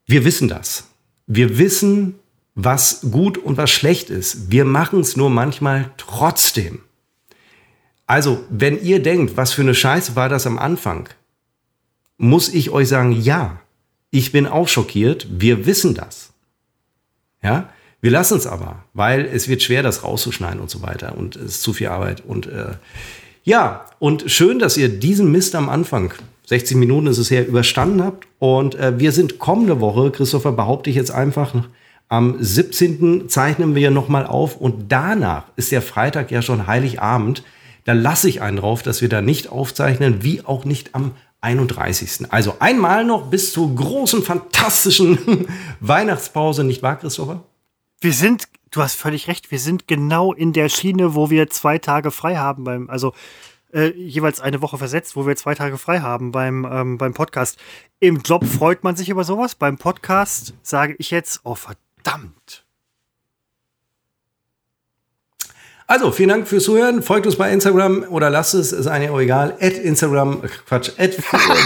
wir 0.08 0.26
wissen 0.26 0.48
das. 0.48 0.88
Wir 1.28 1.60
wissen, 1.60 2.16
was 2.56 3.02
gut 3.12 3.38
und 3.38 3.58
was 3.58 3.70
schlecht 3.70 4.10
ist. 4.10 4.50
Wir 4.50 4.66
machen 4.66 5.02
es 5.02 5.16
nur 5.16 5.30
manchmal 5.30 5.92
trotzdem. 5.98 6.80
Also, 8.08 8.44
wenn 8.50 8.82
ihr 8.82 9.02
denkt, 9.02 9.36
was 9.38 9.54
für 9.54 9.62
eine 9.62 9.76
Scheiße 9.76 10.16
war 10.16 10.30
das 10.30 10.46
am 10.46 10.58
Anfang, 10.60 11.10
muss 12.18 12.50
ich 12.50 12.70
euch 12.70 12.88
sagen, 12.88 13.12
ja, 13.12 13.60
ich 14.12 14.32
bin 14.32 14.48
auch 14.48 14.68
schockiert. 14.68 15.28
Wir 15.30 15.66
wissen 15.66 15.96
das. 15.96 16.32
Ja, 17.42 17.70
wir 18.02 18.12
lassen 18.12 18.38
es 18.38 18.48
aber, 18.48 18.84
weil 18.94 19.26
es 19.26 19.48
wird 19.48 19.64
schwer, 19.64 19.84
das 19.84 20.04
rauszuschneiden 20.04 20.60
und 20.60 20.70
so 20.70 20.82
weiter 20.82 21.18
und 21.18 21.36
es 21.36 21.56
ist 21.56 21.62
zu 21.64 21.74
viel 21.74 21.88
Arbeit 21.88 22.24
und 22.26 22.48
äh, 22.48 22.74
ja, 23.44 23.86
und 24.00 24.30
schön, 24.32 24.58
dass 24.58 24.76
ihr 24.78 24.90
diesen 24.90 25.32
Mist 25.32 25.54
am 25.54 25.70
Anfang 25.70 26.14
60 26.48 26.78
Minuten 26.78 27.08
ist 27.08 27.18
es 27.18 27.32
her, 27.32 27.48
überstanden 27.48 28.04
habt. 28.04 28.28
Und 28.40 28.76
äh, 28.76 29.00
wir 29.00 29.12
sind 29.12 29.40
kommende 29.40 29.80
Woche, 29.82 30.12
Christopher, 30.12 30.52
behaupte 30.52 30.90
ich 30.90 30.96
jetzt 30.96 31.12
einfach, 31.12 31.54
am 32.08 32.36
17. 32.40 33.30
zeichnen 33.30 33.74
wir 33.74 33.90
nochmal 33.90 34.28
auf 34.28 34.58
und 34.58 34.92
danach 34.92 35.46
ist 35.56 35.72
der 35.72 35.82
Freitag 35.82 36.30
ja 36.30 36.44
schon 36.44 36.68
Heiligabend. 36.68 37.44
Da 37.86 37.94
lasse 37.94 38.28
ich 38.28 38.42
einen 38.42 38.58
drauf, 38.58 38.82
dass 38.84 39.02
wir 39.02 39.10
da 39.10 39.22
nicht 39.22 39.48
aufzeichnen, 39.48 40.24
wie 40.24 40.44
auch 40.44 40.66
nicht 40.66 40.94
am 40.94 41.12
31. 41.42 42.32
Also 42.34 42.56
einmal 42.60 43.06
noch 43.06 43.30
bis 43.30 43.54
zur 43.54 43.74
großen, 43.74 44.24
fantastischen 44.24 45.48
Weihnachtspause, 45.80 46.64
nicht 46.64 46.82
wahr, 46.82 46.98
Christopher? 46.98 47.44
Wir 48.02 48.14
sind, 48.14 48.46
du 48.72 48.82
hast 48.82 48.96
völlig 48.96 49.28
recht, 49.28 49.52
wir 49.52 49.60
sind 49.60 49.88
genau 49.88 50.34
in 50.34 50.52
der 50.52 50.70
Schiene, 50.70 51.14
wo 51.14 51.30
wir 51.30 51.50
zwei 51.52 51.78
Tage 51.78 52.10
frei 52.10 52.38
haben 52.38 52.64
beim, 52.64 52.90
also 52.90 53.14
äh, 53.72 53.92
jeweils 53.92 54.42
eine 54.42 54.64
Woche 54.64 54.80
versetzt, 54.80 55.16
wo 55.16 55.28
wir 55.28 55.36
zwei 55.36 55.54
Tage 55.54 55.78
frei 55.78 56.00
haben 56.00 56.32
beim, 56.32 56.66
ähm, 56.66 56.98
beim 56.98 57.14
Podcast. 57.14 57.60
Im 58.00 58.22
Job 58.22 58.46
freut 58.46 58.84
man 58.84 58.96
sich 58.96 59.10
über 59.10 59.24
sowas. 59.24 59.54
Beim 59.54 59.78
Podcast 59.78 60.56
sage 60.64 60.96
ich 60.98 61.12
jetzt, 61.12 61.42
oh 61.44 61.54
verdammt. 61.54 62.65
Also, 65.88 66.12
vielen 66.12 66.30
Dank 66.30 66.48
fürs 66.48 66.64
Zuhören. 66.64 67.04
Folgt 67.04 67.28
uns 67.28 67.36
bei 67.36 67.52
Instagram 67.52 68.06
oder 68.10 68.32
lasst 68.32 68.56
es, 68.56 68.72
ist 68.72 68.88
eigentlich 68.88 69.12
auch 69.12 69.20
egal. 69.20 69.54
At 69.62 69.74
Instagram, 69.74 70.42
Quatsch, 70.68 70.90
at, 70.98 71.12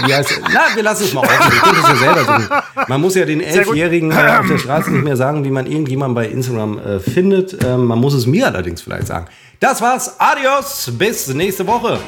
wie 0.06 0.14
heißt 0.14 0.32
es? 0.32 0.40
Na, 0.52 0.60
wir 0.74 0.82
lassen 0.82 1.04
es 1.04 1.14
mal 1.14 1.22
offen. 1.22 1.52
Ihr 1.54 1.60
könnt 1.60 1.78
es 1.78 1.88
ja 1.88 1.96
selber 1.96 2.24
suchen. 2.26 2.84
Man 2.88 3.00
muss 3.00 3.14
ja 3.14 3.24
den 3.24 3.40
Elfjährigen 3.40 4.10
äh, 4.10 4.14
auf 4.40 4.46
der 4.46 4.58
Straße 4.58 4.90
nicht 4.90 5.04
mehr 5.04 5.16
sagen, 5.16 5.44
wie 5.46 5.50
man 5.50 5.64
irgendjemanden 5.64 6.14
bei 6.14 6.26
Instagram 6.26 6.78
äh, 6.78 7.00
findet. 7.00 7.64
Ähm, 7.64 7.86
man 7.86 7.98
muss 7.98 8.12
es 8.12 8.26
mir 8.26 8.46
allerdings 8.46 8.82
vielleicht 8.82 9.06
sagen. 9.06 9.26
Das 9.58 9.80
war's. 9.80 10.16
Adios. 10.18 10.90
Bis 10.98 11.26
nächste 11.28 11.66
Woche. 11.66 11.98